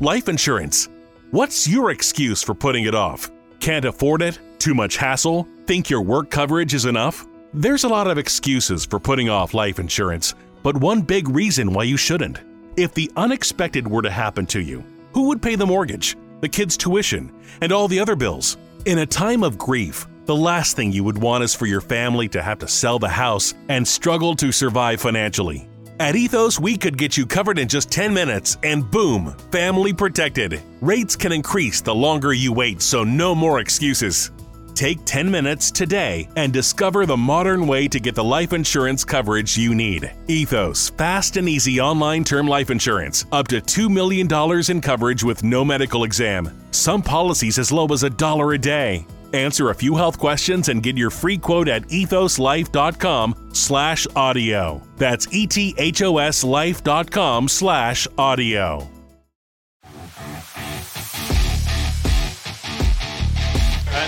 Life 0.00 0.28
insurance. 0.28 0.88
What's 1.32 1.66
your 1.66 1.90
excuse 1.90 2.40
for 2.40 2.54
putting 2.54 2.84
it 2.84 2.94
off? 2.94 3.32
Can't 3.58 3.84
afford 3.84 4.22
it? 4.22 4.38
Too 4.60 4.72
much 4.72 4.96
hassle? 4.96 5.48
Think 5.66 5.90
your 5.90 6.02
work 6.02 6.30
coverage 6.30 6.72
is 6.72 6.84
enough? 6.84 7.26
There's 7.52 7.82
a 7.82 7.88
lot 7.88 8.06
of 8.06 8.16
excuses 8.16 8.86
for 8.86 9.00
putting 9.00 9.28
off 9.28 9.54
life 9.54 9.80
insurance, 9.80 10.36
but 10.62 10.76
one 10.76 11.02
big 11.02 11.28
reason 11.28 11.72
why 11.72 11.82
you 11.82 11.96
shouldn't. 11.96 12.38
If 12.76 12.94
the 12.94 13.10
unexpected 13.16 13.88
were 13.88 14.02
to 14.02 14.10
happen 14.10 14.46
to 14.46 14.60
you, 14.60 14.84
who 15.14 15.26
would 15.26 15.42
pay 15.42 15.56
the 15.56 15.66
mortgage, 15.66 16.16
the 16.42 16.48
kids' 16.48 16.76
tuition, 16.76 17.32
and 17.60 17.72
all 17.72 17.88
the 17.88 17.98
other 17.98 18.14
bills? 18.14 18.56
In 18.84 18.98
a 18.98 19.06
time 19.06 19.42
of 19.42 19.58
grief, 19.58 20.06
the 20.26 20.36
last 20.36 20.76
thing 20.76 20.92
you 20.92 21.02
would 21.02 21.18
want 21.18 21.42
is 21.42 21.56
for 21.56 21.66
your 21.66 21.80
family 21.80 22.28
to 22.28 22.40
have 22.40 22.60
to 22.60 22.68
sell 22.68 23.00
the 23.00 23.08
house 23.08 23.52
and 23.68 23.88
struggle 23.88 24.36
to 24.36 24.52
survive 24.52 25.00
financially. 25.00 25.67
At 26.00 26.14
Ethos, 26.14 26.60
we 26.60 26.76
could 26.76 26.96
get 26.96 27.16
you 27.16 27.26
covered 27.26 27.58
in 27.58 27.66
just 27.66 27.90
10 27.90 28.14
minutes 28.14 28.56
and 28.62 28.88
boom, 28.88 29.34
family 29.50 29.92
protected. 29.92 30.62
Rates 30.80 31.16
can 31.16 31.32
increase 31.32 31.80
the 31.80 31.94
longer 31.94 32.32
you 32.32 32.52
wait, 32.52 32.80
so 32.82 33.02
no 33.02 33.34
more 33.34 33.58
excuses. 33.58 34.30
Take 34.76 35.04
10 35.04 35.28
minutes 35.28 35.72
today 35.72 36.28
and 36.36 36.52
discover 36.52 37.04
the 37.04 37.16
modern 37.16 37.66
way 37.66 37.88
to 37.88 37.98
get 37.98 38.14
the 38.14 38.22
life 38.22 38.52
insurance 38.52 39.04
coverage 39.04 39.58
you 39.58 39.74
need. 39.74 40.12
Ethos, 40.28 40.90
fast 40.90 41.36
and 41.36 41.48
easy 41.48 41.80
online 41.80 42.22
term 42.22 42.46
life 42.46 42.70
insurance, 42.70 43.26
up 43.32 43.48
to 43.48 43.60
$2 43.60 43.90
million 43.90 44.28
in 44.70 44.80
coverage 44.80 45.24
with 45.24 45.42
no 45.42 45.64
medical 45.64 46.04
exam. 46.04 46.48
Some 46.70 47.02
policies 47.02 47.58
as 47.58 47.72
low 47.72 47.88
as 47.88 48.04
a 48.04 48.10
dollar 48.10 48.52
a 48.52 48.58
day. 48.58 49.04
Answer 49.34 49.70
a 49.70 49.74
few 49.74 49.96
health 49.96 50.18
questions 50.18 50.68
and 50.68 50.82
get 50.82 50.96
your 50.96 51.10
free 51.10 51.38
quote 51.38 51.68
at 51.68 51.82
ethoslife.com 51.88 53.50
slash 53.52 54.06
audio. 54.16 54.82
That's 54.96 55.28
E-T-H-O-S 55.30 56.44
life.com 56.44 57.48
slash 57.48 58.08
audio. 58.16 58.97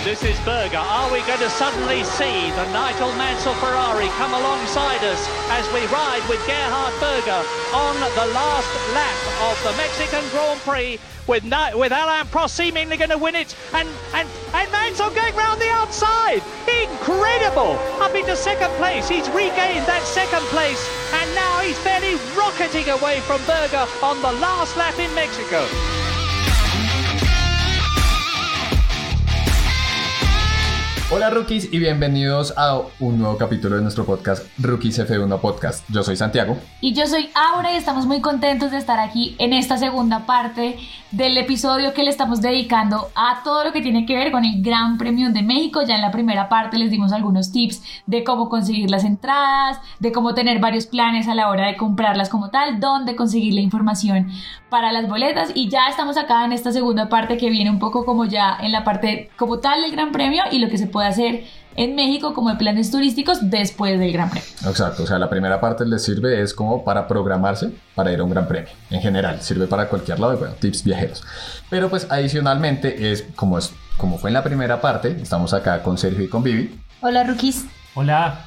And 0.01 0.09
this 0.09 0.25
is 0.25 0.41
Berger. 0.47 0.79
Are 0.79 1.13
we 1.13 1.21
going 1.29 1.41
to 1.41 1.51
suddenly 1.51 2.05
see 2.05 2.49
the 2.57 2.65
Nigel 2.73 3.13
Mansell 3.21 3.53
Ferrari 3.61 4.09
come 4.17 4.33
alongside 4.33 5.05
us 5.05 5.21
as 5.53 5.67
we 5.75 5.85
ride 5.93 6.25
with 6.27 6.41
Gerhard 6.47 6.95
Berger 7.01 7.45
on 7.75 7.95
the 8.17 8.33
last 8.33 8.73
lap 8.97 9.21
of 9.45 9.61
the 9.63 9.77
Mexican 9.77 10.25
Grand 10.31 10.59
Prix 10.61 10.99
with 11.27 11.45
with 11.77 11.93
Alain 11.93 12.25
Prost 12.33 12.57
seemingly 12.57 12.97
going 12.97 13.11
to 13.11 13.19
win 13.19 13.35
it 13.35 13.55
and, 13.75 13.87
and, 14.15 14.27
and 14.55 14.73
Mansell 14.73 15.11
going 15.11 15.37
round 15.37 15.61
the 15.61 15.69
outside. 15.69 16.41
Incredible! 16.65 17.77
Up 18.01 18.15
into 18.15 18.35
second 18.37 18.73
place. 18.81 19.07
He's 19.07 19.29
regained 19.29 19.85
that 19.85 20.03
second 20.09 20.47
place 20.49 20.81
and 21.13 21.29
now 21.35 21.61
he's 21.61 21.79
fairly 21.81 22.17
rocketing 22.33 22.89
away 22.89 23.21
from 23.29 23.45
Berger 23.45 23.85
on 24.03 24.17
the 24.23 24.33
last 24.41 24.79
lap 24.79 24.99
in 24.99 25.15
Mexico. 25.15 26.00
Hola 31.13 31.29
rookies 31.29 31.73
y 31.73 31.81
bienvenidos 31.81 32.55
a 32.57 32.83
un 33.01 33.19
nuevo 33.19 33.37
capítulo 33.37 33.75
de 33.75 33.83
nuestro 33.83 34.05
podcast 34.07 34.47
Rookies 34.59 35.01
F1 35.01 35.41
Podcast. 35.41 35.85
Yo 35.89 36.05
soy 36.05 36.15
Santiago. 36.15 36.57
Y 36.81 36.95
yo 36.95 37.05
soy 37.09 37.31
Aura 37.35 37.73
y 37.73 37.77
estamos 37.77 38.07
muy 38.07 38.21
contentos 38.21 38.71
de 38.71 38.79
estar 38.79 39.01
aquí 39.01 39.35
en 39.41 39.53
esta 39.53 39.77
segunda 39.77 40.25
parte 40.25 40.79
del 41.11 41.37
episodio 41.37 41.95
que 41.95 42.05
le 42.05 42.11
estamos 42.11 42.41
dedicando 42.41 43.09
a 43.17 43.43
todo 43.43 43.65
lo 43.65 43.73
que 43.73 43.83
tiene 43.83 44.07
que 44.07 44.15
ver 44.15 44.31
con 44.31 44.45
el 44.45 44.63
Gran 44.63 44.99
Premio 44.99 45.33
de 45.33 45.43
México. 45.43 45.83
Ya 45.83 45.97
en 45.97 46.03
la 46.03 46.13
primera 46.13 46.49
parte 46.49 46.79
les 46.79 46.93
dimos 46.93 47.13
algunos 47.13 47.51
tips 47.51 47.83
de 48.07 48.23
cómo 48.23 48.49
conseguir 48.49 48.89
las 48.89 49.03
entradas, 49.03 49.79
de 49.99 50.13
cómo 50.13 50.35
tener 50.35 50.61
varios 50.61 50.87
planes 50.87 51.27
a 51.27 51.35
la 51.35 51.49
hora 51.49 51.67
de 51.67 51.77
comprarlas 51.77 52.29
como 52.29 52.51
tal, 52.51 52.79
dónde 52.79 53.17
conseguir 53.17 53.55
la 53.55 53.63
información 53.63 54.31
para 54.71 54.93
las 54.93 55.09
boletas 55.09 55.51
y 55.55 55.69
ya 55.69 55.89
estamos 55.89 56.17
acá 56.17 56.45
en 56.45 56.53
esta 56.53 56.73
segunda 56.73 57.09
parte 57.09 57.37
que 57.37 57.51
viene 57.51 57.69
un 57.69 57.79
poco 57.79 58.05
como 58.05 58.25
ya 58.25 58.57
en 58.61 58.73
la 58.73 58.85
parte 58.85 59.31
como 59.37 59.59
tal 59.59 59.83
del 59.83 59.91
Gran 59.93 60.13
Premio 60.13 60.45
y 60.51 60.61
lo 60.61 60.69
que 60.69 60.79
se 60.79 60.87
puede 60.87 61.09
hacer 61.09 61.45
en 61.77 61.95
México 61.95 62.33
como 62.33 62.51
de 62.51 62.57
planes 62.57 62.91
turísticos 62.91 63.51
después 63.51 63.99
del 63.99 64.13
Gran 64.13 64.31
Premio. 64.31 64.49
Exacto, 64.67 65.03
o 65.03 65.07
sea, 65.07 65.19
la 65.19 65.29
primera 65.29 65.61
parte 65.61 65.85
les 65.85 66.03
sirve 66.03 66.41
es 66.41 66.55
como 66.55 66.85
para 66.85 67.07
programarse 67.07 67.73
para 67.95 68.13
ir 68.13 68.21
a 68.21 68.25
un 68.25 68.31
Gran 68.31 68.47
Premio. 68.47 68.71
En 68.91 69.01
general, 69.01 69.43
sirve 69.43 69.67
para 69.67 69.89
cualquier 69.89 70.21
lado 70.21 70.35
y 70.35 70.37
bueno, 70.37 70.55
tips 70.55 70.85
viajeros. 70.85 71.25
Pero 71.69 71.91
pues 71.91 72.07
adicionalmente 72.11 73.13
es 73.13 73.27
como 73.35 73.59
es 73.59 73.73
como 73.97 74.17
fue 74.17 74.31
en 74.31 74.35
la 74.35 74.43
primera 74.43 74.81
parte, 74.81 75.19
estamos 75.21 75.53
acá 75.53 75.83
con 75.83 75.99
Sergio 75.99 76.25
y 76.25 76.29
con 76.29 76.43
Vivi. 76.43 76.81
Hola, 77.03 77.25
rookies. 77.25 77.67
Hola. 77.95 78.47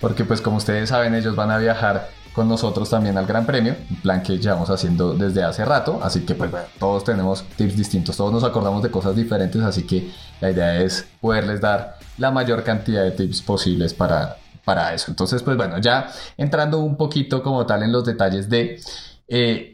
Porque 0.00 0.24
pues 0.24 0.40
como 0.40 0.56
ustedes 0.56 0.88
saben, 0.88 1.14
ellos 1.14 1.36
van 1.36 1.50
a 1.50 1.58
viajar 1.58 2.08
con 2.34 2.48
nosotros 2.48 2.90
también 2.90 3.16
al 3.16 3.26
Gran 3.26 3.46
Premio, 3.46 3.76
un 3.88 3.96
plan 3.96 4.22
que 4.22 4.38
llevamos 4.38 4.68
haciendo 4.68 5.14
desde 5.14 5.44
hace 5.44 5.64
rato, 5.64 6.00
así 6.02 6.20
que 6.26 6.34
pues 6.34 6.50
bueno, 6.50 6.66
todos 6.78 7.04
tenemos 7.04 7.44
tips 7.56 7.76
distintos, 7.76 8.16
todos 8.16 8.32
nos 8.32 8.42
acordamos 8.42 8.82
de 8.82 8.90
cosas 8.90 9.14
diferentes, 9.14 9.62
así 9.62 9.84
que 9.84 10.10
la 10.40 10.50
idea 10.50 10.80
es 10.80 11.06
poderles 11.20 11.60
dar 11.60 11.96
la 12.18 12.32
mayor 12.32 12.64
cantidad 12.64 13.04
de 13.04 13.12
tips 13.12 13.40
posibles 13.42 13.94
para, 13.94 14.36
para 14.64 14.92
eso. 14.92 15.06
Entonces 15.10 15.42
pues 15.42 15.56
bueno, 15.56 15.78
ya 15.78 16.10
entrando 16.36 16.80
un 16.80 16.96
poquito 16.96 17.42
como 17.42 17.64
tal 17.66 17.82
en 17.84 17.92
los 17.92 18.04
detalles 18.04 18.48
de... 18.48 18.80
Eh, 19.28 19.73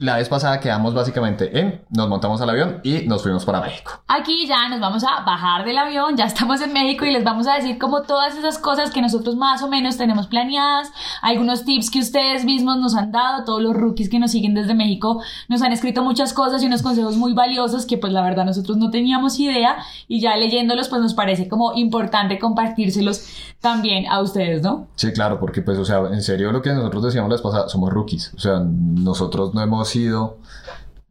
la 0.00 0.16
vez 0.16 0.28
pasada 0.28 0.60
quedamos 0.60 0.94
básicamente 0.94 1.58
en, 1.58 1.82
nos 1.90 2.08
montamos 2.08 2.40
al 2.40 2.50
avión 2.50 2.80
y 2.84 3.08
nos 3.08 3.20
fuimos 3.20 3.44
para 3.44 3.60
México. 3.60 4.00
Aquí 4.06 4.46
ya 4.46 4.68
nos 4.68 4.78
vamos 4.78 5.02
a 5.02 5.24
bajar 5.24 5.64
del 5.64 5.76
avión, 5.76 6.16
ya 6.16 6.26
estamos 6.26 6.60
en 6.60 6.72
México 6.72 7.04
y 7.04 7.10
les 7.10 7.24
vamos 7.24 7.48
a 7.48 7.56
decir 7.56 7.78
como 7.78 8.02
todas 8.02 8.36
esas 8.36 8.58
cosas 8.58 8.92
que 8.92 9.02
nosotros 9.02 9.34
más 9.34 9.60
o 9.60 9.68
menos 9.68 9.96
tenemos 9.96 10.28
planeadas, 10.28 10.92
algunos 11.20 11.64
tips 11.64 11.90
que 11.90 11.98
ustedes 11.98 12.44
mismos 12.44 12.76
nos 12.76 12.94
han 12.94 13.10
dado, 13.10 13.44
todos 13.44 13.60
los 13.60 13.74
rookies 13.74 14.08
que 14.08 14.20
nos 14.20 14.30
siguen 14.30 14.54
desde 14.54 14.72
México 14.72 15.20
nos 15.48 15.62
han 15.62 15.72
escrito 15.72 16.04
muchas 16.04 16.32
cosas 16.32 16.62
y 16.62 16.66
unos 16.66 16.82
consejos 16.82 17.16
muy 17.16 17.32
valiosos 17.32 17.84
que 17.84 17.98
pues 17.98 18.12
la 18.12 18.22
verdad 18.22 18.44
nosotros 18.44 18.76
no 18.76 18.90
teníamos 18.90 19.40
idea 19.40 19.78
y 20.06 20.20
ya 20.20 20.36
leyéndolos 20.36 20.88
pues 20.88 21.02
nos 21.02 21.14
parece 21.14 21.48
como 21.48 21.74
importante 21.74 22.38
compartírselos 22.38 23.26
también 23.60 24.06
a 24.06 24.20
ustedes, 24.20 24.62
¿no? 24.62 24.86
Sí, 24.96 25.12
claro, 25.12 25.38
porque 25.40 25.62
pues 25.62 25.78
o 25.78 25.84
sea, 25.84 25.98
en 26.10 26.22
serio 26.22 26.52
lo 26.52 26.62
que 26.62 26.72
nosotros 26.72 27.04
decíamos 27.04 27.28
la 27.28 27.34
vez 27.34 27.42
pasada, 27.42 27.68
somos 27.68 27.92
rookies, 27.92 28.32
o 28.34 28.38
sea, 28.38 28.60
nosotros 28.60 29.54
no 29.54 29.60
hemos 29.60 29.88
sido 29.88 30.38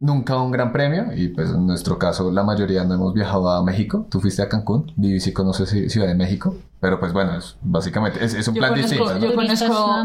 nunca 0.00 0.36
un 0.36 0.50
gran 0.50 0.72
premio 0.72 1.12
y 1.14 1.28
pues 1.28 1.50
en 1.50 1.66
nuestro 1.66 1.98
caso 1.98 2.30
la 2.30 2.44
mayoría 2.44 2.84
no 2.84 2.94
hemos 2.94 3.14
viajado 3.14 3.50
a 3.50 3.62
México. 3.62 4.06
Tú 4.10 4.20
fuiste 4.20 4.42
a 4.42 4.48
Cancún, 4.48 4.92
Vivi 4.96 5.20
sí 5.20 5.32
conoce 5.32 5.66
Ciudad 5.88 6.06
de 6.06 6.14
México. 6.14 6.54
Pero 6.80 7.00
pues 7.00 7.12
bueno, 7.12 7.36
es, 7.36 7.56
básicamente 7.60 8.24
es, 8.24 8.46
un 8.46 8.54
plan 8.54 8.72
distinto. 8.72 9.18
Yo 9.18 9.34
conozco, 9.34 9.96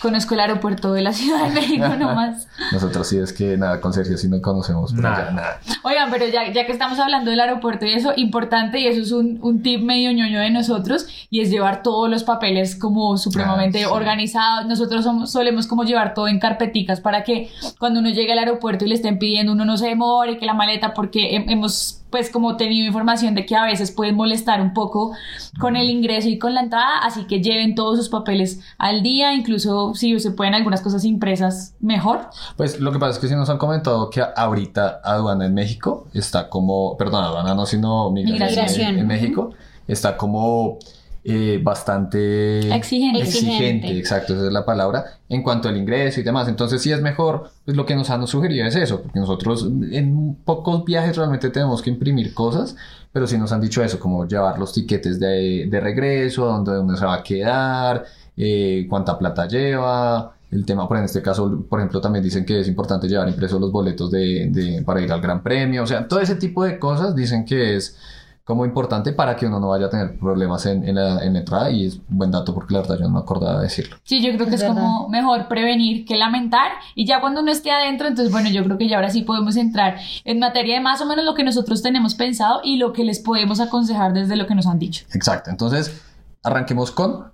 conozco 0.00 0.34
el 0.34 0.40
aeropuerto 0.40 0.92
de 0.92 1.02
la 1.02 1.12
Ciudad 1.12 1.48
de 1.48 1.50
México 1.50 1.88
nomás. 1.98 2.46
Nosotros 2.70 3.08
sí 3.08 3.18
es 3.18 3.32
que 3.32 3.56
nada, 3.56 3.80
con 3.80 3.92
Sergio 3.92 4.16
sí 4.16 4.28
no 4.28 4.40
conocemos 4.40 4.92
nada. 4.92 5.32
nada. 5.32 5.60
Oigan, 5.82 6.10
pero 6.12 6.28
ya, 6.28 6.52
ya 6.52 6.64
que 6.64 6.70
estamos 6.70 7.00
hablando 7.00 7.30
del 7.30 7.40
aeropuerto 7.40 7.86
y 7.86 7.92
eso, 7.92 8.12
importante, 8.14 8.78
y 8.78 8.86
eso 8.86 9.00
es 9.00 9.10
un, 9.10 9.40
un 9.42 9.62
tip 9.62 9.82
medio 9.82 10.12
ñoño 10.12 10.38
de 10.38 10.50
nosotros, 10.50 11.06
y 11.28 11.40
es 11.40 11.50
llevar 11.50 11.82
todos 11.82 12.08
los 12.08 12.22
papeles 12.22 12.76
como 12.76 13.16
supremamente 13.18 13.82
ah, 13.82 13.90
organizados. 13.90 14.66
Nosotros 14.66 15.02
somos, 15.02 15.32
solemos 15.32 15.66
como 15.66 15.82
llevar 15.82 16.14
todo 16.14 16.28
en 16.28 16.38
carpeticas 16.38 17.00
para 17.00 17.24
que 17.24 17.50
cuando 17.80 17.98
uno 17.98 18.10
llegue 18.10 18.32
al 18.32 18.38
aeropuerto 18.38 18.84
y 18.84 18.88
le 18.88 18.94
estén 18.94 19.18
pidiendo, 19.18 19.52
uno 19.52 19.64
no 19.64 19.76
se 19.76 19.88
demore, 19.88 20.38
que 20.38 20.46
la 20.46 20.54
maleta, 20.54 20.94
porque 20.94 21.44
hemos 21.48 22.01
pues 22.12 22.30
como 22.30 22.56
tenido 22.56 22.86
información 22.86 23.34
de 23.34 23.44
que 23.46 23.56
a 23.56 23.64
veces 23.64 23.90
pueden 23.90 24.14
molestar 24.14 24.60
un 24.60 24.74
poco 24.74 25.12
con 25.58 25.74
el 25.74 25.90
ingreso 25.90 26.28
y 26.28 26.38
con 26.38 26.54
la 26.54 26.60
entrada, 26.60 26.98
así 27.02 27.24
que 27.24 27.42
lleven 27.42 27.74
todos 27.74 27.98
sus 27.98 28.08
papeles 28.08 28.60
al 28.78 29.02
día, 29.02 29.34
incluso 29.34 29.94
si 29.94 30.20
se 30.20 30.30
pueden 30.30 30.54
algunas 30.54 30.82
cosas 30.82 31.04
impresas 31.04 31.74
mejor. 31.80 32.28
Pues 32.56 32.78
lo 32.78 32.92
que 32.92 32.98
pasa 32.98 33.12
es 33.12 33.18
que 33.18 33.28
si 33.28 33.34
nos 33.34 33.48
han 33.50 33.58
comentado 33.58 34.10
que 34.10 34.22
ahorita 34.22 35.00
aduana 35.02 35.46
en 35.46 35.54
México 35.54 36.06
está 36.12 36.48
como, 36.48 36.96
perdón, 36.96 37.24
aduana 37.24 37.54
no, 37.54 37.66
sino 37.66 38.10
migración, 38.10 38.98
En, 38.98 39.06
México 39.06 39.50
está 39.88 40.16
como 40.16 40.78
eh, 41.24 41.60
bastante 41.62 42.74
exigente. 42.74 43.20
exigente. 43.20 43.96
exacto, 43.96 44.34
esa 44.34 44.46
es 44.46 44.52
la 44.52 44.64
palabra, 44.64 45.18
en 45.28 45.42
cuanto 45.42 45.68
al 45.68 45.76
ingreso 45.76 46.20
y 46.20 46.24
demás. 46.24 46.48
Entonces, 46.48 46.82
si 46.82 46.90
es 46.90 47.00
mejor, 47.00 47.50
pues 47.64 47.76
lo 47.76 47.86
que 47.86 47.94
nos 47.94 48.10
han 48.10 48.26
sugerido 48.26 48.66
es 48.66 48.74
eso, 48.74 49.02
porque 49.02 49.20
nosotros 49.20 49.68
en 49.92 50.34
pocos 50.44 50.84
viajes 50.84 51.16
realmente 51.16 51.50
tenemos 51.50 51.80
que 51.80 51.90
imprimir 51.90 52.34
cosas, 52.34 52.74
pero 53.12 53.28
si 53.28 53.38
nos 53.38 53.52
han 53.52 53.60
dicho 53.60 53.84
eso, 53.84 54.00
como 54.00 54.26
llevar 54.26 54.58
los 54.58 54.72
tiquetes 54.72 55.20
de, 55.20 55.68
de 55.70 55.80
regreso, 55.80 56.46
dónde 56.46 56.78
uno 56.80 56.96
se 56.96 57.04
va 57.04 57.14
a 57.14 57.22
quedar, 57.22 58.04
eh, 58.36 58.86
cuánta 58.88 59.16
plata 59.16 59.46
lleva, 59.46 60.34
el 60.50 60.66
tema, 60.66 60.88
por 60.88 60.98
en 60.98 61.04
este 61.04 61.22
caso, 61.22 61.64
por 61.68 61.78
ejemplo, 61.78 62.00
también 62.00 62.24
dicen 62.24 62.44
que 62.44 62.60
es 62.60 62.68
importante 62.68 63.08
llevar 63.08 63.28
impresos 63.28 63.60
los 63.60 63.70
boletos 63.70 64.10
de, 64.10 64.48
de, 64.50 64.82
para 64.82 65.00
ir 65.00 65.12
al 65.12 65.20
Gran 65.20 65.42
Premio, 65.42 65.84
o 65.84 65.86
sea, 65.86 66.08
todo 66.08 66.20
ese 66.20 66.34
tipo 66.34 66.64
de 66.64 66.78
cosas 66.80 67.14
dicen 67.14 67.44
que 67.44 67.76
es 67.76 67.96
como 68.44 68.64
importante 68.64 69.12
para 69.12 69.36
que 69.36 69.46
uno 69.46 69.60
no 69.60 69.68
vaya 69.68 69.86
a 69.86 69.90
tener 69.90 70.18
problemas 70.18 70.66
en, 70.66 70.86
en, 70.86 70.96
la, 70.96 71.24
en 71.24 71.36
entrada 71.36 71.70
y 71.70 71.86
es 71.86 71.94
un 71.94 72.18
buen 72.18 72.30
dato 72.30 72.52
porque 72.52 72.74
la 72.74 72.80
verdad 72.80 72.96
yo 72.98 73.04
no 73.04 73.10
me 73.10 73.20
acordaba 73.20 73.58
de 73.58 73.64
decirlo. 73.64 73.96
Sí, 74.02 74.20
yo 74.20 74.32
creo 74.34 74.46
que 74.48 74.56
es, 74.56 74.62
es 74.62 74.68
como 74.68 75.08
mejor 75.08 75.46
prevenir 75.46 76.04
que 76.04 76.16
lamentar 76.16 76.72
y 76.96 77.06
ya 77.06 77.20
cuando 77.20 77.40
uno 77.40 77.52
esté 77.52 77.70
adentro, 77.70 78.08
entonces 78.08 78.32
bueno, 78.32 78.50
yo 78.50 78.64
creo 78.64 78.78
que 78.78 78.88
ya 78.88 78.96
ahora 78.96 79.10
sí 79.10 79.22
podemos 79.22 79.56
entrar 79.56 79.96
en 80.24 80.40
materia 80.40 80.74
de 80.74 80.80
más 80.80 81.00
o 81.00 81.06
menos 81.06 81.24
lo 81.24 81.34
que 81.34 81.44
nosotros 81.44 81.82
tenemos 81.82 82.14
pensado 82.14 82.60
y 82.64 82.78
lo 82.78 82.92
que 82.92 83.04
les 83.04 83.20
podemos 83.20 83.60
aconsejar 83.60 84.12
desde 84.12 84.34
lo 84.34 84.46
que 84.46 84.56
nos 84.56 84.66
han 84.66 84.78
dicho. 84.78 85.04
Exacto, 85.12 85.50
entonces 85.50 86.02
arranquemos 86.42 86.90
con 86.90 87.30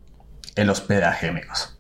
el 0.57 0.69
hospedaje, 0.69 1.29
amigos. 1.29 1.75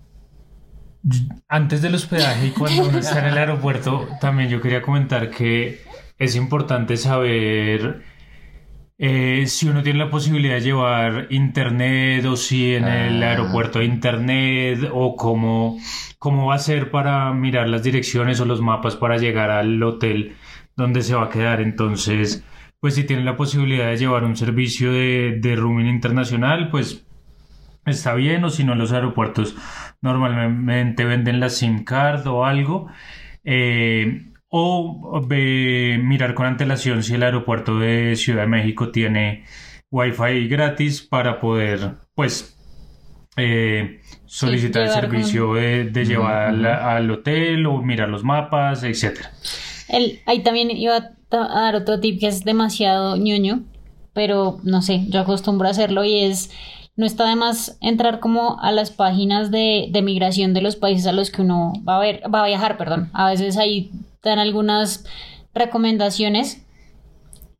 Antes 1.49 1.83
del 1.83 1.95
hospedaje 1.95 2.47
y 2.47 2.51
cuando 2.51 2.89
uno 2.89 2.99
está 2.99 3.19
en 3.21 3.27
el 3.27 3.39
aeropuerto, 3.39 4.09
también 4.21 4.49
yo 4.49 4.61
quería 4.61 4.83
comentar 4.83 5.31
que 5.31 5.83
es 6.19 6.35
importante 6.35 6.97
saber 6.97 8.03
eh, 8.99 9.45
si 9.47 9.69
uno 9.69 9.83
tiene 9.85 10.01
la 10.01 10.11
posibilidad 10.11 10.55
de 10.55 10.61
llevar 10.61 11.29
internet 11.31 12.25
o 12.25 12.37
si 12.37 12.75
en 12.75 12.85
ah. 12.85 13.07
el 13.07 13.23
aeropuerto 13.23 13.79
hay 13.79 13.87
internet 13.87 14.91
o 14.93 15.15
cómo, 15.15 15.79
cómo 16.19 16.47
va 16.47 16.57
a 16.57 16.59
ser 16.59 16.91
para 16.91 17.33
mirar 17.33 17.69
las 17.69 17.85
direcciones 17.85 18.41
o 18.41 18.45
los 18.45 18.61
mapas 18.61 18.97
para 18.97 19.17
llegar 19.17 19.51
al 19.51 19.81
hotel 19.83 20.37
donde 20.77 21.03
se 21.03 21.15
va 21.15 21.27
a 21.27 21.31
quedar. 21.31 21.61
Entonces, 21.61 22.45
pues 22.81 22.97
si 22.97 23.05
tienen 23.05 23.25
la 23.25 23.37
posibilidad 23.37 23.89
de 23.89 23.97
llevar 23.97 24.25
un 24.25 24.37
servicio 24.37 24.93
de, 24.93 25.39
de 25.41 25.57
roaming 25.57 25.87
internacional, 25.87 26.69
pues 26.71 27.07
está 27.87 28.15
bien 28.15 28.45
o 28.45 28.51
si 28.51 28.65
no 28.65 28.75
los 28.75 28.93
aeropuertos 28.93 29.57
normalmente 30.01 31.05
venden 31.05 31.41
la 31.41 31.51
SIM 31.51 31.85
card 31.85 32.27
o 32.27 32.45
algo. 32.45 32.89
Eh, 33.45 34.28
o 34.51 35.21
mirar 35.29 36.35
con 36.35 36.47
antelación 36.47 37.03
si 37.03 37.15
el 37.15 37.23
aeropuerto 37.23 37.79
de 37.79 38.17
Ciudad 38.17 38.43
de 38.43 38.49
México 38.49 38.91
tiene 38.91 39.45
wifi 39.91 40.49
gratis 40.49 41.03
para 41.03 41.41
poder 41.41 41.97
pues 42.15 42.57
eh, 43.37 44.01
solicitar 44.27 44.83
el 44.83 44.91
servicio 44.91 45.55
de, 45.55 46.05
llevar 46.05 46.49
al, 46.67 47.11
hotel 47.11 47.67
o 47.67 47.81
mirar 47.83 48.09
los 48.09 48.25
mapas, 48.25 48.83
etcétera. 48.83 49.31
ahí 50.27 50.43
también 50.43 50.71
iba 50.71 50.97
a 50.97 51.15
dar 51.31 51.77
otro 51.77 52.01
tip 52.01 52.21
que 52.21 52.27
es 52.27 52.45
demasiado 52.45 53.17
ñoño, 53.17 53.63
pero 54.13 54.59
no 54.65 54.83
sé, 54.83 55.07
yo 55.09 55.21
acostumbro 55.21 55.69
a 55.69 55.71
hacerlo 55.71 56.05
y 56.05 56.25
es 56.25 56.51
no 56.97 57.07
está 57.07 57.29
de 57.29 57.37
más 57.37 57.79
entrar 57.81 58.19
como 58.19 58.59
a 58.61 58.73
las 58.73 58.91
páginas 58.91 59.53
de, 59.53 59.87
de 59.93 60.03
migración 60.03 60.53
de 60.53 60.63
los 60.63 60.75
países 60.75 61.07
a 61.07 61.13
los 61.13 61.31
que 61.31 61.43
uno 61.43 61.73
va 61.89 61.97
a 61.97 62.01
ver, 62.01 62.23
va 62.35 62.43
a 62.43 62.49
viajar, 62.49 62.77
perdón. 62.77 63.09
A 63.13 63.31
veces 63.31 63.57
ahí 63.57 63.93
dan 64.23 64.39
algunas 64.39 65.05
recomendaciones 65.55 66.67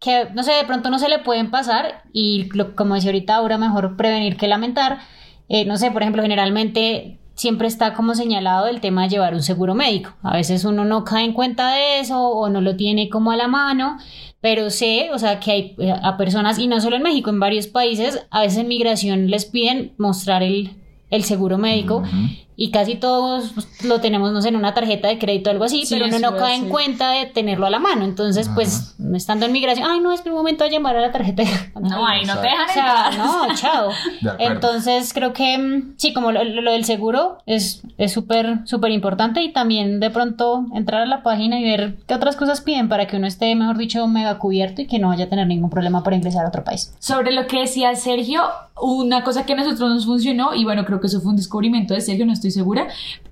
que, 0.01 0.29
no 0.35 0.43
sé, 0.43 0.53
de 0.53 0.65
pronto 0.65 0.91
no 0.91 0.99
se 0.99 1.09
le 1.09 1.19
pueden 1.19 1.51
pasar 1.51 2.03
y 2.13 2.49
como 2.77 2.95
decía 2.95 3.11
ahorita, 3.11 3.37
ahora 3.37 3.59
mejor 3.59 3.97
prevenir 3.97 4.37
que 4.37 4.47
lamentar. 4.47 4.99
Eh, 5.49 5.65
no 5.65 5.77
sé, 5.77 5.91
por 5.91 6.03
ejemplo, 6.03 6.23
generalmente 6.23 7.19
siempre 7.35 7.69
está 7.69 7.95
como 7.95 8.15
señalado 8.15 8.67
el 8.67 8.81
tema 8.81 9.05
de 9.05 9.11
llevar 9.11 9.35
un 9.35 9.43
seguro 9.43 9.75
médico. 9.75 10.11
A 10.23 10.37
veces 10.37 10.65
uno 10.65 10.85
no 10.85 11.05
cae 11.05 11.25
en 11.25 11.33
cuenta 11.33 11.73
de 11.73 12.01
eso 12.01 12.21
o 12.21 12.49
no 12.49 12.61
lo 12.61 12.77
tiene 12.77 13.09
como 13.09 13.31
a 13.31 13.37
la 13.37 13.49
mano, 13.49 13.97
pero 14.41 14.71
sé, 14.71 15.11
o 15.13 15.19
sea, 15.19 15.41
que 15.41 15.51
hay 15.51 15.77
eh, 15.79 15.93
a 16.03 16.17
personas, 16.17 16.59
y 16.59 16.67
no 16.67 16.81
solo 16.81 16.97
en 16.97 17.03
México, 17.03 17.31
en 17.31 17.41
varios 17.41 17.67
países, 17.67 18.27
a 18.31 18.43
veces 18.43 18.59
en 18.59 18.69
migración 18.69 19.31
les 19.31 19.47
piden 19.47 19.95
mostrar 19.99 20.43
el, 20.43 20.77
el 21.11 21.25
seguro 21.25 21.59
médico 21.59 22.03
y 22.61 22.73
casi 22.73 22.97
todos 22.97 23.53
pues, 23.55 23.85
lo 23.85 24.01
tenemos, 24.01 24.33
no 24.33 24.43
sé, 24.43 24.49
en 24.49 24.57
una 24.57 24.75
tarjeta 24.75 25.07
de 25.07 25.17
crédito 25.17 25.49
o 25.49 25.53
algo 25.53 25.65
así, 25.65 25.85
pero 25.89 26.07
uno 26.07 26.19
no 26.19 26.37
cae 26.37 26.57
en 26.57 26.69
cuenta 26.69 27.13
de 27.13 27.27
tenerlo 27.27 27.67
a 27.67 27.71
la 27.71 27.79
mano. 27.79 28.05
Entonces, 28.05 28.51
pues, 28.53 28.97
estando 29.15 29.47
en 29.47 29.53
migración, 29.53 29.89
ay, 29.89 30.01
no, 30.01 30.11
es 30.11 30.25
mi 30.25 30.33
momento 30.33 30.65
de 30.65 30.71
llamar 30.71 30.97
a 30.97 31.01
la 31.01 31.13
tarjeta. 31.13 31.45
No, 31.79 32.05
ahí 32.05 32.25
no 32.25 32.35
te 32.35 32.49
dejan 32.49 32.69
O 32.69 32.73
sea, 32.73 33.11
no, 33.17 33.55
chao. 33.55 33.91
Entonces, 34.41 35.13
creo 35.15 35.33
que 35.33 35.57
mm, 35.57 35.95
sí, 35.97 36.13
como 36.13 36.33
lo, 36.33 36.73
del 36.73 36.85
seguro 36.85 37.39
es 37.47 37.83
súper, 38.09 38.67
súper 38.67 38.91
importante 38.91 39.41
y 39.43 39.53
también 39.53 40.01
de 40.01 40.11
pronto 40.11 40.67
entrar 40.75 41.03
a 41.03 41.07
la 41.07 41.23
página 41.23 41.61
y 41.61 41.63
ver 41.63 41.95
qué 42.09 42.15
otras 42.15 42.35
cosas 42.35 42.61
piden 42.61 42.89
para 42.89 43.07
que 43.07 43.17
uno 43.17 43.29
esté, 43.29 43.55
mejor 43.55 43.79
dicho, 43.79 44.05
mega 44.09 44.39
cubierto 44.39 44.83
y 44.83 44.87
que 44.89 44.99
no 44.99 45.09
vaya 45.09 45.27
a 45.27 45.29
tener 45.29 45.47
ningún 45.47 45.71
problema 45.71 46.03
para 46.03 46.17
ingresar 46.17 46.45
a 46.45 46.49
otro 46.49 46.65
país. 46.65 46.93
Sobre 46.99 47.33
lo 47.33 47.47
que 47.47 47.61
decía 47.61 47.95
Sergio, 47.95 48.43
una 48.81 49.23
cosa 49.23 49.47
que 49.47 49.53
a 49.53 49.57
nosotros 49.57 49.91
nos 49.91 50.07
funcionó, 50.07 50.55
y 50.55 50.65
bueno, 50.65 50.85
creo 50.85 51.01
que 51.01 51.07
eso 51.07 51.21
fue 51.21 51.31
un 51.31 51.37
descubrimiento 51.37 51.95
de 51.95 52.01
Sergio, 52.01 52.27
no 52.27 52.33
estoy 52.33 52.48
segura, 52.51 52.89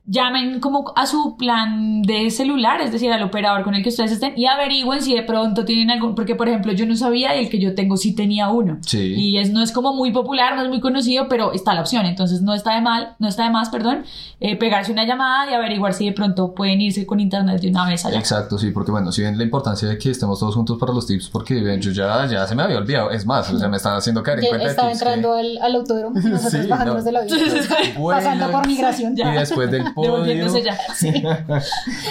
llamen 0.06 0.60
como 0.60 0.92
a 0.94 1.06
su 1.06 1.36
plan 1.36 2.02
de 2.02 2.30
celular, 2.30 2.80
es 2.80 2.92
decir, 2.92 3.10
al 3.12 3.22
operador 3.22 3.64
con 3.64 3.74
el 3.74 3.82
que 3.82 3.88
ustedes 3.88 4.12
estén 4.12 4.34
y 4.36 4.46
averigüen 4.46 5.02
si 5.02 5.14
de 5.14 5.22
pronto 5.22 5.64
tienen 5.64 5.90
algún, 5.90 6.14
porque 6.14 6.36
por 6.36 6.48
ejemplo 6.48 6.72
yo 6.72 6.86
no 6.86 6.94
sabía 6.94 7.34
y 7.36 7.44
el 7.44 7.50
que 7.50 7.58
yo 7.58 7.74
tengo 7.74 7.96
sí 7.96 8.14
tenía 8.14 8.48
uno. 8.48 8.78
Sí. 8.82 9.14
Y 9.16 9.38
es, 9.38 9.50
no 9.50 9.62
es 9.62 9.72
como 9.72 9.94
muy 9.94 10.12
popular, 10.12 10.54
no 10.54 10.62
es 10.62 10.68
muy 10.68 10.80
conocido, 10.80 11.28
pero 11.28 11.52
está 11.52 11.74
la 11.74 11.80
opción, 11.80 12.06
entonces 12.06 12.40
no 12.40 12.54
está 12.54 12.74
de 12.74 12.82
mal, 12.82 13.16
no 13.18 13.26
está 13.26 13.44
de 13.44 13.50
más, 13.50 13.68
perdón, 13.68 14.04
eh, 14.38 14.56
pegarse 14.56 14.92
una 14.92 15.04
llamada 15.04 15.50
y 15.50 15.54
averiguar 15.54 15.92
si 15.92 16.06
de 16.06 16.12
pronto 16.12 16.54
pueden 16.54 16.80
irse 16.80 17.04
con 17.04 17.18
internet 17.18 17.60
de 17.60 17.68
una 17.70 17.86
vez 17.86 18.04
allá. 18.06 18.18
Exacto, 18.18 18.58
sí, 18.58 18.70
porque 18.70 18.92
bueno, 18.92 19.10
si 19.10 19.22
ven 19.22 19.36
la 19.36 19.44
importancia 19.44 19.88
de 19.88 19.98
que 19.98 20.10
estemos 20.10 20.38
todos 20.38 20.54
juntos 20.54 20.78
para 20.78 20.92
los 20.92 21.06
tips, 21.06 21.30
porque 21.30 21.78
yo 21.80 21.90
ya, 21.90 22.26
ya 22.26 22.46
se 22.46 22.54
me 22.54 22.62
había 22.62 22.78
olvidado, 22.78 23.10
es 23.10 23.26
más, 23.26 23.52
o 23.52 23.58
sea, 23.58 23.68
me 23.68 23.78
están 23.78 23.96
haciendo 23.96 24.22
caer 24.22 24.38
en 24.38 24.46
cuenta. 24.46 24.68
Estaba 24.68 24.92
entrando 24.92 25.32
al, 25.32 25.58
al, 25.58 25.74
autódromo, 25.74 26.14
nosotros 26.14 26.62
sí, 26.62 26.68
bajándonos 26.68 27.04
no. 27.04 28.08
pasando 28.08 28.50
por 28.52 28.66
migración. 28.66 29.06
Ya. 29.16 29.34
Y 29.34 29.38
después 29.38 29.70
del 29.70 29.94
Devolviéndose 30.02 30.62
ya. 30.62 30.78
Sí. 30.94 31.12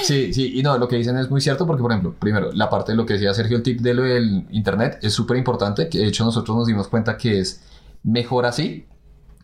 sí, 0.04 0.34
sí, 0.34 0.60
y 0.60 0.64
no, 0.64 0.78
lo 0.78 0.88
que 0.88 0.96
dicen 0.96 1.18
es 1.18 1.30
muy 1.30 1.42
cierto 1.42 1.66
porque, 1.66 1.82
por 1.82 1.92
ejemplo, 1.92 2.16
primero, 2.18 2.52
la 2.52 2.70
parte 2.70 2.92
de 2.92 2.98
lo 2.98 3.06
que 3.06 3.14
decía 3.14 3.34
Sergio, 3.34 3.58
el 3.58 3.64
tip 3.64 3.82
de 3.82 3.94
lo 3.94 4.04
del 4.04 4.46
internet 4.52 5.00
es 5.02 5.14
súper 5.14 5.38
importante, 5.38 5.90
que 5.90 6.00
de 6.00 6.08
hecho 6.08 6.26
nosotros 6.26 6.56
nos 6.56 6.68
dimos 6.68 6.88
cuenta 6.88 7.18
que 7.18 7.40
es 7.40 7.62
mejor 8.04 8.46
así 8.46 8.86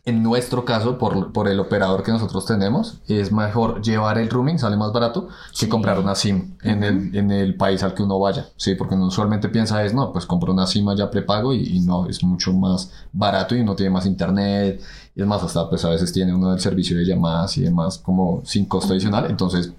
en 0.03 0.23
nuestro 0.23 0.65
caso, 0.65 0.97
por, 0.97 1.31
por, 1.31 1.47
el 1.47 1.59
operador 1.59 2.01
que 2.01 2.11
nosotros 2.11 2.45
tenemos, 2.47 2.99
es 3.07 3.31
mejor 3.31 3.83
llevar 3.83 4.17
el 4.17 4.29
roaming, 4.29 4.57
sale 4.57 4.75
más 4.75 4.91
barato, 4.91 5.27
que 5.59 5.69
comprar 5.69 5.99
una 5.99 6.15
SIM 6.15 6.55
en, 6.63 6.83
el, 6.83 7.15
en 7.15 7.29
el 7.29 7.55
país 7.55 7.83
al 7.83 7.93
que 7.93 8.01
uno 8.01 8.19
vaya. 8.19 8.47
Sí, 8.57 8.73
porque 8.73 8.95
uno 8.95 9.07
usualmente 9.07 9.49
piensa 9.49 9.83
es, 9.85 9.93
no, 9.93 10.11
pues 10.11 10.25
compro 10.25 10.53
una 10.53 10.65
SIM 10.65 10.95
ya 10.95 11.11
prepago 11.11 11.53
y, 11.53 11.77
y, 11.77 11.79
no, 11.81 12.07
es 12.07 12.23
mucho 12.23 12.51
más 12.51 12.91
barato 13.13 13.55
y 13.55 13.61
uno 13.61 13.75
tiene 13.75 13.91
más 13.91 14.07
internet. 14.07 14.81
Y 15.15 15.21
es 15.21 15.27
más, 15.27 15.43
hasta 15.43 15.69
pues 15.69 15.85
a 15.85 15.89
veces 15.89 16.11
tiene 16.11 16.33
uno 16.33 16.49
del 16.49 16.59
servicio 16.59 16.97
de 16.97 17.05
llamadas 17.05 17.57
y 17.57 17.61
demás 17.61 17.99
como 17.99 18.41
sin 18.43 18.65
costo 18.65 18.93
adicional. 18.93 19.27
Entonces, 19.29 19.71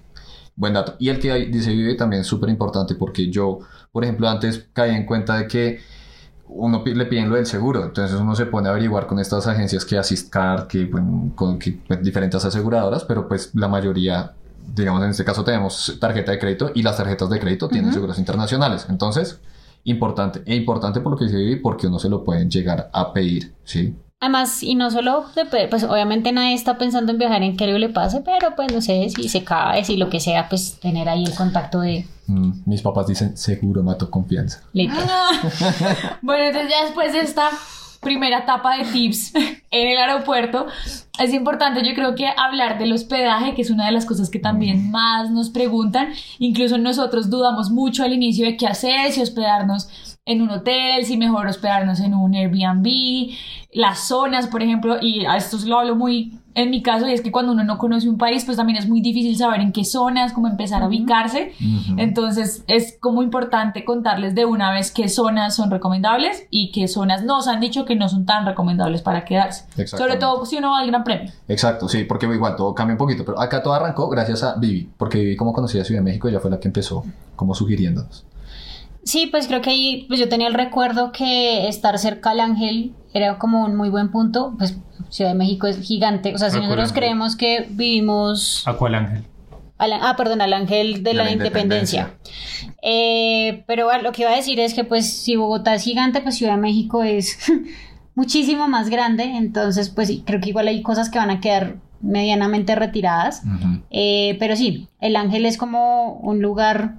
buen 0.55 0.73
dato. 0.73 0.95
Y 0.99 1.09
el 1.09 1.19
que 1.19 1.33
dice 1.47 1.71
vive 1.71 1.95
también 1.95 2.21
es 2.21 2.27
súper 2.27 2.49
importante 2.49 2.95
porque 2.95 3.29
yo, 3.29 3.59
por 3.91 4.05
ejemplo, 4.05 4.29
antes 4.29 4.67
caí 4.71 4.95
en 4.95 5.05
cuenta 5.05 5.37
de 5.37 5.47
que 5.47 5.79
uno 6.47 6.83
le 6.85 7.05
piden 7.05 7.29
lo 7.29 7.35
del 7.35 7.45
seguro, 7.45 7.83
entonces 7.83 8.19
uno 8.19 8.35
se 8.35 8.45
pone 8.45 8.67
a 8.67 8.71
averiguar 8.71 9.07
con 9.07 9.19
estas 9.19 9.47
agencias 9.47 9.85
que 9.85 9.97
Assistcard, 9.97 10.67
que, 10.67 10.85
bueno, 10.85 11.31
con 11.35 11.57
que, 11.57 11.79
pues, 11.87 12.03
diferentes 12.03 12.43
aseguradoras, 12.43 13.03
pero 13.05 13.27
pues 13.27 13.51
la 13.55 13.67
mayoría, 13.67 14.33
digamos 14.75 15.03
en 15.03 15.09
este 15.09 15.23
caso 15.23 15.43
tenemos 15.43 15.97
tarjeta 15.99 16.31
de 16.31 16.39
crédito 16.39 16.71
y 16.73 16.83
las 16.83 16.97
tarjetas 16.97 17.29
de 17.29 17.39
crédito 17.39 17.69
tienen 17.69 17.93
seguros 17.93 18.19
internacionales, 18.19 18.85
entonces 18.89 19.39
importante, 19.85 20.43
e 20.45 20.55
importante 20.55 21.01
por 21.01 21.13
lo 21.13 21.17
que 21.17 21.29
se 21.29 21.37
vive 21.37 21.57
porque 21.57 21.87
uno 21.87 21.99
se 21.99 22.09
lo 22.09 22.23
pueden 22.23 22.49
llegar 22.49 22.89
a 22.93 23.13
pedir, 23.13 23.53
¿sí? 23.63 23.95
Además, 24.23 24.63
y 24.63 24.75
no 24.75 24.89
solo, 24.89 25.25
pues 25.69 25.83
obviamente 25.83 26.31
nadie 26.31 26.53
está 26.53 26.77
pensando 26.77 27.11
en 27.11 27.17
viajar 27.17 27.43
en 27.43 27.57
que 27.57 27.65
algo 27.65 27.77
le 27.77 27.89
pase, 27.89 28.21
pero 28.21 28.55
pues 28.55 28.71
no 28.71 28.79
sé, 28.79 29.09
si 29.09 29.27
se 29.27 29.43
cae, 29.43 29.83
si 29.83 29.97
lo 29.97 30.09
que 30.09 30.21
sea, 30.21 30.47
pues 30.47 30.79
tener 30.79 31.09
ahí 31.09 31.25
el 31.25 31.35
contacto 31.35 31.81
de... 31.81 32.07
Mm, 32.27 32.61
mis 32.65 32.81
papás 32.81 33.07
dicen, 33.07 33.35
seguro 33.35 33.83
mato 33.83 34.09
confianza. 34.09 34.61
bueno, 36.21 36.45
entonces 36.45 36.71
ya 36.71 36.85
después 36.85 37.11
de 37.11 37.19
esta 37.19 37.49
primera 37.99 38.39
etapa 38.39 38.77
de 38.77 38.85
tips 38.85 39.35
en 39.71 39.87
el 39.89 39.97
aeropuerto, 39.97 40.67
es 41.19 41.33
importante 41.33 41.85
yo 41.85 41.93
creo 41.93 42.15
que 42.15 42.27
hablar 42.27 42.79
del 42.79 42.93
hospedaje, 42.93 43.55
que 43.55 43.61
es 43.61 43.71
una 43.71 43.87
de 43.87 43.91
las 43.91 44.05
cosas 44.05 44.29
que 44.29 44.39
también 44.39 44.89
más 44.89 45.31
nos 45.31 45.49
preguntan. 45.49 46.13
Incluso 46.39 46.77
nosotros 46.77 47.29
dudamos 47.29 47.71
mucho 47.71 48.05
al 48.05 48.13
inicio 48.13 48.45
de 48.45 48.55
qué 48.55 48.67
hacer, 48.67 49.11
si 49.11 49.21
hospedarnos 49.21 50.12
en 50.25 50.41
un 50.41 50.49
hotel, 50.49 51.03
si 51.03 51.17
mejor 51.17 51.47
hospedarnos 51.47 51.99
en 51.99 52.13
un 52.13 52.33
Airbnb, 52.33 53.31
las 53.73 54.07
zonas, 54.07 54.47
por 54.47 54.63
ejemplo, 54.63 54.97
y 55.01 55.25
a 55.25 55.35
esto 55.35 55.57
lo 55.65 55.79
hablo 55.79 55.95
muy 55.95 56.39
en 56.55 56.69
mi 56.69 56.83
caso, 56.83 57.07
y 57.07 57.13
es 57.13 57.21
que 57.21 57.31
cuando 57.31 57.51
uno 57.51 57.63
no 57.63 57.79
conoce 57.79 58.07
un 58.07 58.19
país, 58.19 58.45
pues 58.45 58.57
también 58.57 58.77
es 58.77 58.87
muy 58.87 59.01
difícil 59.01 59.35
saber 59.35 59.59
en 59.59 59.71
qué 59.71 59.83
zonas, 59.83 60.33
cómo 60.33 60.47
empezar 60.47 60.83
a 60.83 60.87
ubicarse. 60.87 61.51
Entonces, 61.97 62.63
es 62.67 62.95
como 62.99 63.23
importante 63.23 63.83
contarles 63.83 64.35
de 64.35 64.45
una 64.45 64.71
vez 64.71 64.91
qué 64.91 65.09
zonas 65.09 65.55
son 65.55 65.71
recomendables 65.71 66.45
y 66.51 66.71
qué 66.71 66.87
zonas 66.87 67.23
nos 67.23 67.47
han 67.47 67.59
dicho 67.59 67.85
que 67.85 67.95
no 67.95 68.07
son 68.07 68.27
tan 68.27 68.45
recomendables 68.45 69.01
para 69.01 69.25
quedarse. 69.25 69.65
Sobre 69.87 70.17
todo 70.17 70.45
si 70.45 70.57
uno 70.57 70.69
va 70.71 70.79
al 70.79 70.87
Gran 70.87 71.03
Premio. 71.03 71.31
Exacto, 71.47 71.89
sí, 71.89 72.03
porque 72.03 72.27
igual 72.27 72.55
todo 72.55 72.75
cambia 72.75 72.93
un 72.93 72.99
poquito, 72.99 73.25
pero 73.25 73.41
acá 73.41 73.63
todo 73.63 73.73
arrancó 73.73 74.07
gracias 74.07 74.43
a 74.43 74.55
Vivi, 74.55 74.87
porque 74.95 75.17
Vivi, 75.17 75.35
como 75.35 75.53
conocía 75.53 75.83
Ciudad 75.83 76.01
de 76.01 76.05
México, 76.05 76.27
ella 76.27 76.39
fue 76.39 76.51
la 76.51 76.59
que 76.59 76.67
empezó 76.67 77.03
como 77.35 77.55
sugiriéndonos. 77.55 78.27
Sí, 79.03 79.27
pues 79.27 79.47
creo 79.47 79.61
que 79.61 79.69
ahí 79.71 80.05
pues 80.07 80.19
yo 80.19 80.29
tenía 80.29 80.47
el 80.47 80.53
recuerdo 80.53 81.11
que 81.11 81.67
estar 81.67 81.97
cerca 81.99 82.31
al 82.31 82.39
Ángel 82.39 82.93
era 83.13 83.37
como 83.37 83.63
un 83.65 83.75
muy 83.75 83.89
buen 83.89 84.09
punto. 84.11 84.53
Pues 84.57 84.77
Ciudad 85.09 85.31
de 85.31 85.37
México 85.37 85.67
es 85.67 85.79
gigante. 85.81 86.33
O 86.33 86.37
sea, 86.37 86.49
si 86.49 86.59
nosotros 86.59 86.91
creemos 86.93 87.35
que 87.35 87.67
vivimos 87.69 88.63
¿A 88.65 88.73
cuál 88.73 88.95
ángel? 88.95 89.23
al- 89.77 89.93
ah, 89.93 90.15
perdón, 90.17 90.41
al 90.41 90.53
ángel 90.53 91.03
de 91.03 91.13
la, 91.13 91.25
la 91.25 91.31
independencia. 91.31 92.13
Eh, 92.81 93.63
pero 93.67 93.85
bueno, 93.85 94.03
lo 94.03 94.11
que 94.11 94.23
iba 94.23 94.31
a 94.31 94.35
decir 94.35 94.59
es 94.59 94.73
que 94.73 94.83
pues 94.83 95.11
si 95.11 95.35
Bogotá 95.35 95.75
es 95.75 95.83
gigante, 95.83 96.21
pues 96.21 96.35
Ciudad 96.35 96.53
de 96.55 96.61
México 96.61 97.03
es 97.03 97.37
muchísimo 98.15 98.67
más 98.67 98.89
grande. 98.89 99.23
Entonces, 99.23 99.89
pues 99.89 100.07
sí, 100.07 100.23
creo 100.25 100.39
que 100.41 100.49
igual 100.49 100.67
hay 100.67 100.81
cosas 100.81 101.09
que 101.09 101.19
van 101.19 101.29
a 101.29 101.39
quedar 101.41 101.75
medianamente 102.01 102.75
retiradas. 102.75 103.43
Ujú. 103.45 103.81
Eh, 103.91 104.35
pero 104.39 104.55
sí, 104.55 104.87
el 104.99 105.15
ángel 105.15 105.45
es 105.45 105.57
como 105.57 106.13
un 106.15 106.41
lugar 106.41 106.95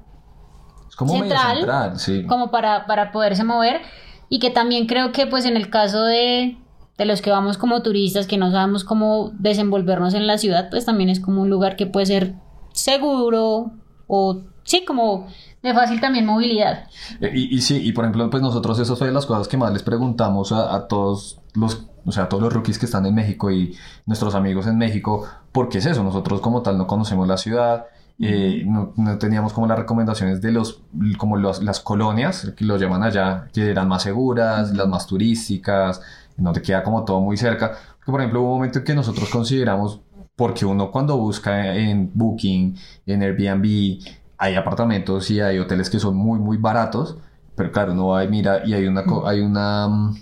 Es 0.95 0.97
como 0.97 1.15
medio 1.15 1.25
Central, 1.35 1.57
central, 1.57 1.99
sí. 1.99 2.25
como 2.27 2.53
para, 2.53 2.87
para 2.87 3.11
poderse 3.11 3.43
mover. 3.43 3.81
Y 4.29 4.39
que 4.39 4.51
también 4.51 4.87
creo 4.87 5.11
que 5.11 5.27
pues 5.27 5.45
en 5.45 5.57
el 5.57 5.71
caso 5.71 6.05
de, 6.05 6.57
de 6.97 7.05
los 7.05 7.21
que 7.21 7.31
vamos 7.31 7.59
como 7.59 7.83
turistas 7.83 8.29
que 8.29 8.39
no 8.39 8.53
sabemos 8.53 8.85
cómo 8.85 9.33
desenvolvernos 9.35 10.15
en 10.15 10.29
la 10.29 10.39
ciudad 10.39 10.71
pues 10.71 10.85
también 10.85 11.11
es 11.11 11.19
como 11.19 11.43
un 11.43 11.51
lugar 11.51 11.75
que 11.75 11.87
puede 11.87 12.07
ser 12.07 12.35
seguro 12.73 13.73
o 14.07 14.43
sí 14.63 14.85
como 14.85 15.27
de 15.63 15.75
fácil 15.75 16.01
también 16.01 16.27
movilidad. 16.27 16.85
Eh, 17.21 17.33
Y, 17.35 17.57
y 17.57 17.61
sí, 17.61 17.81
y 17.83 17.93
por 17.93 18.05
ejemplo, 18.05 18.31
pues 18.31 18.43
nosotros 18.43 18.79
eso 18.79 18.95
fue 18.97 19.09
de 19.09 19.13
las 19.13 19.27
cosas 19.27 19.49
que 19.49 19.57
más 19.57 19.73
les 19.73 19.83
preguntamos 19.83 20.53
a, 20.53 20.75
a 20.75 20.87
todos 20.87 21.41
los, 21.55 21.87
o 22.05 22.13
sea, 22.13 22.25
a 22.25 22.29
todos 22.29 22.43
los 22.43 22.53
rookies 22.53 22.79
que 22.79 22.87
están 22.87 23.05
en 23.07 23.15
México 23.15 23.51
y 23.51 23.77
nuestros 24.07 24.35
amigos 24.35 24.67
en 24.69 24.79
México, 24.79 25.27
porque 25.53 25.79
es 25.79 25.87
eso, 25.87 26.05
nosotros 26.05 26.41
como 26.41 26.63
tal 26.63 26.79
no 26.79 26.87
conocemos 26.87 27.27
la 27.29 27.37
ciudad, 27.37 27.87
eh, 28.21 28.65
no, 28.67 28.93
teníamos 29.19 29.53
como 29.53 29.67
las 29.67 29.79
recomendaciones 29.79 30.41
de 30.41 30.53
los, 30.53 30.83
como 31.19 31.37
los- 31.37 31.63
las 31.63 31.81
colonias, 31.81 32.53
que 32.57 32.65
lo 32.65 32.77
llaman 32.77 33.03
allá, 33.03 33.49
que 33.53 33.71
eran 33.71 33.89
más 33.89 34.03
seguras, 34.05 34.73
las 34.73 34.89
más 34.89 35.07
turísticas, 35.07 36.01
donde 36.37 36.63
queda 36.63 36.83
como 36.83 37.05
todo 37.05 37.21
muy 37.21 37.37
cerca. 37.37 37.73
Porque, 37.99 38.11
por 38.13 38.21
ejemplo, 38.21 38.41
hubo 38.43 38.49
un 38.53 38.57
momento 38.59 38.79
en 38.81 38.85
que 38.85 38.95
nosotros 38.95 39.29
consideramos, 39.31 40.01
porque 40.37 40.65
uno 40.67 40.91
cuando 40.91 41.17
busca 41.17 41.75
en 41.77 42.11
Booking, 42.15 42.77
en 43.07 43.23
Airbnb, 43.23 43.99
hay 44.39 44.55
apartamentos 44.57 45.31
y 45.31 45.41
hay 45.41 45.59
hoteles 45.59 45.91
que 45.91 45.99
son 46.01 46.17
muy, 46.17 46.39
muy 46.39 46.57
baratos, 46.57 47.17
pero 47.57 47.71
claro, 47.73 47.93
uno 47.93 48.09
va 48.09 48.25
y 48.25 48.29
mira 48.29 48.67
y 48.67 48.75
hay 48.75 48.87
una, 48.87 49.05
hay 49.27 49.41
una, 49.41 49.89
mm, 49.89 50.17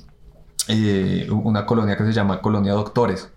eh, 0.69 1.29
una 1.31 1.67
colonia 1.67 1.97
que 1.97 2.05
se 2.05 2.13
llama 2.13 2.41
Colonia 2.41 2.73
Doctores 2.73 3.31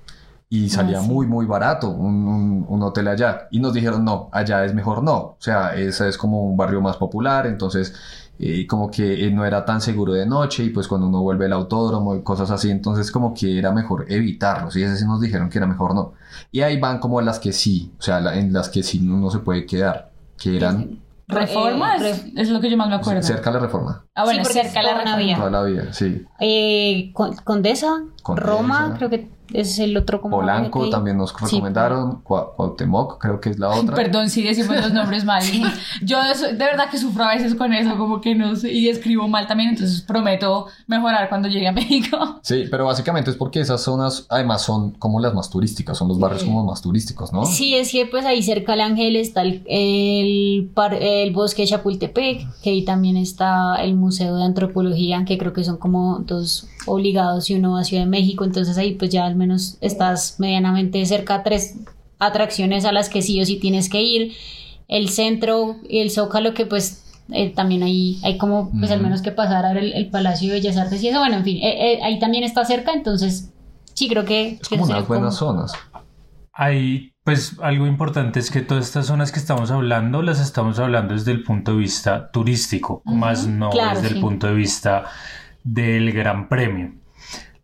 y 0.50 0.70
salía 0.70 1.02
sí. 1.02 1.08
muy, 1.08 1.28
muy 1.28 1.46
barato 1.46 1.90
un, 1.90 2.28
un- 2.28 2.66
un 2.68 2.84
hotel 2.84 3.08
allá. 3.08 3.48
Y 3.52 3.60
nos 3.60 3.74
dijeron, 3.74 4.06
no, 4.06 4.30
allá 4.32 4.64
es 4.66 4.74
mejor 4.74 5.04
no. 5.04 5.18
O 5.18 5.38
sea, 5.40 5.76
ese 5.76 6.08
es 6.10 6.18
como 6.18 6.44
un 6.44 6.56
barrio 6.58 6.82
más 6.82 6.98
popular, 6.98 7.48
entonces 7.48 7.94
eh, 8.40 8.68
como 8.68 8.92
que 8.92 9.26
eh, 9.26 9.32
no 9.32 9.46
era 9.46 9.64
tan 9.66 9.82
seguro 9.82 10.14
de 10.14 10.26
noche 10.26 10.64
y 10.66 10.70
pues 10.70 10.88
cuando 10.88 11.08
uno 11.08 11.22
vuelve 11.22 11.46
al 11.46 11.54
autódromo 11.54 12.16
y 12.16 12.22
cosas 12.24 12.52
así, 12.52 12.70
entonces 12.70 13.12
como 13.12 13.34
que 13.34 13.58
era 13.58 13.72
mejor 13.72 14.06
evitarlos. 14.10 14.76
Y 14.76 14.84
ese 14.84 14.98
sí 14.98 15.06
nos 15.06 15.22
dijeron 15.22 15.50
que 15.50 15.58
era 15.58 15.68
mejor 15.68 15.96
no. 15.96 16.14
Y 16.52 16.62
ahí 16.62 16.80
van 16.80 17.00
como 17.00 17.22
las 17.22 17.40
que 17.40 17.52
sí, 17.54 17.94
o 17.98 18.02
sea, 18.02 18.20
la- 18.20 18.38
en 18.38 18.54
las 18.54 18.70
que 18.70 18.84
sí 18.84 19.00
uno 19.08 19.30
se 19.32 19.40
puede 19.40 19.66
quedar, 19.66 20.12
que 20.38 20.58
eran 20.58 21.02
Reforma 21.28 21.96
Eh, 21.98 22.10
es, 22.12 22.26
es 22.36 22.50
lo 22.50 22.62
que 22.62 22.70
yo 22.70 22.78
más 22.78 22.88
me 22.90 22.96
acuerdo. 22.96 23.24
cerca 23.24 23.50
de 23.52 23.56
la 23.60 23.66
reforma. 23.66 24.05
Ah, 24.16 24.24
bueno, 24.24 24.44
Sí, 24.46 24.50
porque 24.54 24.64
cerca 24.70 24.82
la 24.82 25.02
una 25.02 25.18
vía. 25.18 25.36
Toda 25.38 25.50
la 25.52 25.64
vida, 25.64 25.94
sí. 25.94 26.24
Eh, 26.40 27.12
Con- 27.14 27.36
Condesa, 27.36 28.02
Condesa. 28.24 28.48
Roma 28.48 28.96
creo 28.98 29.10
que 29.10 29.36
es 29.54 29.78
el 29.78 29.96
otro 29.96 30.22
como 30.22 30.38
Polanco 30.38 30.86
que- 30.86 30.90
también 30.90 31.18
nos 31.18 31.30
Sí, 31.30 31.36
recomendaron, 31.40 32.24
Cua- 32.24 32.56
Cuauhtémoc 32.56 33.22
creo 33.22 33.40
que 33.40 33.50
es 33.52 33.60
la 33.60 33.70
otra. 33.92 33.96
Perdón 33.96 34.30
si 34.32 34.42
decimos 34.42 34.76
los 34.78 34.92
nombres 34.92 35.24
mal. 35.24 35.44
Yo 36.02 36.18
de 36.24 36.54
verdad 36.58 36.90
que 36.90 36.98
sufro 36.98 37.26
a 37.26 37.36
veces 37.36 37.54
con 37.54 37.72
eso, 37.72 37.96
como 37.96 38.22
que 38.22 38.34
no 38.34 38.56
sé, 38.56 38.72
y 38.72 38.90
escribo 38.90 39.28
mal 39.28 39.46
también, 39.46 39.70
entonces 39.70 40.02
prometo 40.02 40.66
mejorar 40.88 41.30
cuando 41.30 41.48
llegue 41.48 41.68
a 41.68 41.72
México. 41.74 42.18
Sí, 42.42 42.66
pero 42.70 42.86
básicamente 42.86 43.32
es 43.32 43.36
porque 43.38 43.60
esas 43.60 43.82
zonas 43.82 44.28
además 44.30 44.62
son 44.62 44.92
como 44.92 45.20
las 45.20 45.34
más 45.34 45.50
turísticas, 45.50 45.98
son 45.98 46.08
los 46.08 46.20
barrios 46.20 46.44
como 46.44 46.64
más 46.64 46.82
turísticos, 46.82 47.34
¿no? 47.34 47.46
Sí, 47.46 47.76
es 47.76 47.92
que 47.92 48.06
pues 48.06 48.24
ahí 48.26 48.42
cerca 48.44 48.74
del 48.74 48.82
Ángel 48.82 49.16
está 49.16 49.42
el, 49.42 49.64
el, 49.68 50.70
par- 50.74 50.94
el 50.94 51.32
bosque 51.34 51.64
de 51.64 51.70
Chapultepec, 51.70 52.48
que 52.62 52.70
ahí 52.70 52.86
también 52.86 53.18
está 53.18 53.76
el 53.78 53.96
Museo 54.06 54.36
de 54.38 54.44
Antropología, 54.44 55.26
que 55.26 55.38
creo 55.38 55.54
que 55.54 55.64
son 55.64 55.78
como 55.78 56.20
dos 56.20 56.68
obligados 56.86 57.50
y 57.50 57.56
uno 57.56 57.74
va 57.74 57.82
a 57.82 57.84
Ciudad 57.84 58.04
de 58.04 58.10
México, 58.10 58.44
entonces 58.44 58.78
ahí 58.78 58.94
pues 58.96 59.12
ya 59.12 59.26
al 59.26 59.36
menos 59.36 59.78
estás 59.82 60.36
medianamente 60.40 61.06
cerca 61.06 61.36
a 61.36 61.44
tres 61.44 61.76
atracciones 62.20 62.86
a 62.86 62.92
las 62.92 63.10
que 63.10 63.22
sí 63.22 63.42
o 63.42 63.46
sí 63.46 63.58
tienes 63.58 63.90
que 63.90 64.02
ir. 64.02 64.34
El 64.88 65.10
centro 65.10 65.78
y 65.90 66.00
el 66.00 66.12
Zócalo 66.12 66.54
que 66.54 66.66
pues 66.66 67.02
eh, 67.32 67.50
también 67.50 67.82
ahí 67.84 68.20
hay 68.24 68.38
como 68.38 68.70
pues 68.80 68.92
al 68.92 69.02
menos 69.02 69.22
que 69.24 69.32
pasar 69.32 69.66
a 69.66 69.74
ver 69.74 69.84
el, 69.84 69.94
el 69.94 70.10
Palacio 70.10 70.50
de 70.54 70.60
Bellas 70.60 70.78
Artes 70.78 71.02
y 71.04 71.08
eso, 71.10 71.20
bueno, 71.20 71.38
en 71.38 71.44
fin, 71.44 71.58
eh, 71.58 71.94
eh, 71.94 72.00
ahí 72.04 72.20
también 72.20 72.44
está 72.44 72.64
cerca, 72.66 72.94
entonces 72.94 73.52
sí 73.96 74.08
creo 74.08 74.26
que... 74.26 74.60
Es 74.62 74.70
que 74.70 74.78
como 74.78 74.86
unas 74.92 75.08
buenas 75.08 75.38
como- 75.40 75.52
zonas. 75.54 75.74
Hay, 76.54 77.12
pues 77.26 77.58
algo 77.60 77.88
importante 77.88 78.40
es 78.40 78.52
que 78.52 78.62
todas 78.62 78.86
estas 78.86 79.08
zonas 79.08 79.32
que 79.32 79.40
estamos 79.40 79.72
hablando 79.72 80.22
las 80.22 80.40
estamos 80.40 80.78
hablando 80.78 81.16
desde 81.16 81.32
el 81.32 81.42
punto 81.42 81.72
de 81.72 81.80
vista 81.80 82.30
turístico, 82.30 83.02
más 83.04 83.48
no 83.48 83.72
claro, 83.72 83.96
desde 83.96 84.10
sí. 84.10 84.16
el 84.16 84.22
punto 84.22 84.46
de 84.46 84.54
vista 84.54 85.06
del 85.64 86.14
Gran 86.14 86.48
Premio. 86.48 86.94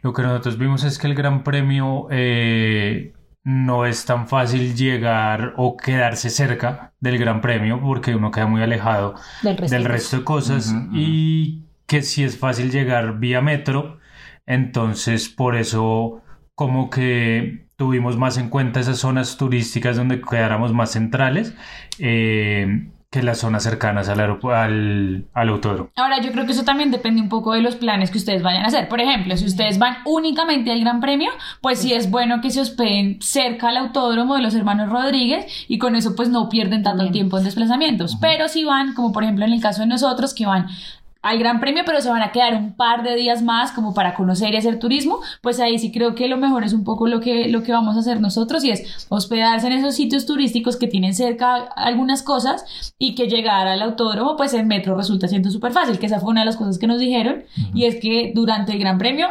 Lo 0.01 0.13
que 0.13 0.23
nosotros 0.23 0.57
vimos 0.57 0.83
es 0.83 0.97
que 0.97 1.05
el 1.05 1.13
Gran 1.13 1.43
Premio 1.43 2.07
eh, 2.09 3.13
no 3.43 3.85
es 3.85 4.03
tan 4.03 4.27
fácil 4.27 4.75
llegar 4.75 5.53
o 5.57 5.77
quedarse 5.77 6.31
cerca 6.31 6.93
del 6.99 7.19
Gran 7.19 7.39
Premio 7.39 7.79
porque 7.79 8.15
uno 8.15 8.31
queda 8.31 8.47
muy 8.47 8.63
alejado 8.63 9.13
Del 9.43 9.57
resto 9.57 9.75
del 9.75 9.83
de 9.83 9.89
resto 9.89 10.17
de 10.17 10.23
cosas 10.23 10.75
y 10.91 11.65
que 11.85 12.01
si 12.01 12.23
es 12.23 12.35
fácil 12.35 12.71
llegar 12.71 13.19
vía 13.19 13.41
metro, 13.41 13.99
entonces 14.47 15.29
por 15.29 15.55
eso 15.55 16.23
como 16.55 16.89
que 16.89 17.67
tuvimos 17.81 18.15
más 18.15 18.37
en 18.37 18.49
cuenta 18.49 18.79
esas 18.79 18.99
zonas 18.99 19.37
turísticas 19.37 19.97
donde 19.97 20.21
quedáramos 20.21 20.71
más 20.71 20.91
centrales 20.91 21.55
eh, 21.97 22.87
que 23.09 23.23
las 23.23 23.39
zonas 23.39 23.63
cercanas 23.63 24.07
al, 24.07 24.19
aeropu- 24.19 24.53
al, 24.53 25.25
al 25.33 25.49
autódromo. 25.49 25.89
Ahora, 25.95 26.21
yo 26.21 26.31
creo 26.31 26.45
que 26.45 26.51
eso 26.51 26.63
también 26.63 26.91
depende 26.91 27.19
un 27.23 27.27
poco 27.27 27.53
de 27.53 27.61
los 27.61 27.75
planes 27.75 28.11
que 28.11 28.19
ustedes 28.19 28.43
vayan 28.43 28.63
a 28.65 28.67
hacer. 28.67 28.87
Por 28.87 29.01
ejemplo, 29.01 29.35
si 29.35 29.45
ustedes 29.45 29.79
van 29.79 29.97
únicamente 30.05 30.71
al 30.71 30.79
Gran 30.79 30.99
Premio, 31.01 31.31
pues 31.59 31.79
sí 31.79 31.91
es 31.91 32.11
bueno 32.11 32.39
que 32.39 32.51
se 32.51 32.61
hospeden 32.61 33.17
cerca 33.19 33.69
al 33.69 33.77
autódromo 33.77 34.35
de 34.35 34.43
los 34.43 34.53
hermanos 34.53 34.89
Rodríguez 34.89 35.45
y 35.67 35.79
con 35.79 35.95
eso 35.95 36.15
pues 36.15 36.29
no 36.29 36.49
pierden 36.49 36.83
tanto 36.83 37.09
tiempo 37.09 37.39
en 37.39 37.45
desplazamientos. 37.45 38.15
Pero 38.21 38.47
si 38.47 38.63
van, 38.63 38.93
como 38.93 39.11
por 39.11 39.23
ejemplo 39.23 39.43
en 39.43 39.53
el 39.53 39.59
caso 39.61 39.81
de 39.81 39.87
nosotros, 39.87 40.35
que 40.35 40.45
van 40.45 40.67
al 41.21 41.37
Gran 41.37 41.59
Premio, 41.59 41.83
pero 41.85 42.01
se 42.01 42.09
van 42.09 42.21
a 42.21 42.31
quedar 42.31 42.55
un 42.55 42.73
par 42.73 43.03
de 43.03 43.15
días 43.15 43.41
más 43.41 43.71
como 43.71 43.93
para 43.93 44.15
conocer 44.15 44.53
y 44.53 44.57
hacer 44.57 44.79
turismo, 44.79 45.19
pues 45.41 45.59
ahí 45.59 45.77
sí 45.79 45.91
creo 45.91 46.15
que 46.15 46.27
lo 46.27 46.37
mejor 46.37 46.63
es 46.63 46.73
un 46.73 46.83
poco 46.83 47.07
lo 47.07 47.19
que, 47.19 47.47
lo 47.47 47.63
que 47.63 47.71
vamos 47.71 47.95
a 47.95 47.99
hacer 47.99 48.21
nosotros 48.21 48.63
y 48.63 48.71
es 48.71 49.05
hospedarse 49.09 49.67
en 49.67 49.73
esos 49.73 49.95
sitios 49.95 50.25
turísticos 50.25 50.77
que 50.77 50.87
tienen 50.87 51.13
cerca 51.13 51.55
algunas 51.75 52.23
cosas 52.23 52.93
y 52.97 53.15
que 53.15 53.27
llegar 53.27 53.67
al 53.67 53.81
autódromo, 53.81 54.35
pues 54.35 54.53
en 54.53 54.67
metro 54.67 54.95
resulta 54.95 55.27
siendo 55.27 55.51
súper 55.51 55.71
fácil, 55.71 55.99
que 55.99 56.07
esa 56.07 56.19
fue 56.19 56.31
una 56.31 56.41
de 56.41 56.45
las 56.45 56.57
cosas 56.57 56.77
que 56.77 56.87
nos 56.87 56.99
dijeron 56.99 57.43
y 57.73 57.85
es 57.85 57.97
que 57.97 58.31
durante 58.33 58.73
el 58.73 58.79
Gran 58.79 58.97
Premio 58.97 59.27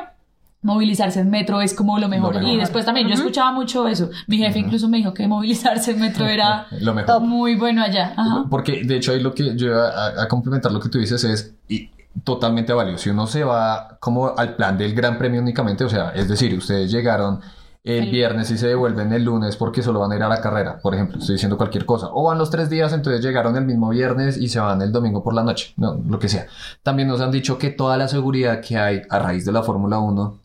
movilizarse 0.63 1.21
en 1.21 1.31
metro 1.31 1.61
es 1.63 1.73
como 1.75 1.99
lo 1.99 2.09
mejor. 2.09 2.35
mejor. 2.35 2.49
Y 2.51 2.57
después 2.59 2.85
también 2.85 3.09
yo 3.09 3.15
escuchaba 3.15 3.53
mucho 3.53 3.87
eso. 3.89 4.11
Mi 4.27 4.39
jefe 4.39 4.59
incluso 4.59 4.89
me 4.89 4.99
dijo 4.99 5.15
que 5.15 5.27
movilizarse 5.27 5.93
en 5.93 6.01
metro 6.01 6.27
era 6.27 6.67
Lo 6.81 6.93
mejor. 6.95 7.21
muy 7.23 7.57
bueno 7.57 7.83
allá. 7.83 8.13
Ajá. 8.17 8.45
Porque 8.51 8.83
de 8.85 8.97
hecho 8.97 9.13
ahí 9.13 9.21
lo 9.21 9.33
que 9.35 9.57
yo 9.57 9.67
iba 9.69 9.89
a, 9.89 10.23
a 10.25 10.29
complementar 10.29 10.71
lo 10.73 10.81
que 10.81 10.89
tú 10.89 10.99
dices 10.99 11.25
es 11.25 11.55
y, 11.69 11.91
totalmente 12.25 12.73
válido. 12.73 12.99
Si 12.99 13.09
uno 13.09 13.27
se 13.27 13.45
va 13.45 13.97
como 14.01 14.37
al 14.37 14.55
plan 14.57 14.77
del 14.77 14.95
Gran 14.95 15.17
Premio 15.17 15.41
únicamente, 15.41 15.85
o 15.85 15.89
sea, 15.89 16.11
es 16.11 16.29
decir, 16.29 16.53
ustedes 16.59 16.91
llegaron 16.91 17.41
el 17.83 18.05
El- 18.05 18.11
viernes 18.11 18.51
y 18.51 18.59
se 18.59 18.67
devuelven 18.69 19.11
el 19.15 19.25
lunes 19.25 19.57
porque 19.57 19.81
solo 19.83 20.01
van 20.01 20.13
a 20.13 20.17
ir 20.17 20.23
a 20.23 20.29
la 20.29 20.43
carrera, 20.43 20.81
por 20.83 20.95
ejemplo, 20.95 21.19
estoy 21.19 21.37
diciendo 21.37 21.57
cualquier 21.57 21.87
cosa. 21.87 22.09
O 22.13 22.25
van 22.25 22.37
los 22.37 22.51
tres 22.51 22.69
días, 22.69 22.93
entonces 22.93 23.23
llegaron 23.25 23.57
el 23.57 23.65
mismo 23.65 23.89
viernes 23.89 24.37
y 24.37 24.49
se 24.49 24.61
van 24.61 24.83
el 24.83 24.93
domingo 24.93 25.23
por 25.25 25.33
la 25.33 25.43
noche, 25.45 25.73
no, 25.79 25.95
lo 25.95 26.19
que 26.19 26.29
sea. 26.29 26.47
También 26.83 27.09
nos 27.09 27.23
han 27.23 27.31
dicho 27.31 27.57
que 27.57 27.71
toda 27.71 27.97
la 27.97 28.07
seguridad 28.09 28.61
que 28.61 28.77
hay 28.77 29.01
a 29.09 29.19
raíz 29.19 29.47
de 29.47 29.53
la 29.53 29.63
Fórmula 29.63 29.99
1 29.99 30.39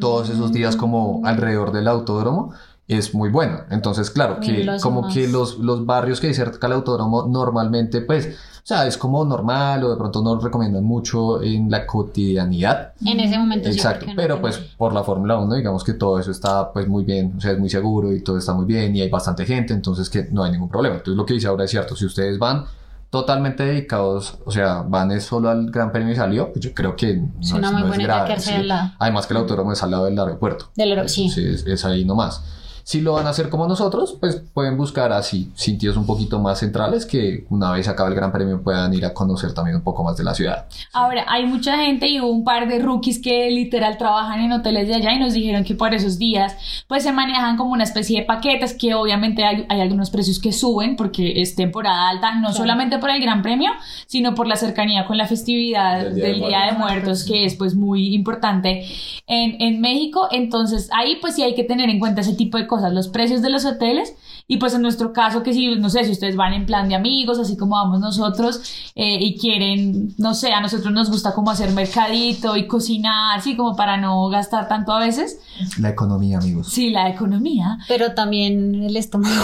todos 0.00 0.30
esos 0.30 0.52
días 0.52 0.76
como 0.76 1.22
alrededor 1.24 1.72
del 1.72 1.88
autódromo 1.88 2.52
es 2.88 3.14
muy 3.14 3.30
bueno. 3.30 3.60
Entonces, 3.70 4.10
claro, 4.10 4.38
que 4.40 4.64
lo 4.64 4.78
como 4.78 5.08
que 5.08 5.28
los, 5.28 5.58
los 5.58 5.86
barrios 5.86 6.20
que 6.20 6.28
hay 6.28 6.34
cerca 6.34 6.66
al 6.66 6.74
autódromo 6.74 7.26
normalmente, 7.28 8.00
pues, 8.00 8.26
o 8.26 8.66
sea, 8.66 8.86
es 8.86 8.96
como 8.96 9.24
normal 9.24 9.82
o 9.84 9.90
de 9.90 9.96
pronto 9.96 10.22
no 10.22 10.38
recomiendan 10.38 10.84
mucho 10.84 11.42
en 11.42 11.70
la 11.70 11.84
cotidianidad. 11.84 12.92
En 13.04 13.18
ese 13.18 13.36
momento 13.38 13.68
Exacto, 13.68 14.06
no 14.06 14.12
pero 14.14 14.40
pues 14.40 14.58
por 14.58 14.92
la 14.92 15.02
Fórmula 15.02 15.36
1 15.38 15.56
digamos 15.56 15.82
que 15.82 15.94
todo 15.94 16.20
eso 16.20 16.30
está 16.30 16.72
pues 16.72 16.86
muy 16.86 17.04
bien, 17.04 17.34
o 17.36 17.40
sea, 17.40 17.52
es 17.52 17.58
muy 17.58 17.68
seguro 17.68 18.12
y 18.12 18.22
todo 18.22 18.38
está 18.38 18.52
muy 18.52 18.64
bien 18.64 18.94
y 18.94 19.00
hay 19.00 19.08
bastante 19.08 19.44
gente, 19.46 19.74
entonces 19.74 20.08
que 20.08 20.28
no 20.30 20.44
hay 20.44 20.52
ningún 20.52 20.68
problema. 20.68 20.96
Entonces 20.96 21.16
lo 21.16 21.26
que 21.26 21.34
dice 21.34 21.48
ahora 21.48 21.64
es 21.64 21.70
cierto, 21.70 21.96
si 21.96 22.06
ustedes 22.06 22.38
van 22.38 22.64
totalmente 23.12 23.62
dedicados, 23.62 24.38
o 24.46 24.50
sea, 24.50 24.80
van 24.88 25.10
es 25.12 25.24
solo 25.24 25.50
al 25.50 25.70
Gran 25.70 25.92
Premio 25.92 26.14
y 26.14 26.16
salió, 26.16 26.50
pues 26.50 26.64
yo 26.64 26.72
creo 26.72 26.96
que 26.96 27.18
no 27.18 27.28
Es 27.42 27.52
una 27.52 27.70
muy 27.70 27.82
buena 27.82 27.96
idea 27.96 28.06
grave, 28.06 28.26
quedarse 28.28 28.48
sí. 28.50 28.56
al 28.56 28.68
lado. 28.68 28.90
Además 28.98 29.26
que 29.26 29.34
el 29.34 29.36
autódromo 29.40 29.70
es 29.74 29.82
al 29.82 29.90
lado 29.90 30.06
del 30.06 30.18
aeropuerto. 30.18 30.70
Del 30.74 30.92
aero- 30.92 31.06
sí. 31.08 31.26
es, 31.26 31.66
es 31.66 31.84
ahí 31.84 32.06
nomás. 32.06 32.42
Si 32.84 33.00
lo 33.00 33.14
van 33.14 33.26
a 33.26 33.30
hacer 33.30 33.48
como 33.48 33.66
nosotros, 33.66 34.16
pues 34.20 34.42
pueden 34.52 34.76
buscar 34.76 35.12
así 35.12 35.50
sitios 35.54 35.96
un 35.96 36.06
poquito 36.06 36.40
más 36.40 36.60
centrales 36.60 37.06
que 37.06 37.44
una 37.50 37.70
vez 37.72 37.88
acabe 37.88 38.10
el 38.10 38.16
Gran 38.16 38.32
Premio 38.32 38.62
puedan 38.62 38.92
ir 38.94 39.04
a 39.04 39.14
conocer 39.14 39.54
también 39.54 39.76
un 39.76 39.82
poco 39.82 40.04
más 40.04 40.16
de 40.16 40.24
la 40.24 40.34
ciudad. 40.34 40.66
Ahora, 40.92 41.24
hay 41.28 41.46
mucha 41.46 41.76
gente 41.76 42.08
y 42.08 42.20
hubo 42.20 42.30
un 42.30 42.44
par 42.44 42.68
de 42.68 42.78
rookies 42.78 43.20
que 43.20 43.50
literal 43.50 43.98
trabajan 43.98 44.40
en 44.40 44.52
hoteles 44.52 44.88
de 44.88 44.94
allá 44.94 45.12
y 45.12 45.18
nos 45.18 45.32
dijeron 45.32 45.64
que 45.64 45.74
por 45.74 45.94
esos 45.94 46.18
días 46.18 46.56
pues 46.88 47.02
se 47.02 47.12
manejan 47.12 47.56
como 47.56 47.72
una 47.72 47.84
especie 47.84 48.20
de 48.20 48.26
paquetes 48.26 48.74
que 48.74 48.94
obviamente 48.94 49.44
hay, 49.44 49.66
hay 49.68 49.80
algunos 49.80 50.10
precios 50.10 50.38
que 50.38 50.52
suben 50.52 50.96
porque 50.96 51.40
es 51.40 51.54
temporada 51.54 52.08
alta, 52.08 52.34
no 52.34 52.52
solamente 52.52 52.98
por 52.98 53.10
el 53.10 53.20
Gran 53.20 53.42
Premio, 53.42 53.70
sino 54.06 54.34
por 54.34 54.46
la 54.46 54.56
cercanía 54.56 55.06
con 55.06 55.16
la 55.16 55.26
festividad 55.26 56.02
Del 56.04 56.14
del 56.14 56.38
Día 56.38 56.48
Día, 56.48 56.60
de 56.60 56.72
de, 56.72 56.78
Muertos. 56.78 56.78
Muertos, 56.78 57.24
que 57.24 57.44
es 57.44 57.54
pues 57.54 57.74
muy 57.74 58.14
importante 58.14 58.86
en, 59.26 59.60
en 59.60 59.80
México. 59.80 60.28
Entonces 60.30 60.88
ahí 60.92 61.18
pues 61.20 61.34
sí 61.34 61.42
hay 61.42 61.54
que 61.54 61.64
tener 61.64 61.88
en 61.88 61.98
cuenta 61.98 62.20
ese 62.20 62.34
tipo 62.34 62.58
de 62.58 62.66
cosas, 62.72 62.94
los 62.94 63.08
precios 63.08 63.42
de 63.42 63.50
los 63.50 63.66
hoteles 63.66 64.14
y 64.46 64.56
pues 64.56 64.74
en 64.74 64.82
nuestro 64.82 65.12
caso 65.12 65.42
que 65.42 65.52
si, 65.52 65.76
no 65.76 65.88
sé, 65.88 66.04
si 66.04 66.12
ustedes 66.12 66.36
van 66.36 66.52
en 66.52 66.66
plan 66.66 66.88
de 66.88 66.94
amigos, 66.94 67.38
así 67.38 67.56
como 67.56 67.76
vamos 67.76 68.00
nosotros 68.00 68.60
eh, 68.94 69.18
y 69.20 69.38
quieren, 69.38 70.14
no 70.18 70.34
sé, 70.34 70.52
a 70.52 70.60
nosotros 70.60 70.92
nos 70.92 71.10
gusta 71.10 71.34
como 71.34 71.50
hacer 71.50 71.70
mercadito 71.72 72.56
y 72.56 72.66
cocinar, 72.66 73.38
así 73.38 73.56
como 73.56 73.76
para 73.76 73.96
no 73.96 74.28
gastar 74.28 74.68
tanto 74.68 74.92
a 74.92 74.98
veces. 74.98 75.38
La 75.78 75.90
economía, 75.90 76.38
amigos. 76.38 76.68
Sí, 76.68 76.90
la 76.90 77.08
economía. 77.08 77.78
Pero 77.88 78.14
también 78.14 78.82
el 78.82 78.96
estómago. 78.96 79.34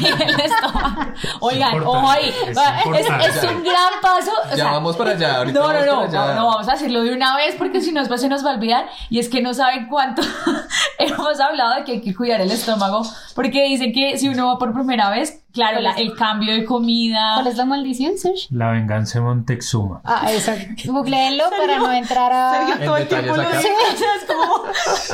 y 0.00 0.06
el 0.22 0.40
estómago. 0.40 1.12
Oigan, 1.40 1.82
ojo 1.82 2.08
ahí, 2.08 2.30
es 2.48 2.56
es, 2.56 3.36
es 3.36 3.44
un 3.44 3.62
gran 3.62 4.00
paso. 4.02 4.30
o 4.46 4.50
Ya 4.50 4.56
sea, 4.56 4.72
vamos 4.72 4.96
para 4.96 5.12
allá, 5.12 5.38
ahorita 5.38 5.58
no, 5.58 5.72
no, 5.72 5.84
no, 5.84 6.06
no, 6.08 6.34
no, 6.34 6.46
vamos 6.46 6.68
a 6.68 6.72
hacerlo 6.72 7.02
de 7.02 7.12
una 7.12 7.36
vez 7.36 7.54
porque 7.56 7.80
si 7.80 7.92
no 7.92 8.00
después 8.00 8.20
se 8.20 8.28
nos 8.28 8.44
va 8.44 8.50
a 8.52 8.54
olvidar 8.54 8.86
y 9.10 9.18
es 9.18 9.28
que 9.28 9.42
no 9.42 9.54
saben 9.54 9.86
cuánto 9.88 10.22
hemos 10.98 11.40
hablado 11.40 11.76
de 11.76 11.84
que 11.84 11.92
hay 11.92 12.00
que 12.00 12.14
cuidar 12.14 12.40
el 12.40 12.50
estómago 12.50 13.02
porque 13.34 13.64
dicen 13.64 13.92
que 13.92 14.18
si 14.18 14.28
uno 14.28 14.39
va 14.46 14.58
por 14.58 14.72
primera 14.72 15.10
vez, 15.10 15.42
claro, 15.52 15.80
la- 15.80 15.92
el 15.94 16.14
cambio 16.14 16.52
de 16.54 16.64
comida. 16.64 17.32
¿Cuál 17.34 17.46
es 17.48 17.56
la 17.56 17.64
maldición, 17.64 18.16
Sergio? 18.18 18.48
La 18.50 18.70
venganza 18.70 19.18
de 19.18 19.24
Montezuma. 19.24 20.00
Ah, 20.04 20.26
exacto. 20.32 20.92
Googleenlo 20.92 21.44
para 21.58 21.78
no 21.78 21.92
entrar 21.92 22.32
a... 22.32 22.66
Sergio 22.66 22.84
todo 22.86 22.96
el 22.96 23.08
tiempo 23.08 23.36
lo 23.36 23.42
detalles 23.42 23.62
dice, 23.62 23.68
acá. 23.68 23.94
o 23.94 23.96
sea, 23.96 24.08
es 24.16 24.24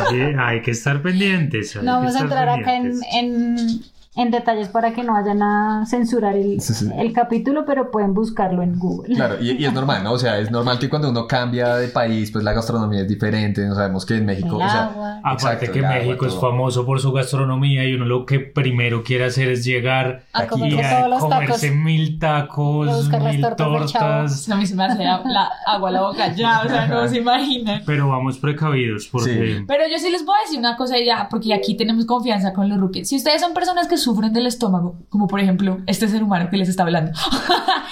como... 0.01 0.11
Sí, 0.11 0.37
hay 0.39 0.63
que 0.63 0.71
estar 0.71 1.03
pendientes. 1.03 1.77
No 1.77 1.93
vamos 1.97 2.17
a 2.17 2.21
entrar 2.21 2.49
acá 2.49 2.75
en, 2.77 3.01
pendientes. 3.01 3.13
en, 3.15 3.96
en 4.17 4.31
detalles 4.31 4.69
para 4.69 4.93
que 4.93 5.05
no 5.05 5.13
vayan 5.13 5.43
a 5.43 5.85
censurar 5.87 6.37
el, 6.37 6.61
Sí, 6.61 6.73
sí. 6.75 6.89
el 6.99 7.13
capítulo, 7.13 7.65
pero 7.67 7.91
pueden 7.91 8.15
buscarlo 8.15 8.63
en 8.63 8.79
Google. 8.79 9.15
Claro, 9.15 9.37
y, 9.41 9.53
y 9.53 9.65
es 9.67 9.73
normal, 9.73 10.03
¿no? 10.03 10.13
O 10.13 10.19
sea, 10.19 10.39
es 10.39 10.51
normal 10.51 10.79
que 10.79 10.89
cuando 10.89 11.11
uno 11.11 11.27
cambia 11.27 11.77
de 11.77 11.89
país, 11.89 12.31
pues 12.31 12.43
la 12.43 12.53
gastronomía 12.55 13.03
es 13.03 13.09
diferente. 13.09 13.65
No 13.67 13.75
sabemos 13.75 14.07
que 14.07 14.15
en 14.17 14.27
México, 14.27 14.57
El 14.61 14.67
o 14.67 14.71
sea, 14.71 14.85
agua. 14.87 15.19
Aparte 15.23 15.33
exacto, 15.45 15.73
que 15.73 15.79
el 15.81 15.85
agua, 15.85 15.99
México 15.99 16.27
es 16.27 16.35
famoso 16.35 16.87
por 16.87 17.01
su 17.01 17.13
gastronomía 17.13 17.85
y 17.87 17.93
uno 17.95 18.05
lo 18.07 18.25
que 18.27 18.41
primero 18.41 19.03
quiere 19.05 19.25
hacer 19.27 19.49
es 19.51 19.65
llegar 19.65 20.23
A 20.33 20.41
Aquí. 20.43 20.63
y 20.65 20.81
a 20.81 20.97
todos 20.99 21.11
los 21.11 21.21
comerse 21.21 21.67
tacos. 21.69 21.77
mil 21.85 22.19
tacos, 22.19 23.09
mil 23.11 23.41
tortas 23.41 23.93
tortas. 23.93 24.49
A 24.51 24.57
mí 24.57 24.67
se 24.67 24.75
me 24.75 24.85
hace 24.85 25.05
la, 25.05 25.23
la 25.25 25.51
agua 25.67 25.89
a 25.91 25.93
la 25.93 26.01
boca 26.03 26.35
ya, 26.35 26.63
o 26.65 26.69
sea, 26.69 26.87
no 26.87 27.07
se 27.09 27.19
imaginan. 27.19 27.83
Pero 27.85 28.09
vamos 28.09 28.39
precavidos 28.39 29.09
porque 29.11 29.63
Pero 29.67 29.85
yo 29.91 29.99
sí 29.99 30.11
les 30.11 30.25
voy 30.25 30.35
a 30.39 30.43
decir 30.47 30.59
una 30.59 30.77
cosa 30.77 30.95
ya, 31.05 31.29
porque 31.31 31.53
aquí 31.55 31.77
tenemos 31.77 32.07
confianza 32.07 32.53
con 32.53 32.69
los 32.69 32.79
rookies. 32.79 33.09
Si 33.09 33.17
ustedes 33.17 33.41
son 33.41 33.53
personas 33.55 33.89
que 33.89 33.97
sufren 34.07 34.33
del 34.33 34.47
estómago, 34.47 34.97
como 35.11 35.27
por 35.27 35.41
ejemplo 35.41 35.79
este 35.87 36.09
ser 36.09 36.23
humano 36.23 36.49
que 36.51 36.57
les 36.57 36.69
está 36.69 36.83
hablando, 36.85 37.13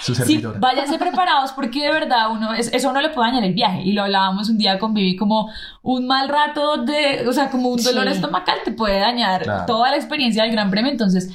Su 0.03 0.15
sí, 0.15 0.43
váyanse 0.59 0.99
preparados 0.99 1.53
porque 1.53 1.83
de 1.83 1.91
verdad 1.93 2.31
uno, 2.31 2.55
es- 2.55 2.73
eso 2.73 2.93
no 2.93 3.01
le 3.01 3.11
puede 3.11 3.29
dañar 3.31 3.45
el 3.45 3.53
viaje. 3.55 3.83
Y 3.83 3.93
lo 3.93 4.03
hablábamos 4.05 4.49
un 4.49 4.57
día 4.59 4.79
con 4.79 4.95
Vivi, 4.95 5.17
como 5.17 5.51
un 5.83 6.07
mal 6.07 6.29
rato 6.29 6.79
de, 6.85 7.27
o 7.29 7.33
sea, 7.33 7.51
como 7.51 7.69
un 7.69 7.83
dolor 7.83 8.07
Sí. 8.09 8.15
estomacal 8.15 8.57
te 8.65 8.73
puede 8.73 8.99
dañar 9.01 9.43
Claro. 9.43 9.67
toda 9.67 9.91
la 9.91 9.97
experiencia 9.97 10.43
del 10.45 10.53
Gran 10.53 10.71
Premio. 10.71 10.91
Entonces, 10.93 11.31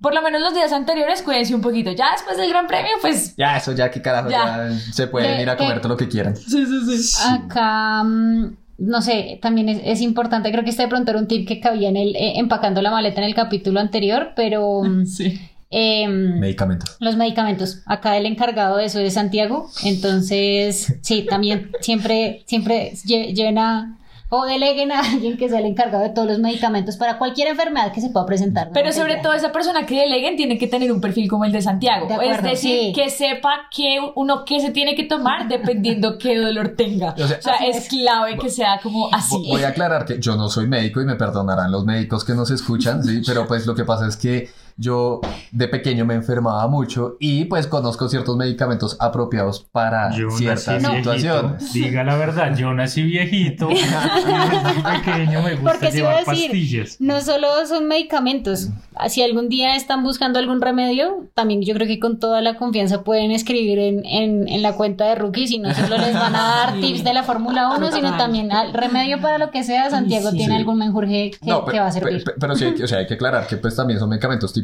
por 0.00 0.14
lo 0.14 0.20
menos 0.22 0.40
los 0.42 0.52
días 0.52 0.72
anteriores, 0.72 1.22
cuídense 1.22 1.54
un 1.54 1.60
poquito. 1.62 1.90
Ya 1.92 2.10
después 2.12 2.36
del 2.36 2.48
Gran 2.50 2.66
Premio, 2.66 2.90
pues... 3.00 3.34
Ya, 3.36 3.56
eso 3.56 3.72
ya, 3.72 3.90
que 3.90 4.02
carajo, 4.02 4.28
Ya. 4.30 4.68
ya, 4.68 4.78
se 4.92 5.06
pueden 5.06 5.36
¿Qué- 5.36 5.42
ir 5.42 5.48
a 5.50 5.56
qué- 5.56 5.64
comer 5.64 5.80
todo 5.80 5.90
lo 5.90 5.96
que 5.96 6.08
quieran. 6.08 6.36
Sí, 6.36 6.66
sí, 6.66 7.02
sí. 7.02 7.22
Acá, 7.26 8.02
mm, 8.04 8.56
no 8.78 9.00
sé, 9.02 9.38
también 9.40 9.68
es, 9.68 9.80
es 9.84 10.00
importante, 10.00 10.50
creo 10.50 10.64
que 10.64 10.70
este 10.70 10.82
de 10.82 10.88
pronto 10.88 11.10
era 11.10 11.20
un 11.20 11.28
tip 11.28 11.46
que 11.46 11.60
cabía 11.60 11.88
en 11.88 11.96
el, 11.96 12.16
eh, 12.16 12.38
empacando 12.38 12.82
la 12.82 12.90
maleta 12.90 13.20
en 13.20 13.26
el 13.26 13.34
capítulo 13.34 13.80
anterior, 13.80 14.32
pero 14.36 14.82
mm, 14.82 15.06
Sí. 15.06 15.40
em, 15.70 16.38
Medicamentos. 16.40 16.96
los 17.00 17.16
medicamentos. 17.16 17.82
Acá 17.86 18.16
el 18.16 18.26
encargado 18.26 18.76
de 18.78 18.86
eso 18.86 19.00
es 19.00 19.14
Santiago, 19.14 19.68
entonces 19.84 20.94
sí, 21.02 21.26
también 21.28 21.70
siempre, 21.80 22.42
siempre 22.46 22.92
lle- 23.06 23.32
lleven 23.34 23.58
a 23.58 23.98
o 24.30 24.44
deleguen 24.46 24.90
a 24.90 25.00
alguien 25.00 25.36
que 25.36 25.48
sea 25.48 25.58
el 25.60 25.66
encargado 25.66 26.02
de 26.02 26.10
todos 26.10 26.26
los 26.26 26.38
medicamentos 26.38 26.96
para 26.96 27.18
cualquier 27.18 27.48
enfermedad 27.48 27.92
que 27.92 28.00
se 28.00 28.10
pueda 28.10 28.26
presentar. 28.26 28.70
Pero 28.72 28.90
sobre 28.92 29.16
todo 29.16 29.32
esa 29.34 29.52
persona 29.52 29.86
que 29.86 30.00
deleguen 30.00 30.36
tiene 30.36 30.58
que 30.58 30.66
tener 30.66 30.90
un 30.90 31.00
perfil 31.00 31.28
como 31.28 31.44
el 31.44 31.52
de 31.52 31.62
Santiago. 31.62 32.06
De 32.06 32.14
acuerdo, 32.14 32.32
es 32.34 32.42
decir, 32.42 32.80
sí. 32.86 32.92
que 32.94 33.10
sepa 33.10 33.68
que 33.70 33.98
uno 34.16 34.44
qué 34.44 34.60
se 34.60 34.70
tiene 34.70 34.94
que 34.94 35.04
tomar 35.04 35.46
dependiendo 35.48 36.18
qué 36.18 36.36
dolor 36.38 36.74
tenga. 36.76 37.14
O 37.18 37.26
sea, 37.26 37.38
O 37.38 37.42
sea, 37.42 37.54
Así 37.54 37.66
es 37.66 37.76
es. 37.76 37.88
clave 37.88 38.36
que 38.38 38.48
sea 38.50 38.80
como 38.82 39.08
así. 39.12 39.36
Vo- 39.36 39.48
Voy 39.50 39.62
a 39.62 39.68
aclarar 39.68 40.04
que 40.04 40.18
yo 40.18 40.36
no 40.36 40.48
soy 40.48 40.66
médico 40.66 41.00
y 41.00 41.04
me 41.04 41.14
perdonarán 41.16 41.70
los 41.70 41.84
médicos 41.84 42.24
que 42.24 42.34
nos 42.34 42.50
escuchan, 42.50 43.04
sí, 43.04 43.22
pero 43.26 43.46
pues 43.46 43.66
lo 43.66 43.74
que 43.74 43.84
pasa 43.84 44.08
es 44.08 44.16
que 44.16 44.48
yo 44.76 45.20
de 45.52 45.68
pequeño 45.68 46.04
me 46.04 46.14
enfermaba 46.14 46.66
mucho 46.68 47.16
y 47.20 47.44
pues 47.44 47.66
conozco 47.66 48.08
ciertos 48.08 48.36
medicamentos 48.36 48.96
apropiados 49.00 49.64
para 49.70 50.10
yo 50.16 50.26
nací 50.26 50.38
ciertas 50.38 50.66
viejito. 50.82 50.96
situaciones. 50.96 51.72
Diga 51.72 52.04
la 52.04 52.16
verdad, 52.16 52.56
yo 52.56 52.72
nací 52.74 53.02
viejito 53.02 53.70
y 53.70 53.74
desde 53.74 54.82
pequeño 54.82 55.42
me 55.42 55.54
gusta 55.54 55.70
Porque 55.72 55.92
si 55.92 55.98
iba 55.98 56.08
a 56.10 56.18
llevar 56.20 56.26
decir, 56.34 56.50
pastillas. 56.50 56.96
no 57.00 57.20
solo 57.20 57.46
son 57.66 57.86
medicamentos. 57.88 58.68
Si 59.08 59.22
algún 59.22 59.48
día 59.48 59.74
están 59.76 60.02
buscando 60.04 60.38
algún 60.38 60.60
remedio, 60.60 61.28
también 61.34 61.62
yo 61.62 61.74
creo 61.74 61.86
que 61.86 61.98
con 61.98 62.18
toda 62.20 62.40
la 62.40 62.54
confianza 62.56 63.02
pueden 63.02 63.30
escribir 63.32 63.78
en, 63.78 64.04
en, 64.04 64.48
en 64.48 64.62
la 64.62 64.74
cuenta 64.74 65.04
de 65.06 65.14
Rookies 65.16 65.50
y 65.50 65.58
no 65.58 65.74
solo 65.74 65.98
les 65.98 66.14
van 66.14 66.34
a 66.34 66.42
dar 66.42 66.74
Sí. 66.74 66.80
tips 66.80 67.04
de 67.04 67.14
la 67.14 67.22
Fórmula 67.22 67.70
1, 67.76 67.92
sino 67.92 68.16
también 68.16 68.50
al 68.52 68.72
remedio 68.72 69.20
para 69.20 69.38
lo 69.38 69.50
que 69.50 69.62
sea. 69.64 69.90
Santiago 69.90 70.30
sí. 70.30 70.36
tiene 70.38 70.54
Sí. 70.54 70.58
algún 70.60 70.78
menjurje 70.78 71.30
que, 71.32 71.50
No, 71.50 71.64
que 71.64 71.78
va 71.80 71.86
a 71.88 71.92
servir. 71.92 72.22
pe- 72.24 72.32
pe- 72.32 72.36
pero 72.40 72.54
sí, 72.56 72.64
hay 72.64 72.74
que- 72.74 72.84
o 72.84 72.86
sea, 72.88 72.98
hay 72.98 73.06
que 73.06 73.14
aclarar 73.14 73.46
que 73.46 73.56
pues 73.56 73.74
también 73.76 73.98
son 73.98 74.08
medicamentos 74.08 74.52
tipo 74.52 74.63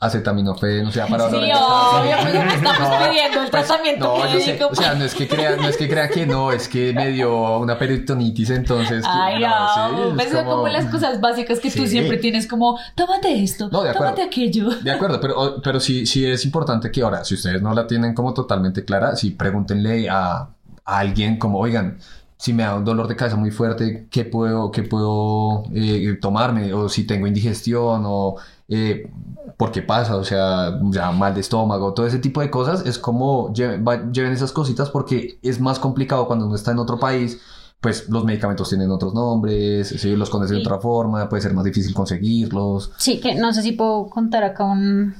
acetaminofén, 0.00 0.86
o 0.86 0.92
sea, 0.92 1.06
para 1.06 1.30
Sí, 1.30 1.36
obvio, 1.36 2.16
pues 2.22 2.34
estamos 2.54 2.78
No, 2.90 3.08
pidiendo 3.08 3.42
el 3.42 3.50
pues, 3.50 3.66
tratamiento 3.66 4.04
No, 4.18 4.26
yo 4.32 4.40
sé, 4.40 4.46
médico. 4.48 4.68
o 4.70 4.74
sea, 4.74 4.94
no 4.94 5.04
es 5.04 5.14
que 5.14 5.26
crea, 5.28 5.56
no 5.56 5.66
es 5.68 5.76
que 5.78 5.88
crea 5.88 6.08
que 6.10 6.26
no, 6.26 6.52
es 6.52 6.68
que 6.68 6.92
me 6.92 7.08
dio 7.10 7.58
una 7.58 7.78
peritonitis, 7.78 8.50
entonces. 8.50 9.02
Ay, 9.08 9.40
no, 9.40 9.92
no, 9.92 9.98
sí, 10.10 10.12
pues 10.16 10.44
como 10.44 10.68
las 10.68 10.86
cosas 10.86 11.20
básicas 11.20 11.58
que 11.60 11.70
tú 11.70 11.86
siempre 11.86 12.18
tienes 12.18 12.46
como, 12.46 12.78
tómate 12.94 13.42
esto, 13.42 13.70
No, 13.70 13.82
de 13.82 13.90
acuerdo. 13.90 14.14
tómate 14.14 14.22
aquello. 14.28 14.68
De 14.82 14.90
acuerdo, 14.90 15.20
pero, 15.20 15.60
pero 15.62 15.80
sí, 15.80 16.04
sí 16.04 16.26
es 16.26 16.44
importante 16.44 16.90
que 16.90 17.00
ahora, 17.02 17.24
si 17.24 17.34
ustedes 17.34 17.62
no 17.62 17.72
la 17.72 17.86
tienen 17.86 18.14
como 18.14 18.34
totalmente 18.34 18.84
clara, 18.84 19.16
sí 19.16 19.30
pregúntenle 19.30 20.10
a, 20.10 20.48
a 20.84 20.98
alguien 20.98 21.38
como, 21.38 21.58
oigan, 21.60 21.98
si 22.36 22.52
me 22.52 22.62
da 22.64 22.74
un 22.76 22.84
dolor 22.84 23.08
de 23.08 23.16
cabeza 23.16 23.36
muy 23.36 23.50
fuerte, 23.50 24.06
¿qué 24.10 24.24
puedo, 24.24 24.70
qué 24.70 24.82
puedo 24.82 25.64
eh, 25.72 26.18
tomarme? 26.20 26.72
O 26.74 26.88
si 26.88 27.06
tengo 27.06 27.26
indigestión, 27.26 28.02
o 28.06 28.36
eh, 28.68 29.10
por 29.56 29.70
qué 29.72 29.82
pasa, 29.82 30.16
o 30.16 30.24
sea, 30.24 30.78
ya 30.90 31.10
mal 31.12 31.34
de 31.34 31.40
estómago, 31.40 31.94
todo 31.94 32.06
ese 32.06 32.18
tipo 32.18 32.40
de 32.40 32.50
cosas, 32.50 32.84
es 32.86 32.98
como 32.98 33.52
lleven, 33.52 33.84
va- 33.86 34.10
lleven 34.10 34.32
esas 34.32 34.52
cositas 34.52 34.90
porque 34.90 35.38
es 35.42 35.60
más 35.60 35.78
complicado 35.78 36.26
cuando 36.26 36.46
uno 36.46 36.54
está 36.56 36.72
en 36.72 36.78
otro 36.78 36.98
país. 36.98 37.40
Pues 37.80 38.08
los 38.08 38.24
medicamentos 38.24 38.70
tienen 38.70 38.90
otros 38.90 39.12
nombres, 39.12 39.88
si 39.88 40.16
los 40.16 40.30
conoces 40.30 40.56
de 40.56 40.60
otra 40.62 40.78
forma, 40.78 41.28
puede 41.28 41.42
ser 41.42 41.52
más 41.52 41.64
difícil 41.64 41.92
conseguirlos. 41.92 42.92
Sí, 42.96 43.20
que 43.20 43.34
no 43.34 43.52
sé 43.52 43.60
si 43.60 43.72
puedo 43.72 44.08
contar 44.08 44.42
acá 44.42 44.64
un 44.64 45.14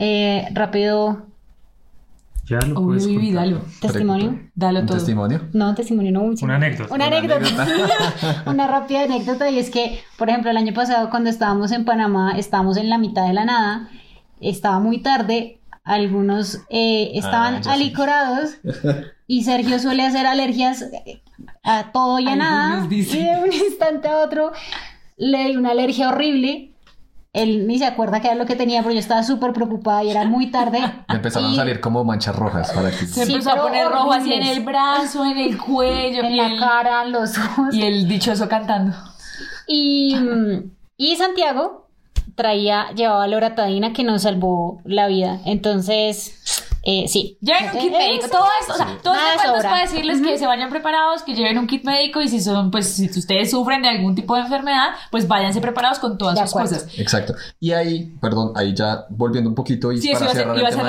eh, 0.00 0.48
rápido 0.54 1.22
Ya 2.48 2.58
lo 2.60 2.76
Obvio, 2.76 2.86
puedes 2.86 3.06
Vivi, 3.06 3.26
contar. 3.26 3.44
dalo. 3.44 3.60
testimonio. 3.80 4.40
Dalo 4.54 4.80
¿Un 4.80 4.86
todo. 4.86 4.96
testimonio? 4.98 5.48
No, 5.52 5.74
testimonio, 5.74 6.12
no. 6.12 6.22
un- 6.22 6.36
Una 6.40 6.56
anécdota. 6.56 6.94
Una 6.94 7.06
Una 7.08 7.16
anécdota. 7.18 7.66
Una 8.46 8.66
rápida 8.66 9.02
anécdota 9.02 9.50
y 9.50 9.58
es 9.58 9.70
que, 9.70 10.00
por 10.16 10.28
ejemplo, 10.30 10.50
el 10.50 10.56
año 10.56 10.72
pasado 10.72 11.10
cuando 11.10 11.28
estábamos 11.30 11.72
en 11.72 11.84
Panamá, 11.84 12.38
estábamos 12.38 12.76
en 12.78 12.88
la 12.88 12.96
mitad 12.98 13.26
de 13.26 13.34
la 13.34 13.44
nada, 13.44 13.90
estaba 14.40 14.78
muy 14.80 14.98
tarde, 15.02 15.60
algunos 15.84 16.60
eh, 16.70 17.12
estaban 17.14 17.56
Ah, 17.66 17.72
alicorados 17.72 18.58
y 19.26 19.42
Sergio 19.44 19.78
suele 19.78 20.04
hacer 20.06 20.26
alergias 20.26 20.82
eh, 20.82 21.22
a 21.64 21.92
todo 21.92 22.18
y 22.18 22.28
a 22.28 22.36
nada 22.36 22.86
y 22.90 23.02
de 23.02 23.36
un 23.44 23.52
instante 23.52 24.08
a 24.08 24.18
otro 24.18 24.52
le 25.16 25.48
dio 25.50 25.58
una 25.58 25.70
alergia 25.72 26.08
horrible. 26.10 26.72
Él 27.42 27.66
ni 27.66 27.78
se 27.78 27.86
acuerda 27.86 28.20
qué 28.20 28.28
era 28.28 28.36
lo 28.36 28.46
que 28.46 28.56
tenía, 28.56 28.80
pero 28.82 28.92
yo 28.94 29.00
estaba 29.00 29.22
súper 29.22 29.52
preocupada 29.52 30.02
y 30.04 30.10
era 30.10 30.24
muy 30.24 30.50
tarde. 30.50 30.80
Le 31.08 31.14
empezaron 31.16 31.50
Y- 31.50 31.54
a 31.54 31.56
salir 31.56 31.80
como 31.80 32.04
manchas 32.04 32.34
rojas 32.36 32.72
para 32.72 32.90
que... 32.90 32.96
Se 33.06 33.24
Sí, 33.26 33.32
empezó 33.32 33.52
a 33.52 33.62
poner 33.62 33.88
rojo 33.88 34.12
así 34.12 34.32
en 34.32 34.42
el 34.42 34.60
brazo, 34.64 35.24
en 35.24 35.38
el 35.38 35.56
cuello, 35.58 36.20
en 36.24 36.32
y, 36.32 36.36
la 36.36 36.46
el, 36.46 36.58
cara, 36.60 37.04
los 37.04 37.36
ojos. 37.38 37.74
y 37.74 37.82
el 37.82 38.08
dichoso 38.08 38.48
cantando. 38.48 38.96
Y, 39.66 40.14
mm, 40.16 40.70
y 40.96 41.16
Santiago 41.16 41.88
traía, 42.34 42.90
llevaba 42.94 43.26
loratadina 43.26 43.92
que 43.92 44.04
nos 44.04 44.22
salvó 44.22 44.80
la 44.84 45.06
vida. 45.08 45.40
Entonces, 45.44 46.37
Eh, 46.84 47.06
sí. 47.08 47.36
Lleven 47.40 47.64
un 47.74 47.78
kit 47.80 47.92
Eh, 47.92 47.98
médico, 47.98 48.26
eso. 48.26 48.36
todo 48.38 48.46
esto, 48.60 48.72
o 48.72 48.76
sea, 48.76 48.86
los 48.86 49.02
cuentos 49.02 49.42
sobra. 49.56 49.62
para 49.70 49.80
decirles 49.82 50.20
que 50.22 50.38
se 50.38 50.46
vayan 50.46 50.70
preparados, 50.70 51.22
que 51.22 51.34
lleven 51.34 51.58
un 51.58 51.66
kit 51.66 51.84
médico 51.84 52.20
y 52.22 52.28
si 52.28 52.40
son, 52.40 52.70
pues, 52.70 52.88
si 52.94 53.06
ustedes 53.10 53.50
sufren 53.50 53.82
de 53.82 53.88
algún 53.88 54.14
tipo 54.14 54.34
de 54.36 54.42
enfermedad, 54.42 54.90
pues 55.10 55.26
váyanse 55.28 55.60
preparados 55.60 55.98
con 55.98 56.16
todas 56.18 56.36
De 56.36 56.42
sus 56.42 56.50
acuerdo. 56.50 56.74
cosas. 56.76 56.98
Exacto. 56.98 57.34
Y 57.60 57.72
ahí, 57.72 58.14
perdón, 58.20 58.52
ahí 58.54 58.74
ya 58.74 59.04
volviendo 59.10 59.50
un 59.50 59.54
poquito 59.54 59.92
y 59.92 60.00
Sí, 60.00 60.08
para 60.12 60.18
iba 60.20 60.26
a 60.26 60.34
ser- 60.34 60.42
cerrar 60.44 60.56
a 60.56 60.60
el 60.60 60.68
tema 60.68 60.82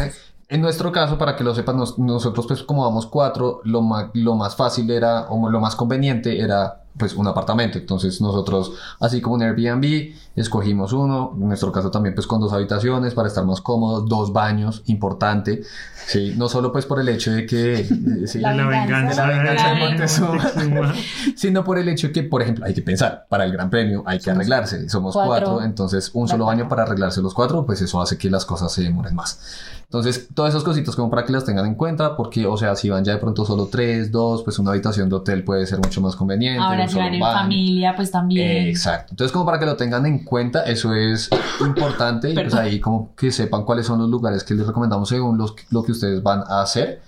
de 0.00 0.06
el. 0.06 0.12
En 0.48 0.60
nuestro 0.60 0.92
caso, 0.92 1.18
para 1.18 1.34
que 1.34 1.42
lo 1.42 1.54
sepan, 1.56 1.76
nos- 1.76 1.98
nosotros 1.98 2.46
pues 2.46 2.62
como 2.62 2.84
vamos 2.84 3.06
cuatro, 3.06 3.60
lo 3.64 3.82
más, 3.82 4.06
lo 4.14 4.36
más 4.36 4.54
fácil 4.54 4.88
era, 4.92 5.22
o 5.28 5.50
lo 5.50 5.58
más 5.60 5.74
conveniente 5.74 6.40
era 6.40 6.82
pues 6.98 7.14
un 7.14 7.26
apartamento. 7.26 7.78
Entonces 7.78 8.20
nosotros, 8.20 8.72
así 9.00 9.20
como 9.20 9.36
un 9.36 9.42
Airbnb, 9.42 10.14
escogimos 10.34 10.92
uno, 10.92 11.32
en 11.34 11.48
nuestro 11.48 11.72
caso 11.72 11.90
también 11.90 12.14
pues 12.14 12.26
con 12.26 12.40
dos 12.40 12.52
habitaciones 12.52 13.14
para 13.14 13.28
estar 13.28 13.44
más 13.44 13.60
cómodos, 13.60 14.08
dos 14.08 14.32
baños, 14.32 14.82
importante. 14.86 15.62
Sí, 16.06 16.34
no 16.36 16.48
solo 16.48 16.72
pues 16.72 16.86
por 16.86 17.00
el 17.00 17.08
hecho 17.08 17.32
de 17.32 17.46
que... 17.46 17.80
eh, 17.80 17.88
sí, 18.26 18.38
La 18.40 18.54
La 18.54 18.66
venganza 18.66 19.26
La 19.26 19.36
venganza 19.38 19.68
de 19.68 19.74
de 19.74 19.80
Montezuma. 19.80 20.28
Montezuma. 20.54 20.94
sino 21.36 21.64
por 21.64 21.78
el 21.78 21.88
hecho 21.88 22.12
que, 22.12 22.22
por 22.22 22.42
ejemplo, 22.42 22.64
hay 22.64 22.74
que 22.74 22.82
pensar, 22.82 23.26
para 23.28 23.44
el 23.44 23.52
Gran 23.52 23.70
Premio 23.70 24.02
hay 24.06 24.18
que 24.20 24.30
arreglarse, 24.30 24.88
somos 24.88 25.14
cuatro. 25.14 25.46
cuatro, 25.52 25.62
entonces 25.64 26.10
un 26.14 26.26
De 26.26 26.30
solo 26.32 26.46
baño 26.46 26.68
para 26.68 26.82
arreglarse 26.84 27.20
los 27.22 27.34
cuatro, 27.34 27.66
pues 27.66 27.80
eso 27.82 28.00
hace 28.00 28.18
que 28.18 28.30
las 28.30 28.44
cosas 28.44 28.72
se 28.72 28.82
demoren 28.82 29.14
más. 29.14 29.40
Entonces, 29.84 30.28
todas 30.34 30.50
esas 30.52 30.64
cositas 30.64 30.96
como 30.96 31.10
para 31.10 31.24
que 31.24 31.32
las 31.32 31.44
tengan 31.44 31.64
en 31.64 31.76
cuenta, 31.76 32.16
porque, 32.16 32.44
o 32.44 32.56
sea, 32.56 32.74
si 32.74 32.88
van 32.90 33.04
ya 33.04 33.12
de 33.12 33.18
pronto 33.18 33.44
solo 33.44 33.68
tres, 33.70 34.10
dos, 34.10 34.42
pues 34.42 34.58
una 34.58 34.72
habitación 34.72 35.08
de 35.08 35.14
hotel 35.14 35.44
puede 35.44 35.64
ser 35.66 35.78
mucho 35.78 36.00
más 36.00 36.16
conveniente. 36.16 36.60
Ahora 36.60 36.85
en 36.94 37.20
familia, 37.20 37.94
pues 37.94 38.10
también. 38.10 38.68
Exacto. 38.68 39.12
Entonces, 39.12 39.32
como 39.32 39.46
para 39.46 39.58
que 39.58 39.66
lo 39.66 39.76
tengan 39.76 40.06
en 40.06 40.24
cuenta, 40.24 40.64
eso 40.64 40.94
es 40.94 41.28
importante 41.60 42.30
y 42.32 42.34
pues 42.34 42.54
ahí 42.54 42.80
como 42.80 43.14
que 43.14 43.30
sepan 43.30 43.64
cuáles 43.64 43.86
son 43.86 43.98
los 43.98 44.08
lugares 44.08 44.44
que 44.44 44.54
les 44.54 44.66
recomendamos 44.66 45.08
según 45.08 45.38
los, 45.38 45.54
lo 45.70 45.82
que 45.82 45.92
ustedes 45.92 46.22
van 46.22 46.42
a 46.48 46.62
hacer. 46.62 47.02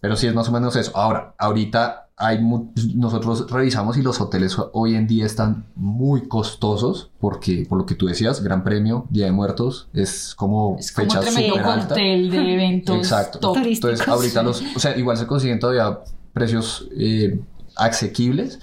Pero 0.00 0.16
sí 0.16 0.26
es 0.26 0.34
más 0.34 0.48
o 0.48 0.52
menos 0.52 0.76
eso. 0.76 0.92
Ahora, 0.94 1.34
ahorita 1.38 2.10
hay 2.20 2.38
nosotros 2.96 3.50
revisamos 3.50 3.96
y 3.96 4.02
los 4.02 4.20
hoteles 4.20 4.54
hoy 4.72 4.94
en 4.94 5.06
día 5.06 5.24
están 5.24 5.64
muy 5.74 6.28
costosos 6.28 7.10
porque, 7.18 7.64
por 7.66 7.78
lo 7.78 7.86
que 7.86 7.94
tú 7.94 8.06
decías, 8.06 8.42
Gran 8.42 8.62
Premio, 8.62 9.06
Día 9.08 9.24
de 9.24 9.32
Muertos, 9.32 9.88
es 9.94 10.34
como 10.34 10.76
es 10.78 10.92
como 10.92 11.10
fecha 11.10 11.22
súper 11.22 11.62
alta. 11.62 11.88
cóctel 11.88 12.30
de 12.30 12.54
eventos. 12.54 12.96
Exacto. 12.98 13.38
top. 13.38 13.56
Entonces, 13.64 14.06
ahorita 14.06 14.42
los, 14.42 14.62
o 14.76 14.78
sea, 14.78 14.96
igual 14.98 15.16
se 15.16 15.26
consiguen 15.26 15.58
todavía 15.58 15.98
precios 16.34 16.88
eh, 16.94 17.40
asequibles, 17.74 18.60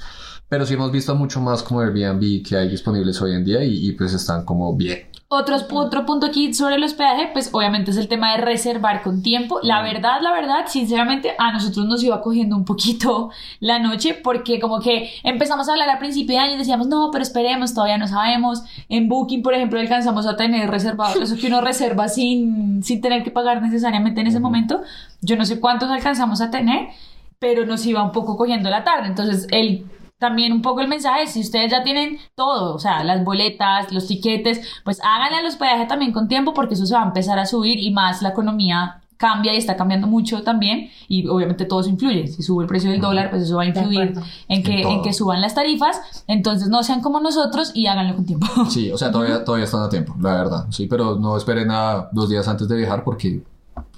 pero 0.49 0.65
sí 0.65 0.75
hemos 0.75 0.91
visto 0.91 1.15
mucho 1.15 1.41
más 1.41 1.63
como 1.63 1.81
Airbnb 1.81 2.43
que 2.47 2.55
hay 2.55 2.69
disponibles 2.69 3.21
hoy 3.21 3.33
en 3.33 3.43
día 3.43 3.63
y, 3.63 3.89
y, 3.89 3.91
pues 3.93 4.13
están 4.13 4.45
como 4.45 4.75
bien. 4.75 5.07
Otros, 5.29 5.65
otro 5.69 6.05
punto 6.05 6.25
aquí 6.25 6.53
sobre 6.53 6.75
el 6.75 6.83
hospedaje, 6.85 7.29
pues 7.33 7.49
obviamente 7.51 7.91
es 7.91 7.97
el 7.97 8.07
tema 8.07 8.31
de 8.31 8.37
reservar 8.37 9.03
con 9.03 9.21
tiempo. 9.21 9.59
La 9.61 9.81
verdad, 9.81 10.21
la 10.21 10.31
verdad, 10.31 10.67
sinceramente, 10.67 11.35
a 11.37 11.51
nosotros 11.51 11.85
nos 11.85 12.01
iba 12.01 12.21
cogiendo 12.21 12.55
un 12.55 12.63
poquito 12.63 13.29
la 13.59 13.77
noche 13.77 14.13
porque 14.13 14.61
como 14.61 14.79
que 14.79 15.11
empezamos 15.23 15.67
a 15.67 15.73
hablar 15.73 15.89
a 15.89 15.99
principio 15.99 16.35
de 16.35 16.39
año 16.39 16.55
y 16.55 16.57
decíamos, 16.57 16.87
no, 16.87 17.09
pero 17.11 17.23
esperemos, 17.23 17.73
todavía 17.73 17.97
no 17.97 18.07
sabemos. 18.07 18.63
En 18.87 19.09
Booking, 19.09 19.43
por 19.43 19.53
ejemplo, 19.53 19.81
alcanzamos 19.81 20.25
a 20.27 20.37
tener 20.37 20.69
reservado, 20.69 21.21
eso 21.21 21.35
que 21.35 21.47
uno 21.47 21.59
reserva 21.59 22.07
sin, 22.07 22.81
sin 22.81 23.01
tener 23.01 23.25
que 23.25 23.31
pagar 23.31 23.61
necesariamente 23.61 24.21
en 24.21 24.27
ese 24.27 24.39
momento. 24.39 24.79
Yo 25.21 25.35
no 25.35 25.43
sé 25.43 25.59
cuántos 25.59 25.89
alcanzamos 25.89 26.39
a 26.39 26.51
tener, 26.51 26.87
pero 27.37 27.65
nos 27.65 27.85
iba 27.85 28.01
un 28.01 28.13
poco 28.13 28.37
cogiendo 28.37 28.69
la 28.69 28.85
tarde. 28.85 29.07
Entonces, 29.07 29.45
el 29.51 29.85
también 30.19 30.51
un 30.51 30.61
poco 30.61 30.81
el 30.81 30.87
mensaje 30.87 31.27
si 31.27 31.41
ustedes 31.41 31.71
ya 31.71 31.83
tienen 31.83 32.17
todo, 32.35 32.75
o 32.75 32.79
sea, 32.79 33.03
las 33.03 33.23
boletas, 33.23 33.91
los 33.91 34.07
tiquetes, 34.07 34.61
pues 34.83 34.99
háganle 35.03 35.37
al 35.37 35.45
hospedaje 35.45 35.85
también 35.85 36.11
con 36.11 36.27
tiempo 36.27 36.53
porque 36.53 36.73
eso 36.73 36.85
se 36.85 36.95
va 36.95 37.03
a 37.03 37.07
empezar 37.07 37.37
a 37.39 37.45
subir 37.45 37.79
y 37.79 37.91
más 37.91 38.21
la 38.21 38.29
economía 38.29 39.01
cambia 39.17 39.53
y 39.53 39.57
está 39.57 39.75
cambiando 39.75 40.07
mucho 40.07 40.43
también 40.43 40.89
y 41.07 41.27
obviamente 41.27 41.65
todo 41.65 41.81
eso 41.81 41.89
influye. 41.89 42.27
Si 42.27 42.43
sube 42.43 42.63
el 42.63 42.67
precio 42.67 42.91
del 42.91 43.01
dólar, 43.01 43.29
pues 43.29 43.43
eso 43.43 43.57
va 43.57 43.63
a 43.63 43.65
influir 43.65 44.13
en 44.47 44.63
que, 44.63 44.81
En 44.81 44.87
en 44.87 45.01
que 45.01 45.13
suban 45.13 45.41
las 45.41 45.55
tarifas. 45.55 46.23
Entonces 46.27 46.69
no 46.69 46.83
sean 46.83 47.01
como 47.01 47.19
nosotros 47.19 47.71
y 47.73 47.87
háganlo 47.87 48.15
con 48.15 48.25
tiempo. 48.25 48.47
Sí, 48.69 48.91
o 48.91 48.97
sea, 48.97 49.11
todavía, 49.11 49.43
todavía 49.43 49.65
están 49.65 49.81
a 49.81 49.89
tiempo, 49.89 50.15
la 50.21 50.33
verdad. 50.33 50.67
Sí, 50.69 50.87
pero 50.87 51.15
no 51.15 51.35
esperen 51.35 51.71
a 51.71 52.09
dos 52.11 52.29
días 52.29 52.47
antes 52.47 52.67
de 52.67 52.75
viajar 52.77 53.03
porque 53.03 53.41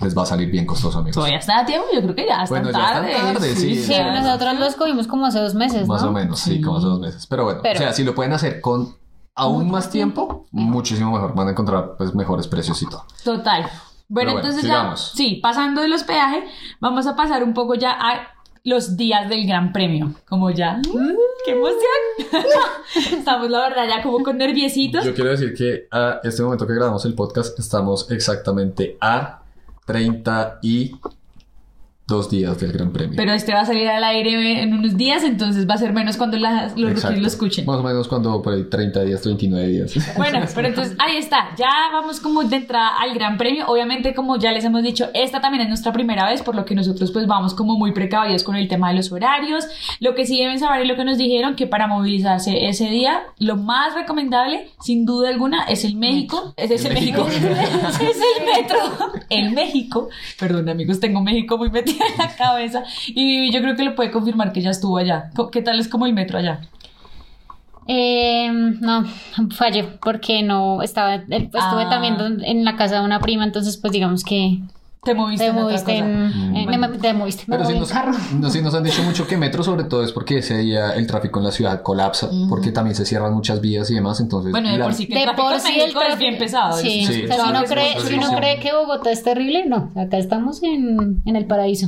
les 0.02 0.18
va 0.18 0.24
a 0.24 0.26
salir 0.26 0.50
bien 0.50 0.66
costoso, 0.66 0.98
amigos. 1.00 1.16
Todavía 1.16 1.38
está 1.38 1.60
a 1.60 1.66
tiempo, 1.66 1.88
yo 1.94 2.02
creo 2.02 2.16
que 2.16 2.26
ya 2.26 2.44
están 2.44 2.64
Bueno, 2.64 2.78
ya 2.78 2.86
están 2.86 3.04
tarde. 3.06 3.34
tarde, 3.34 3.56
sí, 3.56 3.86
nosotros 4.14 4.60
los 4.60 4.76
cogimos 4.76 5.08
como 5.08 5.26
hace 5.26 5.40
dos 5.40 5.54
meses, 5.56 5.88
Más 5.88 6.02
¿no? 6.04 6.10
o 6.10 6.12
menos, 6.12 6.40
sí, 6.40 6.62
como 6.62 6.78
hace 6.78 6.88
dos 6.88 7.00
meses. 7.00 7.26
Pero 7.28 7.44
bueno, 7.46 7.60
Pero- 7.64 7.76
o 7.80 7.84
sea, 7.84 7.94
si 7.94 8.04
lo 8.04 8.14
pueden 8.16 8.34
hacer 8.34 8.62
con 8.62 8.96
aún 9.36 9.72
más 9.72 9.90
tiempo, 9.90 10.46
muchísimo 10.52 11.12
mejor. 11.12 11.34
Van 11.34 11.48
a 11.48 11.52
encontrar 11.52 11.96
pues 11.98 12.14
mejores 12.14 12.48
precios 12.48 12.82
y 12.82 12.86
todo. 12.88 13.06
Total. 13.24 13.64
Bueno, 14.10 14.32
bueno, 14.34 14.40
entonces 14.40 14.62
sigamos. 14.64 15.12
ya, 15.14 15.18
sí, 15.18 15.40
pasando 15.42 15.82
del 15.82 15.94
hospedaje, 15.94 16.44
vamos 16.82 17.08
a 17.08 17.16
pasar 17.16 17.44
un 17.44 17.54
poco 17.54 17.76
ya 17.76 17.92
a 17.92 18.28
los 18.66 18.98
días 18.98 19.30
del 19.30 19.48
Gran 19.48 19.72
Premio. 19.72 20.14
Como 20.28 20.50
ya, 20.50 20.78
¡mm, 20.78 21.16
¡qué 21.46 21.52
emoción! 21.52 21.80
Estamos, 23.18 23.50
la 23.50 23.60
verdad, 23.70 23.86
ya 23.88 24.04
como 24.04 24.22
con 24.24 24.38
nerviositos. 24.38 25.06
Yo 25.06 25.14
quiero 25.14 25.30
decir 25.30 25.54
que 25.54 25.88
a 25.92 26.20
este 26.24 26.42
momento 26.44 26.68
que 26.68 26.74
grabamos 26.74 27.06
el 27.06 27.14
podcast 27.14 27.58
estamos 27.60 28.10
exactamente 28.12 28.98
a 29.00 29.42
30 29.90 30.60
e 30.62 30.92
32 32.10 32.30
días 32.30 32.60
del 32.60 32.72
Gran 32.72 32.92
Premio. 32.92 33.14
Pero 33.16 33.34
este 33.34 33.54
va 33.54 33.62
a 33.62 33.66
salir 33.66 33.88
al 33.88 34.04
aire 34.04 34.62
en 34.64 34.74
unos 34.74 34.98
días, 34.98 35.24
entonces 35.24 35.70
va 35.70 35.76
a 35.76 35.78
ser 35.78 35.94
menos 35.94 36.18
cuando 36.18 36.38
las- 36.38 36.78
los 36.78 37.02
rookies 37.02 37.22
lo 37.22 37.28
escuchen. 37.28 37.66
Más 37.66 37.78
o 37.78 37.84
menos 37.84 38.08
cuando 38.08 38.42
por 38.42 38.54
ahí 38.54 38.64
30 38.70 39.04
días, 39.04 39.22
39 39.22 39.68
días. 39.68 39.94
Bueno, 40.18 40.40
pero 40.56 40.68
entonces 40.68 40.96
ahí 41.00 41.18
está, 41.18 41.50
ya 41.58 41.70
vamos 41.94 42.20
como 42.20 42.44
de 42.44 42.56
entrada 42.56 42.90
al 43.00 43.14
Gran 43.14 43.38
Premio. 43.38 43.68
Obviamente, 43.68 44.14
como 44.14 44.38
ya 44.38 44.52
les 44.52 44.64
hemos 44.66 44.84
dicho, 44.84 45.10
esta 45.14 45.40
también 45.40 45.62
es 45.64 45.70
nuestra 45.70 45.94
primera 45.94 46.26
vez, 46.28 46.42
por 46.42 46.56
lo 46.56 46.66
que 46.66 46.76
nosotros 46.76 47.12
pues 47.12 47.28
vamos 47.28 47.54
como 47.54 47.78
muy 47.78 47.92
precavidos 47.94 48.44
con 48.44 48.56
el 48.56 48.68
tema 48.68 48.90
de 48.90 48.96
los 48.96 49.12
horarios. 49.12 49.66
Lo 50.00 50.16
que 50.16 50.26
sí 50.26 50.40
deben 50.40 50.60
saber 50.60 50.86
y 50.86 50.88
lo 50.88 50.96
que 50.96 51.06
nos 51.06 51.18
dijeron, 51.18 51.56
que 51.56 51.68
para 51.68 51.88
movilizarse 51.88 52.68
ese 52.68 52.90
día, 52.90 53.22
lo 53.38 53.56
más 53.56 53.94
recomendable, 53.94 54.70
sin 54.82 55.06
duda 55.06 55.30
alguna, 55.30 55.64
es 55.66 55.86
el 55.86 55.96
México. 55.96 56.54
Es 56.58 56.72
ese 56.72 56.88
El 56.90 56.94
México. 56.96 57.24
México. 57.26 57.48
es 58.02 58.18
el 58.18 58.46
metro. 58.46 58.78
El 59.30 59.52
México. 59.52 60.10
Perdón, 60.40 60.70
amigos, 60.70 61.00
tengo 61.00 61.22
México 61.22 61.58
muy 61.58 61.70
metido 61.70 61.99
en 62.00 62.18
la 62.18 62.36
cabeza. 62.36 62.84
Y 63.08 63.52
yo 63.52 63.62
creo 63.62 63.76
que 63.76 63.84
lo 63.84 63.96
puede 63.96 64.12
confirmar 64.12 64.52
que 64.54 64.62
ya 64.62 64.70
estuvo 64.72 64.98
allá. 64.98 65.30
¿Qué 65.52 65.62
tal 65.62 65.80
es 65.80 65.88
como 65.88 66.06
el 66.06 66.14
metro 66.14 66.38
allá? 66.40 66.62
Eh, 67.88 68.50
no, 68.52 69.04
fallé 69.56 69.84
porque 69.84 70.44
no 70.44 70.82
estaba, 70.84 71.16
eh, 71.16 71.24
estuve 71.30 71.84
Ah. 71.84 71.88
también 71.90 72.18
en 72.44 72.64
la 72.64 72.76
casa 72.76 73.00
de 73.00 73.06
una 73.06 73.20
prima, 73.20 73.44
entonces 73.44 73.78
pues 73.78 73.92
digamos 73.94 74.24
que 74.24 74.60
Te 75.04 75.14
moviste. 75.16 75.46
te 75.46 75.50
en 75.52 75.56
otra 75.58 75.64
moviste 75.70 75.92
cosa. 75.94 76.06
en, 76.06 76.56
en- 76.56 76.66
Bueno. 76.66 76.88
me- 76.90 76.98
te 76.98 77.14
moviste, 77.14 77.44
me 77.48 77.56
Pero 77.56 77.64
sí 77.70 77.74
moví 77.74 77.76
en 77.76 77.80
nos, 77.82 77.92
carro. 77.92 78.12
no, 78.40 78.50
sí 78.50 78.62
nos 78.62 78.74
han 78.76 78.84
dicho 78.84 79.02
mucho 79.04 79.26
que 79.28 79.38
metro, 79.38 79.64
sobre 79.64 79.86
todo, 79.86 80.04
es 80.04 80.12
porque 80.12 80.40
ese 80.40 80.58
día 80.58 80.92
el 80.92 81.08
tráfico 81.08 81.40
en 81.40 81.46
la 81.46 81.52
ciudad 81.52 81.82
colapsa, 81.82 82.30
porque 82.50 82.72
también 82.72 82.96
se 82.96 83.06
cierran 83.06 83.34
muchas 83.34 83.62
vías 83.62 83.90
y 83.92 83.96
demás, 83.96 84.20
entonces... 84.20 84.52
Bueno, 84.52 84.70
de 84.70 84.78
la- 84.78 84.86
por 84.86 84.94
sí 84.94 85.08
que 85.08 85.14
el 85.14 85.20
De 85.20 85.24
tráfico 85.26 85.48
por 85.48 85.56
en 85.56 85.62
sí 85.62 85.80
el 85.80 85.96
es 86.12 86.18
bien 86.20 86.38
pesado. 86.38 86.78
Sí, 86.78 87.06
Sí, 87.06 87.24
o 87.24 87.28
sea, 87.28 87.36
si 87.38 87.42
sí, 87.44 87.50
uno, 87.50 87.60
sí, 87.62 87.74
cree, 87.74 87.94
sí, 88.00 88.08
si 88.08 88.14
uno 88.16 88.28
cree 88.36 88.60
que 88.60 88.74
Bogotá 88.74 89.12
es 89.12 89.24
terrible, 89.24 89.66
no, 89.66 89.90
acá 89.96 90.18
estamos 90.18 90.62
en, 90.64 91.22
en 91.26 91.36
el 91.36 91.46
paraíso. 91.46 91.88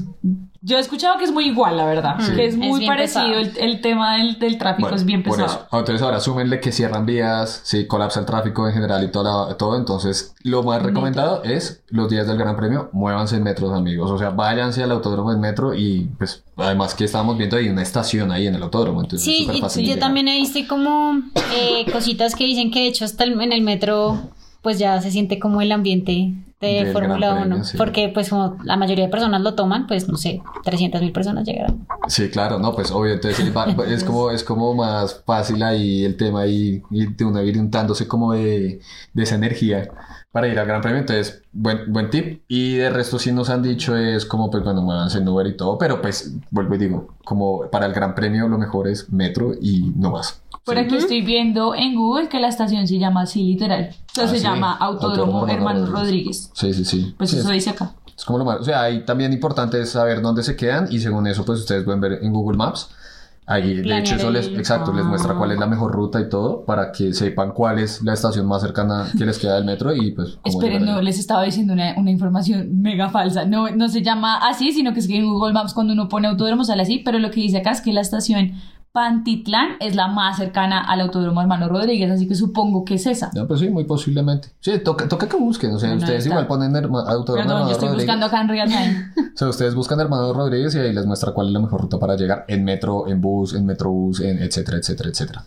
Yo 0.63 0.77
he 0.77 0.79
escuchado 0.79 1.17
que 1.17 1.23
es 1.23 1.31
muy 1.31 1.45
igual, 1.47 1.75
la 1.75 1.85
verdad. 1.85 2.17
Que 2.35 2.45
es 2.45 2.53
Es 2.53 2.57
muy 2.57 2.85
parecido. 2.85 3.25
El, 3.57 3.81
tema 3.81 4.17
del, 4.17 4.37
del 4.37 4.59
tráfico 4.59 4.83
Bueno, 4.89 4.95
es 4.95 5.05
bien 5.05 5.23
por 5.23 5.35
pesado. 5.35 5.51
eso. 5.61 5.67
Ah, 5.71 5.79
Entonces 5.79 6.03
ahora 6.03 6.19
súmenle 6.19 6.59
que 6.59 6.71
cierran 6.71 7.07
vías, 7.07 7.61
sí, 7.63 7.87
colapsa 7.87 8.19
el 8.19 8.27
tráfico 8.27 8.67
en 8.67 8.73
general 8.75 9.03
y 9.03 9.07
toda 9.07 9.47
la- 9.49 9.57
todo. 9.57 9.75
Entonces 9.75 10.35
lo 10.43 10.61
más 10.61 10.83
recomendado 10.83 11.43
es 11.43 11.81
los 11.89 12.09
días 12.11 12.27
del 12.27 12.37
Gran 12.37 12.55
Premio, 12.55 12.89
muévanse 12.93 13.37
en 13.37 13.43
metros 13.43 13.73
amigos. 13.73 14.11
O 14.11 14.19
sea, 14.19 14.29
váyanse 14.29 14.83
al 14.83 14.91
autódromo 14.91 15.31
en 15.31 15.39
metro 15.39 15.73
y 15.73 16.09
pues 16.19 16.43
además 16.55 16.93
que 16.93 17.05
estábamos 17.05 17.39
viendo 17.39 17.57
ahí 17.57 17.67
una 17.67 17.81
estación 17.81 18.31
ahí 18.31 18.45
en 18.45 18.53
el 18.53 18.61
autódromo. 18.61 19.01
Entonces 19.01 19.27
es 19.27 19.35
Sí, 19.35 19.49
y 19.51 19.61
fácil 19.61 19.81
yo 19.83 19.93
llegar. 19.95 19.99
también 20.09 20.27
he 20.27 20.35
visto 20.37 20.59
como 20.69 21.21
eh, 21.55 21.85
cositas 21.91 22.35
que 22.35 22.43
dicen 22.43 22.69
que 22.69 22.81
de 22.81 22.87
hecho 22.87 23.03
hasta 23.03 23.23
el- 23.23 23.41
en 23.41 23.51
el 23.51 23.61
metro 23.61 24.29
pues 24.61 24.77
ya 24.77 25.01
se 25.01 25.09
siente 25.09 25.39
como 25.39 25.59
el 25.61 25.71
ambiente 25.71 26.33
de 26.61 26.91
Fórmula 26.93 27.27
Gran 27.27 27.37
1, 27.37 27.45
Premio, 27.47 27.63
sí. 27.63 27.77
porque 27.77 28.09
pues 28.13 28.29
como 28.29 28.57
la 28.63 28.77
mayoría 28.77 29.05
de 29.05 29.11
personas 29.11 29.41
lo 29.41 29.55
toman, 29.55 29.87
pues 29.87 30.07
no 30.07 30.17
sé, 30.17 30.41
300 30.63 31.01
mil 31.01 31.11
personas 31.11 31.45
llegarán. 31.45 31.87
Sí, 32.07 32.29
claro, 32.29 32.59
no, 32.59 32.73
pues 32.73 32.91
obvio, 32.91 33.13
entonces 33.13 33.55
va- 33.55 33.65
es 33.87 34.03
como, 34.03 34.31
es 34.31 34.43
como 34.43 34.73
más 34.73 35.21
fácil 35.25 35.61
ahí 35.63 36.05
el 36.05 36.17
tema 36.17 36.45
y, 36.47 36.81
y 36.91 37.05
de 37.07 37.25
una 37.25 37.41
ir 37.43 37.57
untándose 37.59 38.07
como 38.07 38.33
de, 38.33 38.79
de 39.13 39.23
esa 39.23 39.35
energía 39.35 39.89
para 40.31 40.47
ir 40.47 40.57
al 40.59 40.65
Gran 40.67 40.81
Premio, 40.81 40.99
entonces 40.99 41.41
buen, 41.51 41.91
buen 41.91 42.09
tip 42.09 42.41
y 42.47 42.75
de 42.75 42.89
resto 42.89 43.19
sí 43.19 43.31
nos 43.33 43.49
han 43.49 43.61
dicho 43.63 43.97
es 43.97 44.25
como 44.25 44.49
pues 44.49 44.63
bueno, 44.63 44.81
muévanse 44.81 45.17
en 45.17 45.27
Uber 45.27 45.45
y 45.47 45.57
todo, 45.57 45.77
pero 45.77 46.01
pues 46.01 46.33
vuelvo 46.51 46.75
y 46.75 46.77
digo, 46.77 47.15
como 47.25 47.69
para 47.69 47.85
el 47.85 47.93
Gran 47.93 48.15
Premio 48.15 48.47
lo 48.47 48.57
mejor 48.57 48.87
es 48.87 49.11
metro 49.11 49.51
y 49.59 49.91
no 49.97 50.11
más. 50.11 50.41
Por 50.65 50.77
aquí 50.77 50.95
estoy 50.95 51.21
viendo 51.21 51.73
en 51.75 51.95
Google 51.95 52.29
que 52.29 52.39
la 52.39 52.47
estación 52.47 52.87
se 52.87 52.99
llama 52.99 53.21
así, 53.23 53.43
literal. 53.43 53.89
Entonces 54.09 54.23
Ah, 54.23 54.27
se 54.27 54.37
sí. 54.37 54.43
llama 54.43 54.73
Autódromo 54.73 55.39
Autódromo 55.39 55.47
Hermano 55.47 55.85
Rodríguez. 55.87 56.51
Sí, 56.53 56.73
sí, 56.73 56.85
sí. 56.85 57.15
Pues 57.17 57.31
Sí, 57.31 57.37
eso 57.39 57.47
es- 57.49 57.53
dice 57.53 57.69
acá. 57.71 57.93
Es 58.15 58.25
como 58.25 58.37
lo 58.37 58.45
más, 58.45 58.59
o 58.59 58.63
sea, 58.63 58.83
ahí 58.83 59.03
también 59.03 59.33
importante 59.33 59.81
es 59.81 59.89
saber 59.89 60.21
dónde 60.21 60.43
se 60.43 60.55
quedan 60.55 60.87
y 60.91 60.99
según 60.99 61.25
eso 61.25 61.43
pues 61.43 61.59
ustedes 61.59 61.83
pueden 61.83 61.99
ver 62.01 62.19
en 62.21 62.31
Google 62.31 62.57
Maps 62.57 62.89
Ahí, 63.47 63.73
de 63.81 63.97
hecho, 63.97 64.15
eso 64.15 64.29
les, 64.29 64.47
exacto, 64.47 64.93
les 64.93 65.03
muestra 65.03 65.33
cuál 65.33 65.51
es 65.51 65.59
la 65.59 65.65
mejor 65.65 65.91
ruta 65.91 66.21
y 66.21 66.29
todo 66.29 66.63
para 66.63 66.91
que 66.91 67.11
sepan 67.11 67.51
cuál 67.51 67.79
es 67.79 68.01
la 68.03 68.13
estación 68.13 68.45
más 68.45 68.61
cercana 68.61 69.07
que 69.17 69.25
les 69.25 69.39
queda 69.39 69.55
del 69.55 69.65
metro 69.65 69.93
y 69.93 70.11
pues 70.11 70.37
Esperen, 70.45 70.85
no, 70.85 71.01
les 71.01 71.19
estaba 71.19 71.43
diciendo 71.43 71.73
una, 71.73 71.95
una 71.97 72.11
información 72.11 72.81
mega 72.81 73.09
falsa. 73.09 73.43
No, 73.45 73.69
no 73.71 73.89
se 73.89 74.03
llama 74.03 74.37
así, 74.47 74.71
sino 74.71 74.93
que 74.93 74.99
es 74.99 75.07
que 75.07 75.17
en 75.17 75.27
Google 75.27 75.53
Maps 75.53 75.73
cuando 75.73 75.91
uno 75.91 76.07
pone 76.07 76.27
autódromo 76.29 76.63
sale 76.63 76.83
así, 76.83 76.99
pero 77.03 77.17
lo 77.19 77.29
que 77.31 77.41
dice 77.41 77.57
acá 77.57 77.71
es 77.71 77.81
que 77.81 77.91
la 77.91 78.01
estación 78.01 78.53
Pantitlán 78.91 79.77
es 79.79 79.95
la 79.95 80.07
más 80.07 80.37
cercana 80.37 80.81
al 80.83 81.01
autódromo 81.01 81.41
Hermano 81.41 81.69
Rodríguez, 81.69 82.11
así 82.11 82.27
que 82.27 82.35
supongo 82.35 82.83
que 82.83 82.95
es 82.95 83.05
esa. 83.05 83.31
No, 83.33 83.47
pues 83.47 83.59
sí, 83.61 83.69
muy 83.69 83.85
posiblemente. 83.85 84.49
Sí, 84.59 84.79
toca, 84.83 85.07
toca 85.07 85.27
que 85.29 85.37
busquen. 85.37 85.71
O 85.73 85.79
sea, 85.79 85.93
ustedes 85.95 86.25
igual 86.25 86.45
ponen 86.47 86.73
herma- 86.75 87.03
autódromo 87.07 87.35
Perdón, 87.35 87.47
Hermano 87.49 87.65
yo 87.67 87.71
estoy 87.71 87.87
Rodríguez. 87.89 88.05
buscando 88.07 88.25
acá 88.25 88.41
en 88.41 88.47
real 88.49 88.69
time. 88.69 89.05
O 89.33 89.37
sea, 89.41 89.47
ustedes 89.47 89.73
buscan 89.75 89.99
Hermano 89.99 90.33
Rodríguez 90.33 90.75
y 90.75 90.79
ahí 90.79 90.93
les 90.93 91.05
muestra 91.05 91.31
cuál 91.31 91.47
es 91.47 91.53
la 91.53 91.59
mejor 91.61 91.81
ruta 91.81 91.97
para 91.97 92.15
llegar 92.15 92.43
en 92.47 92.63
metro, 92.65 93.07
en 93.07 93.21
bus, 93.21 93.53
en 93.55 93.65
metrobús, 93.65 94.19
en 94.19 94.39
etcétera, 94.43 94.77
etcétera, 94.77 95.09
etcétera. 95.09 95.45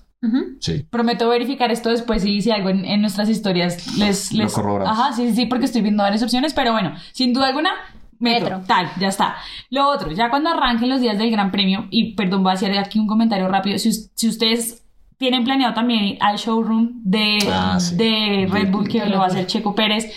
Sí. 0.59 0.87
Prometo 0.91 1.29
verificar 1.29 1.71
esto 1.71 1.91
después 1.91 2.25
y 2.25 2.41
si 2.41 2.51
algo 2.51 2.71
en, 2.71 2.87
en 2.87 3.03
nuestras 3.03 3.29
historias 3.29 3.99
les... 3.99 4.33
Lo 4.33 4.45
les... 4.45 4.55
corroboramos. 4.55 4.99
Ajá, 4.99 5.13
sí, 5.13 5.35
sí, 5.35 5.45
porque 5.45 5.67
estoy 5.67 5.83
viendo 5.83 6.03
varias 6.03 6.23
opciones, 6.23 6.55
pero 6.55 6.73
bueno, 6.73 6.95
sin 7.13 7.35
duda 7.35 7.49
alguna, 7.49 7.69
metro, 8.19 8.59
Metro. 8.59 8.67
tal, 8.67 8.91
ya 8.99 9.09
está. 9.09 9.37
Lo 9.71 9.89
otro, 9.89 10.11
ya 10.13 10.31
cuando 10.31 10.51
arranquen 10.51 10.89
los 10.89 11.01
días 11.01 11.19
del 11.19 11.31
Gran 11.31 11.51
Premio, 11.51 11.87
y 11.91 12.15
perdón, 12.15 12.43
voy 12.43 12.51
a 12.51 12.55
hacer 12.55 12.77
aquí 12.79 12.99
un 12.99 13.07
comentario 13.07 13.49
rápido, 13.49 13.79
si, 13.79 13.93
si 13.93 14.29
ustedes 14.29 14.83
tienen 15.17 15.45
planeado 15.45 15.75
también 15.75 16.05
ir 16.05 16.19
al 16.21 16.37
showroom 16.37 17.01
de, 17.05 17.39
Ah, 17.51 17.79
sí. 17.79 17.97
de 17.97 18.49
Red 18.51 18.71
Bull, 18.71 18.89
que 18.89 19.05
lo 19.07 19.19
va 19.19 19.25
a 19.25 19.29
hacer 19.29 19.47
Checo 19.47 19.75
Pérez, 19.75 20.13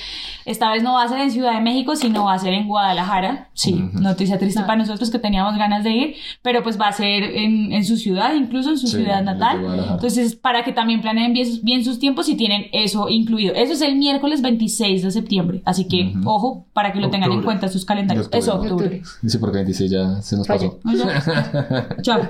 esta 0.48 0.72
vez 0.72 0.82
no 0.82 0.94
va 0.94 1.04
a 1.04 1.08
ser 1.10 1.20
en 1.20 1.32
Ciudad 1.32 1.54
de 1.54 1.62
México, 1.62 1.96
sino 1.96 2.26
va 2.26 2.34
a 2.34 2.40
ser 2.40 2.54
en 2.54 2.68
Guadalajara. 2.68 3.50
Sí, 3.54 3.90
noticia 3.94 4.38
triste 4.40 4.62
para 4.62 4.78
nosotros 4.78 5.10
que 5.12 5.20
teníamos 5.20 5.58
ganas 5.58 5.84
de 5.84 5.92
ir, 5.92 6.16
pero 6.42 6.64
pues 6.64 6.80
va 6.80 6.88
a 6.88 6.92
ser 6.92 7.24
en, 7.24 7.72
en 7.72 7.84
su 7.86 7.98
ciudad, 7.98 8.34
incluso 8.34 8.70
en 8.72 8.78
su 8.78 8.88
Sí, 8.88 8.98
ciudad 8.98 9.22
natal. 9.24 9.60
Entonces, 9.92 10.36
para 10.36 10.64
que 10.64 10.72
también 10.72 11.02
planeen 11.02 11.34
bien, 11.34 11.48
bien 11.64 11.84
sus 11.84 12.00
tiempos 12.00 12.30
y 12.30 12.36
tienen 12.36 12.68
eso 12.72 13.10
incluido. 13.10 13.54
Eso 13.56 13.74
es 13.74 13.82
el 13.82 13.96
miércoles 13.98 14.42
26 14.42 15.04
de 15.04 15.12
septiembre, 15.12 15.62
así 15.66 15.88
que 15.88 16.14
ojo 16.26 16.66
para 16.74 16.94
que 16.94 17.00
lo 17.00 17.10
tengan 17.10 17.30
en 17.32 17.38
Octubre. 17.40 17.46
cuenta 17.46 17.66
en 17.68 17.72
sus 17.74 17.86
calendarios. 17.86 18.30
De 18.30 18.38
Eso, 18.38 18.56
octubre. 18.56 18.86
octubre. 18.86 19.02
Sí, 19.28 19.38
porque 19.40 19.58
26 19.58 19.92
ya 19.92 20.22
se 20.22 20.38
nos 20.38 20.48
pasó. 20.48 20.80
Chao. 22.02 22.22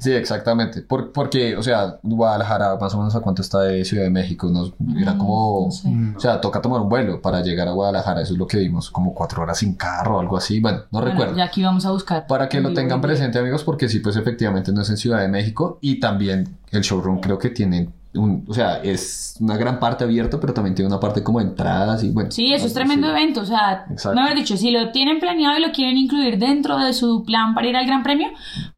Sí, 0.00 0.12
exactamente. 0.12 0.82
Por- 0.82 1.12
porque, 1.12 1.56
o 1.56 1.62
sea, 1.62 1.98
Guadalajara, 2.02 2.76
más 2.80 2.94
o 2.94 2.98
menos 2.98 3.14
a 3.14 3.20
cuánto 3.20 3.42
está 3.42 3.60
de 3.60 3.84
Ciudad 3.84 4.04
de 4.04 4.10
México, 4.10 4.48
nos 4.50 4.72
era 5.00 5.16
como, 5.16 5.66
no 5.66 5.70
sé. 5.70 5.88
o 6.16 6.20
sea, 6.20 6.40
toca 6.40 6.60
tomar 6.60 6.80
un 6.80 6.88
vuelo 6.88 7.20
para 7.20 7.42
llegar 7.44 7.68
a 7.68 7.72
Guadalajara, 7.72 8.22
eso 8.22 8.32
es 8.32 8.38
lo 8.38 8.46
que 8.46 8.58
vimos, 8.58 8.90
como 8.90 9.14
cuatro 9.14 9.42
horas 9.42 9.58
sin 9.58 9.74
carro 9.74 10.16
o 10.16 10.20
algo 10.20 10.36
así, 10.36 10.60
bueno, 10.60 10.78
no 10.90 11.00
Bueno, 11.00 11.10
recuerdo. 11.12 11.36
ya 11.36 11.44
aquí 11.44 11.62
vamos 11.62 11.86
a 11.86 11.90
buscar. 11.92 12.26
Para 12.26 12.48
que 12.48 12.60
lo 12.60 12.72
tengan 12.72 13.00
presente, 13.00 13.38
amigos, 13.38 13.62
porque 13.64 13.88
sí, 13.88 14.00
pues 14.00 14.16
efectivamente 14.16 14.72
no 14.72 14.82
es 14.82 14.90
en 14.90 14.96
Ciudad 14.96 15.20
de 15.20 15.28
México 15.28 15.78
y 15.80 16.00
también 16.00 16.56
el 16.72 16.82
showroom 16.82 17.20
creo 17.20 17.38
que 17.38 17.50
tiene 17.50 17.88
un, 18.14 18.44
o 18.48 18.54
sea, 18.54 18.76
es 18.82 19.36
una 19.40 19.56
gran 19.56 19.80
parte 19.80 20.04
abierto, 20.04 20.38
pero 20.40 20.54
también 20.54 20.74
tiene 20.74 20.88
una 20.88 21.00
parte 21.00 21.22
como 21.22 21.40
de 21.40 21.46
entradas 21.46 22.02
y 22.04 22.10
bueno. 22.10 22.30
Sí, 22.30 22.52
eso 22.52 22.66
es 22.66 22.74
tremendo 22.74 23.08
así. 23.08 23.16
evento. 23.16 23.40
O 23.40 23.44
sea, 23.44 23.86
Exacto. 23.90 24.14
no 24.14 24.24
haber 24.24 24.36
dicho, 24.36 24.56
si 24.56 24.70
lo 24.70 24.90
tienen 24.92 25.18
planeado 25.20 25.58
y 25.58 25.60
lo 25.60 25.72
quieren 25.72 25.96
incluir 25.96 26.38
dentro 26.38 26.78
de 26.78 26.92
su 26.92 27.24
plan 27.24 27.54
para 27.54 27.66
ir 27.68 27.76
al 27.76 27.86
Gran 27.86 28.02
Premio, 28.02 28.28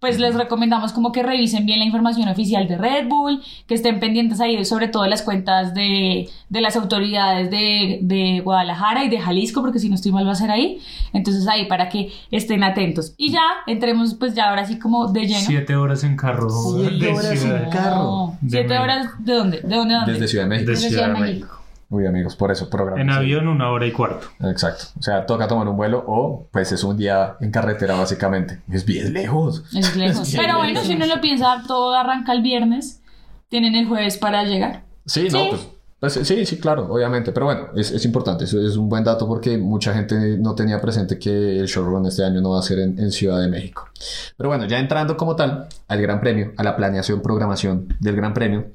pues 0.01 0.19
les 0.19 0.35
recomendamos 0.35 0.93
como 0.93 1.13
que 1.13 1.23
revisen 1.23 1.67
bien 1.67 1.79
la 1.79 1.85
información 1.85 2.29
oficial 2.29 2.67
de 2.69 2.77
Red 2.79 3.09
Bull, 3.09 3.43
que 3.67 3.75
estén 3.75 4.01
pendientes 4.01 4.41
ahí 4.41 4.65
sobre 4.65 4.89
todo 4.89 5.03
de 5.03 5.11
las 5.11 5.23
cuentas 5.23 5.75
de, 5.75 6.29
de 6.49 6.61
las 6.61 6.77
autoridades 6.77 7.51
de, 7.51 7.99
de 8.03 8.41
Guadalajara 8.41 9.05
y 9.05 9.09
de 9.09 9.19
Jalisco, 9.19 9.61
porque 9.61 9.79
si 9.79 9.89
no 9.89 9.95
estoy 9.95 10.13
mal 10.13 10.27
va 10.27 10.33
a 10.33 10.37
ser 10.37 10.51
ahí. 10.51 10.79
Entonces 11.13 11.47
ahí 11.49 11.67
para 11.67 11.89
que 11.89 12.13
estén 12.31 12.65
atentos. 12.65 13.15
Y 13.17 13.33
ya 13.33 13.43
entremos 13.67 14.15
pues 14.15 14.35
ya 14.35 14.51
ahora 14.51 14.65
sí 14.65 14.79
como 14.79 15.13
de 15.13 15.27
lleno. 15.27 15.47
Siete 15.47 15.77
horas 15.77 16.05
en 16.05 16.17
carro. 16.17 16.49
Siete 16.51 17.13
horas 17.13 17.45
en 17.45 17.71
carro. 17.71 18.33
¿Siete 18.49 18.79
horas 18.79 19.09
de 19.27 19.35
dónde? 19.35 19.61
¿De 19.61 19.77
dónde? 19.77 19.95
dónde? 19.95 20.13
Desde 20.13 20.29
Ciudad 20.29 20.45
de 20.45 20.49
México. 20.51 20.67
De 20.71 20.77
Desde 20.77 20.89
Ciudad 20.89 21.09
de 21.09 21.21
México. 21.21 21.63
Uy, 21.89 22.05
amigos, 22.07 22.35
por 22.35 22.51
eso 22.51 22.69
programa. 22.69 23.01
En 23.01 23.11
avión 23.11 23.47
una 23.47 23.71
hora 23.71 23.87
y 23.87 23.93
cuarto. 23.93 24.27
Exacto. 24.41 24.87
O 24.99 25.03
sea, 25.03 25.25
toca 25.25 25.47
tomar 25.47 25.69
un 25.69 25.77
vuelo 25.77 26.03
o 26.07 26.49
pues 26.51 26.73
es 26.73 26.83
un 26.83 26.97
día 26.97 27.37
en 27.41 27.51
carretera 27.53 27.95
básicamente. 27.95 28.61
Es 28.71 28.85
bien 28.85 29.13
lejos. 29.13 29.63
Es 29.73 29.95
lejos. 29.95 30.27
Sí, 30.27 30.37
Pero 30.37 30.57
bueno, 30.57 30.73
lejos. 30.73 30.89
si 30.89 30.95
uno 30.95 31.07
lo 31.07 31.21
piensa, 31.21 31.63
todo 31.67 31.95
arranca 31.95 32.33
el 32.33 32.43
viernes. 32.43 33.03
Tienen 33.49 33.77
el 33.77 33.87
jueves 33.87 34.17
para 34.17 34.43
llegar. 34.43 34.83
Sí, 35.05 35.29
no, 35.31 35.51
pues, 35.51 35.69
pues, 36.01 36.15
sí, 36.27 36.45
sí, 36.45 36.59
claro, 36.59 36.93
obviamente. 36.93 37.31
Pero 37.31 37.47
bueno, 37.47 37.69
es, 37.77 37.93
es 37.93 38.05
importante. 38.05 38.45
Eso 38.47 38.61
es 38.61 38.77
un 38.77 38.89
buen 38.89 39.05
dato 39.05 39.29
porque 39.29 39.57
mucha 39.57 39.95
gente 39.95 40.37
no 40.39 40.57
tenía 40.57 40.81
presente 40.81 41.21
que 41.21 41.61
el 41.61 41.67
showrun 41.67 42.07
este 42.07 42.25
año 42.25 42.41
no 42.41 42.51
va 42.51 42.59
a 42.59 42.63
ser 42.63 42.81
en, 42.81 42.99
en 42.99 43.13
Ciudad 43.13 43.41
de 43.41 43.47
México. 43.47 43.89
Pero 44.37 44.49
bueno, 44.49 44.67
ya 44.67 44.81
entrando 44.81 45.17
como 45.17 45.37
tal 45.37 45.69
al 45.87 46.03
Gran 46.03 46.21
Premio, 46.21 46.53
a 46.57 46.65
la 46.65 46.75
planeación, 46.75 47.23
programación 47.23 47.95
del 48.01 48.17
Gran 48.17 48.35
Premio, 48.35 48.67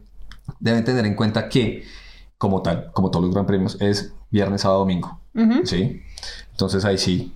deben 0.60 0.84
tener 0.84 1.06
en 1.06 1.16
cuenta 1.16 1.48
que, 1.50 1.84
como 2.38 2.62
tal, 2.62 2.92
como 2.94 3.10
todos 3.12 3.26
los 3.26 3.34
Gran 3.34 3.46
Premios, 3.46 3.78
es 3.82 4.14
viernes, 4.30 4.62
sábado, 4.62 4.80
domingo. 4.82 5.20
¿Sí? 5.64 6.02
Entonces 6.52 6.84
ahí 6.86 6.98
sí, 6.98 7.32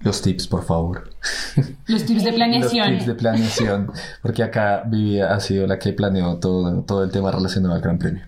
los 0.00 0.20
tips, 0.22 0.46
por 0.48 0.64
favor. 0.64 1.10
Los 1.86 2.04
tips 2.04 2.24
de 2.24 2.30
Los 2.30 2.36
planeación. 2.36 2.88
tips 2.90 3.06
de 3.06 3.14
planeación, 3.14 3.92
porque 4.22 4.42
acá 4.42 4.82
Vivi 4.86 5.20
ha 5.20 5.38
sido 5.40 5.66
la 5.66 5.78
que 5.78 5.92
planeó 5.92 6.36
todo, 6.38 6.82
todo 6.82 7.04
el 7.04 7.10
tema 7.10 7.30
relacionado 7.30 7.74
al 7.74 7.80
Gran 7.80 7.98
Premio. 7.98 8.22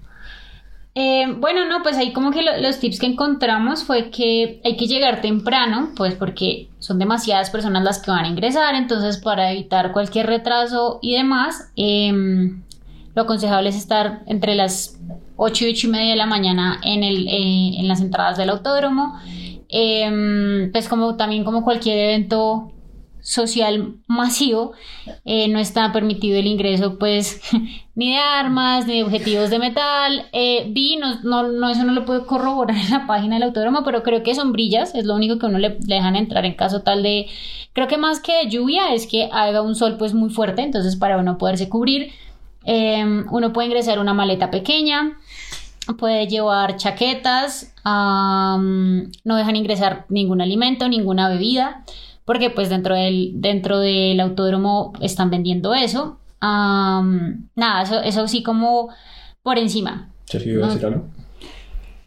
Eh, 0.94 1.27
bueno, 1.38 1.66
no, 1.66 1.83
pues 1.83 1.99
ahí 1.99 2.14
como 2.14 2.31
que 2.31 2.40
lo- 2.42 2.57
los 2.59 2.79
tips 2.81 2.99
que 2.99 3.07
encontramos 3.07 3.85
fue 3.85 4.11
que 4.11 4.62
hay 4.64 4.77
que 4.79 4.87
llegar 4.87 5.20
temprano, 5.20 5.90
pues 5.94 6.14
porque 6.14 6.70
son 6.79 6.99
demasiadas 6.99 7.51
personas 7.51 7.85
las 7.85 7.99
que 7.99 8.11
van 8.11 8.25
a 8.25 8.29
ingresar, 8.29 8.75
entonces 8.75 9.18
para 9.18 9.53
evitar 9.53 9.92
cualquier 9.92 10.27
retraso 10.27 10.99
y 11.03 11.14
demás, 11.14 11.70
em, 11.77 12.62
lo 13.17 13.23
aconsejable 13.23 13.71
es 13.71 13.77
estar 13.77 14.23
entre 14.27 14.55
las 14.55 15.01
8 15.35 15.65
y 15.67 15.71
8 15.73 15.87
y 15.89 15.91
media 15.91 16.11
de 16.11 16.17
la 16.17 16.27
mañana 16.27 16.79
en, 16.85 17.03
el, 17.03 17.27
eh, 17.27 17.81
en 17.81 17.89
las 17.89 18.01
entradas 18.01 18.39
del 18.39 18.51
autódromo, 18.51 19.19
Em, 19.69 20.71
pues 20.71 20.89
como 20.89 21.17
también 21.17 21.45
como 21.45 21.65
cualquier 21.65 21.99
evento 21.99 22.73
social 23.21 23.97
masivo, 24.07 24.73
eh, 25.25 25.49
no 25.49 25.59
está 25.59 25.93
permitido 25.93 26.39
el 26.39 26.47
ingreso 26.47 26.97
pues 26.97 27.41
ni 27.97 28.13
de 28.13 28.19
armas, 28.19 28.87
ni 28.87 28.99
de 28.99 29.05
objetivos 29.05 29.51
de 29.51 29.59
metal. 29.59 30.27
Eh, 30.33 30.69
vi, 30.71 30.97
no, 30.97 31.21
no, 31.23 31.43
no, 31.51 31.69
eso 31.69 31.83
no 31.83 31.93
lo 31.93 32.05
puedo 32.05 32.27
corroborar 32.27 32.77
en 32.77 32.91
la 32.91 33.07
página 33.09 33.35
del 33.35 33.43
autódromo, 33.45 33.83
pero 33.85 34.05
creo 34.05 34.23
que 34.23 34.35
sombrillas 34.37 34.95
es 34.95 35.05
lo 35.07 35.17
único 35.17 35.39
que 35.39 35.47
uno 35.47 35.59
le, 35.59 35.71
le 35.71 35.95
dejan 35.97 36.15
entrar 36.15 36.45
en 36.45 36.55
caso 36.55 36.83
tal 36.83 37.03
de... 37.03 37.27
Creo 37.73 37.89
que 37.89 37.99
más 37.99 38.21
que 38.21 38.33
de 38.45 38.49
lluvia 38.49 38.95
es 38.95 39.07
que 39.07 39.29
haga 39.33 39.61
un 39.61 39.75
sol 39.75 39.97
pues 39.99 40.15
muy 40.15 40.31
fuerte, 40.31 40.63
entonces 40.63 40.97
para 40.97 41.19
uno 41.19 41.37
poderse 41.37 41.69
cubrir, 41.69 42.13
eh, 42.67 43.25
uno 43.31 43.53
puede 43.53 43.69
ingresar 43.69 43.99
una 43.99 44.15
maleta 44.15 44.51
pequeña, 44.51 45.17
puede 45.99 46.27
llevar 46.27 46.77
chaquetas, 46.77 47.75
um, 47.85 49.11
no 49.25 49.37
dejan 49.37 49.57
ingresar 49.57 50.05
ningún 50.09 50.41
alimento, 50.41 50.89
ninguna 50.89 51.29
bebida 51.29 51.85
porque 52.27 52.51
pues 52.51 52.69
dentro 52.69 52.95
del, 52.95 53.41
dentro 53.41 53.79
del 53.79 54.21
autódromo 54.21 54.93
están 55.01 55.31
vendiendo 55.31 55.75
eso. 55.75 56.19
Um, 56.43 57.47
nada, 57.55 57.83
eso, 57.83 58.03
eso 58.03 58.29
sí 58.29 58.43
como 58.43 58.91
por 59.43 59.59
encima. 59.59 60.11
Sergio, 60.25 60.55
¿iba 60.55 60.67
a 60.67 60.71
decir 60.71 60.87
algo? 60.87 61.09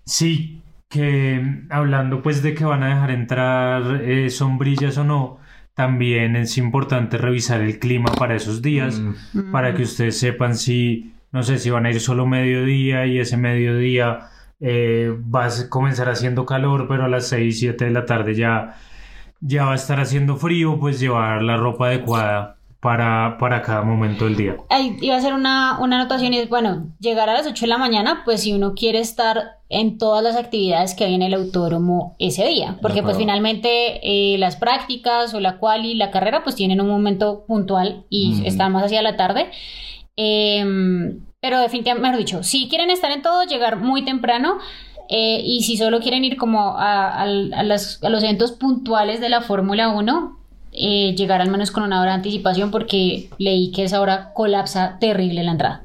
Sí, 0.06 0.62
que 0.90 1.42
hablando 1.70 2.22
pues 2.22 2.44
de 2.44 2.54
que 2.54 2.66
van 2.66 2.84
a 2.84 2.90
dejar 2.90 3.12
entrar 3.12 4.04
eh, 4.04 4.30
sombrillas 4.30 4.98
o 4.98 5.06
no, 5.06 5.39
también 5.80 6.36
es 6.36 6.58
importante 6.58 7.18
revisar 7.18 7.62
el 7.62 7.80
clima 7.80 8.12
para 8.12 8.36
esos 8.36 8.62
días, 8.62 9.00
Mm. 9.34 9.52
para 9.54 9.74
que 9.74 9.84
ustedes 9.84 10.20
sepan 10.20 10.56
si, 10.58 11.14
no 11.32 11.42
sé, 11.42 11.58
si 11.58 11.70
van 11.70 11.86
a 11.86 11.90
ir 11.90 12.02
solo 12.02 12.26
mediodía 12.28 13.06
y 13.06 13.18
ese 13.18 13.38
mediodía 13.38 14.20
eh, 14.60 15.16
va 15.34 15.46
a 15.46 15.50
comenzar 15.70 16.10
haciendo 16.10 16.46
calor, 16.46 16.86
pero 16.90 17.06
a 17.06 17.08
las 17.08 17.30
6, 17.30 17.58
7 17.60 17.86
de 17.86 17.92
la 17.92 18.06
tarde 18.06 18.36
ya 18.36 18.76
ya 19.40 19.64
va 19.64 19.72
a 19.72 19.76
estar 19.76 20.02
haciendo 20.02 20.36
frío, 20.36 20.78
pues 20.82 21.00
llevar 21.00 21.42
la 21.44 21.56
ropa 21.56 21.88
adecuada 21.88 22.58
para, 22.82 23.38
para 23.40 23.62
cada 23.62 23.82
momento 23.82 24.26
del 24.26 24.36
día. 24.38 24.56
Ahí 24.70 24.96
iba 25.02 25.16
a 25.16 25.18
hacer 25.18 25.34
una, 25.34 25.80
una 25.80 25.98
anotación 26.00 26.34
y 26.34 26.38
es, 26.38 26.48
bueno, 26.50 26.88
llegar 27.00 27.28
a 27.30 27.34
las 27.34 27.46
8 27.46 27.66
de 27.66 27.68
la 27.70 27.78
mañana, 27.78 28.22
pues 28.24 28.42
si 28.44 28.54
uno 28.54 28.74
quiere 28.74 29.00
estar 29.00 29.58
en 29.68 29.98
todas 29.98 30.24
las 30.24 30.36
actividades 30.38 30.96
que 30.96 31.04
hay 31.04 31.14
en 31.14 31.22
el 31.22 31.34
autódromo 31.34 32.16
ese 32.20 32.48
día, 32.48 32.78
porque 32.82 33.04
pues 33.04 33.18
finalmente 33.18 34.00
eh, 34.02 34.38
las 34.38 34.56
prácticas 34.56 35.34
o 35.34 35.40
la 35.40 35.58
cual 35.58 35.86
y 35.86 35.94
la 35.94 36.10
carrera 36.10 36.42
pues 36.44 36.56
tienen 36.56 36.80
un 36.82 36.88
momento 36.88 37.44
puntual 37.48 38.06
y 38.10 38.36
Ujú. 38.36 38.46
están 38.48 38.72
más 38.72 38.84
hacia 38.86 39.02
la 39.02 39.16
tarde. 39.18 39.52
Em, 40.16 41.22
pero 41.42 41.60
definitivamente, 41.60 42.08
mejor 42.08 42.20
dicho, 42.20 42.44
si 42.44 42.68
quieren 42.68 42.90
estar 42.90 43.12
en 43.12 43.22
todo, 43.22 43.44
llegar 43.44 43.78
muy 43.78 44.04
temprano. 44.04 44.58
eh, 45.12 45.42
y 45.44 45.64
si 45.64 45.76
solo 45.76 46.02
quieren 46.02 46.24
ir 46.24 46.38
como 46.38 46.78
a, 46.78 47.10
al- 47.20 47.52
a 47.56 47.64
las- 47.64 48.00
a 48.04 48.10
los 48.10 48.24
eventos 48.24 48.52
puntuales 48.52 49.20
de 49.20 49.30
la 49.30 49.42
Fórmula 49.42 49.90
1, 49.90 50.38
eh, 50.72 51.16
llegar 51.16 51.42
al 51.42 51.50
menos 51.50 51.72
con 51.72 51.84
una 51.84 52.02
hora 52.02 52.12
de 52.12 52.18
anticipación 52.18 52.72
porque 52.72 53.30
leí 53.38 53.72
que 53.72 53.84
esa 53.84 54.02
hora 54.02 54.32
colapsa 54.34 54.98
terrible 55.00 55.44
la 55.44 55.52
entrada. 55.52 55.84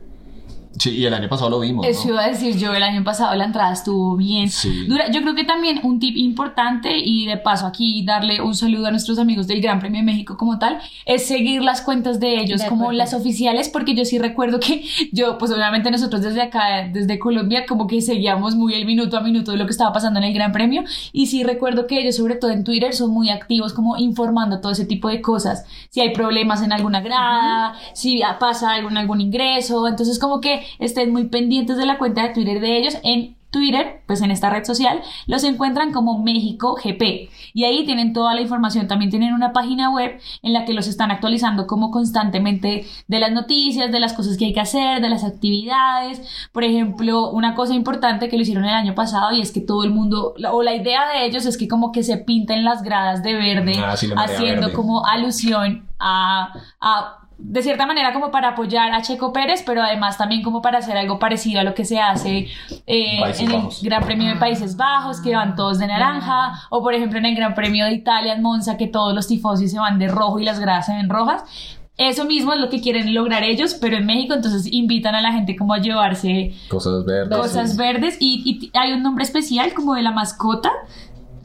Sí, 0.79 0.91
y 0.91 1.05
el 1.07 1.15
año 1.15 1.29
pasado 1.29 1.51
lo 1.51 1.61
vimos. 1.61 1.87
Eso 1.87 2.09
¿no? 2.09 2.15
iba 2.15 2.25
a 2.25 2.29
decir 2.29 2.57
yo, 2.57 2.75
el 2.75 2.83
año 2.83 3.05
pasado 3.05 3.35
la 3.35 3.45
entrada 3.45 3.73
estuvo 3.73 4.17
bien 4.17 4.49
Sí. 4.49 4.87
dura. 4.87 5.11
Yo 5.11 5.23
creo 5.23 5.35
que 5.35 5.45
también 5.45 5.81
un 5.83 6.01
tip 6.01 6.17
importante 6.17 6.99
y 6.99 7.27
de 7.27 7.37
paso 7.37 7.67
aquí 7.67 8.05
darle 8.05 8.41
un 8.41 8.55
saludo 8.55 8.87
a 8.87 8.91
nuestros 8.91 9.19
amigos 9.19 9.47
del 9.47 9.61
Gran 9.61 9.79
Premio 9.79 10.01
de 10.01 10.05
México 10.05 10.37
como 10.37 10.59
tal, 10.59 10.79
es 11.07 11.27
seguir 11.27 11.63
las 11.63 11.81
cuentas 11.83 12.21
de 12.21 12.41
ellos 12.41 12.63
De 12.63 12.69
como 12.69 12.93
las 12.93 13.15
oficiales, 13.15 13.69
porque 13.69 13.95
yo 13.95 14.05
sí 14.05 14.19
recuerdo 14.19 14.61
que 14.61 14.85
yo, 15.13 15.39
pues 15.39 15.51
obviamente 15.53 15.91
nosotros 15.91 16.23
desde 16.23 16.43
acá, 16.43 16.89
desde 16.93 17.19
Colombia, 17.19 17.67
como 17.67 17.87
que 17.87 18.01
seguíamos 18.01 18.57
muy 18.57 18.75
el 18.75 18.85
minuto 18.85 19.17
a 19.17 19.21
minuto 19.21 19.53
de 19.53 19.59
lo 19.59 19.67
que 19.67 19.73
estaba 19.73 19.93
pasando 19.93 20.19
en 20.19 20.25
el 20.25 20.35
Gran 20.35 20.53
Premio 20.53 20.83
y 21.13 21.27
sí 21.27 21.45
recuerdo 21.45 21.87
que 21.87 22.01
ellos, 22.01 22.17
sobre 22.17 22.35
todo 22.37 22.51
en 22.51 22.65
Twitter, 22.65 22.95
son 22.95 23.11
muy 23.11 23.31
activos 23.31 23.73
como 23.73 23.97
informando 23.97 24.61
todo 24.61 24.73
ese 24.73 24.87
tipo 24.87 25.09
de 25.09 25.21
cosas. 25.21 25.65
Si 25.91 26.01
hay 26.01 26.11
problemas 26.13 26.63
en 26.63 26.73
alguna 26.73 27.01
grada, 27.01 27.75
si 27.93 28.23
pasa 28.41 28.73
algún, 28.73 28.97
algún 28.97 29.21
ingreso, 29.21 29.87
entonces 29.87 30.19
como 30.19 30.41
que 30.41 30.64
estén 30.79 31.13
muy 31.13 31.25
pendientes 31.29 31.77
de 31.77 31.87
la 31.87 31.99
cuenta 31.99 32.23
de 32.23 32.35
Twitter 32.35 32.61
de 32.61 32.79
ellos 32.79 32.97
en 33.03 33.37
Twitter, 33.51 34.03
pues 34.09 34.21
en 34.21 34.33
esta 34.33 34.51
red 34.51 34.65
social, 34.65 35.01
los 35.29 35.45
encuentran 35.45 35.93
como 35.93 36.19
México 36.21 36.75
GP. 36.75 37.31
Y 37.55 37.63
ahí 37.63 37.85
tienen 37.87 38.13
toda 38.13 38.35
la 38.35 38.41
información. 38.41 38.89
También 38.89 39.13
tienen 39.13 39.33
una 39.33 39.53
página 39.53 39.91
web 39.91 40.19
en 40.43 40.53
la 40.53 40.65
que 40.65 40.75
los 40.75 40.89
están 40.89 41.13
actualizando 41.13 41.69
como 41.69 41.93
constantemente 41.93 42.85
de 43.07 43.21
las 43.21 43.31
noticias, 43.31 43.93
de 43.93 44.01
las 44.01 44.13
cosas 44.13 44.37
que 44.39 44.47
hay 44.47 44.53
que 44.53 44.59
hacer, 44.61 45.01
de 45.01 45.09
las 45.09 45.23
actividades. 45.23 46.21
Por 46.51 46.65
ejemplo, 46.65 47.31
una 47.31 47.55
cosa 47.55 47.75
importante 47.75 48.29
que 48.29 48.35
lo 48.37 48.43
hicieron 48.43 48.65
el 48.65 48.75
año 48.75 48.97
pasado 48.97 49.31
y 49.37 49.41
es 49.41 49.53
que 49.53 49.61
todo 49.61 49.85
el 49.85 49.91
mundo, 49.91 50.35
o 50.51 50.63
la 50.65 50.75
idea 50.75 51.03
de 51.13 51.25
ellos 51.25 51.47
es 51.47 51.57
que 51.57 51.69
como 51.69 51.93
que 51.93 52.03
se 52.03 52.17
pinten 52.17 52.65
las 52.65 52.83
gradas 52.83 53.23
de 53.23 53.35
verde, 53.35 53.75
Ah, 53.79 53.97
sí, 53.97 54.11
haciendo 54.17 54.63
verde. 54.63 54.73
como 54.75 55.07
alusión 55.07 55.87
a, 56.01 56.53
a 56.81 57.21
de 57.37 57.63
cierta 57.63 57.87
manera 57.87 58.13
como 58.13 58.31
para 58.31 58.51
apoyar 58.51 58.93
a 58.93 59.03
Checo 59.03 59.33
Pérez, 59.33 59.63
pero 59.67 59.83
además 59.83 60.17
también 60.17 60.43
como 60.43 60.63
para 60.63 60.79
hacer 60.79 60.97
algo 60.97 61.19
parecido 61.19 61.61
a 61.61 61.65
lo 61.65 61.75
que 61.75 61.85
se 61.85 62.01
hace 62.01 62.49
eh, 62.87 63.21
en 63.39 63.51
el 63.51 63.57
Bajos. 63.57 63.83
Gran 63.83 64.05
Premio 64.05 64.29
de 64.29 64.37
Países 64.37 64.77
Bajos, 64.77 65.21
que 65.21 65.35
van 65.35 65.57
todos 65.57 65.79
de 65.79 65.87
naranja, 65.87 66.61
o 66.71 66.83
por 66.83 66.95
ejemplo 66.95 67.19
en 67.19 67.27
el 67.27 67.35
Gran 67.35 67.55
Premio 67.55 67.87
de 67.87 67.93
Italia 67.93 68.35
en 68.35 68.43
Monza, 68.43 68.77
que 68.77 68.87
todos 68.87 69.15
los 69.15 69.27
tifosi 69.27 69.69
se 69.69 69.79
van 69.79 69.99
de 69.99 70.09
rojo 70.09 70.39
y 70.39 70.45
las 70.45 70.61
gradas 70.61 70.87
se 70.87 70.95
ven 70.95 71.09
rojas. 71.09 71.43
Eso 71.97 72.25
mismo 72.25 72.53
es 72.53 72.61
lo 72.61 72.71
que 72.71 72.81
quieren 72.81 73.15
lograr 73.15 73.45
ellos, 73.45 73.75
pero 73.75 73.97
en 73.97 74.07
México 74.07 74.35
entonces 74.35 74.67
invitan 74.73 75.15
a 75.15 75.21
la 75.21 75.33
gente 75.33 75.55
como 75.55 75.75
a 75.75 75.79
llevarse 75.79 76.53
Cosas 76.69 77.05
verdes. 77.05 77.39
cosas 77.39 77.71
sí. 77.73 77.77
verdes 77.79 78.17
y, 78.19 78.43
y 78.45 78.71
hay 78.77 78.93
un 78.95 79.03
nombre 79.03 79.23
especial 79.23 79.73
como 79.75 79.95
de 79.95 80.03
la 80.03 80.11
mascota. 80.11 80.73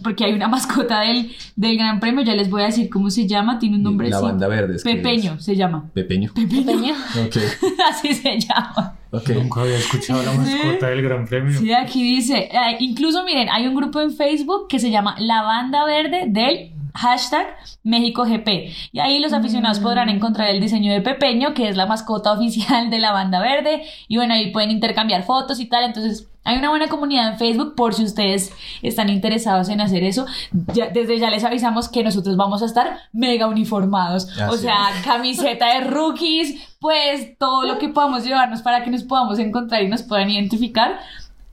Porque 0.03 0.25
hay 0.25 0.33
una 0.33 0.47
mascota 0.47 1.01
del, 1.01 1.31
del 1.55 1.77
Gran 1.77 1.99
Premio, 1.99 2.23
ya 2.23 2.33
les 2.35 2.49
voy 2.49 2.61
a 2.61 2.65
decir 2.65 2.89
cómo 2.89 3.09
se 3.09 3.27
llama, 3.27 3.59
tiene 3.59 3.75
un 3.77 3.83
nombre 3.83 4.09
La 4.09 4.17
así. 4.17 4.25
banda 4.25 4.47
verde. 4.47 4.75
es 4.75 4.83
que 4.83 4.95
Pepeño 4.95 5.33
es- 5.33 5.45
se 5.45 5.55
llama. 5.55 5.89
Pepeño. 5.93 6.31
Pequeño. 6.33 6.93
Ok, 7.25 7.37
Así 7.91 8.13
se 8.13 8.39
llama. 8.39 8.97
ok. 9.11 9.29
Nunca 9.29 9.61
había 9.61 9.77
escuchado 9.77 10.23
la 10.23 10.33
mascota 10.33 10.87
del 10.87 11.01
Gran 11.01 11.25
Premio. 11.25 11.59
Sí, 11.59 11.71
aquí 11.73 12.03
dice, 12.15 12.49
eh, 12.51 12.77
incluso 12.79 13.23
miren, 13.23 13.49
hay 13.49 13.67
un 13.67 13.75
grupo 13.75 13.99
en 14.01 14.11
Facebook 14.11 14.67
que 14.67 14.79
se 14.79 14.89
llama 14.91 15.15
La 15.19 15.41
Banda 15.43 15.83
Verde 15.85 16.25
del 16.27 16.71
hashtag 16.93 17.47
México 17.83 18.23
GP. 18.25 18.71
Y 18.91 18.99
ahí 18.99 19.19
los 19.19 19.33
aficionados 19.33 19.79
podrán 19.79 20.09
encontrar 20.09 20.49
el 20.49 20.59
diseño 20.61 20.91
de 20.91 21.01
Pepeño, 21.01 21.53
que 21.53 21.69
es 21.69 21.77
la 21.77 21.85
mascota 21.85 22.31
oficial 22.37 22.89
de 22.89 22.99
la 22.99 23.11
Banda 23.11 23.39
Verde. 23.39 23.83
Y 24.07 24.17
bueno, 24.17 24.33
ahí 24.33 24.51
pueden 24.51 24.71
intercambiar 24.71 25.23
fotos 25.23 25.59
y 25.59 25.65
tal. 25.67 25.83
Entonces, 25.85 26.27
hay 26.45 26.57
una 26.57 26.69
buena 26.69 26.87
comunidad 26.87 27.27
en 27.33 27.37
Facebook 27.37 27.75
por 27.75 27.93
si 27.93 28.03
ustedes 28.03 28.51
están 28.81 29.09
interesados 29.09 29.69
en 29.69 29.81
hacer 29.81 30.03
eso. 30.03 30.25
Ya- 30.73 30.87
desde 30.89 31.19
ya 31.19 31.29
les 31.29 31.43
avisamos 31.43 31.89
que 31.89 32.03
nosotros 32.03 32.37
vamos 32.37 32.63
a 32.63 32.65
estar 32.65 32.97
mega 33.13 33.47
uniformados. 33.47 34.27
o 34.49 34.57
sea, 34.57 34.75
camiseta 35.03 35.73
de 35.75 35.81
rookies, 35.81 36.75
pues 36.79 37.37
todo 37.37 37.63
lo 37.63 37.77
que 37.77 37.89
podamos 37.89 38.23
llevarnos 38.25 38.61
para 38.61 38.83
que 38.83 38.89
nos 38.89 39.03
podamos 39.03 39.37
encontrar 39.37 39.83
y 39.83 39.89
nos 39.89 40.01
puedan 40.03 40.29
identificar. 40.29 40.99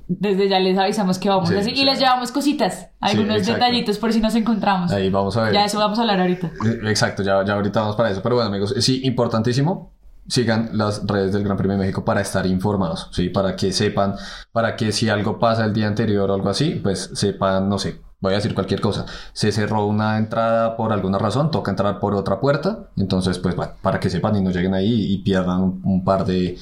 Desde 0.09 0.49
ya 0.49 0.61
les 0.61 0.79
avisamos 0.79 1.19
que 1.19 1.29
vamos 1.29 1.49
Sí, 1.49 1.57
a 1.57 1.59
hacer. 1.59 1.77
Y 1.77 1.85
les 1.85 1.99
llevamos 1.99 2.31
cositas, 2.31 2.89
algunos 3.01 3.45
detallitos 3.45 3.99
por 3.99 4.13
si 4.13 4.21
nos 4.21 4.35
encontramos. 4.37 4.93
Ahí 4.93 5.11
vamos 5.11 5.37
a 5.37 5.43
ver. 5.43 5.53
Ya 5.53 5.65
eso 5.65 5.79
vamos 5.79 5.99
a 5.99 6.03
hablar 6.03 6.21
ahorita. 6.21 6.47
Eh, 6.65 6.81
Exacto, 6.89 7.23
ya, 7.25 7.45
ya 7.45 7.55
ahorita 7.55 7.81
vamos 7.81 7.97
para 7.97 8.11
eso. 8.11 8.23
Pero 8.23 8.37
bueno, 8.37 8.49
amigos, 8.49 8.75
sí, 8.79 9.01
importantísimo. 9.05 9.93
Sigan 10.29 10.71
las 10.73 11.07
redes 11.07 11.33
del 11.33 11.45
Gran 11.45 11.57
Premio 11.57 11.77
de 11.77 11.81
México 11.83 12.05
para 12.05 12.21
estar 12.21 12.47
informados, 12.47 13.09
¿sí? 13.13 13.29
Para 13.29 13.55
que 13.55 13.73
sepan, 13.73 14.15
para 14.51 14.75
que 14.75 14.91
si 14.91 15.09
algo 15.09 15.39
pasa 15.39 15.65
el 15.65 15.73
día 15.73 15.87
anterior 15.87 16.29
o 16.31 16.35
algo 16.35 16.49
así, 16.49 16.81
pues 16.83 17.11
sepan, 17.15 17.69
no 17.69 17.79
sé, 17.79 18.01
voy 18.21 18.33
a 18.33 18.37
decir 18.37 18.53
cualquier 18.53 18.81
cosa. 18.81 19.07
Se 19.33 19.53
cerró 19.53 19.87
una 19.87 20.19
entrada 20.19 20.77
por 20.77 20.93
alguna 20.93 21.19
razón, 21.19 21.53
toca 21.53 21.71
entrar 21.71 22.01
por 22.01 22.15
otra 22.17 22.41
puerta. 22.41 22.89
Entonces, 22.97 23.39
pues 23.39 23.55
bueno, 23.55 23.75
para 23.83 24.01
que 24.01 24.11
sepan 24.11 24.35
y 24.35 24.41
no 24.41 24.51
lleguen 24.51 24.75
ahí 24.75 25.13
y 25.13 25.19
pierdan 25.19 25.61
un, 25.63 25.81
un 25.85 26.05
par 26.05 26.25
de... 26.25 26.59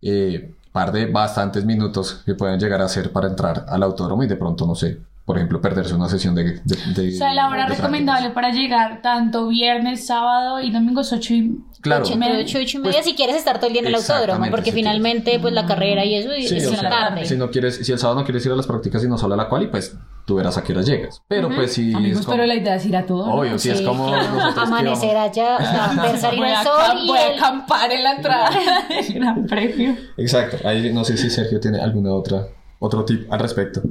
eh, 0.00 0.54
par 0.78 0.92
de 0.92 1.06
bastantes 1.06 1.64
minutos 1.64 2.22
que 2.26 2.34
pueden 2.34 2.58
llegar 2.60 2.80
a 2.80 2.88
ser 2.88 3.10
para 3.12 3.26
entrar 3.28 3.64
al 3.68 3.82
autódromo 3.82 4.22
y 4.22 4.26
de 4.28 4.36
pronto, 4.36 4.66
no 4.66 4.74
sé, 4.74 4.98
por 5.24 5.36
ejemplo, 5.36 5.60
perderse 5.60 5.94
una 5.94 6.08
sesión 6.08 6.34
de... 6.34 6.60
de, 6.64 6.76
de- 6.94 7.14
O 7.14 7.18
sea, 7.18 7.34
la 7.34 7.48
hora 7.48 7.66
recomendable 7.66 8.30
para 8.30 8.50
llegar 8.50 9.02
tanto 9.02 9.48
viernes, 9.48 10.06
sábado 10.06 10.60
y 10.60 10.70
domingo 10.70 11.00
es 11.02 11.12
8 11.12 11.34
y 11.34 11.58
Claro. 11.80 12.04
Ocho, 12.04 12.16
media. 12.16 12.34
de 12.36 12.42
ocho, 12.42 12.58
ocho 12.60 12.78
y 12.78 12.80
media 12.80 13.02
si 13.04 13.14
quieres 13.14 13.36
estar 13.36 13.56
todo 13.58 13.66
el 13.68 13.72
día 13.72 13.82
en 13.82 13.88
el 13.88 13.94
autódromo, 13.94 14.44
porque 14.50 14.70
si 14.70 14.76
finalmente 14.78 15.38
pues 15.38 15.52
la 15.54 15.64
carrera 15.66 16.04
y 16.04 16.14
eso 16.16 16.30
Sí, 16.36 16.56
es 16.56 16.70
la 16.72 16.78
sea, 16.80 16.90
tarde. 16.90 17.24
si 17.26 17.36
no 17.36 17.50
quieres, 17.50 17.76
si 17.86 17.92
el 17.92 17.98
sábado 18.00 18.18
no 18.20 18.24
quieres 18.24 18.44
ir 18.46 18.52
a 18.52 18.56
las 18.56 18.66
prácticas 18.66 19.04
y 19.04 19.08
no 19.08 19.16
solo 19.18 19.34
a 19.34 19.36
la 19.36 19.48
quali, 19.48 19.68
pues 19.68 19.96
tú 20.28 20.34
verás 20.36 20.58
a 20.58 20.62
qué 20.62 20.72
hora 20.72 20.82
llegas. 20.82 21.22
Pero 21.26 21.48
pues 21.48 21.72
si 21.72 21.92
Amigos, 21.94 22.20
es 22.20 22.26
como, 22.26 22.36
pero 22.36 22.46
la 22.46 22.54
idea 22.54 22.76
es 22.76 22.84
ir 22.86 22.96
a 22.96 23.06
todo. 23.06 23.26
¿no? 23.26 23.34
obvio, 23.34 23.58
si 23.58 23.70
es 23.70 23.78
Sí, 23.78 23.84
como 23.84 24.06
claro, 24.08 24.60
amanecer 24.60 25.16
allá, 25.16 25.56
o 25.56 25.58
sea, 25.58 26.16
salir 26.20 26.40
voy 26.40 26.48
el 26.50 26.54
a, 26.54 26.62
sol 26.62 26.98
y 27.02 27.06
voy 27.08 27.18
a 27.18 27.34
acampar 27.36 27.90
en 27.90 28.04
la 28.04 28.12
entrada 28.12 28.50
del 28.88 29.12
Gran 29.14 29.46
Premio. 29.46 29.96
Exacto. 30.18 30.58
Ahí 30.68 30.92
no 30.92 31.02
sé 31.04 31.16
si 31.16 31.30
Sergio 31.30 31.58
tiene 31.58 31.80
alguna 31.80 32.12
otra 32.12 32.46
otro 32.78 33.04
tip 33.06 33.32
al 33.32 33.40
respecto 33.40 33.82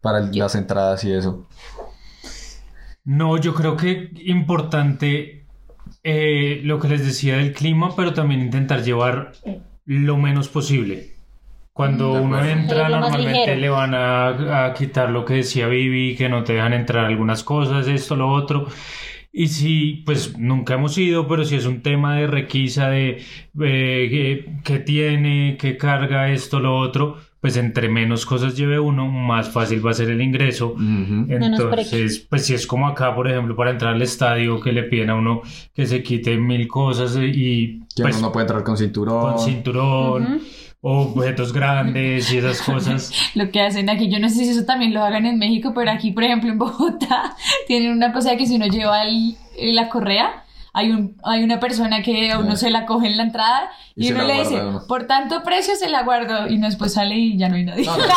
para 0.00 0.18
el- 0.20 0.30
las 0.38 0.54
entradas 0.54 1.02
y 1.04 1.12
eso. 1.12 1.46
No, 3.04 3.36
yo 3.38 3.54
creo 3.54 3.76
que 3.76 4.10
importante 4.26 5.46
eh, 6.04 6.60
lo 6.62 6.78
que 6.78 6.88
les 6.88 7.04
decía 7.04 7.36
del 7.38 7.52
clima, 7.52 7.94
pero 7.96 8.14
también 8.14 8.40
intentar 8.40 8.82
llevar 8.84 9.32
lo 9.84 10.16
menos 10.16 10.48
posible. 10.48 11.16
Cuando 11.72 12.14
De 12.14 12.20
uno 12.20 12.44
entra, 12.44 12.88
normalmente 12.88 13.56
le 13.56 13.68
van 13.68 13.94
a, 13.94 14.66
a 14.66 14.74
quitar 14.74 15.10
lo 15.10 15.24
que 15.24 15.34
decía 15.34 15.66
Vivi, 15.68 16.16
que 16.16 16.28
no 16.28 16.44
te 16.44 16.54
dejan 16.54 16.72
entrar 16.72 17.06
algunas 17.06 17.42
cosas, 17.44 17.86
esto, 17.86 18.16
lo 18.16 18.28
otro. 18.28 18.66
Y 19.32 19.46
si, 19.46 20.02
pues 20.04 20.36
nunca 20.36 20.74
hemos 20.74 20.98
ido, 20.98 21.28
pero 21.28 21.44
si 21.44 21.54
es 21.54 21.64
un 21.64 21.82
tema 21.82 22.16
de 22.16 22.26
requisa 22.26 22.90
de 22.90 23.22
eh, 23.62 24.44
qué 24.64 24.78
tiene, 24.80 25.56
qué 25.58 25.76
carga, 25.76 26.30
esto, 26.32 26.58
lo 26.58 26.76
otro, 26.76 27.16
pues 27.40 27.56
entre 27.56 27.88
menos 27.88 28.26
cosas 28.26 28.56
lleve 28.56 28.80
uno, 28.80 29.06
más 29.06 29.48
fácil 29.50 29.86
va 29.86 29.92
a 29.92 29.94
ser 29.94 30.10
el 30.10 30.20
ingreso. 30.20 30.74
Entonces, 30.76 32.26
pues 32.28 32.44
si 32.44 32.54
es 32.54 32.66
como 32.66 32.88
acá, 32.88 33.14
por 33.14 33.28
ejemplo, 33.28 33.54
para 33.54 33.70
entrar 33.70 33.94
al 33.94 34.02
estadio, 34.02 34.60
que 34.60 34.72
le 34.72 34.82
piden 34.82 35.10
a 35.10 35.14
uno 35.14 35.42
que 35.72 35.86
se 35.86 36.02
quite 36.02 36.36
mil 36.36 36.66
cosas 36.66 37.16
y 37.16 37.80
Que 37.94 38.02
pues 38.02 38.16
uno 38.16 38.26
no 38.26 38.32
puede 38.32 38.44
entrar 38.44 38.64
con 38.64 38.76
cinturón. 38.76 39.34
con 39.34 39.38
cinturón 39.38 40.40
objetos 40.82 41.52
grandes 41.52 42.32
y 42.32 42.38
esas 42.38 42.62
cosas. 42.62 43.12
Lo 43.34 43.50
que 43.50 43.60
hacen 43.60 43.90
aquí, 43.90 44.08
yo 44.08 44.18
no 44.18 44.28
sé 44.28 44.36
si 44.36 44.48
eso 44.50 44.64
también 44.64 44.94
lo 44.94 45.02
hagan 45.04 45.26
en 45.26 45.38
México, 45.38 45.72
pero 45.74 45.90
aquí, 45.90 46.10
por 46.12 46.24
ejemplo, 46.24 46.50
en 46.50 46.58
Bogotá, 46.58 47.36
tienen 47.66 47.92
una 47.92 48.12
cosa 48.12 48.36
que 48.36 48.46
si 48.46 48.56
uno 48.56 48.66
lleva 48.66 49.02
el- 49.02 49.36
la 49.58 49.88
correa, 49.90 50.44
hay, 50.72 50.90
un, 50.90 51.16
hay 51.24 51.42
una 51.42 51.58
persona 51.60 52.02
que 52.02 52.30
a 52.32 52.38
uno 52.38 52.56
se 52.56 52.70
la 52.70 52.86
coge 52.86 53.08
en 53.08 53.16
la 53.16 53.24
entrada 53.24 53.70
Y 53.96 54.08
y, 54.08 54.12
uno 54.12 54.24
le 54.24 54.34
dice, 54.40 54.60
uno. 54.64 54.82
por 54.86 55.04
tanto 55.06 55.42
precio 55.42 55.74
se 55.76 55.88
la 55.88 56.02
guardo, 56.02 56.46
y 56.48 56.58
después 56.58 56.92
sale 56.94 57.16
y 57.16 57.36
ya 57.36 57.48
no 57.48 57.56
hay 57.56 57.64
nadie. 57.64 57.84
No, 57.86 57.96
no, 57.96 58.04
no. 58.04 58.12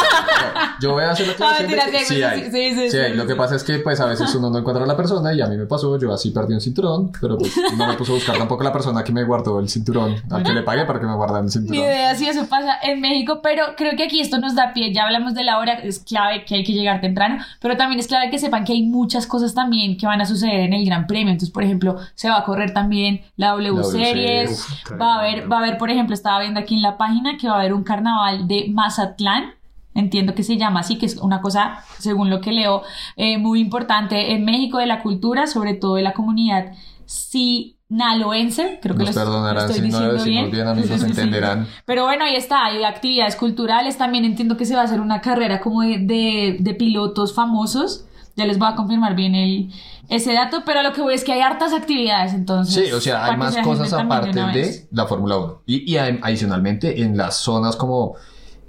Yo 0.81 0.91
voy 0.93 1.03
a 1.03 1.11
hacer 1.11 1.27
la 1.27 1.33
aclaración 1.33 1.69
de 1.69 1.75
mentira, 1.75 1.99
que 1.99 2.05
sí, 2.05 2.21
hay. 2.23 2.41
sí, 2.51 2.75
sí, 2.75 2.91
sí, 2.91 2.97
hay. 2.97 3.13
Lo 3.15 3.25
que 3.25 3.35
pasa 3.35 3.55
es 3.55 3.63
que 3.63 3.79
pues 3.79 3.99
a 3.99 4.05
veces 4.05 4.33
uno 4.35 4.49
no 4.49 4.59
encuentra 4.59 4.83
a 4.83 4.87
la 4.87 4.95
persona 4.97 5.33
y 5.33 5.41
a 5.41 5.47
mí 5.47 5.57
me 5.57 5.65
pasó, 5.65 5.97
yo 5.99 6.13
así 6.13 6.31
perdí 6.31 6.53
un 6.53 6.61
cinturón, 6.61 7.11
pero 7.19 7.37
pues 7.37 7.53
no 7.77 7.87
me 7.87 7.93
puso 7.95 8.11
a 8.13 8.15
buscar 8.15 8.37
tampoco 8.37 8.63
la 8.63 8.71
persona 8.71 9.03
que 9.03 9.11
me 9.11 9.23
guardó 9.23 9.59
el 9.59 9.69
cinturón, 9.69 10.15
al 10.31 10.43
que 10.43 10.53
le 10.53 10.61
pagué 10.63 10.85
para 10.85 10.99
que 10.99 11.05
me 11.05 11.15
guardara 11.15 11.39
el 11.39 11.45
Ni 11.45 11.51
cinturón. 11.51 11.81
idea 11.83 12.15
si 12.15 12.27
eso 12.27 12.45
pasa 12.47 12.77
en 12.83 13.01
México, 13.01 13.39
pero 13.41 13.63
creo 13.75 13.95
que 13.95 14.03
aquí 14.03 14.19
esto 14.19 14.37
nos 14.39 14.55
da 14.55 14.73
pie. 14.73 14.93
Ya 14.93 15.03
hablamos 15.03 15.33
de 15.33 15.43
la 15.43 15.57
hora, 15.59 15.73
es 15.73 15.99
clave 15.99 16.45
que 16.45 16.55
hay 16.55 16.63
que 16.63 16.73
llegar 16.73 17.01
temprano, 17.01 17.43
pero 17.59 17.77
también 17.77 17.99
es 17.99 18.07
clave 18.07 18.29
que 18.29 18.39
sepan 18.39 18.63
que 18.63 18.73
hay 18.73 18.83
muchas 18.83 19.27
cosas 19.27 19.53
también 19.53 19.97
que 19.97 20.05
van 20.05 20.21
a 20.21 20.25
suceder 20.25 20.59
en 20.61 20.73
el 20.73 20.85
Gran 20.85 21.07
Premio. 21.07 21.31
Entonces, 21.31 21.51
por 21.51 21.63
ejemplo, 21.63 21.97
se 22.15 22.29
va 22.29 22.37
a 22.39 22.42
correr 22.43 22.73
también 22.73 23.21
la 23.35 23.49
W 23.51 23.69
W 23.69 23.83
Series. 23.83 24.51
Uf, 24.51 24.99
va 24.99 25.15
a 25.15 25.19
haber, 25.19 25.51
va 25.51 25.57
a 25.57 25.59
haber, 25.59 25.77
por 25.77 25.89
ejemplo, 25.89 26.13
estaba 26.13 26.39
viendo 26.41 26.59
aquí 26.59 26.75
en 26.75 26.81
la 26.81 26.97
página 26.97 27.37
que 27.37 27.47
va 27.47 27.55
a 27.55 27.59
haber 27.59 27.73
un 27.73 27.83
carnaval 27.83 28.47
de 28.47 28.67
Mazatlán. 28.71 29.55
Entiendo 29.95 30.33
que 30.33 30.43
se 30.43 30.57
llama 30.57 30.79
así, 30.79 30.97
que 30.97 31.05
es 31.05 31.17
una 31.17 31.39
cosa, 31.41 31.83
según 31.99 32.29
lo 32.31 32.41
que 32.41 32.51
leo, 32.51 32.81
eh, 33.15 33.37
muy 33.37 33.59
importante 33.59 34.33
en 34.33 34.43
México 34.43 34.79
de 34.79 34.87
la 34.87 35.03
cultura, 35.03 35.45
sobre 35.45 35.75
todo 35.75 35.95
de 35.95 36.01
la 36.01 36.13
comunidad 36.13 36.71
sinaloense. 37.05 38.79
Creo 38.81 38.95
que 38.95 39.03
Nos 39.03 39.15
lo, 39.15 39.21
lo 39.21 39.25
perdonarán 39.25 39.69
estoy 39.69 39.85
si 39.85 39.91
no 39.91 39.99
lo 40.01 40.13
decimos 40.13 40.51
bien, 40.51 40.67
amigos, 40.67 40.89
Sí, 40.89 40.97
sí, 40.97 41.05
sí. 41.05 41.09
entenderán. 41.11 41.67
Pero 41.85 42.05
bueno, 42.05 42.25
ahí 42.25 42.35
está, 42.35 42.65
hay 42.65 42.83
actividades 42.83 43.35
culturales, 43.35 43.97
también 43.97 44.25
entiendo 44.25 44.57
que 44.57 44.65
se 44.65 44.75
va 44.75 44.81
a 44.81 44.85
hacer 44.85 44.99
una 44.99 45.21
carrera 45.21 45.61
como 45.61 45.81
de, 45.81 45.99
de, 45.99 46.57
de 46.59 46.73
pilotos 46.73 47.35
famosos. 47.35 48.05
Ya 48.35 48.45
les 48.45 48.57
voy 48.57 48.67
a 48.67 48.75
confirmar 48.75 49.15
bien 49.15 49.35
el, 49.35 49.71
ese 50.09 50.33
dato, 50.33 50.63
pero 50.65 50.81
lo 50.81 50.91
que 50.93 51.01
voy 51.01 51.13
es 51.13 51.23
que 51.23 51.33
hay 51.33 51.41
hartas 51.41 51.71
actividades, 51.73 52.33
entonces. 52.33 52.87
Sí, 52.87 52.91
o 52.91 52.99
sea, 52.99 53.25
hay 53.25 53.37
más 53.37 53.53
se 53.53 53.61
cosas 53.61 53.93
aparte 53.93 54.31
de, 54.33 54.45
vez. 54.45 54.87
la 54.91 55.05
Fórmula 55.05 55.37
1. 55.37 55.61
Y, 55.67 55.91
y 55.93 55.97
adicionalmente 55.97 57.03
en 57.03 57.15
las 57.15 57.37
zonas 57.37 57.75
como, 57.75 58.15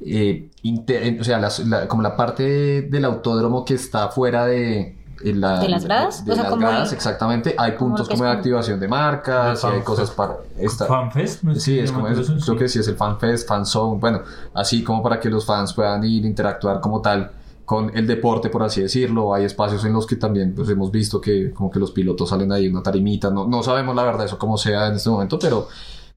eh, 0.04 0.50
inter- 0.62 1.02
en- 1.04 1.20
o 1.20 1.24
sea, 1.24 1.38
las- 1.38 1.60
la- 1.60 1.88
como 1.88 2.02
la 2.02 2.14
parte 2.16 2.82
del 2.82 3.04
autódromo 3.06 3.64
que 3.64 3.74
está 3.74 4.08
fuera 4.08 4.44
de... 4.44 4.98
en 5.24 5.40
la- 5.40 5.60
¿De 5.60 5.68
las 5.70 5.84
gradas? 5.84 6.24
De, 6.26 6.32
O 6.32 6.34
sea, 6.34 6.44
las 6.44 6.52
como 6.52 6.66
gradas, 6.66 6.90
el- 6.90 6.96
exactamente. 6.96 7.54
Hay 7.56 7.72
puntos 7.72 8.06
como 8.06 8.24
de 8.24 8.30
activación 8.30 8.78
de 8.80 8.88
marcas, 8.88 9.64
y 9.64 9.66
hay 9.66 9.80
cosas 9.80 10.10
para... 10.10 10.34
Esta, 10.58 10.84
FanFest, 10.84 11.42
¿no? 11.42 11.54
Sí, 11.54 11.78
es 11.78 11.90
como 11.90 12.06
eso, 12.08 12.22
creo 12.22 12.38
sí. 12.40 12.56
que 12.56 12.68
sí 12.68 12.80
es 12.80 12.88
el 12.88 12.96
FanFest, 12.96 13.48
FanZone, 13.48 13.98
bueno, 13.98 14.20
así 14.52 14.84
como 14.84 15.02
para 15.02 15.18
que 15.18 15.30
los 15.30 15.46
fans 15.46 15.72
puedan 15.72 16.04
ir, 16.04 16.26
interactuar 16.26 16.80
como 16.82 17.00
tal 17.00 17.30
con 17.64 17.96
el 17.96 18.06
deporte, 18.06 18.50
por 18.50 18.62
así 18.62 18.82
decirlo. 18.82 19.34
Hay 19.34 19.44
espacios 19.44 19.84
en 19.84 19.92
los 19.92 20.06
que 20.06 20.16
también 20.16 20.54
pues, 20.54 20.68
hemos 20.68 20.90
visto 20.90 21.20
que 21.20 21.52
como 21.52 21.70
que 21.70 21.78
los 21.78 21.92
pilotos 21.92 22.28
salen 22.28 22.52
ahí 22.52 22.66
en 22.66 22.72
una 22.72 22.82
tarimita, 22.82 23.30
no, 23.30 23.46
no 23.46 23.62
sabemos 23.62 23.94
la 23.94 24.04
verdad 24.04 24.26
eso 24.26 24.38
cómo 24.38 24.56
sea 24.56 24.88
en 24.88 24.94
este 24.94 25.10
momento, 25.10 25.38
pero, 25.38 25.68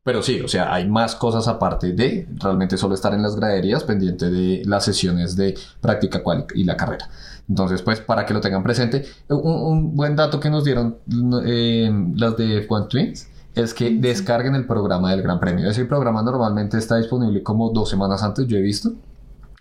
pero 0.03 0.21
sí, 0.21 0.41
o 0.41 0.47
sea, 0.47 0.73
hay 0.73 0.87
más 0.87 1.15
cosas 1.15 1.47
aparte 1.47 1.93
de 1.93 2.27
realmente 2.35 2.77
solo 2.77 2.95
estar 2.95 3.13
en 3.13 3.21
las 3.21 3.35
graderías 3.35 3.83
pendiente 3.83 4.29
de 4.29 4.63
las 4.65 4.85
sesiones 4.85 5.35
de 5.35 5.57
práctica 5.81 6.23
cual 6.23 6.45
y 6.53 6.63
la 6.63 6.77
carrera. 6.77 7.09
Entonces, 7.49 7.81
pues, 7.81 8.01
para 8.01 8.25
que 8.25 8.33
lo 8.33 8.41
tengan 8.41 8.63
presente, 8.63 9.05
un, 9.29 9.39
un 9.43 9.95
buen 9.95 10.15
dato 10.15 10.39
que 10.39 10.49
nos 10.49 10.65
dieron 10.65 10.97
eh, 11.45 11.89
las 12.15 12.35
de 12.35 12.67
F1 12.67 12.87
Twins 12.89 13.29
es 13.55 13.73
que 13.73 13.89
descarguen 13.89 14.55
el 14.55 14.67
programa 14.67 15.11
del 15.11 15.21
Gran 15.21 15.39
Premio. 15.39 15.69
Ese 15.69 15.85
programa 15.85 16.21
normalmente 16.21 16.77
está 16.77 16.97
disponible 16.97 17.41
como 17.41 17.71
dos 17.71 17.89
semanas 17.89 18.21
antes, 18.21 18.47
yo 18.47 18.57
he 18.57 18.61
visto. 18.61 18.91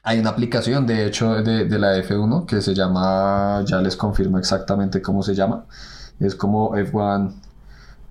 Hay 0.08 0.20
una 0.20 0.30
aplicación, 0.30 0.86
de 0.86 1.04
hecho, 1.04 1.42
de, 1.42 1.64
de 1.64 1.78
la 1.80 1.96
F1 1.98 2.46
que 2.46 2.62
se 2.62 2.74
llama, 2.74 3.64
ya 3.66 3.80
les 3.82 3.96
confirmo 3.96 4.38
exactamente 4.38 5.02
cómo 5.02 5.20
se 5.24 5.34
llama. 5.34 5.64
Es 6.20 6.36
como 6.36 6.76
F1, 6.76 7.32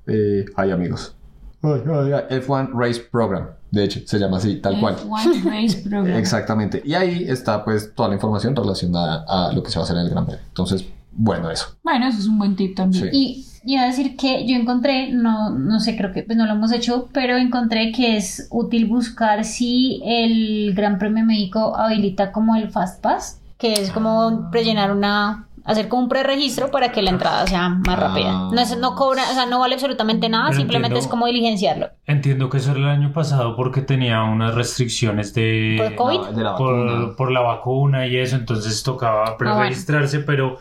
eh, 0.08 0.46
ay 0.58 0.72
amigos, 0.72 1.16
Ay, 1.62 1.82
ay, 1.88 2.12
ay, 2.12 2.40
F1 2.42 2.72
Race 2.74 3.00
Program, 3.10 3.48
de 3.72 3.86
hecho, 3.86 4.02
se 4.06 4.20
llama 4.20 4.38
así, 4.38 4.58
tal 4.58 4.78
cual. 4.80 4.98
F1 4.98 5.44
Race 5.46 5.82
Program. 5.90 6.18
Exactamente. 6.18 6.82
Y 6.86 6.94
ahí 6.96 7.26
está 7.28 7.64
pues 7.64 7.96
toda 7.96 8.10
la 8.10 8.16
información 8.16 8.56
relacionada 8.56 9.26
a 9.28 9.54
lo 9.54 9.64
que 9.64 9.72
se 9.72 9.80
va 9.80 9.84
a 9.84 9.86
hacer 9.86 9.96
en 9.96 10.04
el 10.04 10.10
Gran 10.10 10.26
Premio. 10.26 10.44
Entonces, 10.50 10.86
bueno, 11.14 11.50
eso. 11.50 11.78
Bueno, 11.82 12.08
eso 12.08 12.20
es 12.20 12.28
un 12.28 12.38
buen 12.38 12.58
tip 12.58 12.76
también. 12.76 13.06
Sí. 13.06 13.10
Y 13.14 13.46
iba 13.66 13.82
a 13.82 13.88
decir 13.88 14.16
que 14.16 14.46
yo 14.48 14.56
encontré, 14.56 15.12
no, 15.12 15.50
no 15.50 15.80
sé, 15.80 15.98
creo 15.98 16.12
que 16.12 16.24
pues 16.24 16.38
no 16.38 16.46
lo 16.46 16.54
hemos 16.54 16.72
hecho, 16.72 17.10
pero 17.14 17.36
encontré 17.38 17.92
que 17.92 18.16
es 18.18 18.48
útil 18.52 18.86
buscar 18.86 19.44
si 19.44 20.02
el 20.06 20.74
Gran 20.76 21.00
Premio 21.00 21.24
de 21.24 21.28
México 21.28 21.76
habilita 21.76 22.32
como 22.32 22.56
el 22.56 22.70
Fast 22.70 23.02
Pass, 23.02 23.42
que 23.58 23.74
es 23.74 23.90
como 23.92 24.50
rellenar 24.52 24.92
una, 24.92 25.48
hacer 25.64 25.88
como 25.88 26.04
un 26.04 26.10
preregistro 26.10 26.70
para 26.70 26.92
que 26.92 27.02
la 27.02 27.10
entrada 27.10 27.48
sea 27.48 27.70
más 27.70 27.98
rápida. 27.98 28.30
Ah. 28.30 28.50
No 28.54 28.62
es, 28.62 28.78
no 28.78 28.94
cobra, 28.94 29.24
o 29.32 29.34
sea, 29.34 29.46
no 29.48 29.60
vale 29.60 29.74
absolutamente 29.76 30.30
nada, 30.30 30.48
Pero 30.50 30.58
simplemente 30.60 30.98
entiendo- 30.98 31.06
es 31.06 31.10
como 31.10 31.26
diligenciarlo. 31.26 31.88
Entiendo 32.06 32.50
que 32.52 32.58
eso 32.58 32.72
era 32.72 32.82
el 32.82 32.88
año 32.90 33.14
pasado 33.14 33.56
porque 33.56 33.82
tenía 33.82 34.22
unas 34.24 34.54
restricciones 34.54 35.34
de... 35.34 35.76
¿Por 35.80 35.96
COVID? 35.96 36.20
La- 36.22 36.32
de 36.34 36.44
la 36.44 36.52
vacuna. 36.52 36.92
por, 37.08 37.16
por 37.16 37.32
la 37.32 37.40
vacuna 37.42 38.06
y 38.06 38.18
eso, 38.18 38.36
entonces 38.36 38.84
tocaba 38.84 39.38
preregistrarse, 39.38 40.20
pero 40.20 40.58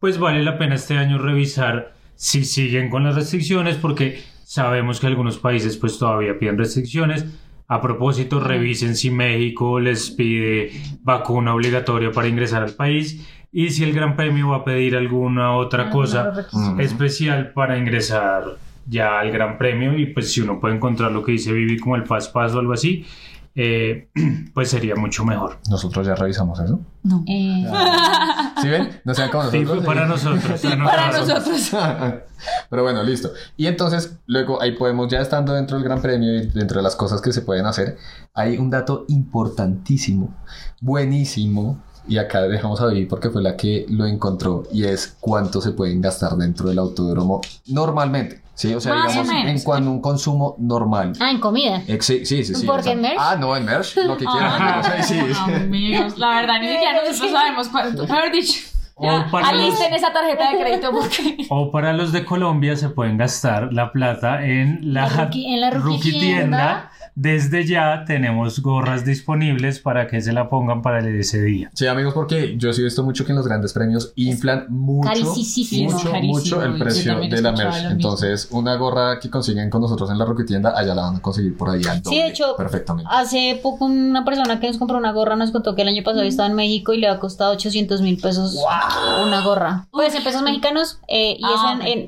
pues 0.00 0.18
vale 0.18 0.42
la 0.42 0.58
pena 0.58 0.74
este 0.74 0.96
año 0.98 1.18
revisar 1.18 1.92
si 2.18 2.44
siguen 2.44 2.90
con 2.90 3.04
las 3.04 3.14
restricciones, 3.14 3.76
porque 3.76 4.20
sabemos 4.42 4.98
que 4.98 5.06
algunos 5.06 5.38
países 5.38 5.76
pues 5.76 5.98
todavía 5.98 6.36
piden 6.36 6.58
restricciones. 6.58 7.24
A 7.68 7.80
propósito, 7.80 8.40
revisen 8.40 8.96
si 8.96 9.10
México 9.10 9.78
les 9.78 10.10
pide 10.10 10.72
vacuna 11.02 11.54
obligatoria 11.54 12.10
para 12.10 12.26
ingresar 12.26 12.62
al 12.64 12.72
país 12.72 13.24
y 13.52 13.70
si 13.70 13.84
el 13.84 13.92
Gran 13.92 14.16
Premio 14.16 14.48
va 14.48 14.56
a 14.56 14.64
pedir 14.64 14.96
alguna 14.96 15.52
otra 15.52 15.90
cosa 15.90 16.32
Ujú. 16.52 16.80
especial 16.80 17.52
para 17.52 17.78
ingresar 17.78 18.56
ya 18.86 19.20
al 19.20 19.30
Gran 19.30 19.56
Premio 19.56 19.96
y 19.96 20.06
pues 20.06 20.32
si 20.32 20.40
uno 20.40 20.58
puede 20.58 20.74
encontrar 20.74 21.12
lo 21.12 21.22
que 21.22 21.32
dice 21.32 21.52
Vivi 21.52 21.78
como 21.78 21.94
el 21.94 22.06
Fast 22.06 22.32
Pass 22.32 22.54
o 22.54 22.58
algo 22.58 22.72
así, 22.72 23.04
eh, 23.60 24.08
pues 24.54 24.70
sería 24.70 24.94
mucho 24.94 25.24
mejor. 25.24 25.58
Nosotros 25.68 26.06
ya 26.06 26.14
revisamos 26.14 26.60
eso. 26.60 26.78
No. 27.02 27.24
Eh, 27.26 27.66
¿Sí 28.62 28.68
ven? 28.68 29.00
No 29.04 29.14
sean 29.14 29.30
como 29.30 29.50
Sí, 29.50 29.58
nosotros. 29.60 29.84
fue 29.84 29.94
para 29.94 30.06
nosotros. 30.06 30.60
Para 30.84 31.18
nosotros. 31.18 31.70
Pero 32.70 32.82
bueno, 32.84 33.02
listo. 33.02 33.32
Y 33.56 33.66
entonces, 33.66 34.16
luego 34.26 34.62
ahí 34.62 34.76
podemos, 34.76 35.08
ya 35.10 35.20
estando 35.20 35.54
dentro 35.54 35.76
del 35.76 35.82
Gran 35.84 36.00
Premio 36.00 36.36
y 36.36 36.46
dentro 36.46 36.76
de 36.76 36.84
las 36.84 36.94
cosas 36.94 37.20
que 37.20 37.32
se 37.32 37.42
pueden 37.42 37.66
hacer, 37.66 37.98
hay 38.32 38.58
un 38.58 38.70
dato 38.70 39.06
importantísimo, 39.08 40.32
buenísimo. 40.80 41.82
Y 42.06 42.16
acá 42.18 42.40
dejamos 42.42 42.80
a 42.80 42.86
Vivi 42.86 43.06
porque 43.06 43.28
fue 43.28 43.42
la 43.42 43.56
que 43.56 43.84
lo 43.90 44.06
encontró. 44.06 44.62
Y 44.72 44.84
es 44.84 45.16
cuánto 45.20 45.60
se 45.60 45.72
pueden 45.72 46.00
gastar 46.00 46.36
dentro 46.36 46.68
del 46.68 46.78
autódromo 46.78 47.40
normalmente. 47.66 48.40
Sí, 48.58 48.74
o 48.74 48.80
sea, 48.80 48.92
Más 48.92 49.06
o 49.06 49.08
digamos, 49.10 49.32
menos. 49.32 49.50
en 49.52 49.62
cuanto 49.62 49.88
a 49.88 49.92
un 49.92 50.00
consumo 50.00 50.56
normal. 50.58 51.12
ah, 51.20 51.30
en 51.30 51.38
comida. 51.38 51.80
Ex- 51.86 52.04
sí, 52.06 52.26
sí, 52.26 52.42
sí. 52.44 52.54
sí, 52.56 52.66
¿Por 52.66 52.80
o 52.80 52.82
sea- 52.82 52.90
qué 52.92 52.96
en 52.96 53.02
merch? 53.02 53.16
Ah, 53.20 53.36
no, 53.38 53.56
en 53.56 53.64
merch, 53.64 53.96
lo 53.98 54.16
que 54.16 54.24
quieran. 54.24 54.60
amigos, 54.62 54.88
ahí 54.88 55.02
sí. 55.04 55.20
Amigos, 55.54 56.18
la 56.18 56.28
verdad, 56.40 56.60
ni 56.60 56.68
siquiera 56.68 57.00
nosotros 57.04 57.30
sabemos 57.30 57.68
cuánto. 57.68 58.02
Mejor 58.02 58.32
dicho, 58.32 58.60
ya, 59.00 59.26
O 59.28 59.30
para 59.30 59.52
los- 59.52 59.62
alisten 59.62 59.94
esa 59.94 60.12
tarjeta 60.12 60.50
de 60.50 60.58
crédito 60.60 60.90
porque. 60.90 61.36
O 61.50 61.70
para 61.70 61.92
los 61.92 62.10
de 62.10 62.24
Colombia 62.24 62.74
se 62.76 62.88
pueden 62.88 63.16
gastar 63.16 63.72
la 63.72 63.92
plata 63.92 64.44
en 64.44 64.92
la, 64.92 65.02
La 65.02 65.08
Rookie- 65.08 65.54
en 65.54 65.60
la 65.60 65.70
Rookie 65.70 66.10
tienda. 66.18 66.90
Desde 67.20 67.66
ya 67.66 68.04
tenemos 68.06 68.60
gorras 68.62 69.04
disponibles 69.04 69.80
para 69.80 70.06
que 70.06 70.20
se 70.20 70.32
la 70.32 70.48
pongan 70.48 70.82
para 70.82 71.00
el- 71.00 71.18
ese 71.18 71.42
día. 71.42 71.68
Sí, 71.74 71.84
amigos, 71.88 72.14
porque 72.14 72.54
yo 72.56 72.72
sí 72.72 72.80
he 72.80 72.84
visto 72.84 73.02
mucho 73.02 73.24
que 73.24 73.32
en 73.32 73.36
los 73.38 73.46
grandes 73.48 73.72
premios 73.72 74.12
inflan 74.14 74.66
mucho, 74.68 75.08
Carísimo. 75.08 75.90
mucho, 75.90 76.10
Carísimo, 76.12 76.32
mucho 76.38 76.62
el 76.62 76.78
precio 76.78 77.18
de 77.18 77.42
la 77.42 77.50
merch. 77.50 77.90
Entonces, 77.90 78.46
una 78.52 78.76
gorra 78.76 79.18
que 79.18 79.30
consiguen 79.30 79.68
con 79.68 79.80
nosotros 79.82 80.08
en 80.10 80.18
la 80.18 80.24
Rocket 80.26 80.46
Tienda, 80.46 80.72
allá 80.78 80.94
la 80.94 81.02
van 81.02 81.16
a 81.16 81.20
conseguir 81.20 81.56
por 81.56 81.70
ahí 81.70 81.80
al 81.90 81.96
Sí, 81.96 82.02
doble, 82.04 82.22
de 82.22 82.28
hecho, 82.28 82.54
perfectamente. 82.56 83.10
hace 83.12 83.58
poco 83.64 83.86
una 83.86 84.24
persona 84.24 84.60
que 84.60 84.68
nos 84.68 84.78
compró 84.78 84.96
una 84.98 85.10
gorra 85.10 85.34
nos 85.34 85.50
contó 85.50 85.74
que 85.74 85.82
el 85.82 85.88
año 85.88 86.04
pasado 86.04 86.22
estaba 86.22 86.48
en 86.48 86.54
México 86.54 86.92
y 86.92 86.98
le 86.98 87.08
ha 87.08 87.18
costado 87.18 87.52
800 87.52 88.00
mil 88.00 88.16
pesos 88.20 88.56
una 89.24 89.40
gorra. 89.42 89.88
Pues 89.90 90.14
en 90.14 90.22
pesos 90.22 90.42
mexicanos 90.42 91.00
eh, 91.08 91.36
y 91.36 91.42
Ah, 91.44 91.74
eso 91.78 91.82
en, 91.82 91.98
en- 92.00 92.06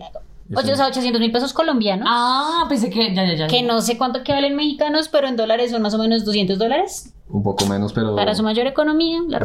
Eso. 0.50 0.60
ocho- 0.60 0.72
o 0.72 0.76
sea, 0.76 0.86
800 0.88 1.20
mil 1.20 1.30
pesos 1.32 1.52
colombianos. 1.52 2.06
Ah, 2.10 2.66
pensé 2.68 2.90
que. 2.90 3.14
Ya, 3.14 3.24
ya, 3.24 3.34
ya. 3.34 3.46
Que 3.46 3.62
no 3.62 3.80
sé 3.80 3.96
cuánto 3.96 4.22
que 4.24 4.32
valen 4.32 4.56
mexicanos, 4.56 5.08
pero 5.08 5.28
en 5.28 5.36
dólares 5.36 5.70
son 5.70 5.80
más 5.82 5.94
o 5.94 5.98
menos 5.98 6.24
200 6.24 6.58
dólares. 6.58 7.14
Un 7.28 7.44
poco 7.44 7.64
menos, 7.66 7.92
pero... 7.92 8.16
Para 8.16 8.34
su 8.34 8.42
mayor 8.42 8.66
economía, 8.66 9.20
la. 9.28 9.40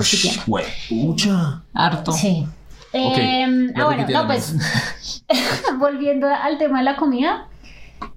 Güey, 0.48 0.66
pucha. 0.90 1.62
Harto. 1.74 2.12
Sí. 2.12 2.48
Eh, 2.94 3.46
ah, 3.76 3.84
bueno, 3.86 4.06
no, 4.10 4.26
pues 4.26 4.56
volviendo 5.80 6.28
al 6.28 6.58
tema 6.58 6.80
de 6.80 6.86
la 6.86 6.96
comida. 6.96 7.48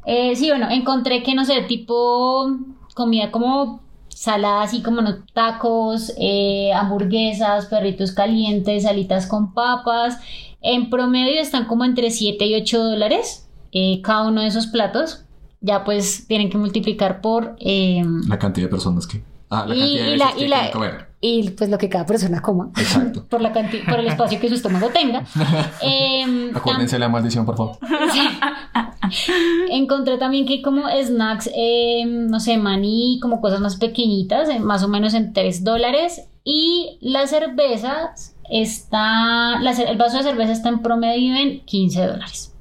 eh, 0.06 0.34
sí, 0.36 0.48
bueno, 0.50 0.68
encontré 0.70 1.22
que 1.22 1.34
no 1.34 1.44
sé, 1.44 1.62
tipo 1.62 2.48
comida 2.94 3.30
como 3.30 3.80
salada, 4.18 4.62
así 4.62 4.82
como 4.82 5.00
tacos, 5.32 6.12
eh, 6.18 6.72
hamburguesas, 6.72 7.66
perritos 7.66 8.10
calientes, 8.10 8.82
salitas 8.82 9.28
con 9.28 9.54
papas. 9.54 10.18
En 10.60 10.90
promedio 10.90 11.40
están 11.40 11.66
como 11.66 11.84
entre 11.84 12.10
7 12.10 12.44
y 12.44 12.56
8 12.56 12.82
dólares 12.82 13.48
eh, 13.70 14.00
cada 14.02 14.26
uno 14.26 14.40
de 14.40 14.48
esos 14.48 14.66
platos. 14.66 15.24
Ya 15.60 15.84
pues 15.84 16.26
tienen 16.26 16.50
que 16.50 16.58
multiplicar 16.58 17.20
por 17.20 17.54
eh, 17.60 18.02
La 18.26 18.40
cantidad 18.40 18.66
de 18.66 18.70
personas 18.70 19.06
que... 19.06 19.22
Ah, 19.50 19.64
la 19.66 19.74
y, 19.74 19.78
cantidad 19.80 20.16
la, 20.36 20.44
y, 20.44 20.48
la- 20.48 20.70
comer. 20.70 21.08
y, 21.20 21.50
pues 21.50 21.70
lo 21.70 21.78
que 21.78 21.88
cada 21.88 22.04
persona 22.04 22.42
coma. 22.42 22.70
Exacto. 22.76 23.26
por 23.30 23.40
la 23.40 23.52
canti- 23.52 23.82
por 23.88 23.98
el 23.98 24.06
espacio 24.08 24.38
que 24.40 24.48
su 24.48 24.54
estómago 24.56 24.88
tenga. 24.90 25.24
Em, 25.80 26.54
Acuérdense 26.54 26.98
la 26.98 27.08
maldición, 27.08 27.46
por 27.46 27.56
favor. 27.56 27.78
Encontré 29.70 30.18
también 30.18 30.46
que 30.46 30.54
hay 30.54 30.62
como 30.62 30.82
snacks, 30.88 31.50
em, 31.54 32.26
no 32.26 32.40
sé, 32.40 32.56
maní, 32.58 33.18
como 33.22 33.40
cosas 33.40 33.60
más 33.60 33.76
pequeñitas, 33.76 34.48
eh, 34.48 34.58
más 34.60 34.82
o 34.82 34.88
menos 34.88 35.14
en 35.14 35.32
3 35.32 35.64
dólares. 35.64 36.28
Y 36.44 36.98
las 37.00 37.30
cervezas 37.30 38.34
está, 38.50 39.58
la 39.60 39.70
el 39.72 39.96
vaso 39.98 40.18
de 40.18 40.22
cerveza 40.24 40.52
está 40.52 40.68
en 40.68 40.80
promedio 40.82 41.36
en 41.36 41.64
15 41.64 42.06
dólares. 42.06 42.54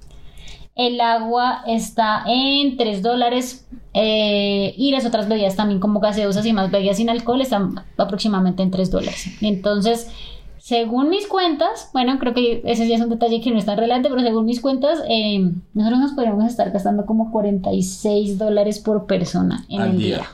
El 0.77 1.01
agua 1.01 1.63
está 1.65 2.23
en 2.27 2.77
3 2.77 3.01
dólares 3.01 3.67
eh, 3.93 4.73
y 4.77 4.91
las 4.91 5.05
otras 5.05 5.27
bebidas 5.27 5.55
también 5.55 5.79
como 5.79 5.99
gaseosas 5.99 6.45
y 6.45 6.53
más 6.53 6.69
bebidas 6.69 6.97
sin 6.97 7.09
alcohol 7.09 7.41
están 7.41 7.83
aproximadamente 7.97 8.61
en 8.61 8.69
3 8.71 8.91
dólares. 8.91 9.25
Entonces, 9.41 10.11
según 10.59 11.09
mis 11.09 11.27
cuentas, 11.27 11.89
bueno, 11.93 12.19
creo 12.19 12.33
que 12.33 12.61
ese 12.65 12.87
ya 12.87 12.95
es 12.95 13.01
un 13.01 13.09
detalle 13.09 13.41
que 13.41 13.51
no 13.51 13.57
es 13.57 13.65
tan 13.65 13.77
relevante, 13.77 14.09
pero 14.09 14.21
según 14.21 14.45
mis 14.45 14.61
cuentas, 14.61 14.99
eh, 15.09 15.51
nosotros 15.73 15.99
nos 15.99 16.11
podríamos 16.11 16.45
estar 16.45 16.69
gastando 16.71 17.05
como 17.05 17.31
46 17.31 18.37
dólares 18.37 18.79
por 18.79 19.07
persona 19.07 19.65
en 19.69 19.81
Al 19.81 19.89
el 19.91 19.97
día. 19.97 20.17
día. 20.17 20.27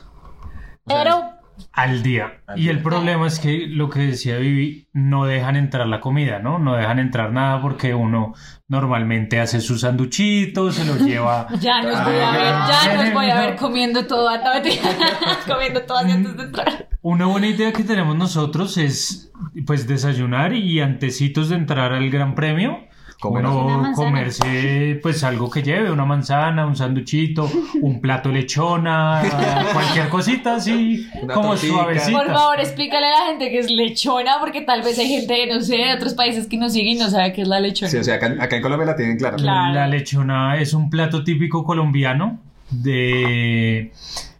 Pero 0.86 1.33
Al 1.72 2.02
día. 2.02 2.40
Al 2.46 2.58
y 2.58 2.62
día. 2.62 2.72
el 2.72 2.82
problema 2.82 3.26
es 3.26 3.38
que 3.38 3.66
lo 3.66 3.90
que 3.90 4.00
decía 4.00 4.38
Vivi, 4.38 4.88
no 4.92 5.24
dejan 5.24 5.56
entrar 5.56 5.86
la 5.86 6.00
comida, 6.00 6.38
¿no? 6.38 6.58
No 6.58 6.74
dejan 6.74 6.98
entrar 6.98 7.32
nada 7.32 7.60
porque 7.60 7.94
uno 7.94 8.34
normalmente 8.68 9.40
hace 9.40 9.60
sus 9.60 9.82
sanduchitos, 9.82 10.74
se 10.76 10.84
los 10.84 11.00
lleva. 11.00 11.48
Ya 11.60 11.82
nos 11.82 12.04
voy 12.04 12.16
a 12.16 12.30
ver, 12.30 12.54
ya 12.68 13.04
nos 13.04 13.12
voy 13.14 13.30
a 13.30 13.40
ver 13.40 13.56
comiendo 13.56 14.06
todo. 14.06 14.28
comiendo 15.46 15.82
todo 15.82 15.98
así 15.98 16.12
antes 16.12 16.36
de 16.36 16.42
entrar. 16.42 16.88
Una 17.02 17.26
buena 17.26 17.48
idea 17.48 17.72
que 17.72 17.84
tenemos 17.84 18.16
nosotros 18.16 18.78
es 18.78 19.32
pues 19.66 19.86
desayunar 19.86 20.52
y 20.52 20.80
antecitos 20.80 21.48
de 21.48 21.56
entrar 21.56 21.92
al 21.92 22.10
Gran 22.10 22.34
Premio. 22.34 22.78
Uno 23.22 23.92
comerse 23.94 24.98
pues 25.02 25.24
algo 25.24 25.50
que 25.50 25.62
lleve, 25.62 25.90
una 25.90 26.04
manzana, 26.04 26.66
un 26.66 26.76
sanduchito, 26.76 27.50
un 27.80 28.00
plato 28.00 28.28
de 28.28 28.36
lechona, 28.36 29.22
cualquier 29.72 30.08
cosita 30.08 30.56
así 30.56 31.06
Una 31.22 31.34
como 31.34 31.48
tortica. 31.50 31.72
suavecita. 31.72 32.18
Por 32.18 32.26
favor, 32.32 32.60
explícale 32.60 33.06
a 33.06 33.10
la 33.10 33.26
gente 33.28 33.50
que 33.50 33.58
es 33.60 33.70
lechona, 33.70 34.36
porque 34.40 34.60
tal 34.60 34.82
vez 34.82 34.98
hay 34.98 35.08
gente, 35.08 35.46
no 35.46 35.60
sé, 35.60 35.76
de 35.76 35.94
otros 35.94 36.14
países 36.14 36.46
que 36.46 36.56
nos 36.58 36.72
sigue 36.72 36.90
y 36.90 36.94
no 36.96 37.08
sabe 37.08 37.32
qué 37.32 37.42
es 37.42 37.48
la 37.48 37.60
lechona. 37.60 37.90
Sí, 37.90 37.96
o 37.96 38.04
sea, 38.04 38.16
acá, 38.16 38.34
acá 38.38 38.56
en 38.56 38.62
Colombia 38.62 38.86
la 38.86 38.96
tienen 38.96 39.16
clara. 39.16 39.36
Claro. 39.36 39.74
La 39.74 39.86
lechona 39.88 40.58
es 40.58 40.74
un 40.74 40.90
plato 40.90 41.24
típico 41.24 41.64
colombiano 41.64 42.40
de 42.70 43.92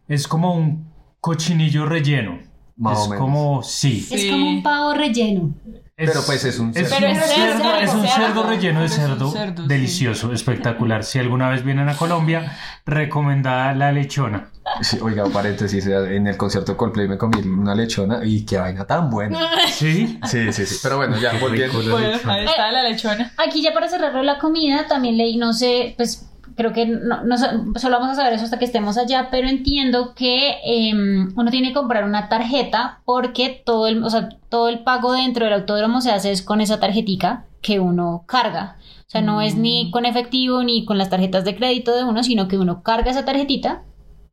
es 0.08 0.28
como 0.28 0.54
un 0.54 0.86
cochinillo 1.20 1.86
relleno. 1.86 2.38
Más 2.76 2.98
es 3.00 3.06
o 3.06 3.10
menos. 3.10 3.20
como 3.24 3.62
sí. 3.62 4.00
Sí. 4.00 4.14
Es 4.14 4.30
como 4.30 4.48
un 4.48 4.62
pavo 4.62 4.94
relleno. 4.94 5.54
Es- 5.96 6.10
Pero, 6.10 6.22
pues, 6.26 6.44
es 6.44 6.58
un 6.58 6.70
es 6.74 6.88
cerdo. 6.88 6.94
un 6.96 7.00
Pero 7.02 7.12
es 7.12 7.30
cerdo, 7.30 7.58
cerdo, 7.62 7.76
es 7.76 7.94
un 7.94 8.00
cerdo. 8.02 8.14
cerdo 8.26 8.42
relleno 8.48 8.78
de 8.80 8.86
un 8.86 8.90
cerdo, 8.90 9.30
sí. 9.32 9.68
delicioso, 9.68 10.32
espectacular. 10.32 11.04
Si 11.04 11.20
alguna 11.20 11.48
vez 11.50 11.62
vienen 11.64 11.88
a 11.88 11.96
Colombia, 11.96 12.56
recomendada 12.84 13.74
la 13.74 13.92
lechona. 13.92 14.48
Sí, 14.80 14.98
oiga, 15.00 15.24
paréntesis, 15.26 15.86
en 15.86 16.26
el 16.26 16.36
concierto 16.36 16.72
de 16.72 16.78
Coldplay 16.78 17.06
me 17.06 17.16
comí 17.16 17.38
una 17.46 17.76
lechona 17.76 18.24
y 18.24 18.44
qué 18.44 18.58
vaina 18.58 18.84
tan 18.86 19.08
buena. 19.08 19.38
Sí. 19.68 20.18
Sí, 20.26 20.52
sí, 20.52 20.66
sí. 20.66 20.76
Pero 20.82 20.96
bueno, 20.96 21.16
ya 21.20 21.32
volviendo. 21.40 21.80
Bueno, 21.90 22.18
ahí 22.24 22.44
está 22.44 22.72
la 22.72 22.82
lechona. 22.82 23.32
Aquí 23.36 23.62
ya 23.62 23.72
para 23.72 23.88
cerrarlo 23.88 24.22
la 24.22 24.38
comida, 24.38 24.86
también 24.88 25.16
leí, 25.16 25.36
no 25.36 25.52
sé, 25.52 25.94
pues 25.96 26.26
creo 26.56 26.72
que 26.72 26.86
no, 26.86 27.24
no 27.24 27.36
so- 27.38 27.46
solo 27.76 27.98
vamos 27.98 28.10
a 28.12 28.14
saber 28.16 28.32
eso 28.32 28.44
hasta 28.44 28.58
que 28.58 28.64
estemos 28.64 28.96
allá, 28.98 29.28
pero 29.30 29.48
entiendo 29.48 30.14
que 30.14 30.56
em, 30.64 31.32
uno 31.36 31.50
tiene 31.50 31.68
que 31.68 31.74
comprar 31.74 32.04
una 32.04 32.28
tarjeta 32.28 33.00
porque 33.04 33.62
todo 33.64 33.86
el, 33.88 34.02
o 34.04 34.10
sea, 34.10 34.28
todo 34.48 34.68
el 34.68 34.80
pago 34.80 35.12
dentro 35.12 35.44
del 35.44 35.54
autódromo 35.54 36.00
se 36.00 36.10
hace 36.10 36.32
es 36.32 36.42
con 36.42 36.60
esa 36.60 36.80
tarjetica 36.80 37.44
que 37.60 37.80
uno 37.80 38.24
carga. 38.26 38.76
O 39.06 39.10
sea, 39.14 39.20
no 39.20 39.40
es 39.40 39.54
ni 39.56 39.90
con 39.92 40.06
efectivo 40.06 40.62
ni 40.64 40.84
con 40.84 40.98
las 40.98 41.10
tarjetas 41.10 41.44
de 41.44 41.54
crédito 41.54 41.94
de 41.94 42.04
uno, 42.04 42.22
sino 42.24 42.48
que 42.48 42.58
uno 42.58 42.82
carga 42.82 43.10
esa 43.10 43.24
tarjetita 43.24 43.82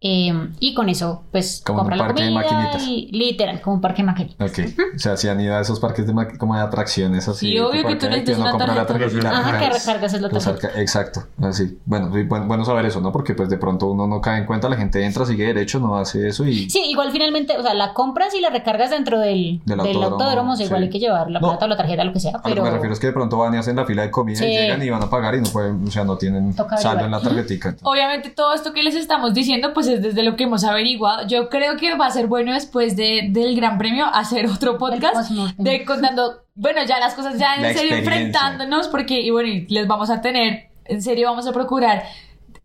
em, 0.04 0.54
y 0.60 0.74
con 0.74 0.90
eso, 0.90 1.24
pues, 1.32 1.62
Como 1.66 1.78
un 1.78 1.80
compra 1.84 1.96
la 1.96 2.06
parque 2.08 2.24
de 2.24 2.32
maquinitas. 2.32 2.82
y 2.88 3.08
literal, 3.12 3.62
como 3.62 3.76
un 3.76 3.82
parque 3.82 4.02
de 4.02 4.06
maquinitas. 4.08 4.50
Ok, 4.52 4.60
o 4.96 5.00
sea, 5.00 5.16
si 5.16 5.28
han 5.28 5.40
ido 5.40 5.56
a 5.56 5.62
esos 5.62 5.80
parques 5.80 6.08
de, 6.08 6.14
como 6.40 6.56
de 6.56 6.62
atracciones 6.62 7.28
así. 7.28 7.52
Sí, 7.52 7.60
obvio 7.60 7.86
que 7.86 7.96
tú 7.96 8.08
necesitas 8.08 8.38
uno 8.40 8.56
una 8.56 8.58
tarjeta. 8.66 8.86
tarjeta 8.88 9.30
Ajá, 9.30 9.60
que 9.60 9.70
recargas. 9.70 10.14
es 10.16 10.22
la 10.22 10.30
Pues 10.30 10.44
tarjeta. 10.44 10.82
Exacto, 10.82 11.24
así. 11.44 11.78
Bueno, 11.86 12.12
sí, 12.14 12.24
buen- 12.24 12.48
bueno 12.48 12.66
saber 12.66 12.86
eso, 12.88 13.00
¿no? 13.00 13.12
Porque 13.12 13.36
pues 13.36 13.50
de 13.50 13.58
pronto 13.58 13.88
uno 13.88 14.08
no 14.08 14.20
cae 14.22 14.40
en 14.40 14.46
cuenta, 14.48 14.68
la 14.70 14.76
gente 14.78 15.06
entra, 15.06 15.26
sigue 15.26 15.46
derecho, 15.46 15.80
no 15.80 15.96
hace 15.98 16.28
eso 16.28 16.46
y... 16.48 16.70
Sí, 16.70 16.82
igual 16.90 17.12
finalmente, 17.12 17.56
o 17.58 17.62
sea, 17.62 17.74
la 17.76 17.94
compras 17.94 18.34
y 18.34 18.42
la 18.42 18.50
recargas 18.50 18.90
dentro 18.90 19.20
del, 19.20 19.62
Del 19.66 19.78
del 19.84 20.02
autódromo, 20.04 20.54
o 20.54 20.56
sea, 20.56 20.66
igual 20.66 20.82
hay 20.84 20.90
que 20.90 21.00
llevar 21.00 21.30
la 21.30 21.40
No. 21.40 21.50
plata 21.50 21.66
o 21.66 21.68
la 21.68 21.78
tarjeta, 21.78 22.04
lo 22.04 22.14
que 22.14 22.20
sea, 22.20 22.32
A 22.32 22.38
lo 22.38 22.42
pero... 22.44 22.56
que 22.56 22.62
me 22.62 22.72
refiero 22.72 22.94
es 22.94 23.00
que 23.00 23.08
de 23.08 23.14
pronto 23.14 23.38
van 23.38 23.54
y 23.54 23.58
hacen 23.58 23.76
la 23.76 23.86
fila 23.86 24.02
de 24.02 24.10
comida 24.12 24.40
Sí. 24.40 24.46
y 24.46 24.50
llegan 24.50 24.82
y 24.82 24.90
van 24.90 25.04
a 25.04 25.10
pagar 25.12 25.36
y 25.36 25.42
no 25.42 25.50
pueden, 25.52 25.88
o 25.88 25.92
sea, 25.92 26.04
no 26.06 26.18
tienen 26.18 26.56
saldo 26.78 27.06
en 27.06 27.12
la 27.12 27.22
tarjetica. 27.22 27.76
Obviamente 27.84 28.32
todo 28.32 28.54
esto 28.56 28.74
que 28.74 28.82
les 28.82 28.96
estamos 28.96 29.34
diciendo 29.36 29.74
pues 29.74 29.91
es 29.96 30.02
desde 30.02 30.24
lo 30.24 30.36
que 30.36 30.44
hemos 30.44 30.64
averiguado. 30.64 31.28
Yo 31.28 31.50
creo 31.50 31.78
que 31.78 31.96
va 31.96 32.08
a 32.08 32.12
ser 32.12 32.28
bueno 32.28 32.54
después 32.54 32.96
de, 32.96 33.28
del 33.30 33.56
Gran 33.56 33.78
Premio 33.78 34.06
hacer 34.06 34.48
otro 34.48 34.78
podcast 34.78 35.30
de 35.58 35.86
contando, 35.86 36.44
bueno, 36.56 36.84
ya 36.86 37.00
las 37.00 37.14
cosas 37.14 37.38
ya 37.38 37.56
en 37.56 37.64
La 37.64 37.74
serio 37.74 37.96
enfrentándonos 37.96 38.88
porque 38.88 39.22
y 39.22 39.30
bueno, 39.30 39.50
y 39.50 39.68
les 39.68 39.88
vamos 39.88 40.10
a 40.10 40.22
tener, 40.22 40.70
en 40.86 41.02
serio 41.02 41.30
vamos 41.30 41.48
a 41.48 41.54
procurar 41.54 42.04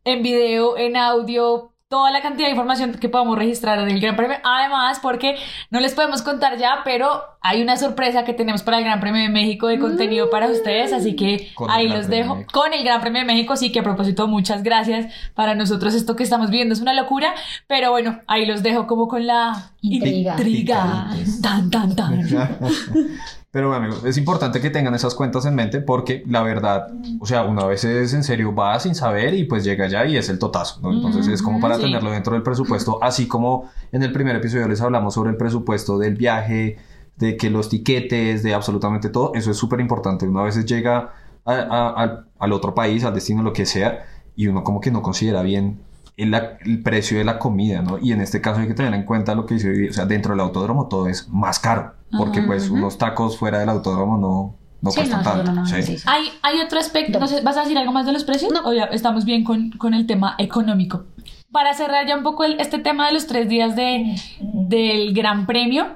en 0.05 0.23
video, 0.23 0.77
en 0.77 0.97
audio, 0.97 1.73
toda 1.89 2.11
la 2.11 2.21
cantidad 2.21 2.49
de 2.49 2.51
información 2.51 2.95
que 2.95 3.09
podamos 3.09 3.39
registrar 3.39 3.79
en 3.79 3.89
el 3.89 4.01
Gran 4.01 4.17
Premio. 4.17 4.39
Además, 4.43 4.99
porque 5.01 5.37
no 5.71 5.79
les 5.79 5.95
podemos 5.95 6.23
contar 6.23 6.59
ya, 6.59 6.81
pero 6.85 7.23
hay 7.41 7.63
una 7.63 7.77
sorpresa 7.77 8.25
que 8.25 8.33
tenemos 8.35 8.63
para 8.65 8.79
el 8.79 8.85
Gran 8.85 8.99
Premio 8.99 9.23
de 9.23 9.29
México 9.29 9.69
de 9.69 9.79
contenido 9.79 10.29
para 10.29 10.49
ustedes, 10.49 10.93
así 10.93 11.15
que 11.15 11.53
Con 11.55 11.71
ahí 11.71 11.87
los 11.87 12.07
Premio 12.07 12.35
dejo 12.35 12.47
con 12.53 12.73
el 12.73 12.83
Gran 12.83 13.01
Premio 13.01 13.21
de 13.21 13.27
México. 13.27 13.53
Así 13.53 13.71
que 13.71 13.81
a 13.81 13.83
propósito, 13.85 14.27
muchas 14.27 14.65
gracias. 14.65 15.13
Para 15.35 15.55
nosotros 15.55 15.95
esto 15.95 16.17
que 16.17 16.25
estamos 16.25 16.51
viviendo 16.51 16.75
es 16.75 16.81
una 16.81 16.93
locura, 16.93 17.35
pero 17.69 17.93
bueno, 17.93 18.21
ahí 18.27 18.47
los 18.47 18.65
dejo 18.65 18.89
como 18.89 19.07
con 19.07 19.27
la 19.27 19.71
Intriga. 19.81 20.33
intriga. 20.33 21.07
Tan, 21.41 21.71
tan, 21.71 21.95
tan. 21.95 22.27
Pero 23.57 23.69
bueno, 23.69 23.85
amigos, 23.87 24.05
es 24.05 24.19
importante 24.19 24.61
que 24.61 24.69
tengan 24.69 24.95
esas 24.95 25.15
cuentas 25.15 25.47
en 25.47 25.55
mente 25.55 25.81
porque 25.81 26.23
la 26.29 26.43
verdad, 26.43 26.89
o 27.19 27.25
sea, 27.25 27.43
una 27.45 27.65
vez 27.65 27.85
es 27.85 28.13
en 28.13 28.23
serio 28.23 28.55
va 28.55 28.79
sin 28.79 28.95
saber 28.95 29.33
y 29.33 29.45
pues 29.45 29.65
llega 29.65 29.87
allá 29.87 30.05
y 30.05 30.19
es 30.19 30.29
el 30.29 30.39
totazo, 30.39 30.79
¿no? 30.83 30.93
Entonces 30.93 31.27
es 31.27 31.41
como 31.41 31.59
para 31.59 31.77
Sí. 31.77 31.85
tenerlo 31.85 32.11
dentro 32.11 32.35
del 32.35 32.43
presupuesto, 32.43 32.99
así 33.03 33.27
como 33.27 33.71
en 33.93 34.03
el 34.03 34.13
primer 34.13 34.37
episodio 34.37 34.69
les 34.69 34.83
hablamos 34.83 35.15
sobre 35.15 35.31
el 35.31 35.39
presupuesto 35.39 35.97
del 35.97 36.17
viaje, 36.17 36.77
de 37.17 37.39
que 37.39 37.49
los 37.49 37.71
tiquetes, 37.71 38.43
de 38.43 38.53
absolutamente 38.53 39.09
todo, 39.09 39.33
eso 39.35 39.51
es 39.51 39.57
súper 39.57 39.81
importante. 39.81 40.29
Una 40.29 40.43
vez 40.43 40.63
llega 40.67 41.15
a- 41.47 41.53
a- 41.55 41.89
al- 41.95 42.27
al 42.39 42.53
otro 42.53 42.75
país, 42.75 43.05
al 43.05 43.15
destino, 43.15 43.43
lo 43.43 43.55
que 43.55 43.65
sea, 43.65 44.05
y 44.37 44.49
uno 44.49 44.65
como 44.65 44.83
que 44.83 44.91
no 44.91 45.01
considera 45.01 45.41
bien 45.41 45.81
el, 46.19 46.35
el 46.35 46.83
precio 46.83 47.17
de 47.17 47.25
la 47.25 47.39
comida, 47.39 47.81
¿no? 47.81 47.97
Y 47.97 48.13
en 48.13 48.21
este 48.21 48.43
caso 48.43 48.61
hay 48.61 48.69
que 48.69 48.75
tener 48.75 48.93
en 48.93 49.05
cuenta 49.05 49.35
lo 49.35 49.47
que 49.47 49.55
dice, 49.55 49.89
o 49.89 49.93
sea, 49.95 50.05
dentro 50.05 50.33
del 50.33 50.41
autódromo 50.41 50.89
todo 50.89 51.09
es 51.09 51.27
más 51.31 51.59
caro, 51.59 51.95
porque 52.17 52.39
Ajá, 52.41 52.47
pues 52.49 52.71
unos 52.71 52.99
tacos 52.99 53.37
fuera 53.39 53.59
del 53.59 53.69
autódromo 53.69 54.17
no, 54.19 54.55
no 54.83 54.91
Sí, 54.91 54.97
cuestan 55.01 55.23
no, 55.25 55.31
tanto. 55.33 55.53
no, 55.53 55.67
sí. 55.67 55.97
Hay, 56.07 56.29
hay 56.43 56.61
otro 56.61 56.79
aspecto, 56.79 57.19
no 57.19 57.27
sé, 57.27 57.41
¿vas 57.43 57.57
a 57.57 57.63
decir 57.63 57.77
algo 57.79 57.93
más 57.93 58.07
de 58.07 58.13
los 58.13 58.25
precios? 58.25 58.53
No. 58.53 58.61
O 58.69 58.73
ya 58.73 58.85
estamos 58.85 59.25
bien 59.25 59.45
con, 59.45 59.71
con 59.73 59.95
el 59.95 60.07
tema 60.07 60.35
económico. 60.39 61.05
Para 61.53 61.75
cerrar 61.75 62.07
ya 62.07 62.17
un 62.17 62.23
poco 62.23 62.45
el- 62.45 62.61
este 62.61 62.79
tema 62.79 63.07
de 63.07 63.15
los 63.15 63.27
tres 63.27 63.49
días 63.49 63.75
de, 63.77 64.17
del 64.41 65.15
Gran 65.15 65.47
Premio, 65.47 65.87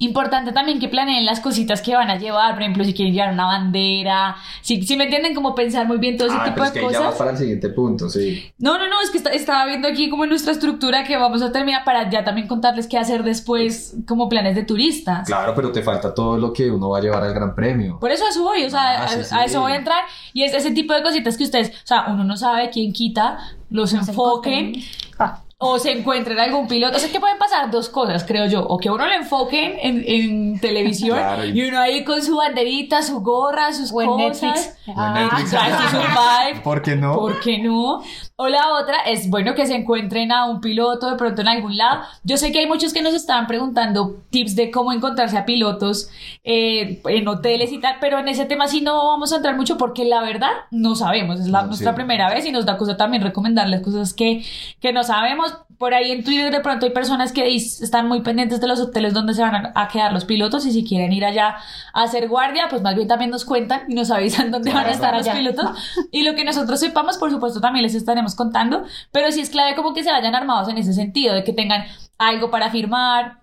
importante 0.00 0.50
también 0.52 0.80
que 0.80 0.88
planeen 0.88 1.24
las 1.24 1.40
cositas 1.40 1.80
que 1.82 1.94
van 1.94 2.10
a 2.10 2.16
llevar, 2.18 2.54
por 2.54 2.62
ejemplo, 2.62 2.82
si 2.84 2.92
quieren 2.94 3.14
llevar 3.14 3.32
una 3.32 3.44
bandera, 3.46 4.34
si, 4.62 4.82
si 4.82 4.96
me 4.96 5.04
entienden, 5.04 5.34
como 5.34 5.54
pensar 5.54 5.86
muy 5.86 5.98
bien 5.98 6.16
todo 6.16 6.28
ese 6.28 6.36
Ah, 6.38 6.44
tipo 6.44 6.54
pero 6.56 6.66
es 6.66 6.72
de 6.74 6.80
que 6.80 6.86
ahí 6.86 6.92
ya 6.92 6.98
vas 7.00 7.06
cosas. 7.08 7.18
para 7.18 7.30
el 7.32 7.36
siguiente 7.38 7.68
punto, 7.68 8.08
sí. 8.08 8.50
No, 8.58 8.78
no, 8.78 8.88
no, 8.88 9.00
es 9.02 9.10
que 9.10 9.18
está- 9.18 9.30
estaba 9.30 9.66
viendo 9.66 9.86
aquí 9.86 10.10
como 10.10 10.26
nuestra 10.26 10.52
estructura 10.52 11.04
que 11.04 11.16
vamos 11.16 11.42
a 11.42 11.52
terminar 11.52 11.84
para 11.84 12.08
ya 12.10 12.24
también 12.24 12.48
contarles 12.48 12.86
qué 12.88 12.98
hacer 12.98 13.22
después 13.22 13.94
como 14.08 14.28
planes 14.28 14.54
de 14.56 14.64
turistas. 14.64 15.26
Claro, 15.26 15.54
pero 15.54 15.70
te 15.70 15.82
falta 15.82 16.14
todo 16.14 16.36
lo 16.38 16.52
que 16.52 16.70
uno 16.70 16.88
va 16.88 16.98
a 16.98 17.00
llevar 17.02 17.22
al 17.22 17.34
Gran 17.34 17.54
Premio. 17.54 17.98
Por 18.00 18.10
eso 18.10 18.24
a 18.24 18.30
eso 18.30 18.42
voy, 18.42 18.64
o 18.64 18.70
sea, 18.70 19.04
Ah, 19.04 19.08
sí, 19.08 19.20
a, 19.20 19.24
sí. 19.24 19.34
a 19.38 19.44
eso 19.44 19.60
voy 19.60 19.72
a 19.72 19.76
entrar. 19.76 20.04
Y 20.32 20.42
es 20.44 20.54
ese 20.54 20.70
tipo 20.72 20.94
de 20.94 21.02
cositas 21.02 21.36
que 21.36 21.44
ustedes, 21.44 21.68
o 21.70 21.86
sea, 21.86 22.06
uno 22.08 22.24
no 22.24 22.36
sabe 22.36 22.70
quién 22.70 22.92
quita, 22.92 23.38
los 23.68 23.92
No 23.92 24.02
se 24.02 24.10
enfoquen 24.10 24.54
encuentren. 24.68 24.84
Ah, 25.18 25.40
o 25.62 25.78
se 25.78 25.92
encuentren 25.92 26.38
algún 26.40 26.66
piloto. 26.66 26.96
O 26.96 26.98
sea, 26.98 27.10
que 27.12 27.20
pueden 27.20 27.36
pasar 27.36 27.70
dos 27.70 27.90
cosas, 27.90 28.24
creo 28.24 28.46
yo. 28.46 28.64
O 28.66 28.78
que 28.78 28.88
uno 28.88 29.06
lo 29.06 29.12
enfoquen 29.12 29.76
en, 29.82 30.02
en 30.06 30.58
televisión 30.58 31.18
Claro, 31.18 31.44
y- 31.44 31.50
y 31.60 31.68
uno 31.68 31.78
ahí 31.78 32.02
con 32.02 32.22
su 32.22 32.36
banderita, 32.36 33.02
su 33.02 33.20
gorra, 33.20 33.72
sus 33.74 33.92
O 33.92 34.00
en 34.00 34.08
cosas. 34.08 34.40
Netflix. 34.42 34.96
Ah, 34.96 35.14
Netflix. 35.20 35.50
Drive 35.50 35.76
to 35.76 35.88
Survive. 35.90 36.60
¿Por 36.64 36.80
qué 36.82 36.96
no? 36.96 37.14
¿Por 37.14 37.40
qué 37.40 37.58
no? 37.58 38.02
O 38.42 38.48
la 38.48 38.70
otra 38.72 38.96
es, 39.06 39.28
bueno, 39.28 39.54
que 39.54 39.66
se 39.66 39.74
encuentren 39.74 40.32
a 40.32 40.46
un 40.46 40.62
piloto 40.62 41.10
de 41.10 41.16
pronto 41.16 41.42
en 41.42 41.48
algún 41.48 41.76
lado. 41.76 42.00
Yo 42.24 42.38
sé 42.38 42.52
que 42.52 42.60
hay 42.60 42.66
muchos 42.66 42.94
que 42.94 43.02
nos 43.02 43.12
estaban 43.12 43.46
preguntando 43.46 44.16
tips 44.30 44.56
de 44.56 44.70
cómo 44.70 44.92
encontrarse 44.92 45.36
a 45.36 45.44
pilotos 45.44 46.08
eh, 46.42 47.02
en 47.04 47.28
hoteles 47.28 47.70
y 47.70 47.80
tal, 47.80 47.96
pero 48.00 48.18
en 48.18 48.28
ese 48.28 48.46
tema 48.46 48.66
sí 48.66 48.80
no 48.80 49.08
vamos 49.08 49.30
a 49.34 49.36
entrar 49.36 49.56
mucho 49.56 49.76
porque 49.76 50.06
la 50.06 50.22
verdad 50.22 50.52
no 50.70 50.94
sabemos. 50.94 51.38
Es 51.38 51.48
la, 51.48 51.60
No, 51.60 51.66
nuestra 51.66 51.90
sí. 51.90 51.96
primera 51.96 52.30
vez 52.30 52.46
y 52.46 52.50
nos 52.50 52.64
da 52.64 52.78
cosa 52.78 52.96
también 52.96 53.22
recomendarles 53.22 53.82
cosas 53.82 54.14
que, 54.14 54.42
que 54.80 54.92
no 54.94 55.04
sabemos. 55.04 55.52
Por 55.80 55.94
ahí 55.94 56.10
en 56.10 56.22
Twitter 56.22 56.52
de 56.52 56.60
pronto 56.60 56.84
hay 56.84 56.92
personas 56.92 57.32
que 57.32 57.54
están 57.54 58.06
muy 58.06 58.20
pendientes 58.20 58.60
de 58.60 58.68
los 58.68 58.78
hoteles 58.80 59.14
donde 59.14 59.32
se 59.32 59.40
van 59.40 59.72
a, 59.74 59.88
quedar 59.88 60.12
los 60.12 60.26
pilotos 60.26 60.66
y 60.66 60.72
si 60.72 60.84
quieren 60.84 61.10
ir 61.10 61.24
allá 61.24 61.56
a 61.94 62.02
hacer 62.02 62.28
guardia, 62.28 62.66
pues 62.68 62.82
más 62.82 62.94
bien 62.94 63.08
también 63.08 63.30
nos 63.30 63.46
cuentan 63.46 63.84
y 63.88 63.94
nos 63.94 64.10
avisan 64.10 64.50
dónde 64.50 64.74
van 64.74 64.84
a 64.84 64.90
estar 64.90 65.16
los 65.16 65.26
allá. 65.26 65.38
pilotos. 65.38 65.70
Y 66.12 66.22
lo 66.24 66.34
que 66.34 66.44
nosotros 66.44 66.80
sepamos, 66.80 67.16
por 67.16 67.30
supuesto, 67.30 67.62
también 67.62 67.82
les 67.82 67.94
estaremos 67.94 68.34
contando, 68.34 68.84
pero 69.10 69.32
sí 69.32 69.40
es 69.40 69.48
clave 69.48 69.74
como 69.74 69.94
que 69.94 70.04
se 70.04 70.10
vayan 70.12 70.34
armados 70.34 70.68
en 70.68 70.76
ese 70.76 70.92
sentido, 70.92 71.34
de 71.34 71.44
que 71.44 71.54
tengan 71.54 71.84
algo 72.18 72.50
para 72.50 72.68
firmar. 72.68 73.39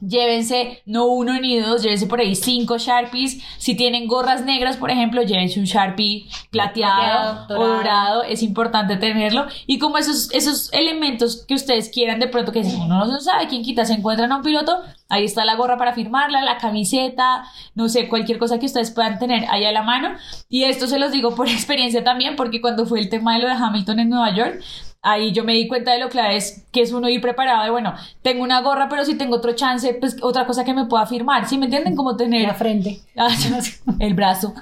Llévense 0.00 0.82
no 0.86 1.06
uno 1.06 1.38
ni 1.40 1.58
dos, 1.58 1.82
llévense 1.82 2.06
por 2.06 2.20
ahí 2.20 2.34
cinco 2.34 2.78
Sharpies. 2.78 3.42
Si 3.58 3.76
tienen 3.76 4.06
gorras 4.06 4.44
negras, 4.44 4.76
por 4.76 4.90
ejemplo, 4.90 5.22
llévense 5.22 5.60
un 5.60 5.66
Sharpie 5.66 6.26
plateado, 6.50 7.46
Plateado, 7.46 7.60
o 7.60 7.66
dorado. 7.66 7.76
dorado. 7.76 8.22
Es 8.22 8.42
importante 8.42 8.96
tenerlo. 8.96 9.46
Y 9.66 9.78
como 9.78 9.98
esos, 9.98 10.32
esos 10.32 10.72
elementos 10.72 11.44
que 11.46 11.54
ustedes 11.54 11.90
quieran, 11.90 12.20
de 12.20 12.28
pronto 12.28 12.52
que 12.52 12.64
si 12.64 12.74
uno 12.76 13.04
no 13.04 13.20
sabe 13.20 13.48
quién 13.48 13.62
quita, 13.62 13.84
se 13.84 13.94
encuentran 13.94 14.32
a 14.32 14.36
un 14.38 14.42
piloto, 14.42 14.80
ahí 15.08 15.24
está 15.24 15.44
la 15.44 15.56
gorra 15.56 15.76
para 15.76 15.92
firmarla, 15.92 16.42
la 16.42 16.58
camiseta, 16.58 17.44
no 17.74 17.88
sé, 17.88 18.08
cualquier 18.08 18.38
cosa 18.38 18.58
que 18.58 18.66
ustedes 18.66 18.90
puedan 18.90 19.18
tener 19.18 19.44
ahí 19.50 19.64
a 19.64 19.72
la 19.72 19.82
mano. 19.82 20.16
Y 20.48 20.64
esto 20.64 20.86
se 20.86 20.98
los 20.98 21.12
digo 21.12 21.34
por 21.34 21.48
experiencia 21.50 22.02
también, 22.02 22.36
porque 22.36 22.60
cuando 22.60 22.86
fue 22.86 23.00
el 23.00 23.08
tema 23.10 23.34
de 23.34 23.42
lo 23.42 23.48
de 23.48 23.54
Hamilton 23.54 24.00
en 24.00 24.08
Nueva 24.08 24.34
York, 24.34 24.62
ahí 25.02 25.32
yo 25.32 25.44
me 25.44 25.54
di 25.54 25.66
cuenta 25.66 25.92
de 25.92 25.98
lo 25.98 26.08
clave 26.10 26.36
es 26.36 26.64
que 26.72 26.82
es 26.82 26.92
uno 26.92 27.08
ir 27.08 27.20
preparado 27.20 27.64
de, 27.64 27.70
bueno, 27.70 27.94
tengo 28.22 28.42
una 28.42 28.60
gorra, 28.60 28.88
pero 28.88 29.04
si 29.04 29.14
tengo 29.14 29.36
otro 29.36 29.52
chance, 29.54 29.94
pues 29.94 30.16
otra 30.20 30.46
cosa 30.46 30.64
que 30.64 30.74
me 30.74 30.84
pueda 30.86 31.06
firmar, 31.06 31.48
¿sí 31.48 31.56
me 31.56 31.66
entienden? 31.66 31.96
Como 31.96 32.16
tener... 32.16 32.46
La 32.46 32.54
frente. 32.54 33.00
El 33.98 34.14
brazo. 34.14 34.54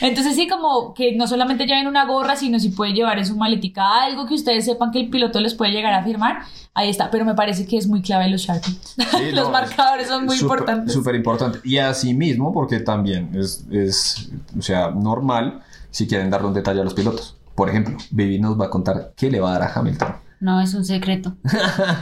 Entonces 0.00 0.34
sí, 0.34 0.46
como 0.46 0.92
que 0.94 1.16
no 1.16 1.26
solamente 1.26 1.66
lleven 1.66 1.86
una 1.86 2.04
gorra, 2.04 2.36
sino 2.36 2.58
si 2.58 2.70
pueden 2.70 2.94
llevar 2.94 3.18
en 3.18 3.26
su 3.26 3.36
maletica 3.36 4.02
algo 4.04 4.26
que 4.26 4.34
ustedes 4.34 4.64
sepan 4.64 4.90
que 4.90 5.00
el 5.00 5.08
piloto 5.08 5.40
les 5.40 5.54
puede 5.54 5.72
llegar 5.72 5.94
a 5.94 6.04
firmar, 6.04 6.42
ahí 6.74 6.90
está. 6.90 7.10
Pero 7.10 7.24
me 7.24 7.34
parece 7.34 7.66
que 7.66 7.78
es 7.78 7.86
muy 7.86 8.02
clave 8.02 8.28
los 8.28 8.42
Sharpies. 8.42 8.96
Sí, 8.96 9.30
los 9.32 9.46
no, 9.46 9.50
marcadores 9.50 10.08
son 10.08 10.26
muy 10.26 10.36
súper- 10.36 10.58
importantes. 10.58 10.92
Súper 10.92 11.14
importante. 11.14 11.60
Y 11.64 11.78
así 11.78 12.12
mismo, 12.14 12.52
porque 12.52 12.80
también 12.80 13.30
es, 13.34 13.64
es, 13.70 14.30
o 14.58 14.62
sea, 14.62 14.90
normal 14.90 15.62
si 15.90 16.06
quieren 16.06 16.28
darle 16.30 16.48
un 16.48 16.54
detalle 16.54 16.80
a 16.80 16.84
los 16.84 16.94
pilotos. 16.94 17.37
Por 17.58 17.68
ejemplo, 17.68 17.96
Vivi 18.12 18.38
nos 18.38 18.58
va 18.58 18.66
a 18.66 18.70
contar 18.70 19.12
qué 19.16 19.30
le 19.32 19.40
va 19.40 19.50
a 19.50 19.58
dar 19.58 19.62
a 19.64 19.72
Hamilton. 19.74 20.14
No, 20.40 20.60
es 20.60 20.72
un 20.74 20.84
secreto. 20.84 21.34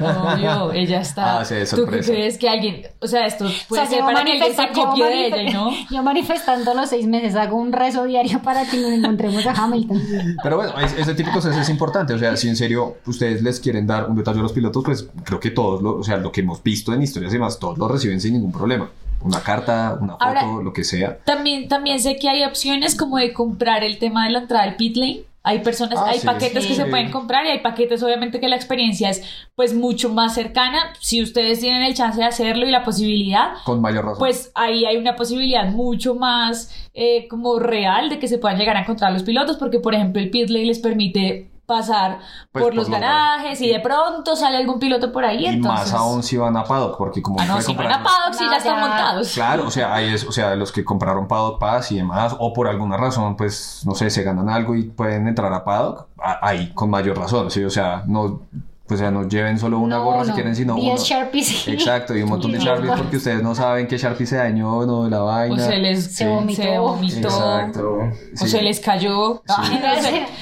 Obvio, 0.01 0.73
ella 0.73 1.01
está. 1.01 1.27
Ah, 1.41 1.45
sí, 1.47 1.55
¿Tú 1.75 1.87
qué 1.87 2.01
crees 2.01 2.37
que 2.37 2.49
alguien, 2.49 2.83
o 3.01 3.07
sea, 3.07 3.25
esto 3.27 3.47
puede 3.69 3.83
O 3.83 3.87
sea, 3.87 3.97
ser 3.97 4.05
para 4.05 4.23
que 4.25 4.33
alguien 4.33 4.55
se 4.55 4.63
manifesta- 4.63 4.75
llevo 4.75 4.91
copie 4.91 5.05
de 5.07 5.27
ella 5.41 5.53
no? 5.55 5.71
Yo 5.91 6.03
manifestando 6.03 6.75
los 6.75 6.91
seis 6.91 7.07
meses 7.07 7.35
hago 7.37 7.57
un 7.57 7.73
rezo 7.73 8.05
diario 8.05 8.43
para 8.43 8.67
que 8.69 8.77
nos 8.77 8.93
encontremos 8.93 9.47
a 9.47 9.53
Hamilton. 9.53 10.03
Pero 10.43 10.57
bueno, 10.57 10.79
es- 10.81 10.93
ese 10.99 11.15
tipo 11.15 11.31
de 11.31 11.35
cosas 11.35 11.57
es 11.57 11.69
importante. 11.71 12.13
O 12.13 12.19
sea, 12.19 12.37
si 12.37 12.49
en 12.49 12.57
serio 12.57 12.97
ustedes 13.07 13.43
les 13.43 13.59
quieren 13.61 13.87
dar 13.87 14.11
un 14.11 14.17
detalle 14.17 14.41
a 14.41 14.43
los 14.43 14.53
pilotos, 14.53 14.85
pues 14.85 15.09
creo 15.25 15.41
que 15.41 15.51
todos, 15.51 15.81
lo, 15.83 15.97
o 15.97 16.03
sea, 16.05 16.19
lo 16.19 16.31
que 16.31 16.43
hemos 16.43 16.63
visto 16.63 16.93
en 16.93 17.01
historias 17.03 17.33
y 17.33 17.37
demás, 17.37 17.59
todos 17.59 17.79
lo 17.79 17.89
reciben 17.89 18.21
sin 18.21 18.35
ningún 18.35 18.53
problema. 18.53 18.91
Una 19.23 19.41
carta, 19.41 19.97
una 19.99 20.13
foto, 20.13 20.25
Ahora- 20.27 20.63
lo 20.63 20.73
que 20.75 20.85
sea. 20.85 21.17
También, 21.25 21.69
también 21.69 22.01
sé 22.01 22.17
que 22.17 22.29
hay 22.29 22.45
opciones 22.45 22.95
como 22.95 23.17
de 23.17 23.33
comprar 23.33 23.83
el 23.83 23.99
tema 23.99 24.27
de 24.27 24.33
la 24.33 24.41
entrada 24.41 24.65
al 24.65 24.77
pit 24.77 24.95
lane. 24.97 25.23
Hay 25.49 25.61
personas, 25.61 25.99
Ah, 25.99 26.07
hay 26.09 26.19
sí, 26.19 26.27
paquetes 26.27 26.65
sí. 26.65 26.71
que 26.71 26.75
se 26.75 26.87
pueden 26.87 27.11
comprar 27.13 27.47
y 27.47 27.51
hay 27.51 27.61
paquetes 27.61 28.03
obviamente 28.03 28.41
que 28.41 28.49
la 28.49 28.57
experiencia 28.57 29.09
es 29.11 29.23
pues 29.55 29.75
mucho 29.75 30.09
más 30.11 30.35
cercana. 30.35 30.93
Si 31.01 31.23
ustedes 31.23 31.61
tienen 31.61 31.83
el 31.83 31.95
chance 31.95 32.19
de 32.19 32.27
hacerlo 32.27 32.67
y 32.67 32.71
la 32.73 32.83
posibilidad, 32.83 33.55
Con 33.65 33.81
mayor 33.81 34.05
razón. 34.05 34.19
pues 34.19 34.51
ahí 34.57 34.85
hay 34.85 34.97
una 34.97 35.15
posibilidad 35.15 35.69
mucho 35.69 36.15
más 36.17 36.71
eh, 36.95 37.29
como 37.29 37.59
real 37.61 38.09
de 38.11 38.19
que 38.19 38.27
se 38.27 38.39
puedan 38.39 38.59
llegar 38.59 38.77
a 38.77 38.81
encontrar 38.81 39.13
los 39.13 39.23
pilotos 39.23 39.57
porque 39.57 39.79
por 39.79 39.95
ejemplo 39.95 40.21
el 40.21 40.31
pit 40.31 40.51
lane 40.51 40.67
les 40.67 40.81
permite 40.81 41.51
pasar 41.67 42.19
Pues, 42.53 42.63
por 42.63 42.63
por 42.63 42.75
los 42.75 42.89
los 42.89 42.99
garajes 43.01 43.61
y 43.61 43.69
de 43.69 43.81
pronto 43.81 44.37
sale 44.37 44.57
algún 44.57 44.79
piloto 44.79 45.13
por 45.13 45.25
ahí 45.25 45.45
y 45.45 45.47
entonces 45.47 45.93
más 45.93 46.01
aún 46.01 46.23
si 46.23 46.37
van 46.37 46.57
a 46.57 46.65
paddock, 46.65 46.97
porque 46.97 47.21
como 47.21 47.41
ah 47.41 47.45
no 47.47 47.61
si 47.61 47.75
van 47.75 47.91
a 47.93 48.03
paddock 48.05 48.35
sí 48.35 48.45
No, 48.45 48.51
ya 48.53 48.57
están 48.59 48.81
montados 48.81 49.33
Claro, 49.35 49.67
o 49.67 49.71
sea, 49.71 49.93
ahí 49.95 50.15
es, 50.15 50.25
o 50.25 50.33
sea, 50.33 50.55
los 50.55 50.71
que 50.73 50.85
compraron 50.85 51.27
Paddock 51.29 51.59
Pass 51.59 51.91
y 51.93 51.97
demás, 51.97 52.35
o 52.39 52.53
por 52.53 52.69
alguna 52.69 52.97
razón, 52.97 53.37
pues, 53.37 53.83
no 53.85 53.95
sé, 53.95 54.09
se 54.11 54.23
ganan 54.23 54.49
algo 54.49 54.75
y 54.75 54.85
pueden 54.85 55.27
entrar 55.29 55.53
a 55.53 55.65
Paddock, 55.65 56.07
a- 56.23 56.39
ahí 56.47 56.73
con 56.73 56.89
mayor 56.91 57.19
razón, 57.19 57.51
sí, 57.51 57.65
o 57.65 57.71
sea, 57.71 58.05
no, 58.07 58.43
pues, 58.87 59.01
o 59.01 59.03
sea, 59.03 59.11
no 59.11 59.27
lleven 59.29 59.59
solo 59.59 59.81
una 59.81 59.97
No, 59.97 60.05
gorra 60.05 60.25
si 60.25 60.31
quieren, 60.31 60.55
sino 60.55 60.75
10 60.77 60.95
uno. 60.95 61.05
Sharpies. 61.05 61.67
Exacto, 61.69 62.15
y 62.17 62.23
un 62.23 62.29
montón 62.29 62.53
de 62.53 62.61
Sí, 62.61 62.67
Sharpies 62.67 62.93
porque 62.97 63.17
ustedes 63.17 63.43
no 63.43 63.53
saben 63.55 63.89
que 63.89 63.99
Sharpie 63.99 64.27
se 64.27 64.37
dañó, 64.37 64.87
no, 64.87 65.03
de 65.05 65.11
la 65.11 65.19
vaina. 65.19 65.57
o 65.57 65.59
se 65.59 65.77
les 65.79 66.15
Se 66.15 66.29
vomitó. 66.29 66.63
se 66.63 66.79
vomitó, 66.79 67.29
Exacto. 67.29 67.99
o 67.99 68.11
sí. 68.37 68.49
se 68.49 68.63
les 68.63 68.79
cayó 68.79 69.43
sé. 69.45 70.27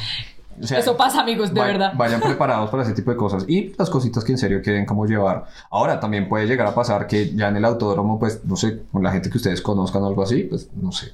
O 0.63 0.67
sea, 0.67 0.79
Eso 0.79 0.97
pasa, 0.97 1.21
amigos, 1.23 1.53
de 1.53 1.61
va- 1.61 1.67
verdad. 1.67 1.93
Vayan 1.97 2.21
preparados 2.21 2.71
para 2.71 2.83
ese 2.83 2.93
tipo 2.93 3.11
de 3.11 3.17
cosas. 3.17 3.45
Y 3.49 3.73
las 3.79 3.91
cositas 3.91 4.23
que 4.25 4.33
en 4.33 4.39
serio 4.39 4.61
quieren 4.63 4.87
como 4.87 5.07
llevar. 5.07 5.45
Ahora 5.71 5.99
también 6.01 6.29
puede 6.29 6.47
llegar 6.47 6.67
a 6.67 6.75
pasar 6.75 7.07
que 7.07 7.35
ya 7.35 7.49
en 7.49 7.57
el 7.57 7.65
autódromo, 7.65 8.19
pues, 8.19 8.45
no 8.45 8.57
sé, 8.57 8.83
con 8.93 9.03
la 9.03 9.11
gente 9.13 9.31
que 9.31 9.39
ustedes 9.39 9.61
conozcan 9.61 10.03
o 10.03 10.07
algo 10.07 10.23
así, 10.23 10.45
pues, 10.45 10.69
no 10.81 10.93
sé. 10.93 11.13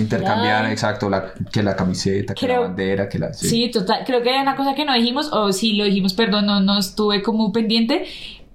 Intercambiar, 0.00 0.66
exacto, 0.70 1.08
la, 1.10 1.32
que 1.52 1.62
la 1.62 1.76
camiseta, 1.76 2.34
que 2.34 2.48
la 2.48 2.60
bandera, 2.60 3.08
que 3.08 3.18
la... 3.18 3.32
sí. 3.32 3.48
Sí, 3.48 3.70
total. 3.70 4.02
Creo 4.06 4.22
que 4.22 4.30
hay 4.30 4.40
una 4.42 4.56
cosa 4.56 4.74
que 4.74 4.84
no 4.84 4.92
dijimos, 4.94 5.30
o 5.32 5.52
sí 5.52 5.74
lo 5.74 5.84
dijimos, 5.84 6.14
perdón, 6.14 6.46
no, 6.46 6.60
no 6.60 6.78
estuve 6.78 7.22
como 7.22 7.52
pendiente. 7.52 8.06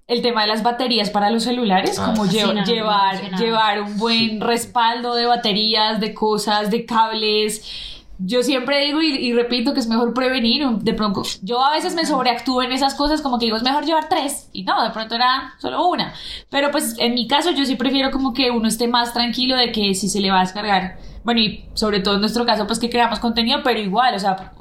El 0.07 0.21
tema 0.21 0.41
de 0.41 0.47
las 0.49 0.61
baterías 0.63 1.09
para 1.09 1.29
los 1.29 1.43
celulares, 1.43 1.97
Ah. 1.97 2.07
como 2.13 2.25
llevar, 2.25 3.37
llevar 3.37 3.81
un 3.81 3.97
buen 3.97 4.41
respaldo 4.41 5.15
de 5.15 5.25
baterías, 5.25 6.01
de 6.01 6.13
cosas, 6.13 6.69
de 6.69 6.85
cables. 6.85 7.63
Yo 8.23 8.43
siempre 8.43 8.85
digo 8.85 9.01
y, 9.01 9.33
repito 9.33 9.73
que 9.73 9.79
es 9.79 9.87
mejor 9.87 10.13
prevenir. 10.13 10.67
De 10.67 10.93
pronto, 10.93 11.23
yo 11.41 11.63
a 11.63 11.71
veces 11.71 11.95
me 11.95 12.05
sobreactúo 12.05 12.61
en 12.61 12.71
esas 12.71 12.93
cosas, 12.93 13.21
como 13.21 13.39
que 13.39 13.45
digo, 13.45 13.57
es 13.57 13.63
mejor 13.63 13.83
llevar 13.83 14.09
tres. 14.09 14.47
Y 14.53 14.63
no, 14.63 14.83
de 14.83 14.91
pronto 14.91 15.15
era 15.15 15.55
solo 15.57 15.87
una. 15.87 16.13
Pero 16.49 16.69
pues 16.69 16.95
en 16.99 17.15
mi 17.15 17.27
caso, 17.27 17.51
yo 17.51 17.65
sí 17.65 17.75
prefiero 17.75 18.11
como 18.11 18.33
que 18.33 18.51
uno 18.51 18.67
esté 18.67 18.87
más 18.87 19.13
tranquilo 19.13 19.55
de 19.55 19.71
que 19.71 19.95
si 19.95 20.07
se 20.07 20.19
le 20.19 20.29
va 20.29 20.37
a 20.37 20.41
descargar. 20.41 20.97
Bueno, 21.23 21.39
y 21.39 21.65
sobre 21.73 21.99
todo 21.99 22.15
en 22.15 22.21
nuestro 22.21 22.45
caso, 22.45 22.67
pues 22.67 22.79
que 22.79 22.89
creamos 22.89 23.19
contenido, 23.19 23.61
pero 23.63 23.79
igual, 23.79 24.13
o 24.13 24.19
sea, 24.19 24.53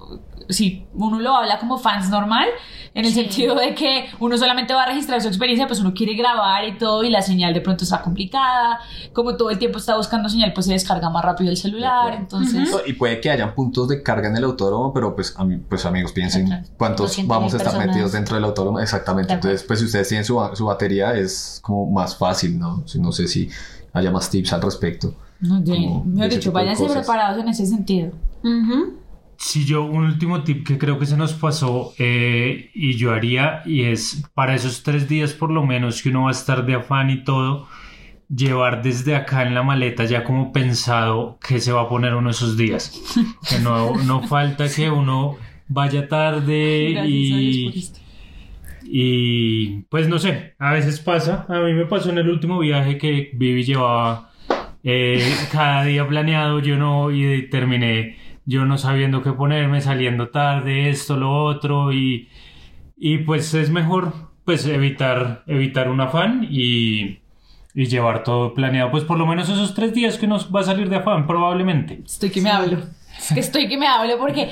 si 0.53 0.87
uno 0.95 1.19
lo 1.21 1.35
habla 1.37 1.59
como 1.59 1.79
fans 1.79 2.09
normal, 2.11 2.49
en 2.93 3.05
el 3.05 3.13
Sí. 3.13 3.23
sentido 3.23 3.55
de 3.55 3.75
que 3.75 4.07
uno 4.19 4.37
solamente 4.37 4.75
va 4.75 4.83
a 4.83 4.87
registrar 4.87 5.21
su 5.23 5.29
experiencia, 5.29 5.67
pues 5.69 5.79
uno 5.81 5.95
quiere 5.95 6.15
grabar 6.15 6.65
y 6.67 6.77
todo, 6.77 7.05
y 7.05 7.11
la 7.11 7.23
señal 7.23 7.55
de 7.55 7.61
pronto 7.61 7.85
está 7.85 8.03
complicada, 8.03 8.81
como 9.13 9.37
todo 9.37 9.51
el 9.51 9.59
tiempo 9.59 9.79
está 9.79 9.97
buscando 9.97 10.29
señal, 10.29 10.53
pues 10.53 10.67
se 10.67 10.73
descarga 10.73 11.09
más 11.09 11.25
rápido 11.25 11.51
el 11.51 11.57
celular, 11.57 12.15
entonces... 12.15 12.69
Y 12.87 12.95
puede 12.95 13.21
que 13.21 13.31
hayan 13.31 13.55
puntos 13.55 13.87
de 13.89 14.03
carga 14.03 14.29
en 14.29 14.37
el 14.37 14.45
autódromo, 14.45 14.93
pero 14.93 15.15
pues, 15.15 15.37
pues 15.69 15.87
amigos, 15.87 16.11
piensen 16.13 16.47
Exacto. 16.49 16.71
cuántos 16.77 17.17
200.000 17.17 17.27
vamos 17.29 17.55
a 17.55 17.57
estar 17.59 17.73
personas. 17.73 17.87
metidos 17.95 18.13
dentro 18.13 18.35
del 18.35 18.45
autódromo. 18.45 18.81
Exactamente. 18.81 19.33
Entonces, 19.35 19.63
pues 19.63 19.79
si 19.79 19.85
ustedes 19.87 20.09
tienen 20.09 20.25
su, 20.25 20.35
ba- 20.35 20.57
su 20.57 20.65
batería, 20.67 21.15
es 21.15 21.61
como 21.63 21.89
más 21.91 22.17
fácil, 22.17 22.59
¿no? 22.59 22.83
Si- 22.89 22.99
No 22.99 23.13
sé 23.13 23.29
si 23.29 23.49
haya 23.93 24.11
más 24.11 24.29
tips 24.31 24.53
al 24.53 24.63
respecto. 24.63 25.15
No, 25.41 25.61
de- 25.61 25.73
Como 25.75 26.05
mejor 26.05 26.27
ese 26.27 26.37
dicho, 26.39 26.53
váyanse 26.53 26.87
preparados 26.87 27.41
en 27.41 27.49
ese 27.49 27.67
sentido. 27.67 28.11
Ujú. 28.43 28.95
Si 29.43 29.65
yo, 29.65 29.85
un 29.85 30.05
último 30.05 30.43
tip 30.43 30.67
que 30.67 30.77
creo 30.77 30.99
que 30.99 31.07
se 31.07 31.17
nos 31.17 31.33
pasó 31.33 31.95
eh, 31.97 32.71
y 32.75 32.93
yo 32.93 33.15
haría, 33.15 33.63
y 33.65 33.85
es 33.85 34.29
para 34.35 34.55
esos 34.55 34.83
tres 34.83 35.09
días 35.09 35.33
por 35.33 35.51
lo 35.51 35.65
menos 35.65 36.03
que 36.03 36.11
uno 36.11 36.25
va 36.25 36.29
a 36.29 36.33
estar 36.33 36.67
de 36.67 36.75
afán 36.75 37.09
y 37.09 37.25
todo, 37.25 37.67
llevar 38.29 38.83
desde 38.83 39.17
acá 39.17 39.43
en 39.43 39.55
la 39.55 39.63
maleta 39.63 40.05
ya 40.05 40.25
como 40.25 40.53
pensado 40.53 41.39
que 41.41 41.59
se 41.59 41.73
va 41.73 41.81
a 41.81 41.89
poner 41.89 42.15
uno 42.15 42.29
esos 42.29 42.59
días. 42.59 43.01
Que 43.49 43.59
no, 43.61 43.97
no 44.05 44.29
falta 44.29 44.69
que 44.69 44.91
uno 44.91 45.39
vaya 45.69 46.07
tarde 46.07 46.91
Gracias 46.93 47.11
y, 47.11 47.93
y 48.85 49.69
pues 49.89 50.07
no 50.07 50.19
sé, 50.19 50.53
a 50.59 50.75
veces 50.75 51.01
pasa. 51.01 51.47
A 51.49 51.61
mí 51.61 51.73
me 51.73 51.87
pasó 51.87 52.11
en 52.11 52.19
el 52.19 52.29
último 52.29 52.59
viaje 52.59 52.99
que 52.99 53.31
Vivi 53.33 53.65
llevaba 53.65 54.33
eh, 54.85 55.35
cada 55.51 55.85
día 55.85 56.07
planeado, 56.07 56.61
yo 56.61 56.77
no, 56.77 57.11
y 57.11 57.49
terminé 57.49 58.19
yo 58.51 58.65
no 58.65 58.79
sabiendo 58.79 59.23
qué 59.23 59.33
ponerme, 59.33 59.81
saliendo 59.81 60.31
tarde, 60.31 60.91
esto, 60.91 61.17
lo 61.17 61.45
otro, 61.45 61.93
y, 61.93 62.29
y 62.97 63.19
pues 63.19 63.55
es 63.55 63.71
mejor 63.71 64.13
pues 64.45 64.67
evitar, 64.67 65.45
evitar 65.47 65.89
un 65.89 66.01
afán 66.01 66.49
y, 66.51 67.21
y 67.75 67.87
llevar 67.87 68.25
todo 68.25 68.53
planeado, 68.53 68.91
pues 68.91 69.05
por 69.05 69.19
lo 69.19 69.27
menos 69.27 69.49
esos 69.49 69.75
tres 69.75 69.95
días 69.95 70.19
que 70.19 70.27
nos 70.27 70.53
va 70.53 70.61
a 70.61 70.65
salir 70.65 70.89
de 70.89 70.97
afán, 70.97 71.29
probablemente. 71.29 72.01
Estoy 72.05 72.31
que 72.31 72.41
me 72.41 72.51
hablo. 72.51 72.79
Estoy 73.37 73.69
que 73.69 73.79
me 73.79 73.87
hablo 73.87 74.19
porque 74.19 74.51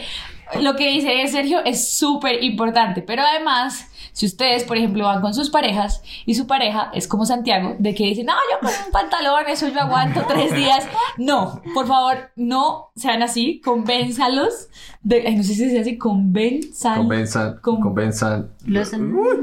lo 0.61 0.77
que 0.77 0.91
dice 0.91 1.27
Sergio 1.27 1.65
es 1.65 1.99
súper 1.99 2.45
importante. 2.45 3.03
Pero 3.03 3.23
además, 3.23 3.88
si 4.19 4.27
ustedes, 4.27 4.65
por 4.65 4.77
ejemplo, 4.77 5.05
van 5.05 5.21
con 5.21 5.33
sus 5.33 5.49
parejas 5.49 6.03
y 6.27 6.35
su 6.35 6.49
pareja 6.49 6.91
es 6.93 7.07
como 7.07 7.25
Santiago, 7.25 7.77
de 7.79 7.95
que 7.95 8.03
dice, 8.05 8.25
no, 8.25 8.33
yo 8.51 8.59
con 8.59 8.71
un 8.87 8.91
pantalón, 8.91 9.45
eso 9.49 9.69
yo 9.69 9.81
aguanto 9.81 10.25
tres 10.27 10.53
días. 10.57 10.85
No, 11.19 11.63
por 11.73 11.87
favor, 11.87 12.31
no 12.35 12.91
sean 12.97 13.23
así. 13.23 13.61
Convénzalos. 13.65 14.69
De, 15.05 15.23
ay, 15.25 15.37
no 15.37 15.43
sé 15.45 15.51
si 15.51 15.55
se 15.55 15.65
dice 15.67 15.79
así, 15.81 15.97
convenzan. 15.99 16.97
Convenzan, 16.97 17.59
Con- 17.63 17.81
convenzan. 17.81 18.51
Los 18.67 18.93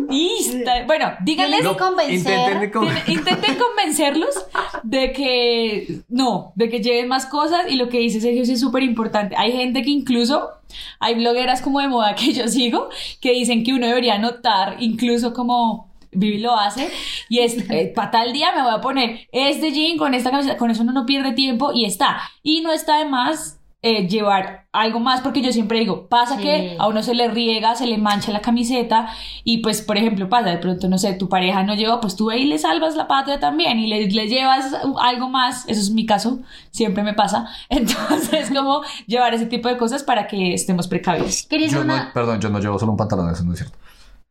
Ista- 0.09 0.85
Bueno, 0.85 1.11
díganles. 1.23 1.61
Que 1.65 1.77
convencer. 1.77 2.37
intenten 2.37 2.71
con- 2.71 2.83
Tiene- 2.85 3.03
Intenten 3.07 3.55
convencerlos 3.57 4.35
de 4.83 5.13
que 5.13 6.01
no, 6.09 6.51
de 6.55 6.69
que 6.69 6.81
lleven 6.81 7.07
más 7.07 7.25
cosas 7.27 7.61
y 7.69 7.75
lo 7.77 7.87
que 7.87 7.99
dice 7.99 8.19
Sergio 8.19 8.45
sí 8.45 8.51
es 8.53 8.59
súper 8.59 8.83
importante. 8.83 9.35
Hay 9.37 9.51
gente 9.53 9.81
que 9.83 9.89
incluso, 9.89 10.49
hay 10.99 11.15
blogueras 11.15 11.61
como 11.61 11.79
de 11.79 11.87
moda 11.87 12.15
que 12.15 12.33
yo 12.33 12.47
sigo, 12.49 12.89
que 13.21 13.31
dicen 13.31 13.63
que 13.63 13.73
uno 13.73 13.87
debería 13.87 14.15
anotar 14.15 14.77
incluso 14.79 15.33
como 15.33 15.93
Vivi 16.11 16.39
lo 16.39 16.55
hace 16.55 16.89
y 17.29 17.39
es 17.39 17.69
eh, 17.69 17.91
para 17.93 18.11
tal 18.11 18.33
día 18.33 18.53
me 18.55 18.61
voy 18.61 18.73
a 18.73 18.81
poner 18.81 19.27
este 19.31 19.71
jean 19.71 19.97
con 19.97 20.13
esta 20.13 20.31
camiseta, 20.31 20.57
con 20.57 20.71
eso 20.71 20.83
uno 20.83 20.93
no 20.93 21.05
pierde 21.05 21.33
tiempo 21.33 21.71
y 21.73 21.85
está. 21.85 22.21
Y 22.41 22.61
no 22.61 22.71
está 22.71 22.99
de 22.99 23.05
más 23.05 23.59
eh, 23.87 24.07
llevar 24.07 24.65
algo 24.71 24.99
más 24.99 25.21
porque 25.21 25.41
yo 25.43 25.51
siempre 25.53 25.77
digo, 25.79 26.07
pasa 26.09 26.37
Sí. 26.37 26.41
que 26.43 26.75
a 26.79 26.87
uno 26.87 27.03
se 27.03 27.13
le 27.13 27.27
riega, 27.29 27.75
se 27.75 27.85
le 27.85 27.97
mancha 27.99 28.31
la 28.31 28.41
camiseta 28.41 29.07
y 29.43 29.59
pues 29.59 29.81
por 29.83 29.95
ejemplo 29.97 30.27
pasa, 30.27 30.49
de 30.49 30.57
pronto 30.57 30.89
no 30.89 30.97
sé, 30.97 31.13
tu 31.13 31.29
pareja 31.29 31.61
no 31.63 31.75
lleva, 31.75 32.01
pues 32.01 32.15
tú 32.15 32.29
ahí 32.31 32.45
le 32.45 32.57
salvas 32.57 32.95
la 32.95 33.07
patria 33.07 33.39
también 33.39 33.79
y 33.79 33.87
le, 33.87 34.07
le 34.07 34.27
llevas 34.27 34.73
algo 34.99 35.29
más, 35.29 35.63
eso 35.69 35.79
es 35.79 35.91
mi 35.91 36.05
caso, 36.05 36.39
siempre 36.71 37.03
me 37.03 37.13
pasa, 37.13 37.47
entonces 37.69 38.49
como 38.49 38.81
llevar 39.05 39.33
ese 39.35 39.45
tipo 39.45 39.69
de 39.69 39.77
cosas 39.77 40.01
para 40.03 40.25
que 40.27 40.53
estemos 40.53 40.87
precavidos. 40.87 41.45
¿Quieres 41.47 41.71
Yo 41.71 41.81
una? 41.81 42.05
no, 42.05 42.13
perdón, 42.13 42.41
yo 42.41 42.49
no 42.49 42.59
llevo 42.59 42.79
solo 42.79 42.91
un 42.93 42.97
pantalón, 42.97 43.29
eso 43.31 43.43
no 43.43 43.53
es 43.53 43.59
cierto. 43.59 43.77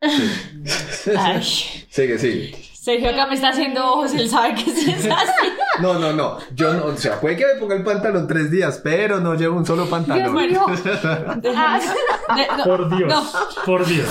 Ay, 1.17 1.43
Sigue, 1.89 2.19
sigue. 2.19 2.55
Sergio 2.85 3.09
acá 3.09 3.27
me 3.27 3.35
está 3.35 3.49
haciendo 3.49 3.83
ojos, 3.83 4.13
él 4.13 4.29
sabe 4.29 4.55
que 4.57 4.71
sí 4.71 4.91
es 4.91 5.07
así. 5.07 5.49
No, 5.81 5.95
no, 5.99 6.13
no. 6.13 6.39
Yo 6.55 6.73
no, 6.73 6.85
o 6.87 6.97
sea, 6.97 7.19
puede 7.21 7.37
que 7.37 7.45
me 7.47 7.55
ponga 7.59 7.75
el 7.75 7.83
pantalón 7.83 8.29
tres 8.29 8.49
días, 8.49 8.81
pero 8.85 9.19
no 9.21 9.35
llevo 9.35 9.57
un 9.57 9.67
solo 9.67 9.87
pantalón. 9.87 10.33
mío. 10.35 10.65
Ah, 11.57 11.81
de- 12.37 12.47
no, 12.59 12.65
Por 12.65 12.97
Dios, 12.97 13.09
no. 13.13 13.25
por 13.65 13.85
Dios. 13.87 14.07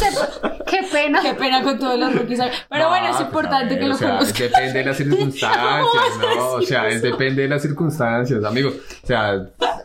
Qué 0.73 0.87
pena. 0.91 1.21
Qué 1.21 1.33
pena 1.35 1.61
con 1.61 1.77
todos 1.77 1.99
los 1.99 2.13
rookies. 2.15 2.39
Pero 2.69 2.83
No, 2.83 2.89
bueno, 2.89 3.05
es 3.07 3.11
pues, 3.15 3.25
importante 3.27 3.73
ver, 3.75 3.79
que 3.79 3.87
lo 3.87 3.95
o 3.95 3.97
sea, 3.97 4.09
conozcan. 4.17 4.41
Depende 4.49 4.79
de 4.79 4.85
las 4.85 4.97
circunstancias, 5.43 6.35
¿no? 6.35 6.47
O 6.53 6.61
sea, 6.61 6.87
es 6.87 7.01
depende 7.01 7.41
de 7.43 7.47
las 7.47 7.61
circunstancias, 7.61 8.43
amigo. 8.43 8.69
O 9.03 9.07
sea, 9.07 9.33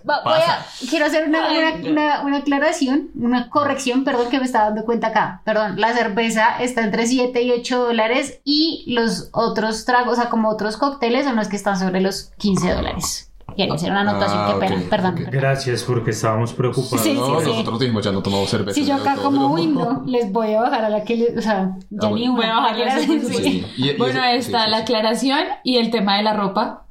Va- 0.08 0.22
voy 0.24 0.38
a, 0.38 0.64
quiero 0.88 1.06
hacer 1.06 1.28
una, 1.28 1.48
una, 1.50 1.90
una- 1.90 2.20
una 2.22 2.36
aclaración, 2.38 3.10
una 3.14 3.50
corrección, 3.50 4.04
perdón, 4.04 4.30
que 4.30 4.38
me 4.38 4.46
estaba 4.46 4.66
dando 4.66 4.84
cuenta 4.84 5.08
acá. 5.08 5.42
Perdón, 5.44 5.78
la 5.80 5.92
cerveza 5.92 6.56
está 6.60 6.82
entre 6.82 7.06
7 7.06 7.42
y 7.42 7.50
8 7.52 7.78
dólares 7.84 8.40
y 8.44 8.84
los 8.88 9.28
otros 9.32 9.84
tragos, 9.84 10.14
o 10.18 10.20
sea, 10.20 10.30
como 10.30 10.48
otros 10.48 10.76
cócteles, 10.76 11.24
son 11.24 11.36
los 11.36 11.48
que 11.48 11.56
están 11.56 11.78
sobre 11.78 12.00
los 12.00 12.30
15 12.38 12.72
dólares. 12.72 13.27
Quería 13.58 13.74
hacer 13.74 13.90
una 13.90 14.00
anotación, 14.02 14.38
Ah, 14.40 14.52
qué 14.54 14.66
pena, 14.66 14.82
perdón. 14.88 15.14
Gracias 15.32 15.82
porque 15.82 16.12
estábamos 16.12 16.52
preocupados. 16.52 17.00
Sí, 17.00 17.12
no, 17.14 17.40
sí, 17.40 17.44
sí. 17.46 17.50
nosotros 17.50 17.80
dijimos 17.80 18.04
ya 18.04 18.12
no 18.12 18.22
tomamos 18.22 18.48
cerveza. 18.48 18.74
Si 18.76 18.82
yo 18.82 18.96
ya 18.96 18.96
acá 19.02 19.16
como 19.20 19.48
window, 19.52 20.02
les 20.06 20.30
voy 20.32 20.54
a 20.54 20.60
bajar 20.62 20.84
a 20.84 20.88
la 20.88 21.02
que, 21.02 21.16
le- 21.16 21.36
o 21.36 21.42
sea, 21.42 21.76
ya 21.90 22.08
Ah, 22.08 22.10
ni 22.12 22.28
bueno. 22.28 22.34
Voy 22.36 22.44
a 22.46 22.52
una. 22.52 22.60
bajarle 22.62 22.84
a 22.88 22.98
Sí. 23.00 23.12
eso, 23.16 23.28
Sí. 23.36 23.66
Y- 23.76 23.88
y 23.90 23.96
Bueno, 23.96 24.22
está 24.24 24.60
sí, 24.60 24.64
sí, 24.64 24.70
la 24.70 24.76
aclaración 24.78 25.40
y 25.64 25.76
el 25.78 25.90
tema 25.90 26.16
de 26.18 26.22
la 26.22 26.34
ropa. 26.34 26.84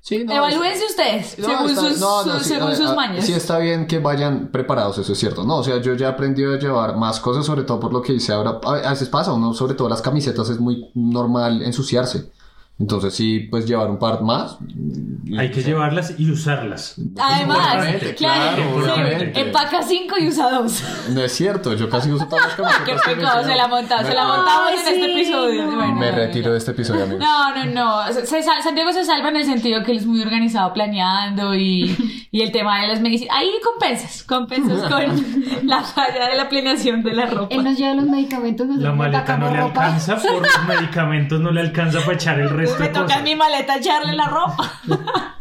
Sí, 0.00 0.24
no, 0.24 0.32
Evalúense 0.34 0.84
ustedes, 0.86 1.38
No, 1.38 1.48
según, 1.48 1.70
está- 1.70 1.80
sus, 1.82 2.00
no, 2.00 2.24
no, 2.26 2.38
sí, 2.40 2.44
según 2.48 2.70
a- 2.72 2.74
sus 2.74 2.90
a- 2.90 2.94
mañas. 2.94 3.24
Sí 3.24 3.32
está 3.32 3.58
bien 3.58 3.86
que 3.86 3.98
vayan 4.00 4.48
preparados, 4.52 4.98
eso 4.98 5.12
es 5.12 5.18
cierto. 5.18 5.44
No, 5.44 5.58
o 5.58 5.64
sea, 5.64 5.80
yo 5.80 5.94
ya 5.94 6.06
he 6.06 6.10
aprendido 6.10 6.54
a 6.54 6.58
llevar 6.58 6.96
más 6.96 7.20
cosas, 7.20 7.44
sobre 7.46 7.62
todo 7.62 7.78
por 7.80 7.92
lo 7.92 8.02
que 8.02 8.12
hice 8.12 8.32
ahora. 8.32 8.60
A 8.64 8.70
a 8.88 8.90
veces 8.90 9.08
pasa, 9.08 9.32
uno, 9.32 9.52
sobre 9.54 9.74
todo 9.74 9.88
las 9.88 10.02
camisetas, 10.02 10.48
es 10.48 10.58
muy 10.60 10.90
normal 10.94 11.62
ensuciarse. 11.62 12.30
Entonces 12.78 13.14
sí, 13.14 13.40
pues 13.48 13.64
llevar 13.66 13.88
un 13.90 13.98
par 13.98 14.22
más. 14.22 14.58
Hay 15.38 15.50
que 15.52 15.62
llevarlas 15.62 16.14
y 16.18 16.28
usarlas. 16.30 16.96
Además, 17.16 17.58
claro, 18.16 18.62
claro, 18.84 19.20
sí, 19.32 19.40
empaca 19.40 19.82
5 19.82 20.14
y 20.18 20.26
usa 20.28 20.50
2. 20.50 20.84
No 21.10 21.20
es 21.22 21.32
cierto, 21.32 21.74
yo 21.74 21.88
casi 21.88 22.10
uso 22.10 22.26
todas 22.26 22.46
las 22.46 22.54
camisetas. 22.56 22.82
Qué 22.84 22.90
que 22.90 23.10
me 23.10 23.16
pecado, 23.22 23.44
se 23.44 23.54
la 23.54 23.68
montamos, 23.68 24.06
se 24.06 24.14
la 24.14 24.24
montamos 24.26 24.70
en 24.72 24.78
este 24.78 24.94
sí, 24.94 25.12
episodio. 25.12 25.66
no. 25.66 25.76
Bueno, 25.76 25.94
Me 25.94 26.06
ya, 26.06 26.12
retiro 26.16 26.46
ya. 26.46 26.50
de 26.52 26.58
este 26.58 26.70
episodio, 26.72 27.04
amigos. 27.04 27.20
No, 27.22 27.54
no, 27.64 27.64
no. 28.06 28.12
Se- 28.12 28.42
Santiago 28.42 28.92
se 28.92 29.04
salva 29.04 29.28
en 29.28 29.36
el 29.36 29.44
sentido 29.44 29.84
que 29.84 29.92
él 29.92 29.98
es 29.98 30.06
muy 30.06 30.20
organizado 30.20 30.72
planeando 30.72 31.54
y, 31.54 31.94
y 32.32 32.40
el 32.42 32.50
tema 32.50 32.80
de 32.82 32.88
las 32.88 33.00
medicinas. 33.00 33.36
Ahí 33.38 33.50
compensas, 33.62 34.24
compensas 34.24 34.82
con 34.90 35.66
la 35.68 35.82
falla 35.84 36.28
de 36.30 36.36
la 36.36 36.48
planeación 36.48 37.04
de 37.04 37.12
la 37.14 37.26
ropa. 37.26 37.54
Él 37.54 37.62
nos 37.62 37.78
lleva 37.78 37.94
los 37.94 38.06
medicamentos, 38.06 38.66
La 38.66 38.90
le 38.90 38.96
maleta 38.96 39.36
no 39.36 39.50
le 39.52 39.60
ropa. 39.60 39.84
alcanza, 39.84 40.16
por 40.16 40.42
los 40.42 40.66
medicamentos 40.80 41.40
no 41.40 41.52
le 41.52 41.60
alcanza 41.60 42.00
para 42.00 42.14
echar 42.14 42.40
el 42.40 42.48
resto 42.50 42.61
Me 42.78 42.86
de 42.88 42.88
toca 42.88 43.02
cosas. 43.04 43.18
en 43.18 43.24
mi 43.24 43.34
maleta 43.36 43.76
echarle 43.76 44.12
la 44.14 44.26
ropa. 44.28 44.72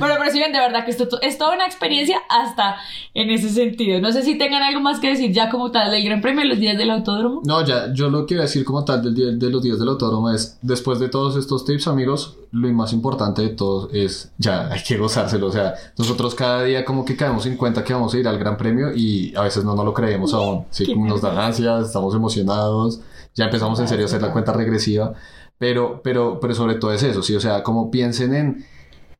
Pero 0.00 0.18
perciben 0.18 0.52
de 0.52 0.58
verdad 0.60 0.84
que 0.84 0.90
esto 0.90 1.08
to- 1.08 1.20
es 1.22 1.36
toda 1.38 1.54
una 1.54 1.66
experiencia 1.66 2.18
hasta 2.28 2.76
en 3.14 3.30
ese 3.30 3.48
sentido. 3.48 4.00
No 4.00 4.12
sé 4.12 4.22
si 4.22 4.38
tengan 4.38 4.62
algo 4.62 4.80
más 4.80 5.00
que 5.00 5.08
decir 5.08 5.32
ya 5.32 5.50
como 5.50 5.70
tal 5.70 5.90
del 5.90 6.04
Gran 6.04 6.20
Premio, 6.20 6.44
los 6.44 6.58
días 6.58 6.78
del 6.78 6.90
autódromo. 6.90 7.42
No, 7.44 7.64
ya, 7.64 7.92
yo 7.92 8.08
lo 8.10 8.26
que 8.26 8.34
voy 8.34 8.40
a 8.40 8.42
decir 8.42 8.64
como 8.64 8.84
tal 8.84 9.02
del 9.02 9.14
día, 9.14 9.26
de 9.32 9.50
los 9.50 9.62
días 9.62 9.78
del 9.78 9.88
autódromo 9.88 10.30
es, 10.30 10.58
después 10.62 10.98
de 11.00 11.08
todos 11.08 11.36
estos 11.36 11.64
tips, 11.64 11.88
amigos, 11.88 12.36
lo 12.52 12.68
más 12.72 12.92
importante 12.92 13.42
de 13.42 13.48
todo 13.50 13.88
es, 13.92 14.30
ya, 14.38 14.68
hay 14.72 14.82
que 14.82 14.96
gozárselo, 14.96 15.48
o 15.48 15.52
sea, 15.52 15.74
nosotros 15.98 16.34
cada 16.34 16.62
día 16.62 16.84
como 16.84 17.04
que 17.04 17.16
caemos 17.16 17.44
en 17.46 17.56
cuenta 17.56 17.82
que 17.84 17.92
vamos 17.94 18.14
a 18.14 18.18
ir 18.18 18.28
al 18.28 18.38
Gran 18.38 18.56
Premio 18.56 18.92
y 18.94 19.34
a 19.36 19.42
veces 19.42 19.64
no 19.64 19.74
nos 19.74 19.84
lo 19.84 19.92
creemos 19.94 20.32
aún, 20.34 20.64
sí, 20.70 20.86
como 20.86 21.06
nos 21.06 21.20
dan 21.20 21.36
ansias, 21.38 21.86
estamos 21.86 22.14
emocionados, 22.14 23.00
ya 23.34 23.46
empezamos 23.46 23.80
en 23.80 23.88
serio 23.88 24.04
a 24.04 24.08
hacer 24.08 24.22
la 24.22 24.30
cuenta 24.32 24.52
regresiva, 24.52 25.14
pero, 25.62 26.00
pero, 26.02 26.40
pero 26.40 26.56
sobre 26.56 26.74
todo 26.74 26.92
es 26.92 27.04
eso, 27.04 27.22
sí, 27.22 27.36
o 27.36 27.40
sea, 27.40 27.62
como 27.62 27.88
piensen 27.88 28.34
en 28.34 28.66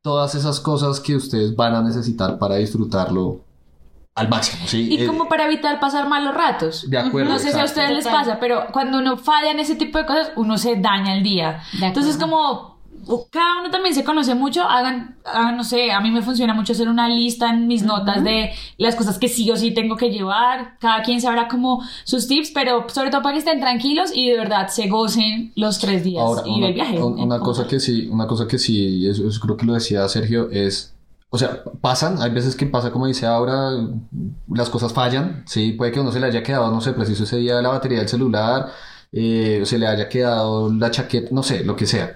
todas 0.03 0.35
esas 0.35 0.59
cosas 0.59 0.99
que 0.99 1.15
ustedes 1.15 1.55
van 1.55 1.73
a 1.77 1.83
necesitar 1.83 2.37
para 2.37 2.57
disfrutarlo 2.57 3.43
al 4.17 4.29
máximo, 4.29 4.67
sí. 4.67 4.89
Y 4.91 5.05
Eh, 5.05 5.07
como 5.07 5.29
para 5.29 5.47
evitar 5.47 5.79
pasar 5.79 6.09
malos 6.09 6.35
ratos. 6.35 6.91
De 6.91 6.99
acuerdo, 6.99 7.31
No 7.31 7.39
sé 7.39 7.53
si 7.53 7.61
a 7.61 7.65
ustedes 7.65 7.93
les 7.93 8.09
pasa, 8.09 8.41
pero 8.41 8.67
cuando 8.73 8.99
uno 8.99 9.19
falla 9.19 9.53
en 9.53 9.61
ese 9.61 9.77
tipo 9.77 9.99
de 9.99 10.05
cosas, 10.05 10.33
uno 10.35 10.59
se 10.59 10.75
daña 10.75 11.15
el 11.15 11.23
día. 11.23 11.63
De 11.79 11.87
Entonces, 11.87 12.17
como 12.17 12.72
cada 13.31 13.61
uno 13.61 13.71
también 13.71 13.95
se 13.95 14.05
conoce 14.05 14.35
mucho, 14.35 14.63
hagan, 14.63 15.17
hagan, 15.25 15.57
no 15.57 15.65
sé, 15.65 15.91
a 15.93 16.01
mí 16.01 16.11
me 16.11 16.23
funciona 16.23 16.55
mucho 16.55 16.73
hacer 16.73 16.89
una 16.89 17.09
lista 17.09 17.51
en 17.51 17.67
mis 17.67 17.83
notas 17.83 18.23
de 18.23 18.51
las 18.79 18.95
cosas 18.95 19.19
que 19.19 19.29
sí 19.29 19.51
o 19.51 19.57
sí 19.57 19.73
tengo 19.73 19.97
que 19.97 20.11
llevar. 20.11 20.79
Cada 20.79 21.03
quien 21.03 21.21
sabrá 21.21 21.49
como 21.49 21.83
sus 22.05 22.29
tips, 22.29 22.51
pero 22.53 22.87
sobre 22.89 23.11
todo 23.11 23.23
para 23.23 23.35
que 23.35 23.41
estén 23.41 23.61
tranquilos 23.61 24.11
y 24.15 24.31
de 24.31 24.37
verdad 24.39 24.69
se 24.69 24.89
gocen 24.89 25.53
los 25.57 25.79
tres 25.79 26.05
días 26.05 26.23
Ahora, 26.23 26.43
y 26.47 26.51
una, 26.59 26.67
del 26.67 26.75
viaje. 26.75 27.03
un- 27.03 27.19
una 27.21 27.39
cosa 27.41 27.67
que 27.67 27.81
sí, 27.81 28.09
una 28.11 28.27
cosa 28.27 28.47
que 28.47 28.59
sí, 28.59 29.07
eso, 29.09 29.27
eso 29.29 29.41
creo 29.41 29.57
que 29.57 29.67
lo 29.67 29.75
decía 29.75 30.09
Sergio, 30.09 30.49
es, 30.51 30.95
o 31.31 31.39
sea, 31.39 31.63
pasan, 31.81 32.21
hay 32.23 32.31
veces 32.31 32.55
que 32.57 32.67
pasa 32.67 32.91
como 32.93 33.07
dice 33.07 33.27
ahora, 33.27 33.71
las 34.49 34.71
cosas 34.71 34.93
fallan, 34.93 35.43
sí, 35.47 35.73
puede 35.73 35.93
que 35.93 36.01
uno 36.01 36.13
se 36.13 36.21
le 36.21 36.27
haya 36.27 36.43
quedado, 36.43 36.71
no 36.71 36.81
sé, 36.81 36.93
preciso 36.93 37.25
ese 37.25 37.39
día 37.39 37.61
la 37.63 37.71
batería 37.71 37.99
del 37.99 38.09
celular, 38.09 38.67
eh, 39.13 39.63
se 39.65 39.79
le 39.79 39.87
haya 39.87 40.09
quedado 40.09 40.73
la 40.73 40.91
chaqueta, 40.91 41.29
no 41.33 41.43
sé, 41.43 41.65
lo 41.65 41.75
que 41.77 41.87
sea. 41.87 42.15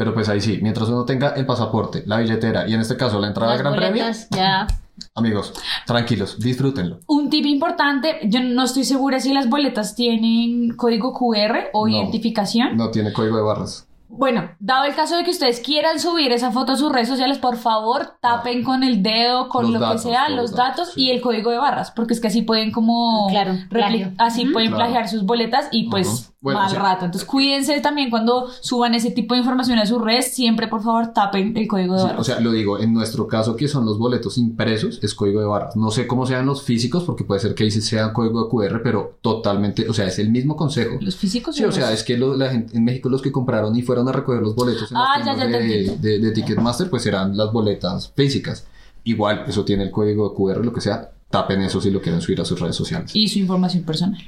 Pero 0.00 0.14
pues 0.14 0.30
ahí 0.30 0.40
sí, 0.40 0.58
mientras 0.62 0.88
uno 0.88 1.04
tenga 1.04 1.34
el 1.34 1.44
pasaporte, 1.44 2.04
la 2.06 2.16
billetera 2.16 2.66
y 2.66 2.72
en 2.72 2.80
este 2.80 2.96
caso 2.96 3.20
la 3.20 3.26
entrada 3.26 3.52
al 3.52 3.58
Gran 3.58 3.76
Premio, 3.76 4.02
ya. 4.30 4.66
amigos, 5.14 5.52
tranquilos, 5.86 6.38
disfrútenlo. 6.40 7.00
Un 7.06 7.28
tip 7.28 7.44
importante, 7.44 8.18
yo 8.24 8.42
no 8.42 8.64
estoy 8.64 8.84
segura 8.84 9.20
si 9.20 9.34
las 9.34 9.50
boletas 9.50 9.94
tienen 9.94 10.74
código 10.74 11.12
QR 11.12 11.68
o 11.74 11.86
No. 11.86 11.94
identificación. 11.94 12.78
No 12.78 12.90
tiene 12.90 13.12
código 13.12 13.36
de 13.36 13.42
barras. 13.42 13.86
Bueno, 14.12 14.50
dado 14.58 14.84
el 14.84 14.94
caso 14.94 15.16
de 15.16 15.24
que 15.24 15.30
ustedes 15.30 15.60
quieran 15.60 16.00
subir 16.00 16.32
esa 16.32 16.50
foto 16.50 16.72
a 16.72 16.76
sus 16.76 16.90
redes 16.92 17.08
sociales, 17.08 17.38
por 17.38 17.56
favor, 17.56 18.14
tapen 18.20 18.62
con 18.64 18.82
el 18.82 19.02
dedo, 19.02 19.48
con 19.48 19.72
lo 19.72 19.78
datos, 19.78 20.02
que 20.02 20.08
sea, 20.10 20.28
los 20.28 20.40
los 20.40 20.50
datos 20.52 20.60
datos, 20.78 20.94
sí. 20.94 21.02
y 21.04 21.10
el 21.10 21.20
código 21.20 21.50
de 21.50 21.58
barras, 21.58 21.90
porque 21.92 22.12
es 22.14 22.20
que 22.20 22.26
así 22.26 22.42
pueden 22.42 22.72
como 22.72 23.28
Claro, 23.30 23.52
repli- 23.52 23.68
plagio. 23.68 24.12
así 24.18 24.46
pueden 24.46 24.70
Claro. 24.70 24.84
plagiar 24.84 25.08
sus 25.08 25.24
boletas 25.24 25.68
y 25.70 25.88
pues 25.88 26.06
Ujú. 26.08 26.30
Bueno, 26.42 26.58
mal 26.60 26.74
rato. 26.74 27.04
Entonces 27.04 27.28
cuídense 27.28 27.78
también 27.82 28.08
cuando 28.08 28.48
suban 28.62 28.94
ese 28.94 29.10
tipo 29.10 29.34
de 29.34 29.40
información 29.40 29.78
a 29.78 29.84
sus 29.84 30.00
redes, 30.00 30.32
siempre 30.34 30.68
por 30.68 30.82
favor 30.82 31.08
tapen 31.12 31.54
el 31.54 31.68
código 31.68 31.92
de 31.94 32.00
Sí, 32.00 32.06
barras. 32.06 32.20
o 32.20 32.24
sea, 32.24 32.40
lo 32.40 32.50
digo, 32.52 32.78
en 32.78 32.94
nuestro 32.94 33.26
caso 33.28 33.56
que 33.56 33.68
son 33.68 33.84
los 33.84 33.98
boletos 33.98 34.38
impresos, 34.38 34.98
es 35.02 35.14
código 35.14 35.40
de 35.40 35.46
barras. 35.46 35.76
No 35.76 35.90
sé 35.90 36.06
cómo 36.06 36.24
sean 36.24 36.46
los 36.46 36.62
físicos, 36.62 37.04
porque 37.04 37.24
puede 37.24 37.40
ser 37.40 37.54
que 37.54 37.64
ahí 37.64 37.70
sea 37.70 38.14
código 38.14 38.42
de 38.44 38.48
QR, 38.48 38.80
pero 38.82 39.18
totalmente, 39.20 39.86
o 39.88 39.92
sea, 39.92 40.06
es 40.06 40.18
el 40.18 40.30
mismo 40.30 40.56
consejo. 40.56 40.96
los 41.00 41.14
físicos 41.16 41.54
Sí, 41.56 41.64
o 41.64 41.72
sea, 41.72 41.92
es 41.92 42.02
que 42.02 42.16
lo- 42.16 42.34
la 42.36 42.48
gente, 42.48 42.74
en 42.76 42.84
México 42.84 43.10
los 43.10 43.20
que 43.20 43.30
compraron 43.30 43.76
y 43.76 43.82
fueron 43.82 43.99
a 44.08 44.12
recoger 44.12 44.42
los 44.42 44.54
boletos 44.54 44.90
en 44.90 44.98
las 44.98 45.06
Ah, 45.08 45.18
ya, 45.18 45.24
tiendas 45.36 45.50
ya 45.50 45.58
te 45.58 45.64
de, 45.66 45.96
de- 45.98 46.18
de 46.18 46.32
Ticketmaster, 46.32 46.88
pues 46.90 47.02
serán 47.02 47.36
las 47.36 47.52
boletas 47.52 48.12
físicas. 48.14 48.66
Igual, 49.04 49.44
eso 49.48 49.64
tiene 49.64 49.84
el 49.84 49.90
código 49.90 50.28
de 50.30 50.34
QR, 50.36 50.64
lo 50.64 50.72
que 50.72 50.80
sea, 50.80 51.10
tapen 51.30 51.62
eso 51.62 51.80
si 51.80 51.90
lo 51.90 52.00
quieren 52.02 52.20
subir 52.20 52.40
a 52.40 52.44
sus 52.44 52.60
redes 52.60 52.76
sociales. 52.76 53.14
y 53.14 53.28
su 53.28 53.38
información 53.38 53.84
personal. 53.84 54.20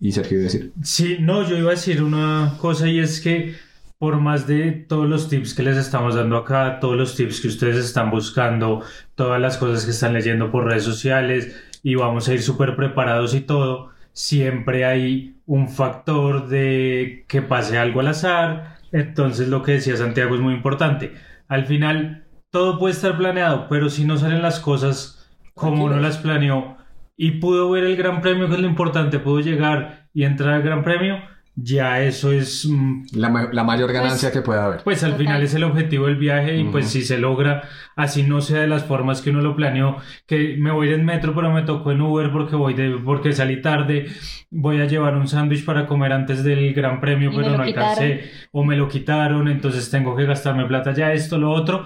Y 0.00 0.12
Sergio 0.12 0.38
iba 0.38 0.48
a 0.48 0.52
decir, 0.52 0.72
Sí, 0.82 1.16
no, 1.20 1.48
yo 1.48 1.56
iba 1.56 1.68
a 1.70 1.74
decir 1.74 2.02
una 2.02 2.56
cosa 2.60 2.88
y 2.88 2.98
es 2.98 3.20
que 3.20 3.54
por 3.98 4.20
más 4.20 4.46
de 4.46 4.72
todos 4.72 5.08
los 5.08 5.28
tips 5.28 5.54
que 5.54 5.62
les 5.62 5.76
estamos 5.78 6.14
dando 6.16 6.36
acá, 6.36 6.78
todos 6.80 6.96
los 6.96 7.14
tips 7.14 7.40
que 7.40 7.48
ustedes 7.48 7.76
están 7.76 8.10
buscando, 8.10 8.82
todas 9.14 9.40
las 9.40 9.56
cosas 9.56 9.84
que 9.84 9.92
están 9.92 10.12
leyendo 10.12 10.50
por 10.50 10.64
redes 10.64 10.82
sociales 10.82 11.54
y 11.82 11.94
vamos 11.94 12.28
a 12.28 12.34
ir 12.34 12.42
súper 12.42 12.74
preparados 12.76 13.34
y 13.34 13.40
todo, 13.40 13.90
siempre 14.12 14.84
hay 14.84 15.36
un 15.46 15.68
factor 15.68 16.48
de 16.48 17.24
que 17.28 17.40
pase 17.42 17.78
algo 17.78 18.00
al 18.00 18.08
azar. 18.08 18.73
Entonces 18.94 19.48
lo 19.48 19.64
que 19.64 19.72
decía 19.72 19.96
Santiago 19.96 20.36
es 20.36 20.40
muy 20.40 20.54
importante. 20.54 21.14
Al 21.48 21.66
final 21.66 22.28
todo 22.50 22.78
puede 22.78 22.94
estar 22.94 23.18
planeado, 23.18 23.66
pero 23.68 23.90
si 23.90 24.04
no 24.04 24.16
salen 24.16 24.40
las 24.40 24.60
cosas 24.60 25.28
como 25.52 25.84
uno 25.84 25.98
las 25.98 26.18
planeó 26.18 26.76
y 27.16 27.32
pudo 27.32 27.68
ver 27.70 27.82
el 27.82 27.96
Gran 27.96 28.20
Premio, 28.20 28.46
que 28.46 28.54
es 28.54 28.60
lo 28.60 28.68
importante, 28.68 29.18
pudo 29.18 29.40
llegar 29.40 30.08
y 30.14 30.22
entrar 30.22 30.54
al 30.54 30.62
Gran 30.62 30.84
Premio, 30.84 31.16
ya 31.56 32.00
eso 32.02 32.32
es, 32.32 32.66
mm, 32.68 33.04
la, 33.12 33.48
la 33.52 33.62
mayor 33.64 33.92
ganancia 33.92 34.32
que 34.32 34.42
puede 34.42 34.60
haber. 34.60 34.82
pues 34.82 35.04
al 35.04 35.12
Total. 35.12 35.26
final 35.26 35.42
es 35.42 35.54
el 35.54 35.62
objetivo 35.64 36.06
del 36.06 36.16
viaje 36.16 36.56
y 36.58 36.62
Ujú. 36.62 36.72
pues 36.72 36.88
si 36.90 37.02
se 37.02 37.18
logra, 37.18 37.62
así 37.96 38.24
no 38.24 38.40
sea 38.40 38.60
de 38.60 38.66
las 38.66 38.84
formas 38.84 39.22
que 39.22 39.30
uno 39.30 39.40
lo 39.40 39.54
planeó, 39.54 39.96
que 40.26 40.56
me 40.58 40.72
voy 40.72 40.92
en 40.92 41.04
metro 41.04 41.34
pero 41.34 41.52
me 41.52 41.62
tocó 41.62 41.92
en 41.92 42.00
Uber 42.00 42.32
porque 42.32 42.56
voy 42.56 42.74
de, 42.74 42.90
porque 43.04 43.32
salí 43.32 43.62
tarde, 43.62 44.06
voy 44.50 44.80
a 44.80 44.86
llevar 44.86 45.16
un 45.16 45.28
sándwich 45.28 45.64
para 45.64 45.86
comer 45.86 46.12
antes 46.12 46.42
del 46.42 46.74
Gran 46.74 47.00
Premio 47.00 47.30
Y 47.32 47.36
pero 47.36 47.56
no 47.56 47.62
alcancé 47.62 48.30
o 48.52 48.64
me 48.64 48.76
lo 48.76 48.88
quitaron, 48.88 49.46
entonces 49.48 49.88
tengo 49.90 50.16
que 50.16 50.24
gastarme 50.24 50.66
plata 50.66 50.92
ya 50.92 51.12
esto, 51.12 51.38
lo 51.38 51.52
otro, 51.52 51.84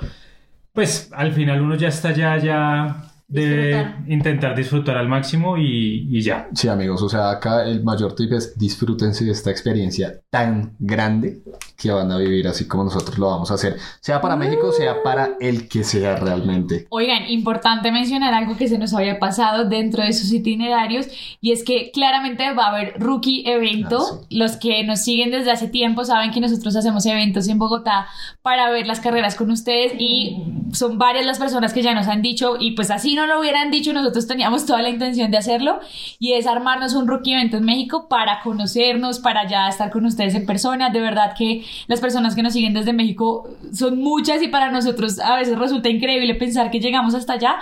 pues 0.73 1.11
al 1.15 1.33
final 1.33 1.61
uno 1.61 1.75
ya 1.75 1.89
está 1.89 2.13
ya, 2.13 2.37
ya 2.39 3.03
de 3.29 3.47
Disfrutar. 3.47 4.05
intentar 4.09 4.57
disfrutar 4.57 4.97
al 4.97 5.07
máximo 5.09 5.59
y, 5.59 6.09
y 6.11 6.23
ya. 6.23 6.49
Sí, 6.55 6.67
amigos, 6.69 7.03
o 7.03 7.09
sea, 7.11 7.31
acá 7.31 7.65
el 7.67 7.85
mayor 7.85 8.15
tip 8.15 8.33
es 8.33 8.59
disfrútense 8.59 9.25
de 9.27 9.33
esta 9.33 9.51
experiencia 9.51 10.21
tan 10.31 10.75
grande 10.79 11.43
que 11.77 11.93
van 11.93 12.11
a 12.11 12.17
vivir 12.17 12.49
así 12.49 12.67
como 12.67 12.85
nosotros 12.85 13.19
lo 13.19 13.27
vamos 13.29 13.51
a 13.51 13.55
hacer, 13.55 13.77
sea 14.01 14.21
para 14.21 14.35
México, 14.35 14.73
sea 14.73 15.03
para 15.03 15.37
el 15.41 15.69
que 15.69 15.85
sea 15.85 16.17
realmente. 16.17 16.87
Oigan, 16.89 17.29
importante 17.29 17.93
mencionar 17.93 18.33
algo 18.35 18.57
que 18.57 18.67
se 18.67 18.79
nos 18.79 18.95
había 18.95 19.19
pasado 19.19 19.69
dentro 19.69 20.03
de 20.03 20.13
sus 20.15 20.33
itinerarios 20.33 21.07
y 21.41 21.53
es 21.53 21.63
que 21.65 21.91
claramente 21.93 22.53
va 22.55 22.67
a 22.67 22.71
haber 22.71 22.95
rookie 22.99 23.45
evento. 23.47 23.99
Ah, 24.01 24.27
Los 24.31 24.57
que 24.57 24.83
nos 24.85 25.01
siguen 25.01 25.31
desde 25.31 25.51
hace 25.53 25.69
tiempo 25.69 26.05
saben 26.05 26.31
que 26.33 26.41
nosotros 26.41 26.75
hacemos 26.75 27.05
eventos 27.07 27.47
en 27.49 27.59
Bogotá 27.59 28.07
para 28.43 28.71
ver 28.71 28.87
las 28.87 29.01
carreras 29.01 29.35
con 29.35 29.51
ustedes 29.51 29.93
y 29.99 30.43
son 30.73 30.99
varias 30.99 31.27
las 31.27 31.39
personas 31.39 31.73
que 31.75 31.83
ya 31.83 31.95
nos 31.95 32.09
han 32.09 32.23
dicho 32.23 32.57
y 32.59 32.73
pues 32.73 32.91
así 32.91 33.18
no 33.19 33.27
lo 33.27 33.41
hubieran 33.41 33.71
dicho, 33.71 33.93
nosotros 33.93 34.27
teníamos 34.27 34.65
toda 34.65 34.81
la 34.81 34.89
intención 34.89 35.31
de 35.31 35.37
hacerlo 35.37 35.81
y 36.19 36.33
es 36.33 36.47
armarnos 36.47 36.95
un 36.95 37.07
rookie 37.07 37.35
evento 37.35 37.59
en 37.59 37.65
México 37.65 38.09
para 38.09 38.41
conocernos, 38.43 39.19
para 39.19 39.47
ya 39.47 39.69
estar 39.69 39.91
con 39.91 40.07
ustedes 40.07 40.35
en 40.35 40.47
persona. 40.47 40.91
De 40.91 41.01
verdad 41.01 41.35
que 41.37 41.65
las 41.87 42.01
personas 42.01 42.35
que 42.35 42.43
nos 42.43 42.53
siguen 42.53 42.73
desde 42.73 42.93
México 42.93 43.49
son 43.73 43.99
muchas 43.99 44.43
y 44.43 44.49
para 44.49 44.71
nosotros 44.71 45.19
a 45.19 45.37
veces 45.37 45.59
resulta 45.59 45.89
increíble 45.89 46.35
pensar 46.37 46.71
que 46.71 46.81
llegamos 46.81 47.15
hasta 47.15 47.35
allá, 47.35 47.57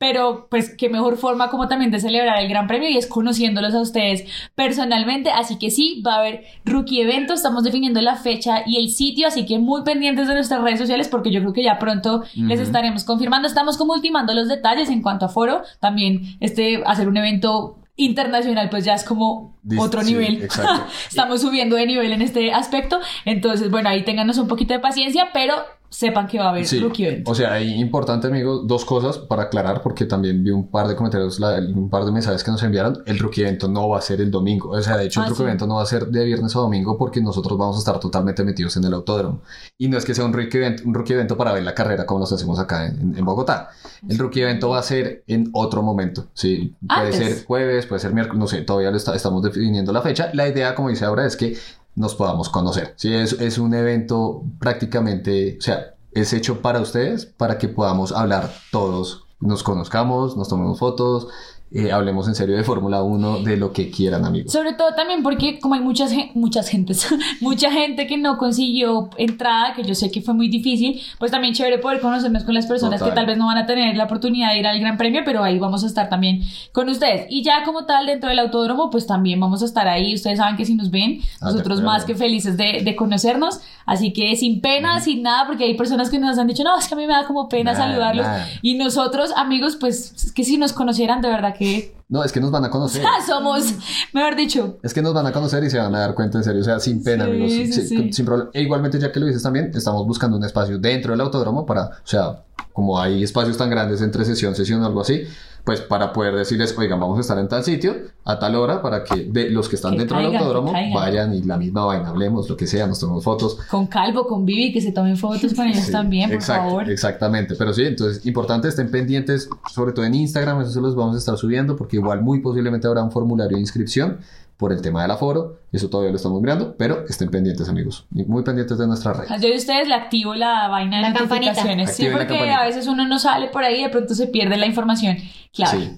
pero 0.00 0.46
pues 0.48 0.74
qué 0.74 0.88
mejor 0.88 1.18
forma 1.18 1.50
como 1.50 1.68
también 1.68 1.90
de 1.90 2.00
celebrar 2.00 2.40
el 2.40 2.48
Gran 2.48 2.66
Premio 2.66 2.88
y 2.88 2.96
es 2.96 3.06
conociéndolos 3.06 3.74
a 3.74 3.82
ustedes 3.82 4.24
personalmente, 4.54 5.30
así 5.30 5.58
que 5.58 5.70
sí, 5.70 6.02
va 6.04 6.14
a 6.14 6.18
haber 6.20 6.44
rookie 6.64 7.02
evento, 7.02 7.34
estamos 7.34 7.64
definiendo 7.64 8.00
la 8.00 8.16
fecha 8.16 8.62
y 8.64 8.78
el 8.78 8.88
sitio, 8.88 9.28
así 9.28 9.44
que 9.44 9.58
muy 9.58 9.82
pendientes 9.82 10.26
de 10.26 10.32
nuestras 10.32 10.62
redes 10.62 10.78
sociales 10.78 11.08
porque 11.08 11.30
yo 11.30 11.40
creo 11.40 11.52
que 11.52 11.62
ya 11.62 11.78
pronto 11.78 12.24
les 12.34 12.60
estaremos 12.60 13.04
confirmando, 13.04 13.46
estamos 13.46 13.76
como 13.76 13.92
ultimando 13.92 14.32
los 14.32 14.48
detalles 14.48 14.88
en 14.88 15.02
cuanto 15.02 15.26
a 15.26 15.28
foro, 15.28 15.60
también 15.80 16.38
este 16.40 16.82
hacer 16.86 17.06
un 17.06 17.18
evento 17.18 17.76
internacional 17.96 18.70
pues 18.70 18.86
ya 18.86 18.94
es 18.94 19.04
como 19.04 19.58
otro 19.76 20.00
sí, 20.00 20.14
nivel. 20.14 20.48
Estamos 21.10 21.42
subiendo 21.42 21.76
de 21.76 21.84
nivel 21.84 22.10
en 22.12 22.22
este 22.22 22.54
aspecto, 22.54 23.00
entonces 23.26 23.70
bueno, 23.70 23.90
ahí 23.90 24.02
ténganos 24.02 24.38
un 24.38 24.48
poquito 24.48 24.72
de 24.72 24.80
paciencia, 24.80 25.28
pero 25.34 25.56
sepan 25.90 26.26
que 26.28 26.38
va 26.38 26.46
a 26.46 26.50
haber 26.50 26.64
Sí, 26.66 26.78
rookie 26.80 27.04
evento. 27.06 27.30
o 27.32 27.34
sea, 27.34 27.52
ahí 27.52 27.74
importante, 27.80 28.28
amigos, 28.28 28.66
dos 28.66 28.84
cosas 28.84 29.18
para 29.18 29.42
aclarar, 29.44 29.82
porque 29.82 30.04
también 30.06 30.42
vi 30.44 30.50
un 30.50 30.68
par 30.70 30.86
de 30.86 30.94
comentarios, 30.96 31.40
la- 31.40 31.56
un 31.58 31.90
par 31.90 32.04
de 32.04 32.12
mensajes 32.12 32.44
que 32.44 32.50
nos 32.52 32.62
enviaron. 32.62 33.02
El 33.06 33.18
rookie 33.18 33.42
evento 33.42 33.66
no 33.68 33.88
va 33.88 33.98
a 33.98 34.00
ser 34.00 34.20
el 34.20 34.30
domingo, 34.30 34.70
o 34.70 34.80
sea, 34.80 34.96
de 34.96 35.06
hecho, 35.06 35.20
Ah, 35.20 35.24
el 35.24 35.30
rookie 35.30 35.38
sí. 35.42 35.46
evento 35.48 35.66
no 35.66 35.74
va 35.76 35.82
a 35.82 35.86
ser 35.86 36.06
de 36.06 36.24
viernes 36.24 36.54
a 36.54 36.60
domingo 36.60 36.96
porque 36.96 37.20
nosotros 37.20 37.58
vamos 37.58 37.76
a 37.76 37.78
estar 37.80 37.98
totalmente 37.98 38.44
metidos 38.44 38.76
en 38.76 38.84
el 38.84 38.94
autódromo. 38.94 39.40
Y 39.78 39.88
no 39.88 39.98
es 39.98 40.04
que 40.04 40.14
sea 40.14 40.24
un 40.24 40.32
rookie 40.32 40.58
evento, 40.58 40.82
un 40.86 40.94
rookie 40.94 41.12
evento 41.14 41.36
para 41.36 41.52
ver 41.52 41.64
la 41.64 41.74
carrera 41.74 42.06
como 42.06 42.20
los 42.20 42.32
hacemos 42.32 42.58
acá 42.60 42.86
en, 42.86 43.14
en 43.18 43.24
Bogotá. 43.24 43.70
El 44.08 44.16
rookie 44.18 44.42
evento 44.42 44.68
va 44.70 44.78
a 44.78 44.82
ser 44.84 45.24
en 45.26 45.50
otro 45.52 45.82
momento, 45.82 46.26
sí, 46.34 46.74
puede 46.86 47.00
Antes. 47.00 47.16
ser 47.16 47.44
jueves, 47.44 47.86
puede 47.86 48.00
ser 48.00 48.14
miércoles, 48.14 48.38
no 48.38 48.46
sé, 48.46 48.62
todavía 48.62 48.90
lo 48.90 48.96
está- 48.96 49.14
estamos 49.16 49.42
definiendo 49.42 49.92
la 49.92 50.02
fecha. 50.02 50.30
La 50.34 50.48
idea, 50.48 50.74
como 50.74 50.88
dice 50.88 51.04
ahora, 51.04 51.26
es 51.26 51.36
que 51.36 51.56
nos 51.94 52.14
podamos 52.14 52.48
conocer. 52.48 52.94
Sí, 52.96 53.12
es, 53.12 53.32
es 53.34 53.58
un 53.58 53.74
evento 53.74 54.44
prácticamente, 54.58 55.56
o 55.58 55.62
sea, 55.62 55.94
es 56.12 56.32
hecho 56.32 56.60
para 56.60 56.80
ustedes, 56.80 57.26
para 57.26 57.58
que 57.58 57.68
podamos 57.68 58.12
hablar 58.12 58.50
todos, 58.72 59.26
nos 59.40 59.62
conozcamos, 59.62 60.36
nos 60.36 60.48
tomemos 60.48 60.78
fotos, 60.78 61.28
eh, 61.72 61.92
hablemos 61.92 62.26
en 62.28 62.34
serio 62.34 62.56
de 62.56 62.64
Fórmula 62.64 63.02
1, 63.02 63.42
de 63.42 63.56
lo 63.56 63.72
que 63.72 63.90
quieran, 63.90 64.24
amigos. 64.24 64.52
Sobre 64.52 64.72
todo 64.72 64.94
también 64.94 65.22
porque 65.22 65.58
como 65.60 65.74
hay 65.74 65.80
muchas, 65.80 66.12
muchas 66.34 66.68
gentes, 66.68 67.06
mucha 67.40 67.70
gente 67.70 68.06
que 68.06 68.16
no 68.16 68.38
consiguió 68.38 69.08
entrada, 69.16 69.74
que 69.74 69.84
yo 69.84 69.94
sé 69.94 70.10
que 70.10 70.20
fue 70.20 70.34
muy 70.34 70.48
difícil, 70.48 71.00
pues 71.18 71.30
también 71.30 71.54
chévere 71.54 71.78
poder 71.78 72.00
conocernos 72.00 72.44
con 72.44 72.54
las 72.54 72.66
personas 72.66 72.98
Total. 72.98 73.12
que 73.14 73.16
tal 73.16 73.26
vez 73.26 73.38
no 73.38 73.46
van 73.46 73.58
a 73.58 73.66
tener 73.66 73.96
la 73.96 74.04
oportunidad 74.04 74.50
de 74.50 74.58
ir 74.58 74.66
al 74.66 74.80
Gran 74.80 74.96
Premio, 74.96 75.22
pero 75.24 75.42
ahí 75.44 75.58
vamos 75.58 75.84
a 75.84 75.86
estar 75.86 76.08
también 76.08 76.42
con 76.72 76.88
ustedes. 76.88 77.26
Y 77.30 77.42
ya 77.42 77.62
como 77.64 77.86
tal 77.86 78.06
dentro 78.06 78.28
del 78.30 78.38
autódromo, 78.40 78.90
pues 78.90 79.06
también 79.06 79.38
vamos 79.38 79.62
a 79.62 79.64
estar 79.64 79.86
ahí. 79.86 80.14
Ustedes 80.14 80.38
saben 80.38 80.56
que 80.56 80.64
si 80.64 80.74
nos 80.74 80.90
ven, 80.90 81.20
Ah, 81.40 81.46
nosotros 81.46 81.82
más 81.82 82.04
que 82.04 82.14
felices 82.14 82.56
de, 82.56 82.82
de 82.84 82.96
conocernos. 82.96 83.60
Así 83.86 84.12
que 84.12 84.36
sin 84.36 84.60
pena, 84.60 85.00
sin 85.00 85.22
nada, 85.22 85.46
porque 85.46 85.64
hay 85.64 85.74
personas 85.74 86.10
que 86.10 86.18
nos 86.18 86.38
han 86.38 86.46
dicho, 86.46 86.62
no, 86.62 86.78
es 86.78 86.86
que 86.86 86.94
a 86.94 86.96
mí 86.96 87.06
me 87.06 87.12
da 87.12 87.26
como 87.26 87.48
pena 87.48 87.74
saludarlos. 87.74 88.26
nada. 88.26 88.46
Y 88.62 88.74
nosotros, 88.74 89.32
amigos, 89.36 89.76
pues 89.76 90.12
es 90.16 90.32
que 90.32 90.44
si 90.44 90.58
nos 90.58 90.72
conocieran, 90.72 91.20
de 91.22 91.28
verdad 91.28 91.54
que 91.56 91.59
No, 92.08 92.24
es 92.24 92.32
que 92.32 92.40
nos 92.40 92.50
van 92.50 92.64
a 92.64 92.70
conocer. 92.70 93.04
somos, 93.26 93.74
mejor 94.12 94.34
dicho, 94.34 94.78
Es 94.82 94.92
que 94.92 95.00
nos 95.02 95.14
van 95.14 95.26
a 95.26 95.32
conocer 95.32 95.62
y 95.62 95.70
se 95.70 95.78
van 95.78 95.94
a 95.94 96.00
dar 96.00 96.14
cuenta 96.14 96.38
en 96.38 96.44
serio, 96.44 96.60
o 96.60 96.64
sea, 96.64 96.80
sin 96.80 97.02
pena, 97.04 97.24
Sí, 97.26 97.30
amigos, 97.30 97.50
sí, 97.52 97.72
sin, 97.72 97.88
sí. 97.88 98.12
sin 98.12 98.24
problema. 98.26 98.50
E 98.52 98.62
igualmente, 98.62 98.98
ya 98.98 99.12
que 99.12 99.20
lo 99.20 99.26
dices 99.26 99.42
también, 99.42 99.70
estamos 99.74 100.06
buscando 100.06 100.36
un 100.36 100.44
espacio 100.44 100.78
dentro 100.78 101.12
del 101.12 101.20
autódromo 101.20 101.64
para, 101.64 101.84
o 101.86 101.92
sea, 102.04 102.42
como 102.72 102.98
hay 103.00 103.22
espacios 103.22 103.56
tan 103.56 103.70
grandes 103.70 104.00
entre 104.00 104.24
sesión, 104.24 104.54
sesión 104.56 104.82
o 104.82 104.86
algo 104.86 105.00
así, 105.02 105.22
pues 105.64 105.80
para 105.80 106.12
poder 106.12 106.34
decirles, 106.34 106.76
oigan, 106.76 106.98
vamos 107.00 107.18
a 107.18 107.20
estar 107.20 107.38
en 107.38 107.48
tal 107.48 107.64
sitio 107.64 107.94
a 108.24 108.38
tal 108.38 108.54
hora 108.54 108.82
para 108.82 109.04
que 109.04 109.24
de 109.24 109.50
los 109.50 109.68
que 109.68 109.76
están 109.76 109.92
Que 109.92 109.98
dentro 110.00 110.16
caigan, 110.16 110.32
del 110.32 110.40
autódromo 110.40 110.72
vayan 110.72 111.34
y 111.34 111.42
la 111.42 111.56
misma 111.56 111.84
vaina, 111.84 112.08
hablemos, 112.08 112.48
lo 112.48 112.56
que 112.56 112.66
sea, 112.66 112.86
nos 112.86 113.00
tomemos 113.00 113.24
fotos. 113.24 113.58
con 113.70 113.86
Calvo, 113.86 114.26
con 114.26 114.44
Vivi, 114.44 114.72
que 114.72 114.80
se 114.80 114.92
tomen 114.92 115.16
fotos 115.16 115.54
con 115.54 115.66
ellos 115.66 115.84
Sí, 115.84 115.92
también, 115.92 116.30
por 116.30 116.42
favor. 116.42 116.90
Exactamente, 116.90 117.54
pero 117.56 117.72
sí, 117.72 117.84
entonces 117.84 118.24
importante, 118.26 118.68
estén 118.68 118.90
pendientes, 118.90 119.48
sobre 119.72 119.92
todo 119.92 120.04
en 120.04 120.14
Instagram, 120.14 120.60
eso 120.60 120.70
se 120.70 120.80
los 120.80 120.94
vamos 120.94 121.14
a 121.14 121.18
estar 121.18 121.36
subiendo, 121.36 121.76
porque 121.76 121.96
igual 121.96 122.22
muy 122.22 122.40
posiblemente 122.40 122.86
habrá 122.86 123.02
un 123.02 123.10
formulario 123.10 123.56
de 123.56 123.60
inscripción 123.60 124.18
por 124.60 124.72
el 124.72 124.80
tema 124.82 125.02
del 125.02 125.10
aforo, 125.10 125.58
eso 125.72 125.88
todavía 125.88 126.10
lo 126.10 126.16
estamos 126.16 126.40
mirando, 126.40 126.76
pero 126.76 127.04
estén 127.08 127.30
pendientes 127.30 127.68
amigos, 127.68 128.06
y 128.14 128.24
muy 128.26 128.44
pendientes 128.44 128.78
de 128.78 128.86
nuestra 128.86 129.14
red. 129.14 129.26
Yo 129.40 129.48
de 129.48 129.56
ustedes 129.56 129.88
le 129.88 129.94
activo 129.94 130.34
la 130.34 130.68
vaina 130.68 130.98
de 130.98 131.02
La 131.02 131.12
campanita. 131.14 131.52
notificaciones. 131.52 131.96
Sí, 131.96 132.06
porque 132.12 132.26
campanita. 132.28 132.60
a 132.60 132.64
veces 132.66 132.86
uno 132.86 133.08
no 133.08 133.18
sale 133.18 133.48
por 133.48 133.64
ahí 133.64 133.80
y 133.80 133.82
de 133.84 133.88
pronto 133.88 134.14
se 134.14 134.28
pierde 134.28 134.56
la 134.58 134.66
información. 134.66 135.16
Claro. 135.52 135.78
Sí. 135.80 135.96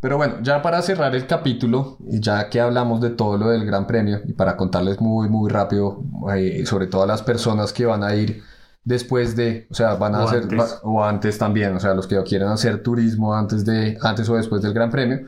Pero 0.00 0.18
bueno, 0.18 0.34
ya 0.42 0.62
para 0.62 0.80
cerrar 0.82 1.14
el 1.16 1.26
capítulo, 1.26 1.98
y 2.08 2.20
ya 2.20 2.48
que 2.48 2.60
hablamos 2.60 3.00
de 3.00 3.10
todo 3.10 3.36
lo 3.38 3.48
del 3.48 3.64
Gran 3.66 3.86
Premio, 3.88 4.20
y 4.24 4.32
para 4.34 4.56
contarles 4.56 5.00
muy, 5.00 5.28
muy 5.28 5.50
rápido, 5.50 6.00
eh, 6.34 6.64
sobre 6.64 6.86
todo 6.86 7.02
a 7.02 7.06
las 7.06 7.22
personas 7.22 7.72
que 7.72 7.86
van 7.86 8.04
a 8.04 8.14
ir 8.14 8.42
después 8.84 9.34
de, 9.34 9.66
o 9.68 9.74
sea, 9.74 9.94
van 9.94 10.14
a 10.14 10.22
O 10.24 10.28
hacer, 10.28 10.42
antes. 10.44 10.58
va- 10.60 10.78
o 10.84 11.02
antes 11.02 11.38
también, 11.38 11.74
o 11.74 11.80
sea, 11.80 11.92
los 11.94 12.06
que 12.06 12.22
quieren 12.22 12.46
hacer 12.48 12.84
turismo 12.84 13.34
antes 13.34 13.64
de, 13.64 13.98
antes 14.00 14.28
o 14.28 14.36
después 14.36 14.62
del 14.62 14.72
Gran 14.74 14.90
Premio, 14.90 15.26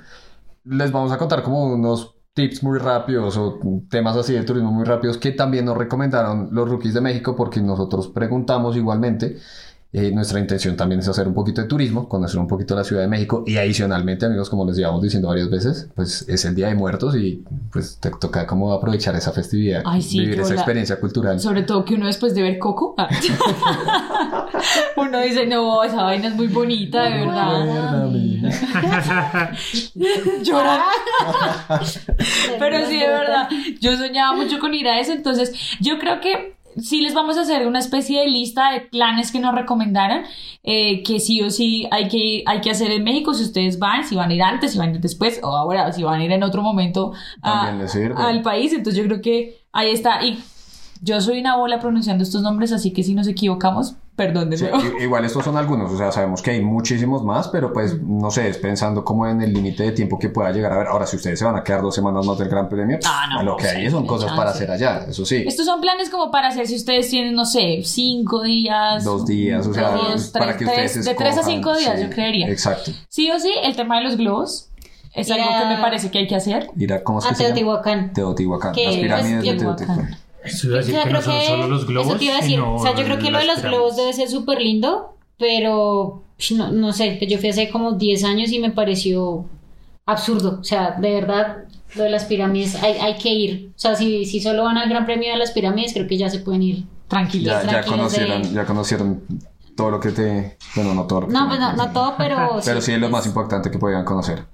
les 0.65 0.93
vamos 0.93 1.11
a 1.11 1.19
contar 1.19 1.43
como 1.43 1.65
unos 1.65 2.15
tips 2.39 2.63
muy 2.63 2.79
rápidos 2.79 3.37
o 3.37 3.59
temas 3.91 4.17
así 4.17 4.33
de 4.33 4.45
turismo 4.45 4.71
muy 4.71 4.85
rápidos 4.85 5.19
que 5.19 5.33
también 5.33 5.65
nos 5.65 5.77
recomendaron 5.77 6.51
los 6.53 6.69
rookies 6.69 6.95
de 6.95 7.01
México 7.01 7.35
porque 7.35 7.61
nosotros 7.61 8.07
preguntamos 8.07 8.77
igualmente. 8.77 9.39
Eh, 9.91 10.13
nuestra 10.13 10.39
intención 10.39 10.77
también 10.77 11.01
es 11.01 11.09
hacer 11.09 11.27
un 11.27 11.33
poquito 11.33 11.63
de 11.63 11.67
turismo, 11.67 12.11
conocer 12.11 12.39
un 12.39 12.47
poquito 12.47 12.77
la 12.77 12.85
Ciudad 12.85 13.01
de 13.01 13.09
México 13.09 13.43
y 13.47 13.57
adicionalmente, 13.57 14.27
amigos, 14.27 14.51
como 14.51 14.67
les 14.67 14.77
llevamos 14.77 15.01
diciendo 15.03 15.29
varias 15.29 15.49
veces, 15.49 15.89
pues 15.95 16.27
es 16.29 16.45
el 16.45 16.55
Día 16.55 16.69
de 16.69 16.75
Muertos 16.75 17.17
y 17.17 17.43
pues 17.73 17.97
te 17.99 18.11
toca 18.11 18.47
como 18.47 18.71
aprovechar 18.73 19.17
esa 19.17 19.33
festividad, 19.33 19.83
Ay, 19.87 20.03
sí, 20.03 20.21
vivir 20.21 20.35
esa 20.35 20.51
bola. 20.51 20.55
experiencia 20.57 21.01
cultural. 21.01 21.41
Sobre 21.41 21.63
todo 21.63 21.87
que 21.87 21.95
uno 21.95 22.07
después 22.07 22.35
de 22.35 22.43
ver 22.43 22.59
Coco, 22.59 22.95
ah, 22.99 23.09
uno 24.97 25.21
dice, 25.21 25.47
no, 25.47 25.83
esa 25.83 26.03
vaina 26.03 26.29
es 26.29 26.35
muy 26.35 26.47
bonita, 26.49 27.05
de 27.05 27.11
verdad. 27.27 27.65
Llorar. 30.43 30.81
Pero 32.59 32.87
sí, 32.87 32.99
de 32.99 33.09
verdad, 33.09 33.49
yo 33.81 33.97
soñaba 33.97 34.35
mucho 34.37 34.59
con 34.59 34.75
ir 34.75 34.89
a 34.89 34.99
eso, 35.01 35.13
entonces 35.13 35.53
yo 35.81 35.99
creo 35.99 36.21
que 36.21 36.57
sí 36.81 37.01
les 37.01 37.13
vamos 37.15 37.37
a 37.37 37.41
hacer 37.41 37.67
una 37.67 37.81
especie 37.81 38.21
de 38.21 38.29
lista 38.29 38.71
de 38.73 38.81
planes 38.83 39.33
que 39.33 39.41
nos 39.41 39.53
recomendaron, 39.55 40.23
eh, 40.63 41.03
que 41.03 41.19
sí 41.19 41.43
o 41.43 41.51
sí 41.51 41.89
hay 41.91 42.09
que, 42.09 42.45
hay 42.47 42.61
que 42.61 42.71
hacer 42.71 42.91
en 42.93 43.03
México, 43.05 43.35
si 43.35 43.43
ustedes 43.43 43.79
van, 43.81 44.05
si 44.05 44.15
van 44.15 44.31
a 44.31 44.35
ir 44.35 44.43
antes, 44.43 44.73
si 44.73 44.79
van 44.79 44.91
a 44.91 44.95
ir 44.95 45.01
después, 45.01 45.41
o 45.43 45.57
ahora, 45.57 45.93
si 45.93 46.03
van 46.05 46.21
a 46.21 46.25
ir 46.25 46.31
en 46.33 46.43
otro 46.45 46.63
momento 46.63 47.13
a- 47.43 47.67
al 48.29 48.43
país, 48.43 48.73
entonces 48.73 48.97
yo 49.03 49.09
creo 49.09 49.21
que 49.21 49.59
ahí 49.73 49.91
está, 49.91 50.25
y 50.25 50.39
yo 51.03 51.21
soy 51.21 51.41
una 51.41 51.57
bola 51.57 51.79
pronunciando 51.81 52.25
estos 52.25 52.43
nombres, 52.43 52.73
así 52.73 52.93
que 52.93 53.03
si 53.03 53.15
nos 53.15 53.27
equivocamos, 53.29 53.95
perdón 54.17 54.51
de 54.51 54.57
Sí, 54.59 54.67
igual 55.01 55.25
estos 55.25 55.45
son 55.45 55.57
algunos, 55.57 55.93
o 55.93 55.97
sea, 55.97 56.11
sabemos 56.11 56.43
que 56.43 56.51
hay 56.51 56.61
muchísimos 56.61 57.23
más, 57.25 57.49
pero 57.49 57.73
pues 57.73 58.01
no 58.03 58.31
sé, 58.33 58.49
es 58.49 58.59
pensando 58.59 59.05
como 59.05 59.27
en 59.29 59.41
el 59.43 59.53
límite 59.53 59.85
de 59.85 59.93
tiempo 59.93 60.19
que 60.19 60.29
pueda 60.29 60.51
llegar 60.51 60.73
a 60.73 60.79
ver. 60.79 60.87
Ahora, 60.89 61.07
si 61.07 61.17
ustedes 61.17 61.39
se 61.39 61.45
van 61.45 61.55
a 61.57 61.63
quedar 61.63 61.83
dos 61.83 61.95
semanas 61.95 62.27
más 62.27 62.37
del 62.39 62.49
Gran 62.49 62.69
Premio, 62.69 62.99
Ah, 63.07 63.27
no, 63.31 63.39
a 63.39 63.43
lo 63.45 63.51
no, 63.53 63.57
que 63.57 63.69
hay 63.69 63.89
son 63.91 64.07
cosas 64.07 64.33
para 64.33 64.51
hacer 64.51 64.71
allá, 64.71 65.05
eso 65.09 65.25
sí. 65.25 65.45
Estos 65.47 65.67
son 65.67 65.81
planes 65.81 66.11
como 66.11 66.31
para 66.33 66.49
hacer 66.49 66.67
si 66.67 66.75
ustedes 66.77 67.09
tienen, 67.11 67.35
no 67.35 67.45
sé, 67.45 67.83
cinco 67.85 68.43
días. 68.43 69.05
Dos 69.05 69.25
días, 69.25 69.67
o 69.67 69.73
sea, 69.73 69.95
días, 69.95 70.29
para 70.31 70.47
tres- 70.47 70.57
que 70.59 70.65
tres- 70.65 70.87
ustedes 70.97 71.05
De 71.07 71.15
tres 71.15 71.39
a 71.39 71.43
cinco 71.45 71.77
días, 71.77 71.95
sí, 72.01 72.05
yo 72.07 72.11
creería. 72.11 72.49
Exacto. 72.49 72.91
Sí 73.09 73.31
o 73.31 73.39
sí, 73.39 73.53
el 73.63 73.77
tema 73.77 73.99
de 73.99 74.05
los 74.05 74.17
globos 74.17 74.69
es 75.15 75.29
Ir 75.29 75.35
algo 75.35 75.49
que 75.49 75.55
a- 75.65 75.69
me 75.69 75.77
parece 75.81 76.11
que 76.11 76.19
hay 76.19 76.27
que 76.27 76.35
hacer. 76.35 76.69
Ir 76.77 76.93
a, 76.93 77.05
¿cómo 77.05 77.19
A 77.19 77.23
se 77.23 77.29
llama? 77.29 77.39
Teotihuacán. 77.39 78.13
Teotihuacán, 78.13 78.75
las 78.75 78.97
pirámides 78.97 79.43
de 79.45 79.55
Teotihuacán. 79.55 80.17
Eso 80.45 80.69
O 80.69 80.83
sea, 80.83 81.03
que 81.03 81.09
creo 81.09 81.13
no 81.13 81.23
son 81.23 81.39
que 81.39 81.47
solo 81.47 81.69
los 81.69 81.87
globos. 81.87 82.09
eso 82.11 82.19
te 82.19 82.25
iba 82.25 82.35
a 82.35 82.41
decir. 82.41 82.61
o 82.61 82.79
sea, 82.79 82.95
yo 82.95 83.05
creo 83.05 83.19
que 83.19 83.31
lo 83.31 83.39
de 83.39 83.47
los 83.47 83.63
globos 83.63 83.97
debe 83.97 84.13
ser 84.13 84.29
súper 84.29 84.61
lindo, 84.61 85.15
pero 85.39 86.23
no, 86.57 86.71
no 86.73 86.93
sé, 86.93 87.17
pues 87.19 87.31
yo 87.31 87.39
fui 87.39 87.49
hace 87.49 87.71
como 87.71 87.93
10 87.93 88.25
años 88.25 88.51
y 88.53 88.59
me 88.59 88.71
pareció 88.71 89.45
absurdo. 90.07 90.59
O 90.61 90.65
sea, 90.65 90.93
de 90.93 91.13
verdad, 91.13 91.65
lo 91.95 92.05
de 92.05 92.11
las 92.11 92.25
pirámides 92.25 92.75
hay, 92.83 92.93
hay 92.99 93.19
que 93.19 93.31
ir. 93.31 93.71
O 93.77 93.79
sea, 93.79 93.95
si, 93.97 94.25
si 94.25 94.41
solo 94.41 94.65
van 94.65 94.79
al 94.79 94.89
Gran 94.89 95.05
Premio 95.07 95.31
de 95.33 95.39
las 95.39 95.51
pirámides, 95.53 95.93
creo 95.93 96.07
que 96.07 96.17
ya 96.17 96.31
se 96.31 96.39
pueden 96.41 96.63
ir. 96.63 96.85
Tranquilo. 97.09 97.47
Ya, 97.53 97.63
ya 97.63 97.69
tranquilos 97.69 97.97
conocieron, 97.99 98.43
de- 98.43 98.53
ya 98.53 98.65
conocieron 98.67 99.23
todo 99.77 99.91
lo 99.91 100.01
que 100.01 100.11
te... 100.11 100.57
Bueno, 100.77 100.95
no 100.95 101.07
todo 101.07 101.23
lo 101.23 101.27
que 101.29 101.33
No, 101.33 101.43
te- 101.43 101.49
pues 101.49 101.61
no, 101.61 101.73
no 101.75 101.93
todo, 101.93 102.15
pero, 102.19 102.59
Pero 102.65 102.81
sí 102.81 102.93
es 102.93 102.99
lo 102.99 103.09
más 103.11 103.27
importante 103.27 103.71
que 103.71 103.79
podían 103.79 104.05
conocer. 104.05 104.45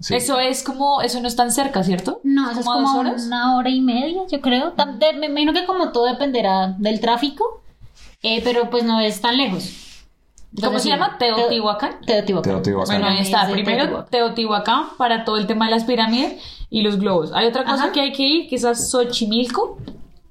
Sí. 0.00 0.14
Eso 0.14 0.38
es 0.38 0.62
como, 0.62 1.00
eso 1.02 1.20
no 1.20 1.28
es 1.28 1.36
tan 1.36 1.50
cerca, 1.50 1.82
¿cierto? 1.82 2.20
No, 2.22 2.50
eso 2.50 2.60
es 2.60 2.66
¿Como 2.66 2.98
horas? 2.98 3.24
una 3.26 3.56
hora 3.56 3.70
y 3.70 3.80
media, 3.80 4.22
yo 4.30 4.40
creo. 4.40 4.72
Me 5.18 5.26
imagino 5.26 5.52
que 5.52 5.64
como 5.66 5.90
todo 5.92 6.04
dependerá 6.06 6.74
del 6.78 7.00
tráfico, 7.00 7.62
eh, 8.22 8.40
pero 8.44 8.70
pues 8.70 8.84
no 8.84 9.00
es 9.00 9.20
tan 9.20 9.36
lejos. 9.36 9.72
¿Cómo 10.62 10.78
se 10.78 10.88
llama? 10.88 11.18
Teotihuacán. 11.18 11.96
Teo- 12.06 12.16
Teotihuacán. 12.24 12.52
Teotihuacán. 12.62 13.00
Bueno, 13.00 13.14
ahí 13.14 13.22
está. 13.22 13.46
Primero 13.50 13.82
Teotihuacán. 13.84 14.10
Teotihuacán 14.10 14.84
para 14.96 15.24
todo 15.24 15.36
el 15.36 15.46
tema 15.46 15.66
de 15.66 15.72
las 15.72 15.84
pirámides 15.84 16.42
y 16.70 16.82
los 16.82 16.98
globos. 16.98 17.32
Hay 17.34 17.46
otra 17.46 17.64
cosa 17.64 17.84
Ajá. 17.84 17.92
que 17.92 18.00
hay 18.00 18.12
que 18.12 18.22
ir, 18.22 18.48
que 18.48 18.56
es 18.56 18.64
a 18.64 18.74
Xochimilco. 18.74 19.78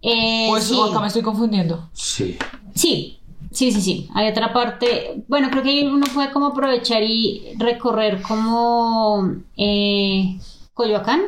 Eh, 0.02 0.48
¿O, 0.52 0.58
es- 0.58 0.64
sí. 0.66 0.76
o 0.76 0.86
acá 0.86 1.00
me 1.00 1.08
estoy 1.08 1.22
confundiendo? 1.22 1.90
Sí. 1.94 2.38
Sí, 2.74 3.20
sí, 3.56 3.72
sí, 3.72 3.82
sí. 3.82 4.10
Hay 4.14 4.30
otra 4.30 4.54
parte. 4.54 5.24
Bueno, 5.28 5.50
creo 5.50 5.64
que 5.64 5.70
ahí 5.70 5.84
uno 5.88 6.06
puede 6.14 6.32
como 6.32 6.48
aprovechar 6.48 7.02
y 7.04 7.54
recorrer 7.58 8.22
como 8.22 9.32
eh, 9.58 10.38
Coyoacán, 10.74 11.22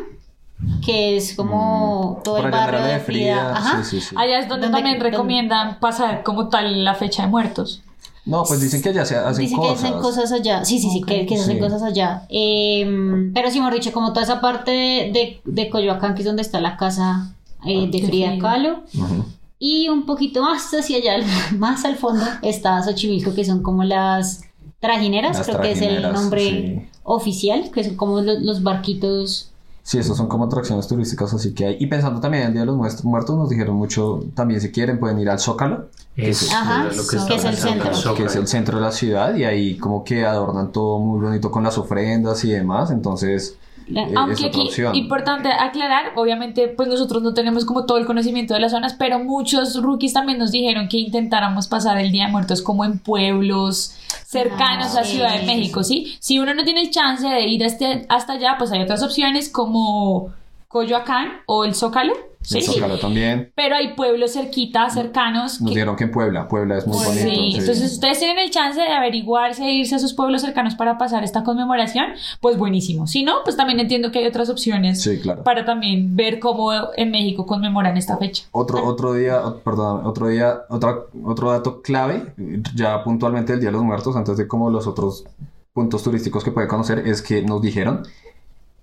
que 0.86 1.18
es 1.18 1.36
como 1.36 2.22
todo 2.24 2.36
Mm. 2.38 2.42
Por 2.42 2.46
el 2.46 2.52
barrio 2.52 2.84
de 2.84 3.00
Frida. 3.00 3.52
Ajá. 3.58 3.84
Sí, 3.84 4.00
sí, 4.00 4.08
sí. 4.10 4.16
Allá 4.18 4.40
es 4.40 4.48
donde, 4.48 4.68
¿Dónde- 4.68 4.78
también 4.78 5.00
dónde- 5.00 5.12
recomiendan 5.12 5.80
pasar 5.80 6.24
como 6.24 6.50
tal 6.50 6.84
la 6.84 6.94
fecha 6.96 7.24
de 7.24 7.30
muertos. 7.30 7.82
No, 8.26 8.44
pues 8.44 8.60
dicen 8.60 8.82
que 8.82 8.90
allá 8.90 9.06
se 9.06 9.16
hacen 9.16 9.42
Dicen 9.46 9.62
que 9.62 9.68
cosas. 9.70 9.84
hacen 9.86 10.00
cosas 10.02 10.32
allá. 10.34 10.66
Sí, 10.66 10.80
sí, 10.80 10.90
sí, 10.90 11.02
que, 11.02 11.26
que 11.26 11.38
se 11.38 11.44
hacen 11.44 11.56
Sí. 11.56 11.62
cosas 11.62 11.82
allá. 11.82 12.24
Eh, 12.28 13.32
pero 13.34 13.50
sí, 13.50 13.60
mejor 13.60 13.74
dicho, 13.76 13.94
como 13.94 14.10
toda 14.12 14.24
esa 14.24 14.42
parte 14.42 14.72
de, 14.72 15.40
de, 15.46 15.70
Coyoacán, 15.70 16.14
que 16.14 16.24
es 16.24 16.26
donde 16.26 16.42
está 16.42 16.60
la 16.60 16.76
casa 16.76 17.32
eh, 17.66 17.88
de 17.90 18.02
De 18.02 18.06
Frida. 18.08 18.38
Kahlo. 18.38 18.82
Ujú. 18.94 19.26
Y 19.60 19.90
un 19.90 20.06
poquito 20.06 20.42
más 20.44 20.72
hacia 20.74 20.98
allá, 20.98 21.26
más 21.58 21.84
al 21.86 21.96
fondo, 21.96 22.24
está 22.42 22.82
Xochimilco, 22.84 23.34
que 23.34 23.44
son 23.46 23.64
como 23.64 23.84
las 23.84 24.42
trajineras, 24.80 25.38
Las 25.38 25.48
creo 25.48 25.62
que 25.62 25.72
es 25.72 25.82
el 25.82 26.02
nombre 26.14 26.42
sí. 26.42 26.90
oficial, 27.04 27.72
que 27.72 27.84
son 27.84 27.96
como 27.96 28.22
lo- 28.22 28.40
los, 28.40 28.62
barquitos. 28.62 29.52
Sí, 29.82 29.98
esos 29.98 30.18
son 30.18 30.28
como 30.28 30.44
atracciones 30.46 30.86
turísticas, 30.88 31.34
así 31.34 31.54
que 31.54 31.66
hay. 31.66 31.78
Y 31.80 31.88
pensando 31.88 32.20
también 32.20 32.44
en 32.44 32.48
el 32.50 32.54
Día 32.54 32.62
de 32.64 32.66
los 32.68 33.04
Muertos, 33.06 33.36
nos 33.38 33.50
dijeron 33.50 33.76
mucho, 33.78 34.22
también 34.36 34.60
si 34.62 34.70
quieren 34.72 35.00
pueden 35.00 35.18
ir 35.20 35.30
al 35.30 35.40
Zócalo, 35.40 35.88
Es, 36.16 36.52
Ajá, 36.54 36.86
era 36.88 36.94
lo 36.96 37.08
que 37.08 37.16
estaba 37.16 37.36
es 37.36 37.44
el 37.46 37.52
pensando, 37.52 37.84
centro. 37.84 37.94
Zócalo. 37.96 38.16
que 38.16 38.24
es 38.26 38.36
el 38.36 38.48
centro 38.48 38.78
de 38.78 38.84
la 38.84 38.92
ciudad, 38.92 39.36
y 39.36 39.46
ahí 39.46 39.78
como 39.78 40.04
que 40.04 40.26
adornan 40.26 40.72
todo 40.74 41.00
muy 41.00 41.20
bonito 41.22 41.50
con 41.50 41.64
las 41.64 41.78
ofrendas 41.78 42.44
y 42.44 42.50
demás, 42.52 42.92
entonces 42.92 43.56
eh, 43.96 44.08
es 44.10 44.18
Aunque 44.18 44.46
aquí, 44.48 44.62
opción. 44.68 44.96
importante 44.96 45.50
aclarar, 45.50 46.12
obviamente, 46.16 46.68
pues 46.68 46.90
nosotros 46.90 47.24
no 47.24 47.34
tenemos 47.34 47.66
como 47.66 47.86
todo 47.86 47.98
el 47.98 48.06
conocimiento 48.06 48.54
de 48.54 48.60
las 48.60 48.72
zonas, 48.72 48.94
pero 48.94 49.20
muchos 49.20 49.82
rookies 49.82 50.14
también 50.14 50.38
nos 50.40 50.52
dijeron 50.52 50.88
que 50.90 50.98
intentáramos 50.98 51.68
pasar 51.68 51.98
el 51.98 52.12
Día 52.12 52.26
de 52.26 52.32
Muertos 52.32 52.62
como 52.62 52.84
en 52.86 53.00
pueblos 53.00 53.94
cercanos 54.26 54.96
Ah, 54.96 55.02
a 55.02 55.04
Ciudad 55.04 55.34
de 55.34 55.40
sí, 55.40 55.46
México, 55.46 55.84
¿sí? 55.84 56.16
Si 56.20 56.40
uno 56.40 56.54
no 56.54 56.64
tiene 56.64 56.82
el 56.82 56.92
chance 56.92 57.28
de 57.28 57.48
ir 57.48 57.64
hasta, 57.64 57.86
hasta 58.10 58.34
allá, 58.34 58.56
pues 58.58 58.72
hay 58.72 58.82
otras 58.82 59.02
opciones 59.04 59.50
como 59.50 60.34
Coyoacán 60.68 61.30
o 61.46 61.64
el 61.64 61.74
Zócalo, 61.76 62.14
¿sí? 62.42 62.58
El 62.58 62.64
Zócalo 62.66 63.00
también. 63.00 63.52
Pero 63.56 63.76
hay 63.76 63.94
pueblos 63.96 64.34
cerquita, 64.34 64.90
cercanos. 64.90 65.62
Nos 65.62 65.70
que- 65.70 65.76
dijeron 65.76 65.96
que 65.96 66.04
en 66.04 66.12
Puebla, 66.12 66.48
Puebla 66.50 66.78
es 66.78 66.86
muy 66.86 66.98
Pues 66.98 67.08
bonito. 67.08 67.30
Sí, 67.30 67.52
entonces 67.58 67.94
ustedes 67.94 68.20
tienen 68.20 68.38
el 68.40 68.50
chance 68.52 68.80
de 68.82 68.88
averiguarse, 68.90 69.64
de 69.64 69.72
irse 69.72 69.96
a 69.96 70.00
sus 70.00 70.14
pueblos 70.14 70.42
cercanos 70.42 70.76
para 70.76 70.98
pasar 70.98 71.24
esta 71.24 71.44
conmemoración, 71.44 72.08
pues 72.42 72.58
buenísimo. 72.58 73.08
Si 73.08 73.24
no, 73.24 73.36
pues 73.46 73.56
también 73.56 73.80
entiendo 73.80 74.12
que 74.12 74.20
hay 74.20 74.26
otras 74.28 74.50
opciones 74.50 75.02
Sí, 75.02 75.20
claro. 75.20 75.44
para 75.44 75.64
también 75.64 76.16
ver 76.18 76.40
cómo 76.40 76.72
en 76.98 77.12
México 77.12 77.46
conmemoran 77.46 77.96
esta 77.96 78.18
fecha. 78.18 78.44
Otro, 78.52 78.86
otro 78.86 79.14
día, 79.14 79.42
perdón, 79.64 80.06
otro 80.06 80.28
día, 80.28 80.64
otra, 80.70 80.98
otro 81.24 81.52
dato 81.52 81.82
clave, 81.82 82.34
ya 82.76 83.04
puntualmente 83.04 83.54
el 83.54 83.60
Día 83.62 83.70
de 83.70 83.74
los 83.74 83.84
Muertos, 83.84 84.16
antes 84.18 84.36
de 84.38 84.48
como 84.48 84.70
los 84.70 84.86
otros 84.86 85.24
puntos 85.72 86.04
turísticos 86.04 86.44
que 86.44 86.52
puede 86.52 86.68
conocer, 86.68 87.00
es 87.08 87.22
que 87.22 87.42
nos 87.44 87.62
dijeron, 87.62 88.04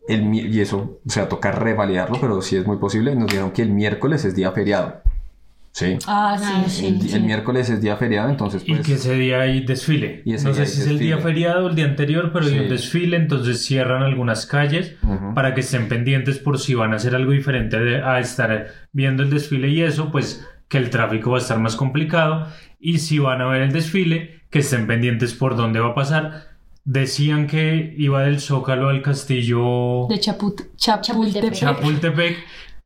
el, 0.09 0.23
mi- 0.25 0.41
y 0.41 0.61
eso, 0.61 1.01
o 1.07 1.11
sea, 1.11 1.29
toca 1.29 1.51
revalidarlo, 1.53 2.19
pero 2.21 2.41
sí 2.43 2.57
es 2.57 2.67
muy 2.67 2.77
posible, 2.79 3.15
nos 3.17 3.27
dijeron 3.29 3.51
que 3.53 3.63
el 3.63 3.71
miércoles 3.71 4.25
es 4.25 4.35
día 4.35 4.53
feriado. 4.53 5.03
Sí. 5.73 5.99
Ah, 6.07 6.37
Ah, 6.41 6.65
sí. 6.69 6.71
sí. 6.71 6.87
El, 7.11 7.15
el 7.17 7.23
miércoles 7.25 7.69
es 7.69 7.81
día 7.81 7.97
feriado, 7.97 8.29
entonces 8.31 8.63
Y 8.65 8.75
pues... 8.75 8.87
que 8.87 8.95
ese 8.95 9.15
día 9.15 9.41
hay 9.41 9.65
desfile. 9.65 10.23
Y 10.25 10.35
ese 10.35 10.47
no 10.47 10.55
sé 10.55 10.67
si 10.67 10.83
es 10.83 10.87
el 10.87 11.01
día 11.01 11.19
feriado 11.19 11.67
o 11.67 11.69
el 11.69 11.75
día 11.75 11.87
anterior, 11.87 12.31
pero 12.33 12.45
hay 12.47 12.53
Sí. 12.53 12.59
un 12.61 12.69
desfile, 12.69 13.17
entonces 13.17 13.65
cierran 13.65 14.05
algunas 14.05 14.47
calles 14.47 14.95
para 15.35 15.53
que 15.53 15.63
estén 15.63 15.89
pendientes 15.89 16.39
por 16.39 16.61
si 16.61 16.75
van 16.75 16.93
a 16.93 16.97
hacer 16.97 17.17
algo 17.17 17.33
diferente 17.33 17.77
de- 17.81 18.01
a 18.03 18.21
estar 18.21 18.69
viendo 18.93 19.25
el 19.25 19.31
desfile 19.31 19.69
y 19.69 19.83
eso, 19.83 20.13
pues 20.13 20.47
que 20.69 20.79
el 20.79 20.91
tráfico 20.91 21.33
va 21.33 21.39
a 21.39 21.41
estar 21.41 21.59
más 21.59 21.75
complicado. 21.75 22.47
Y 22.79 22.99
si 22.99 23.19
van 23.19 23.41
a 23.41 23.47
ver 23.47 23.63
el 23.63 23.73
desfile, 23.73 24.43
que 24.51 24.61
estén 24.61 24.87
pendientes 24.87 25.35
por 25.35 25.57
dónde 25.57 25.81
va 25.81 25.89
a 25.89 25.95
pasar. 25.97 26.54
Decían 26.85 27.47
que 27.47 27.95
iba 27.97 28.23
del 28.23 28.41
Zócalo 28.41 28.91
al 28.91 29.01
castillo 29.01 30.07
De 30.09 30.21
Chaput 30.21 30.61
Chapultepec. 30.77 31.53
Chapultepec, 31.55 32.37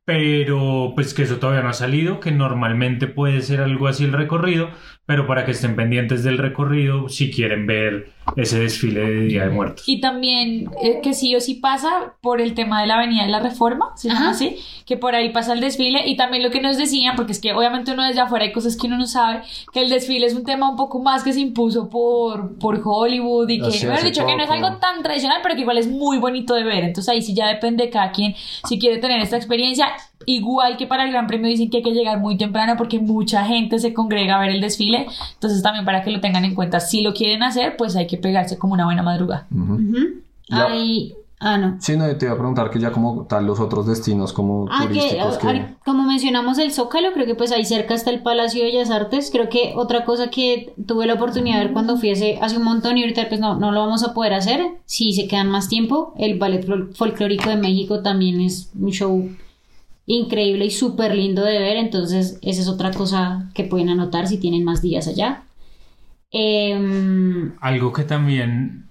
pero 0.05 0.93
pues 0.95 1.13
que 1.13 1.23
eso 1.23 1.37
todavía 1.37 1.61
no 1.61 1.69
ha 1.69 1.73
salido, 1.73 2.21
que 2.21 2.31
normalmente 2.31 3.07
puede 3.07 3.41
ser 3.41 3.59
algo 3.59 3.87
así 3.87 4.05
el 4.05 4.13
recorrido, 4.13 4.69
pero 5.09 5.25
para 5.25 5.43
que 5.43 5.53
estén 5.53 5.75
pendientes 5.75 6.23
del 6.23 6.37
recorrido 6.37 7.09
si 7.09 7.31
quieren 7.31 7.65
ver 7.65 8.11
ese 8.35 8.59
desfile 8.59 8.99
de 8.99 9.21
Día 9.21 9.45
de 9.45 9.49
Muertos. 9.49 9.89
Y 9.89 9.99
también 9.99 10.69
eh, 10.83 10.99
que 11.01 11.15
sí 11.15 11.35
o 11.35 11.39
sí 11.39 11.55
pasa 11.55 12.13
por 12.21 12.41
el 12.41 12.53
tema 12.53 12.81
de 12.81 12.85
la 12.85 12.97
Avenida 12.97 13.23
de 13.23 13.29
la 13.29 13.39
Reforma, 13.39 13.91
se 13.95 14.09
llama 14.09 14.29
así, 14.29 14.57
que 14.85 14.97
por 14.97 15.15
ahí 15.15 15.29
pasa 15.29 15.53
el 15.53 15.61
desfile 15.61 16.07
y 16.07 16.15
también 16.15 16.43
lo 16.43 16.51
que 16.51 16.61
nos 16.61 16.77
decían, 16.77 17.15
porque 17.15 17.31
es 17.31 17.39
que 17.39 17.53
obviamente 17.53 17.91
uno 17.91 18.05
desde 18.05 18.21
afuera 18.21 18.45
hay 18.45 18.51
cosas 18.51 18.77
que 18.77 18.85
uno 18.85 18.99
no 18.99 19.07
sabe, 19.07 19.41
que 19.73 19.81
el 19.81 19.89
desfile 19.89 20.27
es 20.27 20.35
un 20.35 20.43
tema 20.43 20.69
un 20.69 20.75
poco 20.75 20.99
más 21.01 21.23
que 21.23 21.33
se 21.33 21.39
impuso 21.39 21.89
por, 21.89 22.59
por 22.59 22.79
Hollywood 22.83 23.49
y 23.49 23.61
que, 23.61 23.65
hace 23.65 24.05
dicho, 24.05 24.27
que 24.27 24.35
no 24.35 24.43
es 24.43 24.47
poco. 24.47 24.63
algo 24.63 24.77
tan 24.77 25.01
tradicional, 25.01 25.39
pero 25.41 25.55
que 25.55 25.61
igual 25.61 25.79
es 25.79 25.87
muy 25.87 26.19
bonito 26.19 26.53
de 26.53 26.63
ver. 26.63 26.83
Entonces 26.83 27.09
ahí 27.09 27.23
sí 27.23 27.33
ya 27.33 27.47
depende 27.47 27.85
de 27.85 27.89
cada 27.89 28.11
quien 28.11 28.35
si 28.67 28.77
quiere 28.77 28.99
tener 28.99 29.19
esta 29.21 29.37
experiencia. 29.37 29.87
Igual 30.25 30.77
que 30.77 30.85
para 30.87 31.05
el 31.05 31.11
Gran 31.11 31.27
Premio 31.27 31.47
dicen 31.49 31.69
que 31.69 31.77
hay 31.77 31.83
que 31.83 31.91
llegar 31.91 32.19
muy 32.19 32.37
temprano 32.37 32.75
porque 32.77 32.99
mucha 32.99 33.45
gente 33.45 33.79
se 33.79 33.93
congrega 33.93 34.35
a 34.37 34.39
ver 34.41 34.49
el 34.49 34.61
desfile. 34.61 35.07
Entonces 35.33 35.61
también 35.63 35.85
para 35.85 36.03
que 36.03 36.11
lo 36.11 36.19
tengan 36.19 36.45
en 36.45 36.55
cuenta, 36.55 36.79
si 36.79 37.01
lo 37.01 37.13
quieren 37.13 37.41
hacer, 37.43 37.75
pues 37.77 37.95
hay 37.95 38.07
que 38.07 38.17
pegarse 38.17 38.57
como 38.57 38.73
una 38.73 38.85
buena 38.85 39.01
madrugada. 39.03 39.47
Ujú. 39.53 39.73
Ujú. 39.75 39.97
Ya. 40.49 40.65
Hay- 40.65 41.13
Ah, 41.41 41.57
no. 41.57 41.77
Sí, 41.79 41.95
no, 41.95 42.05
te 42.17 42.25
iba 42.25 42.33
a 42.33 42.37
preguntar 42.37 42.69
que 42.69 42.81
ya 42.81 42.91
como 42.91 43.23
tal 43.25 43.45
los 43.45 43.61
otros 43.61 43.87
destinos 43.87 44.33
como 44.33 44.65
Ah, 44.69 44.79
que, 44.81 44.87
turísticos 44.89 45.37
que... 45.37 45.47
ah, 45.47 45.75
como 45.85 46.03
mencionamos 46.03 46.57
el 46.57 46.73
Zócalo, 46.73 47.13
creo 47.13 47.25
que 47.25 47.33
pues 47.33 47.53
ahí 47.53 47.63
cerca 47.63 47.93
está 47.93 48.09
el 48.09 48.21
Palacio 48.21 48.59
de 48.61 48.71
Bellas 48.71 48.91
Artes. 48.91 49.29
Creo 49.31 49.47
que 49.47 49.71
otra 49.77 50.03
cosa 50.03 50.29
que 50.29 50.73
tuve 50.85 51.05
la 51.07 51.13
oportunidad 51.13 51.59
de 51.59 51.63
ver 51.63 51.71
cuando 51.73 51.95
fui 51.95 52.11
hace, 52.11 52.37
hace 52.41 52.57
un 52.57 52.63
montón 52.63 52.97
y 52.97 53.03
ahorita 53.03 53.29
pues 53.29 53.39
no, 53.39 53.55
no 53.57 53.71
lo 53.71 53.79
vamos 53.79 54.03
a 54.03 54.13
poder 54.13 54.33
hacer 54.33 54.59
si 54.83 55.13
se 55.13 55.29
quedan 55.29 55.49
más 55.49 55.69
tiempo. 55.69 56.13
El 56.17 56.37
Ballet 56.37 56.65
Fol- 56.67 56.93
Folclórico 56.93 57.49
de 57.49 57.55
México 57.55 58.01
también 58.01 58.41
es 58.41 58.69
un 58.77 58.91
show 58.91 59.29
increíble 60.09 60.65
y 60.65 60.71
súper 60.71 61.15
lindo 61.15 61.43
de 61.45 61.59
ver. 61.59 61.77
Entonces 61.77 62.39
esa 62.41 62.61
es 62.61 62.67
otra 62.67 62.91
cosa 62.91 63.49
que 63.53 63.63
pueden 63.63 63.89
anotar 63.89 64.27
si 64.27 64.37
tienen 64.37 64.63
más 64.65 64.81
días 64.81 65.07
allá. 65.07 65.43
Em, 66.31 67.53
Algo 67.61 67.93
que 67.93 68.03
también 68.03 68.85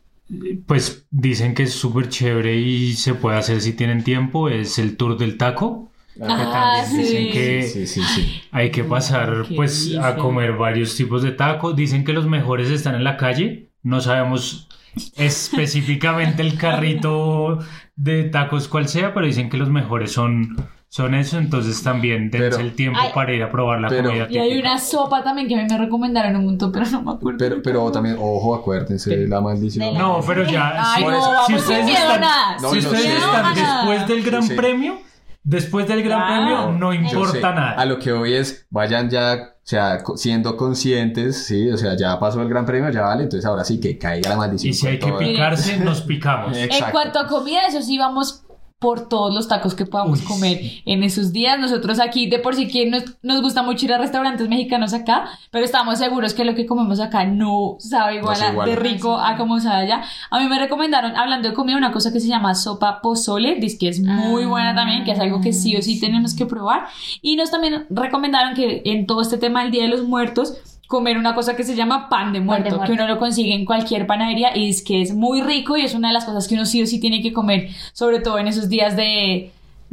pues 0.67 1.07
dicen 1.11 1.55
que 1.55 1.63
es 1.65 1.73
súper 1.73 2.09
chévere 2.09 2.57
y 2.57 2.93
se 2.95 3.15
puede 3.15 3.39
hacer 3.39 3.61
si 3.61 3.73
tienen 3.73 4.05
tiempo 4.05 4.49
es 4.49 4.79
el 4.79 4.97
tour 4.97 5.17
del 5.17 5.37
taco. 5.37 5.91
que 6.15 6.25
Ah, 6.25 6.83
también 6.85 7.03
dicen 7.03 7.33
que 7.33 7.63
Sí, 7.63 7.87
sí, 7.87 8.03
sí. 8.03 8.41
Hay 8.51 8.71
que 8.71 8.85
pasar 8.85 9.47
Qué 9.49 9.55
pues 9.57 9.97
a 9.97 10.17
comer 10.17 10.53
varios 10.57 10.95
tipos 10.97 11.23
de 11.23 11.33
tacos. 11.33 11.75
Dicen 11.77 12.05
que 12.05 12.13
los 12.13 12.27
mejores 12.27 12.71
están 12.71 12.95
en 12.95 13.05
la 13.05 13.17
calle. 13.17 13.71
No 13.83 14.01
sabemos 14.01 14.69
específicamente 15.17 16.43
el 16.43 16.57
carrito 16.59 17.59
de 17.97 18.25
tacos 18.25 18.69
cuál 18.69 18.89
sea, 18.89 19.15
pero 19.15 19.27
dicen 19.27 19.49
que 19.49 19.57
los 19.57 19.71
mejores 19.71 20.13
son, 20.13 20.57
son 20.89 21.15
eso. 21.15 21.39
Entonces 21.39 21.83
también 21.83 22.31
dense 22.31 22.49
Pero- 22.51 22.61
el 22.61 22.75
tiempo 22.75 22.99
para 23.15 23.33
ir 23.33 23.43
a 23.43 23.51
probar 23.51 23.81
la 23.81 23.89
Pero- 23.89 24.09
comida 24.09 24.27
Y 24.31 24.39
hay 24.39 24.49
típica. 24.51 24.69
una 24.71 24.79
sopa 24.79 25.23
también 25.23 25.49
que 25.49 25.55
a 25.55 25.59
mí 25.63 25.67
me 25.71 25.79
recomendaron 25.79 26.37
un 26.37 26.45
montón, 26.47 26.73
pero 26.73 26.87
no 26.87 27.03
me 27.03 27.13
acuerdo. 27.13 27.39
Pero, 27.39 27.63
pero 27.63 27.93
también, 27.93 28.17
ojo, 28.19 28.55
acuérdense 28.55 29.17
de 29.17 29.29
la 29.29 29.41
maldición. 29.41 29.95
No, 29.95 30.21
pero 30.27 30.45
ya. 30.45 30.73
Ay, 30.95 31.03
si, 31.05 31.09
no, 31.09 31.21
si 31.23 31.29
vamos 31.31 31.47
sin 31.47 31.57
ustedes 31.57 31.85
miedo 31.85 31.99
están, 31.99 32.21
nada. 32.21 32.57
No, 32.61 32.71
si 32.71 32.79
ustedes 32.79 33.05
están 33.07 33.55
después 33.55 34.09
del 34.09 34.23
Gran 34.23 34.43
Sí. 34.43 34.55
Premio, 34.55 34.99
después 35.45 35.87
del 35.89 36.03
Gran. 36.03 36.27
Premio 36.27 36.73
no 36.73 36.93
importa 36.93 37.33
sé, 37.33 37.41
nada. 37.41 37.71
A 37.73 37.85
lo 37.85 37.99
que 37.99 38.13
voy 38.13 38.35
es, 38.35 38.67
vayan 38.71 39.09
ya, 39.11 39.35
o 39.35 39.61
sea, 39.63 39.99
siendo 40.17 40.57
conscientes, 40.57 41.45
sí, 41.47 41.71
o 41.71 41.77
sea, 41.77 41.95
ya 41.97 42.19
pasó 42.19 42.41
el 42.41 42.49
gran 42.49 42.65
premio, 42.65 42.91
ya 42.91 43.03
vale, 43.03 43.25
entonces 43.25 43.45
ahora 43.45 43.65
sí 43.65 43.79
que 43.81 43.99
caiga 43.99 44.31
la 44.31 44.37
maldición. 44.37 44.71
Y 44.71 44.75
si 44.75 44.87
hay 44.87 44.99
que 44.99 45.13
picarse, 45.13 45.79
nos 45.79 46.01
picamos. 46.03 46.57
En 46.57 46.69
cuanto 46.91 47.19
a 47.19 47.27
comida, 47.27 47.67
eso 47.69 47.83
sí, 47.83 47.99
vamos 47.99 48.45
por 48.79 49.09
todos 49.09 49.35
los 49.35 49.49
tacos 49.49 49.75
que 49.75 49.87
podamos 49.87 50.21
Uy, 50.21 50.27
comer 50.27 50.61
en 50.85 51.03
esos 51.03 51.33
días. 51.33 51.59
Nosotros 51.59 51.99
aquí, 51.99 52.29
de 52.29 52.39
por 52.39 52.55
sí 52.55 52.69
que 52.69 52.87
nos, 52.89 53.03
nos 53.23 53.43
gusta 53.43 53.63
mucho 53.63 53.85
ir 53.87 53.93
a 53.93 53.99
restaurantes 53.99 54.49
mexicanos 54.49 54.95
acá, 54.95 55.29
pero 55.51 55.65
estamos 55.65 55.99
seguros 55.99 56.33
que 56.33 56.45
lo 56.45 56.55
que 56.55 56.65
comemos 56.67 57.01
acá 57.01 57.25
no 57.25 57.77
sabe 57.81 58.17
igual, 58.17 58.39
No 58.41 58.53
igual. 58.53 58.69
de 58.71 58.77
rico 58.77 59.17
a 59.19 59.37
como 59.37 59.59
sabe 59.59 59.83
allá. 59.85 60.03
A 60.31 60.39
mí 60.39 60.49
me 60.49 60.59
recomendaron, 60.59 61.17
hablando 61.17 61.49
de 61.49 61.55
comida, 61.55 61.77
una 61.77 61.91
cosa 61.93 62.13
que 62.13 62.21
se 62.21 62.29
llama 62.29 62.55
sopa 62.55 63.01
pozole, 63.03 63.57
dice 63.57 63.79
que 63.79 63.89
es 63.89 64.01
muy 64.01 64.45
Ah, 64.45 64.49
buena 64.49 64.75
también, 64.75 65.05
que 65.05 65.11
es 65.13 65.19
algo 65.19 65.41
que 65.41 65.53
sí 65.53 65.77
o 65.77 65.83
sí 65.83 65.99
tenemos 65.99 66.35
que 66.37 66.47
probar. 66.47 66.87
Y 67.21 67.35
nos 67.37 67.51
también 67.51 67.87
recomendaron 67.91 68.55
que 68.55 68.83
en 68.85 69.07
todo 69.07 69.23
este 69.23 69.39
tema 69.39 69.63
del 69.63 69.73
Día 69.73 69.83
de 69.83 69.89
los 69.89 70.05
Muertos, 70.05 70.55
comer 70.89 71.19
una 71.19 71.35
cosa 71.35 71.55
que 71.55 71.63
se 71.63 71.77
llama 71.77 72.09
pan 72.09 72.33
de 72.33 72.41
muerto, 72.41 72.71
muerto. 72.71 72.87
que 72.87 72.93
uno 72.93 73.07
lo 73.07 73.19
consigue 73.19 73.55
en 73.55 73.67
cualquier 73.67 74.07
panadería 74.07 74.57
y 74.57 74.71
es 74.71 74.83
que 74.83 75.03
es 75.03 75.15
muy 75.15 75.43
rico 75.43 75.77
y 75.77 75.83
es 75.83 75.95
una 75.95 76.09
de 76.09 76.15
las 76.15 76.25
cosas 76.25 76.49
que 76.49 76.55
uno 76.55 76.65
sí 76.65 76.83
o 76.83 76.87
sí 76.87 76.99
tiene 76.99 77.23
que 77.23 77.33
comer, 77.33 77.69
sobre 77.93 78.21
todo 78.21 78.39
en 78.39 78.49
esos 78.49 78.69
días 78.69 78.97
de 78.97 79.53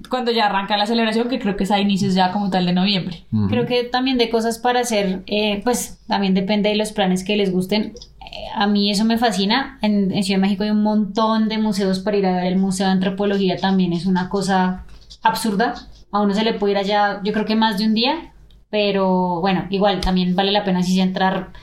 cuando 0.09 0.31
ya 0.31 0.45
arranca 0.45 0.77
la 0.77 0.85
celebración, 0.85 1.29
que 1.29 1.39
creo 1.39 1.55
que 1.55 1.65
es 1.65 1.71
a 1.71 1.79
inicios 1.79 2.15
ya 2.15 2.31
como 2.31 2.49
tal 2.49 2.65
de 2.65 2.73
noviembre. 2.73 3.23
Creo 3.49 3.65
que 3.65 3.83
también 3.83 4.17
de 4.17 4.29
cosas 4.29 4.57
para 4.59 4.81
hacer, 4.81 5.23
eh, 5.27 5.61
pues 5.63 5.99
también 6.07 6.33
depende 6.33 6.69
de 6.69 6.75
los 6.75 6.91
planes 6.91 7.23
que 7.23 7.37
les 7.37 7.51
gusten. 7.51 7.93
Eh, 8.21 8.45
a 8.55 8.67
mí 8.67 8.91
eso 8.91 9.05
me 9.05 9.17
fascina. 9.17 9.79
En, 9.81 10.11
en 10.11 10.23
Ciudad 10.23 10.39
de 10.39 10.41
México 10.41 10.63
hay 10.63 10.71
un 10.71 10.83
montón 10.83 11.47
de 11.47 11.57
museos 11.57 11.99
para 11.99 12.17
ir 12.17 12.25
a 12.25 12.35
ver. 12.35 12.45
El 12.45 12.57
Museo 12.57 12.87
de 12.87 12.91
Antropología 12.91 13.55
también 13.55 13.93
es 13.93 14.05
una 14.05 14.27
cosa 14.27 14.83
absurda. 15.23 15.75
A 16.11 16.21
uno 16.21 16.33
se 16.33 16.43
le 16.43 16.53
puede 16.53 16.73
ir 16.73 16.77
allá, 16.77 17.21
yo 17.23 17.31
creo 17.33 17.45
que 17.45 17.55
más 17.55 17.77
de 17.77 17.85
un 17.85 17.93
día, 17.93 18.33
pero 18.75 19.39
bueno, 19.39 19.67
igual 19.69 20.01
también 20.01 20.35
vale 20.35 20.51
la 20.51 20.65
pena 20.65 20.83
si 20.83 20.95
se 20.95 21.01
entrar 21.01 21.53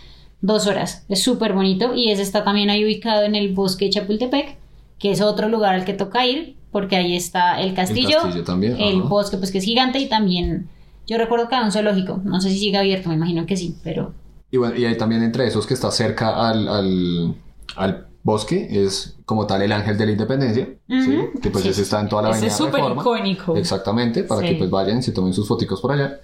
dos 0.40 0.66
horas. 0.66 1.04
Es 1.10 1.22
súper 1.22 1.52
bonito 1.52 1.94
y 1.94 2.10
ese 2.10 2.22
está 2.22 2.42
también 2.42 2.70
ahí 2.70 2.82
ubicado 2.86 3.24
en 3.24 3.34
el 3.34 3.52
bosque 3.52 3.84
de 3.84 3.90
Chapultepec, 3.90 4.56
que 4.98 5.10
es 5.10 5.20
otro 5.20 5.50
lugar 5.50 5.74
al 5.74 5.84
que 5.84 5.92
toca 5.92 6.24
ir, 6.26 6.56
porque 6.70 6.96
ahí 6.96 7.14
está 7.14 7.60
el 7.60 7.74
castillo, 7.74 8.16
castillo 8.22 8.44
también, 8.44 8.76
el 8.80 9.00
ajá. 9.00 9.08
bosque 9.10 9.36
pues 9.36 9.50
que 9.52 9.58
es 9.58 9.64
gigante 9.64 9.98
y 9.98 10.08
también 10.08 10.70
yo 11.06 11.18
recuerdo 11.18 11.48
que 11.50 11.54
hay 11.56 11.64
un 11.64 11.72
zoológico, 11.72 12.22
no 12.24 12.40
sé 12.40 12.48
si 12.48 12.58
sigue 12.58 12.78
abierto, 12.78 13.10
me 13.10 13.16
imagino 13.16 13.44
que 13.44 13.58
sí, 13.58 13.76
pero 13.84 14.14
Y 14.50 14.56
bueno, 14.56 14.74
y 14.76 14.86
hay 14.86 14.96
también 14.96 15.22
entre 15.22 15.46
esos 15.46 15.66
que 15.66 15.74
está 15.74 15.90
cerca 15.90 16.48
al, 16.48 16.66
al, 16.68 17.34
al 17.76 18.06
bosque, 18.22 18.68
es 18.70 19.18
como 19.26 19.46
tal 19.46 19.60
el 19.62 19.72
Ángel 19.72 19.98
de 19.98 20.06
la 20.06 20.12
Independencia, 20.12 20.68
¿sí? 20.96 21.10
Ujú, 21.10 21.40
que 21.42 21.50
pues 21.50 21.64
sí. 21.64 21.70
ese 21.70 21.82
está 21.82 22.00
en 22.00 22.08
toda 22.08 22.22
la 22.22 22.28
Ese 22.30 22.38
avenida 22.38 22.52
es 22.52 22.56
súper 22.56 22.80
Reforma. 22.80 23.02
icónico. 23.02 23.56
Exactamente, 23.56 24.24
para 24.24 24.42
Sí. 24.42 24.48
que 24.48 24.54
pues 24.54 24.70
vayan 24.70 24.98
y 24.98 25.02
se 25.02 25.12
tomen 25.12 25.34
sus 25.34 25.46
foticos 25.48 25.80
por 25.80 25.92
allá. 25.92 26.20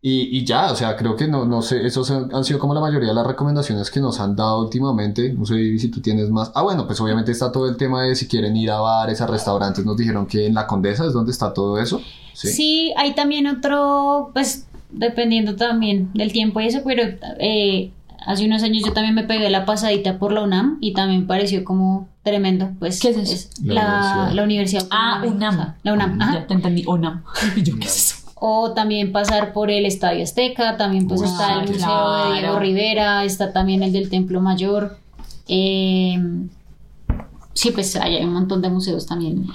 Y, 0.00 0.38
y 0.38 0.44
ya, 0.44 0.70
o 0.70 0.76
sea, 0.76 0.96
creo 0.96 1.16
que 1.16 1.26
no, 1.26 1.44
no 1.44 1.60
sé, 1.60 1.84
esos 1.84 2.10
han, 2.12 2.32
han 2.32 2.44
sido 2.44 2.60
como 2.60 2.72
la 2.72 2.80
mayoría 2.80 3.08
de 3.08 3.14
las 3.14 3.26
recomendaciones 3.26 3.90
que 3.90 4.00
nos 4.00 4.20
han 4.20 4.36
dado 4.36 4.60
últimamente. 4.60 5.32
No 5.32 5.44
sé 5.44 5.78
si 5.78 5.88
tú 5.88 6.00
tienes 6.00 6.30
más. 6.30 6.52
Ah, 6.54 6.62
bueno, 6.62 6.86
pues 6.86 7.00
obviamente 7.00 7.32
está 7.32 7.50
todo 7.50 7.68
el 7.68 7.76
tema 7.76 8.04
de 8.04 8.14
si 8.14 8.28
quieren 8.28 8.56
ir 8.56 8.70
a 8.70 8.78
bares, 8.78 9.20
a 9.20 9.26
restaurantes. 9.26 9.84
Nos 9.84 9.96
dijeron 9.96 10.26
que 10.26 10.46
en 10.46 10.54
la 10.54 10.66
Condesa 10.66 11.04
es 11.04 11.12
donde 11.12 11.32
está 11.32 11.52
todo 11.52 11.78
eso. 11.78 12.00
Sí. 12.32 12.48
sí, 12.48 12.94
hay 12.96 13.14
también 13.14 13.48
otro, 13.48 14.30
pues 14.32 14.68
dependiendo 14.90 15.56
también 15.56 16.10
del 16.14 16.32
tiempo 16.32 16.60
y 16.60 16.66
eso, 16.66 16.80
pero 16.84 17.02
eh, 17.40 17.90
hace 18.26 18.46
unos 18.46 18.62
años 18.62 18.84
yo 18.84 18.92
también 18.92 19.14
me 19.14 19.24
pegué 19.24 19.50
la 19.50 19.64
pasadita 19.64 20.18
por 20.18 20.32
la 20.32 20.42
UNAM 20.42 20.78
y 20.80 20.92
también 20.92 21.26
pareció 21.26 21.64
como 21.64 22.08
tremendo, 22.22 22.70
pues 22.78 23.00
¿Qué 23.00 23.08
es 23.10 23.16
eso? 23.16 23.48
La 23.62 23.74
la, 23.74 23.82
universidad. 23.82 24.34
la 24.34 24.42
universidad. 24.44 24.86
Ah, 24.90 25.20
de 25.22 25.28
UNAM. 25.28 25.74
La 25.82 25.92
UNAM, 25.92 26.20
ajá. 26.20 26.34
Ya 26.34 26.46
te 26.46 26.54
entendí, 26.54 26.84
UNAM. 26.86 27.24
Y 27.56 27.62
yo, 27.64 27.78
¿qué 27.78 27.86
es 27.86 27.96
eso? 27.96 28.07
O 28.40 28.72
también 28.72 29.12
pasar 29.12 29.52
por 29.52 29.70
el 29.70 29.86
Estadio 29.86 30.22
Azteca, 30.22 30.76
también 30.76 31.08
pues 31.08 31.22
está 31.22 31.54
el 31.54 31.68
Museo 31.68 31.78
claro. 31.78 32.30
de 32.30 32.40
Diego 32.40 32.58
Rivera, 32.58 33.24
está 33.24 33.52
también 33.52 33.82
el 33.82 33.92
del 33.92 34.10
Templo 34.10 34.40
Mayor. 34.40 34.98
eh, 35.48 36.18
sí, 37.52 37.70
pues 37.72 37.96
hay, 37.96 38.16
hay 38.16 38.24
un 38.24 38.34
montón 38.34 38.62
de 38.62 38.70
museos 38.70 39.06
también. 39.06 39.46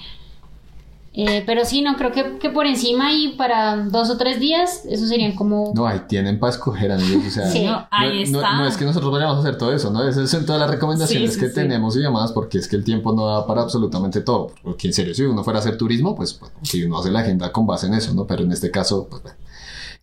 Eh, 1.16 1.43
pero 1.45 1.64
sí, 1.64 1.84
no, 1.84 1.95
creo 1.95 2.11
que, 2.11 2.39
que 2.39 2.49
por 2.49 2.66
encima 2.66 3.14
y 3.14 3.34
para 3.34 3.76
dos 3.86 4.09
o 4.09 4.18
tres 4.18 4.39
días, 4.39 4.84
eso 4.89 5.05
serían 5.05 5.36
como... 5.36 5.72
No, 5.76 5.86
ahí 5.86 6.01
tienen 6.07 6.39
para 6.39 6.51
escoger, 6.53 6.91
amigos. 6.91 7.26
O 7.28 7.30
sea, 7.30 7.47
Sí. 7.51 7.66
No, 7.66 7.88
ahí 7.91 8.26
no, 8.32 8.39
está. 8.39 8.57
no 8.57 8.66
es 8.66 8.76
que 8.78 8.86
nosotros 8.86 9.11
vayamos 9.11 9.38
a 9.38 9.39
hacer 9.41 9.57
todo 9.59 9.72
eso, 9.74 9.91
¿no? 9.91 10.07
Esas 10.07 10.28
son 10.30 10.43
todas 10.45 10.59
las 10.59 10.72
recomendaciones 10.72 11.30
Sí, 11.30 11.36
sí, 11.36 11.39
que 11.41 11.49
sí. 11.49 11.53
tenemos 11.55 11.95
y 11.95 11.99
demás, 12.01 12.32
porque 12.32 12.57
es 12.57 12.68
que 12.68 12.76
el 12.78 12.84
tiempo 12.84 13.14
no 13.14 13.28
da 13.28 13.45
para 13.45 13.61
absolutamente 13.61 14.22
todo. 14.22 14.51
Porque 14.64 14.88
en 14.88 14.93
serio, 14.93 15.14
si 15.14 15.22
uno 15.22 15.43
fuera 15.43 15.59
a 15.59 15.61
hacer 15.61 15.78
turismo, 15.78 16.16
pues, 16.16 16.39
bueno, 16.39 16.55
si 16.64 16.84
uno 16.84 16.97
hace 16.99 17.11
la 17.11 17.20
agenda 17.20 17.51
con 17.51 17.68
base 17.68 17.86
en 17.86 17.93
eso, 17.93 18.14
¿no? 18.16 18.26
Pero 18.26 18.41
en 18.43 18.51
este 18.51 18.72
caso, 18.72 19.05
pues, 19.07 19.22
bueno, 19.22 19.38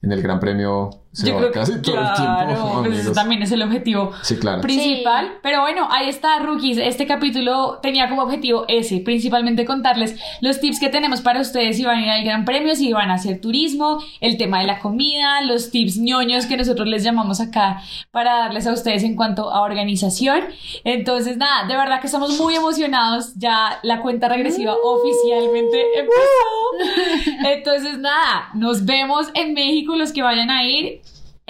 en 0.03 0.13
el 0.13 0.23
Gran 0.23 0.39
Premio 0.39 0.91
se 1.13 1.27
Yo 1.27 1.35
va 1.35 1.41
creo 1.41 1.53
que 1.53 1.59
casi 1.59 1.83
todo 1.83 1.95
el 1.97 2.01
claro, 2.03 2.47
tiempo, 2.47 2.73
pues 2.79 2.93
ese 2.93 2.99
amigos. 3.01 3.15
también 3.17 3.43
es 3.43 3.51
el 3.53 3.63
objetivo 3.63 4.13
Sí, 4.23 4.37
claro. 4.37 4.61
principal. 4.63 5.27
Sí. 5.27 5.33
Pero 5.43 5.61
bueno, 5.63 5.89
ahí 5.91 6.09
está, 6.09 6.39
rookies. 6.39 6.79
Este 6.79 7.07
capítulo 7.07 7.81
tenía 7.83 8.09
como 8.09 8.23
objetivo 8.23 8.65
ese, 8.69 8.99
principalmente 9.01 9.65
contarles 9.65 10.15
los 10.41 10.61
tips 10.61 10.79
que 10.79 10.89
tenemos 10.89 11.21
para 11.21 11.41
ustedes 11.41 11.77
si 11.77 11.85
van 11.85 11.99
a 11.99 12.03
ir 12.05 12.11
al 12.11 12.25
Gran 12.25 12.45
Premio, 12.45 12.77
si 12.77 12.93
van 12.93 13.11
a 13.11 13.15
hacer 13.15 13.41
turismo, 13.41 13.99
el 14.21 14.37
tema 14.37 14.61
de 14.61 14.67
la 14.67 14.79
comida, 14.79 15.43
los 15.43 15.71
tips 15.73 15.97
ñoños 15.99 16.47
que 16.47 16.57
nosotros 16.57 16.87
les 16.87 17.03
llamamos 17.03 17.41
acá 17.41 17.83
para 18.13 18.35
darles 18.39 18.67
a 18.69 18.73
ustedes 18.73 19.03
en 19.03 19.17
cuanto 19.17 19.51
a 19.53 19.63
organización. 19.63 20.45
Entonces, 20.85 21.37
nada, 21.37 21.67
de 21.67 21.75
verdad 21.77 22.01
que 22.01 22.07
estamos 22.07 22.39
muy 22.39 22.55
emocionados. 22.55 23.33
Ya 23.37 23.81
la 23.83 24.01
cuenta 24.01 24.29
regresiva 24.29 24.75
oficialmente 24.83 25.83
empezó. 25.99 27.31
Entonces, 27.49 27.99
nada, 27.99 28.51
nos 28.55 28.85
vemos 28.85 29.29
en 29.35 29.55
México 29.55 29.97
los 29.97 30.13
que 30.13 30.23
vayan 30.23 30.51
a 30.51 30.65
ir. 30.65 31.00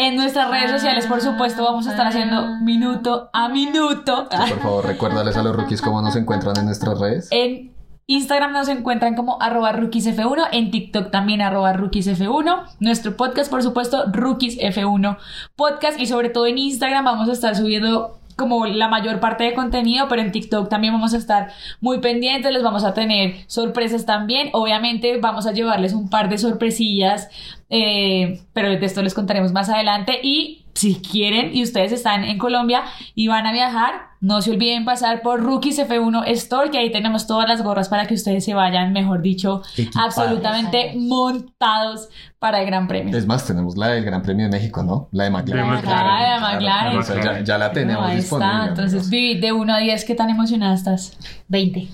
En 0.02 0.16
nuestras 0.16 0.50
redes 0.50 0.70
sociales, 0.70 1.06
por 1.06 1.20
supuesto, 1.20 1.62
vamos 1.62 1.86
a 1.86 1.90
estar 1.90 2.06
haciendo 2.06 2.56
minuto 2.62 3.28
a 3.34 3.50
minuto. 3.50 4.30
Por 4.30 4.60
favor, 4.60 4.86
recuérdales 4.86 5.36
a 5.36 5.42
los 5.42 5.54
rookies 5.54 5.82
cómo 5.82 6.00
nos 6.00 6.16
encuentran 6.16 6.56
en 6.56 6.64
nuestras 6.64 6.98
redes. 6.98 7.28
En 7.30 7.74
Instagram 8.06 8.50
nos 8.52 8.68
encuentran 8.68 9.14
como 9.14 9.42
arroba 9.42 9.74
rookiesf1, 9.74 10.48
en 10.52 10.70
TikTok 10.70 11.10
también 11.10 11.42
arroba 11.42 11.74
rookiesf1, 11.74 12.62
nuestro 12.80 13.14
podcast 13.14 13.50
por 13.50 13.62
supuesto 13.62 14.06
rookiesf1 14.06 15.18
podcast 15.54 16.00
y 16.00 16.06
sobre 16.06 16.30
todo 16.30 16.46
en 16.46 16.56
Instagram 16.56 17.04
vamos 17.04 17.28
a 17.28 17.32
estar 17.32 17.54
subiendo 17.54 18.19
como 18.40 18.64
la 18.64 18.88
mayor 18.88 19.20
parte 19.20 19.44
de 19.44 19.52
contenido, 19.52 20.08
pero 20.08 20.22
en 20.22 20.32
TikTok 20.32 20.70
también 20.70 20.94
vamos 20.94 21.12
a 21.12 21.18
estar 21.18 21.52
muy 21.82 22.00
pendientes, 22.00 22.50
les 22.50 22.62
vamos 22.62 22.84
a 22.84 22.94
tener 22.94 23.44
sorpresas 23.48 24.06
también, 24.06 24.48
obviamente 24.54 25.18
vamos 25.18 25.46
a 25.46 25.52
llevarles 25.52 25.92
un 25.92 26.08
par 26.08 26.30
de 26.30 26.38
sorpresillas, 26.38 27.28
eh, 27.68 28.40
pero 28.54 28.70
de 28.70 28.86
esto 28.86 29.02
les 29.02 29.12
contaremos 29.12 29.52
más 29.52 29.68
adelante. 29.68 30.20
Y 30.22 30.59
si 30.74 30.96
quieren 30.96 31.54
y 31.54 31.62
ustedes 31.62 31.92
están 31.92 32.24
en 32.24 32.38
Colombia 32.38 32.84
y 33.14 33.28
van 33.28 33.46
a 33.46 33.52
viajar, 33.52 34.10
no 34.20 34.42
se 34.42 34.50
olviden 34.50 34.84
pasar 34.84 35.22
por 35.22 35.42
Rookies 35.42 35.78
F1 35.78 36.24
Store, 36.28 36.70
que 36.70 36.78
ahí 36.78 36.92
tenemos 36.92 37.26
todas 37.26 37.48
las 37.48 37.62
gorras 37.62 37.88
para 37.88 38.06
que 38.06 38.14
ustedes 38.14 38.44
se 38.44 38.54
vayan, 38.54 38.92
mejor 38.92 39.22
dicho, 39.22 39.62
Equipados. 39.76 40.18
absolutamente 40.18 40.92
montados 40.96 42.08
para 42.38 42.60
el 42.60 42.66
Gran 42.66 42.86
Premio. 42.86 43.16
Es 43.16 43.26
más, 43.26 43.46
tenemos 43.46 43.76
la 43.76 43.88
del 43.88 44.04
Gran 44.04 44.22
Premio 44.22 44.46
de 44.46 44.52
México, 44.52 44.82
¿no? 44.82 45.08
La 45.12 45.24
de 45.24 45.30
McLaren. 45.30 45.70
De 45.70 45.76
McLaren. 45.76 46.10
Ah, 46.10 46.34
de 46.34 46.40
McLaren. 46.40 46.98
O 46.98 47.02
sea, 47.02 47.22
ya, 47.22 47.40
ya 47.44 47.58
la 47.58 47.72
tenemos 47.72 48.04
ahí 48.06 48.16
disponible. 48.16 48.52
está. 48.52 48.68
Entonces. 48.68 49.10
Vivi, 49.10 49.40
de 49.40 49.52
1 49.52 49.74
a 49.74 49.78
10, 49.78 50.04
¿qué 50.04 50.14
tan 50.14 50.30
emocionada 50.30 50.74
estás? 50.74 51.16
20. 51.48 51.88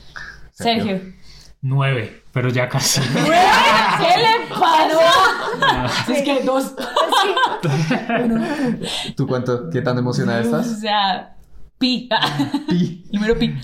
Sergio. 0.53 1.01
Nueve, 1.63 2.23
pero 2.37 2.51
ya 2.51 2.69
casi. 2.69 3.01
¿Qué 3.15 3.19
le 3.19 4.55
pasa? 4.55 6.13
Es 6.13 6.23
que 6.23 6.43
dos. 6.45 6.75
¿Tú 9.17 9.27
cuánto, 9.27 9.71
qué 9.71 9.81
tan 9.81 9.97
emocionada 9.97 10.41
O 10.41 10.43
estás? 10.43 10.81
sea, 10.81 11.35
pi. 11.79 12.11
Pi. 12.69 13.07
Número 13.11 13.39
pi. 13.39 13.55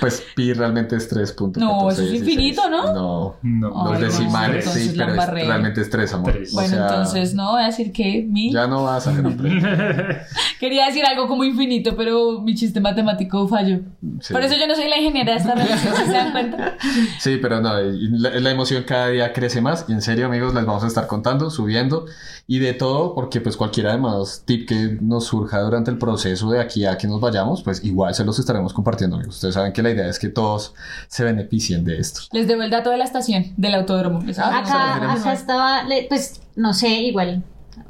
Pues 0.00 0.22
pi 0.34 0.52
realmente 0.52 0.96
es 0.96 1.08
3.14. 1.10 1.56
No, 1.58 1.88
eso 1.90 2.02
es 2.02 2.10
16. 2.10 2.20
infinito, 2.22 2.68
¿no? 2.68 2.92
No. 2.92 3.36
No, 3.42 3.86
Ay, 3.86 3.92
Los 3.92 4.00
decimales, 4.00 4.64
sí, 4.64 4.92
pero 4.96 5.14
es- 5.14 5.28
realmente 5.28 5.80
es 5.80 5.90
3, 5.90 6.12
amor. 6.14 6.30
O 6.36 6.54
Bueno, 6.54 6.68
sea, 6.68 6.86
entonces 6.88 7.34
no 7.34 7.52
voy 7.52 7.62
a 7.62 7.66
decir 7.66 7.92
que 7.92 8.26
mi. 8.28 8.52
Ya 8.52 8.66
no 8.66 8.82
vas 8.84 9.06
a 9.06 9.10
hacer 9.10 9.24
un. 9.24 9.38
Quería 10.60 10.86
decir 10.86 11.04
algo 11.04 11.28
como 11.28 11.44
infinito, 11.44 11.94
pero 11.96 12.40
mi 12.40 12.54
chiste 12.54 12.80
matemático 12.80 13.46
falló. 13.46 13.78
Sí. 14.20 14.32
Por 14.32 14.42
eso 14.42 14.56
yo 14.58 14.66
no 14.66 14.74
soy 14.74 14.88
la 14.88 14.96
ingeniera 14.98 15.32
de 15.32 15.38
esta 15.38 15.54
relación, 15.54 15.94
¿sí 15.94 16.02
¿se 16.06 16.12
dan 16.12 16.32
cuenta? 16.32 16.76
Sí, 17.20 17.38
pero 17.40 17.60
no, 17.60 17.74
la, 17.80 18.30
la 18.40 18.50
emoción 18.50 18.82
cada 18.84 19.08
día 19.08 19.32
crece 19.32 19.60
más 19.60 19.84
y 19.88 19.92
en 19.92 20.02
serio 20.02 20.26
amigos 20.26 20.54
les 20.54 20.66
vamos 20.66 20.82
a 20.84 20.88
estar 20.88 21.06
contando, 21.06 21.50
subiendo 21.50 22.06
y 22.46 22.58
de 22.58 22.72
todo 22.72 23.14
porque 23.14 23.40
pues 23.40 23.56
cualquier 23.56 23.88
además 23.88 24.42
tip 24.44 24.66
que 24.68 24.98
nos 25.00 25.26
surja 25.26 25.60
durante 25.60 25.90
el 25.90 25.98
proceso 25.98 26.50
de 26.50 26.60
aquí 26.60 26.86
a 26.86 26.96
que 26.98 27.06
nos 27.06 27.20
vayamos 27.20 27.62
pues 27.62 27.84
igual 27.84 28.14
se 28.14 28.24
los 28.24 28.38
estaremos 28.38 28.72
compartiendo 28.72 29.16
amigos. 29.16 29.36
Ustedes 29.36 29.54
saben 29.54 29.67
que 29.72 29.82
la 29.82 29.90
idea 29.90 30.08
es 30.08 30.18
que 30.18 30.28
todos 30.28 30.74
se 31.08 31.24
beneficien 31.24 31.84
de 31.84 31.98
esto. 31.98 32.22
Les 32.32 32.46
debo 32.46 32.62
el 32.62 32.70
dato 32.70 32.90
de 32.90 32.96
la 32.98 33.04
estación 33.04 33.52
del 33.56 33.74
autódromo. 33.74 34.22
Ah, 34.38 34.58
Acá, 34.58 35.32
estaba, 35.32 35.82
pues 36.08 36.40
no 36.56 36.74
sé, 36.74 36.88
igual, 36.88 37.42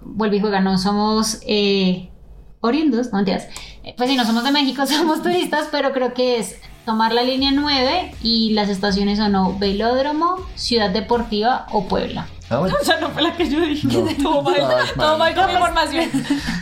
vuelve 0.02 0.36
y 0.36 0.40
juega, 0.40 0.60
no 0.60 0.78
somos 0.78 1.40
eh, 1.46 2.10
oriundos, 2.60 3.12
no 3.12 3.18
mentiras. 3.18 3.48
Eh, 3.84 3.94
Pues 3.96 4.10
sí, 4.10 4.16
no 4.16 4.24
somos 4.24 4.44
de 4.44 4.52
México, 4.52 4.86
somos 4.86 5.22
turistas, 5.22 5.68
pero 5.70 5.92
creo 5.92 6.14
que 6.14 6.38
es 6.38 6.56
tomar 6.84 7.12
la 7.12 7.22
línea 7.22 7.50
9 7.52 8.14
y 8.22 8.52
las 8.54 8.68
estaciones 8.68 9.18
son 9.18 9.34
o 9.36 9.58
Velódromo, 9.58 10.36
Ciudad 10.54 10.90
Deportiva 10.90 11.66
o 11.70 11.86
Puebla. 11.86 12.26
Ah, 12.50 12.58
bueno. 12.58 12.74
O 12.80 12.84
sea, 12.84 12.98
no 13.00 13.10
fue 13.10 13.22
la 13.22 13.36
que 13.36 13.48
yo 13.50 13.60
dije. 13.60 13.86
No. 13.88 14.06
Todo 14.22 14.42
mal, 14.42 14.54
todo 14.96 15.18
mal 15.18 15.34
con 15.34 15.46
mi 15.46 15.52
información. 15.52 16.10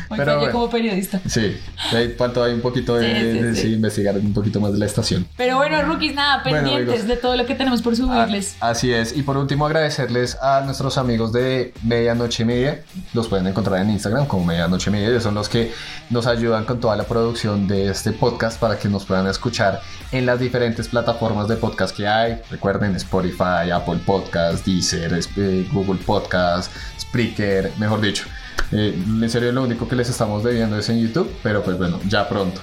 Hoy 0.09 0.17
Pero 0.19 0.37
bueno. 0.39 0.53
como 0.53 0.71
periodista. 0.71 1.21
Sí, 1.27 1.57
ahí 1.93 2.15
falta 2.17 2.45
ahí 2.45 2.55
un 2.55 2.61
poquito 2.61 2.95
de, 2.97 3.07
Sí, 3.07 3.21
sí, 3.33 3.39
de- 3.43 3.55
sí. 3.55 3.63
sí, 3.63 3.73
investigar 3.75 4.15
un 4.17 4.33
poquito 4.33 4.61
más 4.61 4.73
de 4.73 4.79
la 4.79 4.87
estación. 4.87 5.27
Pero 5.37 5.57
bueno, 5.57 5.83
rookies, 5.83 6.15
nada, 6.15 6.43
Bueno, 6.43 6.59
pendientes 6.59 6.89
amigos. 7.01 7.09
de 7.09 7.17
todo 7.17 7.37
lo 7.37 7.45
que 7.47 7.55
tenemos 7.55 7.83
por 7.83 7.97
subirles. 7.97 8.57
Ah, 8.61 8.71
Así 8.71 8.93
es. 8.93 9.17
Y 9.17 9.23
por 9.23 9.37
último, 9.37 9.67
agradecerles 9.67 10.37
a 10.41 10.61
nuestros 10.63 10.97
amigos 10.99 11.33
de 11.33 11.73
Medianoche 11.83 12.45
Media. 12.45 12.83
Los 13.15 13.29
pueden 13.29 13.47
encontrar 13.47 13.81
en 13.83 13.91
Instagram 13.91 14.27
como 14.27 14.45
Medianoche 14.45 14.91
Media. 14.91 15.09
Ellos 15.09 15.23
son 15.23 15.35
los 15.35 15.49
que 15.49 15.73
nos 16.11 16.27
ayudan 16.27 16.65
con 16.65 16.81
toda 16.81 16.97
la 16.97 17.05
producción 17.05 17.67
de 17.69 17.89
este 17.91 18.13
podcast 18.13 18.59
para 18.61 18.79
que 18.79 18.89
nos 18.89 19.05
puedan 19.05 19.27
escuchar 19.27 19.81
en 20.13 20.25
las 20.27 20.39
diferentes 20.41 20.89
plataformas 20.89 21.49
de 21.49 21.57
podcast 21.57 21.97
que 21.97 22.07
hay. 22.07 22.39
Recuerden 22.51 22.95
Spotify, 22.97 23.71
Apple 23.75 23.99
Podcast, 24.07 24.65
Deezer, 24.65 25.19
eh, 25.37 25.67
Google 25.77 26.01
Podcast, 26.05 26.73
Spreaker, 26.99 27.73
mejor 27.79 28.01
dicho. 28.01 28.25
Eh, 28.73 28.95
en 28.97 29.31
serio, 29.31 29.53
lo 29.53 29.63
único 29.63 29.87
que 29.87 29.95
les 29.97 30.09
estamos 30.09 30.43
debiendo 30.43 30.79
es 30.79 30.89
en 30.89 31.01
YouTube, 31.01 31.31
pero 31.43 31.63
pues 31.63 31.79
bueno, 31.79 32.01
ya 32.09 32.29
pronto. 32.29 32.61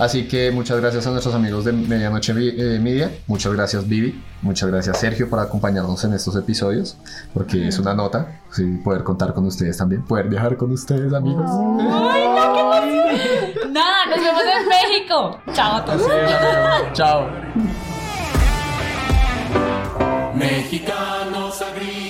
Así 0.00 0.26
que 0.26 0.50
muchas 0.50 0.80
gracias 0.80 1.06
a 1.06 1.10
nuestros 1.10 1.34
amigos 1.34 1.66
de 1.66 1.72
Medianoche 1.72 2.32
eh, 2.32 2.78
Media. 2.78 3.10
Muchas 3.26 3.52
gracias, 3.52 3.86
Vivi. 3.86 4.22
Muchas 4.40 4.70
gracias, 4.70 4.98
Sergio, 4.98 5.28
por 5.28 5.40
acompañarnos 5.40 6.02
en 6.04 6.14
estos 6.14 6.36
episodios. 6.36 6.96
Porque 7.34 7.68
es 7.68 7.78
una 7.78 7.92
nota 7.92 8.40
sí, 8.50 8.80
poder 8.82 9.04
contar 9.04 9.34
con 9.34 9.44
ustedes 9.44 9.76
también. 9.76 10.02
Poder 10.02 10.28
viajar 10.28 10.56
con 10.56 10.72
ustedes, 10.72 11.12
amigos. 11.12 11.44
¡Ay, 11.50 12.24
no, 12.34 12.54
qué 12.54 13.68
Nada, 13.68 14.06
nos 14.06 14.24
vemos 14.24 14.42
en 14.42 14.68
México. 14.68 15.38
Chao 15.52 15.76
a 15.76 15.84
todos. 15.84 16.02
Chao. 16.94 17.28
Mexicanos 20.34 21.60
a 21.60 21.74
grito 21.74 22.09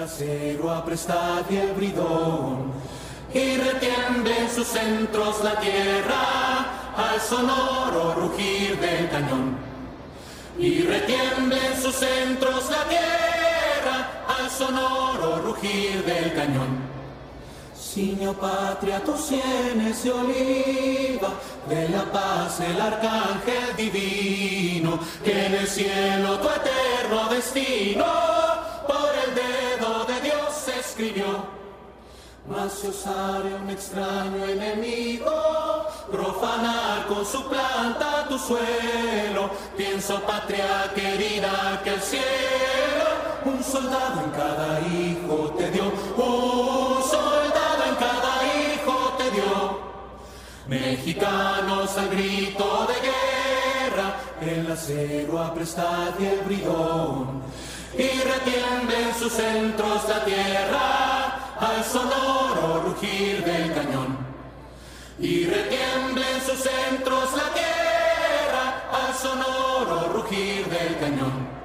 el 0.00 0.04
acero 0.04 0.70
aprestad 0.70 1.42
y 1.50 1.56
el 1.56 1.72
bridón 1.72 2.72
y 3.34 3.56
retiende 3.58 4.34
en 4.38 4.48
sus 4.48 4.66
centros 4.66 5.44
la 5.44 5.60
tierra 5.60 6.92
al 6.96 7.20
sonoro 7.20 8.14
rugir 8.14 8.78
del 8.80 9.10
cañón. 9.10 9.58
Y 10.58 10.82
retiende 10.82 11.56
en 11.66 11.82
sus 11.82 11.94
centros 11.94 12.70
la 12.70 12.84
tierra 12.88 14.24
al 14.38 14.50
sonoro 14.50 15.42
rugir 15.42 16.02
del 16.04 16.34
cañón. 16.34 16.80
Siño 17.78 18.32
patria, 18.32 19.04
tus 19.04 19.20
sienes 19.20 20.02
de 20.02 20.12
oliva, 20.12 21.28
de 21.68 21.88
la 21.90 22.04
paz 22.10 22.60
el 22.60 22.80
arcángel 22.80 23.76
divino, 23.76 24.98
que 25.22 25.46
en 25.46 25.54
el 25.56 25.66
cielo 25.68 26.38
tu 26.38 26.48
eterno 26.48 27.28
destino 27.28 28.39
escribió 31.00 31.60
si 32.68 32.88
osare 32.88 33.54
un 33.54 33.70
extraño 33.70 34.44
enemigo 34.44 35.30
profanar 36.10 37.06
con 37.06 37.24
su 37.24 37.42
planta 37.48 38.26
tu 38.28 38.38
suelo, 38.38 39.50
pienso 39.76 40.20
patria 40.22 40.90
querida 40.94 41.80
que 41.82 41.90
el 41.94 42.00
cielo 42.00 42.20
un 43.46 43.64
soldado 43.64 44.24
en 44.24 44.30
cada 44.30 44.80
hijo 44.80 45.54
te 45.56 45.70
dio, 45.70 45.84
un 45.84 47.02
soldado 47.02 47.84
en 47.88 47.94
cada 47.94 48.34
hijo 48.58 49.14
te 49.16 49.30
dio. 49.30 49.80
Mexicanos 50.68 51.96
al 51.96 52.08
grito 52.10 52.86
de 52.88 53.08
guerra, 53.08 54.16
el 54.42 54.70
acero 54.70 55.42
aprestad 55.42 56.12
y 56.18 56.26
el 56.26 56.40
bridón, 56.40 57.42
y 57.94 58.20
retiende 58.20 59.02
en 59.02 59.14
sus 59.14 59.32
centros 59.32 60.08
la 60.08 60.24
tierra 60.24 61.56
al 61.58 61.84
sonoro 61.84 62.82
rugir 62.84 63.44
del 63.44 63.74
cañón. 63.74 64.18
Y 65.18 65.44
retiemble 65.46 66.24
en 66.30 66.40
sus 66.40 66.58
centros 66.58 67.32
la 67.36 67.52
tierra 67.52 68.90
al 68.92 69.14
sonoro 69.14 70.12
rugir 70.12 70.66
del 70.66 70.98
cañón. 70.98 71.59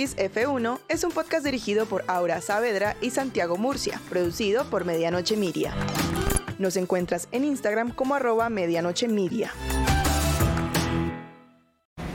Rookies 0.00 0.16
F1 0.16 0.78
es 0.88 1.04
un 1.04 1.12
podcast 1.12 1.44
dirigido 1.44 1.84
por 1.84 2.04
Aura 2.08 2.40
Saavedra 2.40 2.96
y 3.02 3.10
Santiago 3.10 3.58
Murcia, 3.58 4.00
producido 4.08 4.64
por 4.64 4.86
Medianoche 4.86 5.36
Media. 5.36 5.74
Nos 6.58 6.78
encuentras 6.78 7.28
en 7.32 7.44
Instagram 7.44 7.92
como 7.92 8.14
arroba 8.14 8.48
medianoche 8.48 9.08
media. 9.08 9.52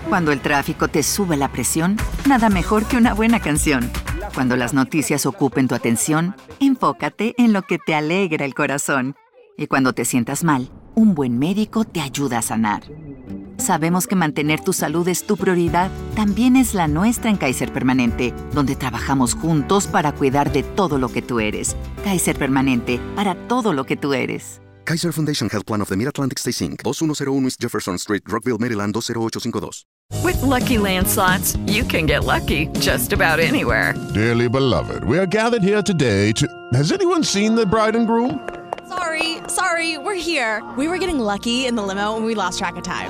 Cuando 0.09 0.31
el 0.31 0.41
tráfico 0.41 0.87
te 0.87 1.03
sube 1.03 1.37
la 1.37 1.51
presión, 1.51 1.97
nada 2.27 2.49
mejor 2.49 2.87
que 2.87 2.97
una 2.97 3.13
buena 3.13 3.39
canción. 3.39 3.91
Cuando 4.33 4.55
las 4.55 4.73
noticias 4.73 5.27
ocupen 5.27 5.67
tu 5.67 5.75
atención, 5.75 6.35
enfócate 6.59 7.35
en 7.37 7.53
lo 7.53 7.61
que 7.61 7.77
te 7.77 7.93
alegra 7.93 8.45
el 8.45 8.55
corazón. 8.55 9.15
Y 9.57 9.67
cuando 9.67 9.93
te 9.93 10.05
sientas 10.05 10.43
mal, 10.43 10.71
un 10.95 11.13
buen 11.13 11.37
médico 11.37 11.85
te 11.85 12.01
ayuda 12.01 12.39
a 12.39 12.41
sanar. 12.41 12.81
Sabemos 13.65 14.05
que 14.05 14.15
mantener 14.15 14.59
tu 14.59 14.73
salud 14.73 15.07
es 15.07 15.23
tu 15.23 15.37
prioridad, 15.37 15.89
también 16.15 16.55
es 16.55 16.75
la 16.75 16.87
nuestra 16.87 17.31
en 17.31 17.35
Kaiser 17.35 17.73
Permanente, 17.73 18.31
donde 18.53 18.75
trabajamos 18.75 19.33
juntos 19.33 19.87
para 19.87 20.11
cuidar 20.11 20.53
de 20.53 20.61
todo 20.61 20.99
lo 20.99 21.09
que 21.09 21.23
tú 21.23 21.39
eres. 21.39 21.75
Kaiser 22.03 22.37
Permanente, 22.37 22.99
para 23.15 23.33
todo 23.47 23.73
lo 23.73 23.85
que 23.85 23.97
tú 23.97 24.13
eres. 24.13 24.61
Kaiser 24.83 25.11
Foundation 25.11 25.49
Health 25.51 25.65
Plan 25.65 25.81
of 25.81 25.89
the 25.89 25.95
Mid-Atlantic 25.95 26.37
Stay 26.37 26.51
Inc., 26.51 26.83
2101 26.83 27.45
East 27.47 27.59
Jefferson 27.59 27.97
Street, 27.97 28.21
Rockville, 28.27 28.59
Maryland, 28.59 28.93
20852. 28.93 29.83
With 30.23 30.39
lucky 30.43 30.77
landslots, 30.77 31.57
you 31.67 31.83
can 31.83 32.05
get 32.05 32.23
lucky 32.23 32.67
just 32.79 33.13
about 33.13 33.39
anywhere. 33.39 33.95
Dearly 34.13 34.47
beloved, 34.47 35.03
we 35.05 35.17
are 35.17 35.25
gathered 35.25 35.63
here 35.63 35.81
today 35.81 36.31
to. 36.33 36.47
Has 36.75 36.91
anyone 36.91 37.23
seen 37.23 37.55
the 37.55 37.65
bride 37.65 37.95
and 37.95 38.05
groom? 38.05 38.47
Sorry, 38.87 39.37
sorry, 39.47 39.97
we're 39.97 40.13
here. 40.13 40.63
We 40.77 40.87
were 40.87 40.99
getting 40.99 41.17
lucky 41.17 41.65
in 41.65 41.73
the 41.73 41.81
limo 41.81 42.15
and 42.15 42.25
we 42.25 42.35
lost 42.35 42.59
track 42.59 42.75
of 42.75 42.83
time. 42.83 43.09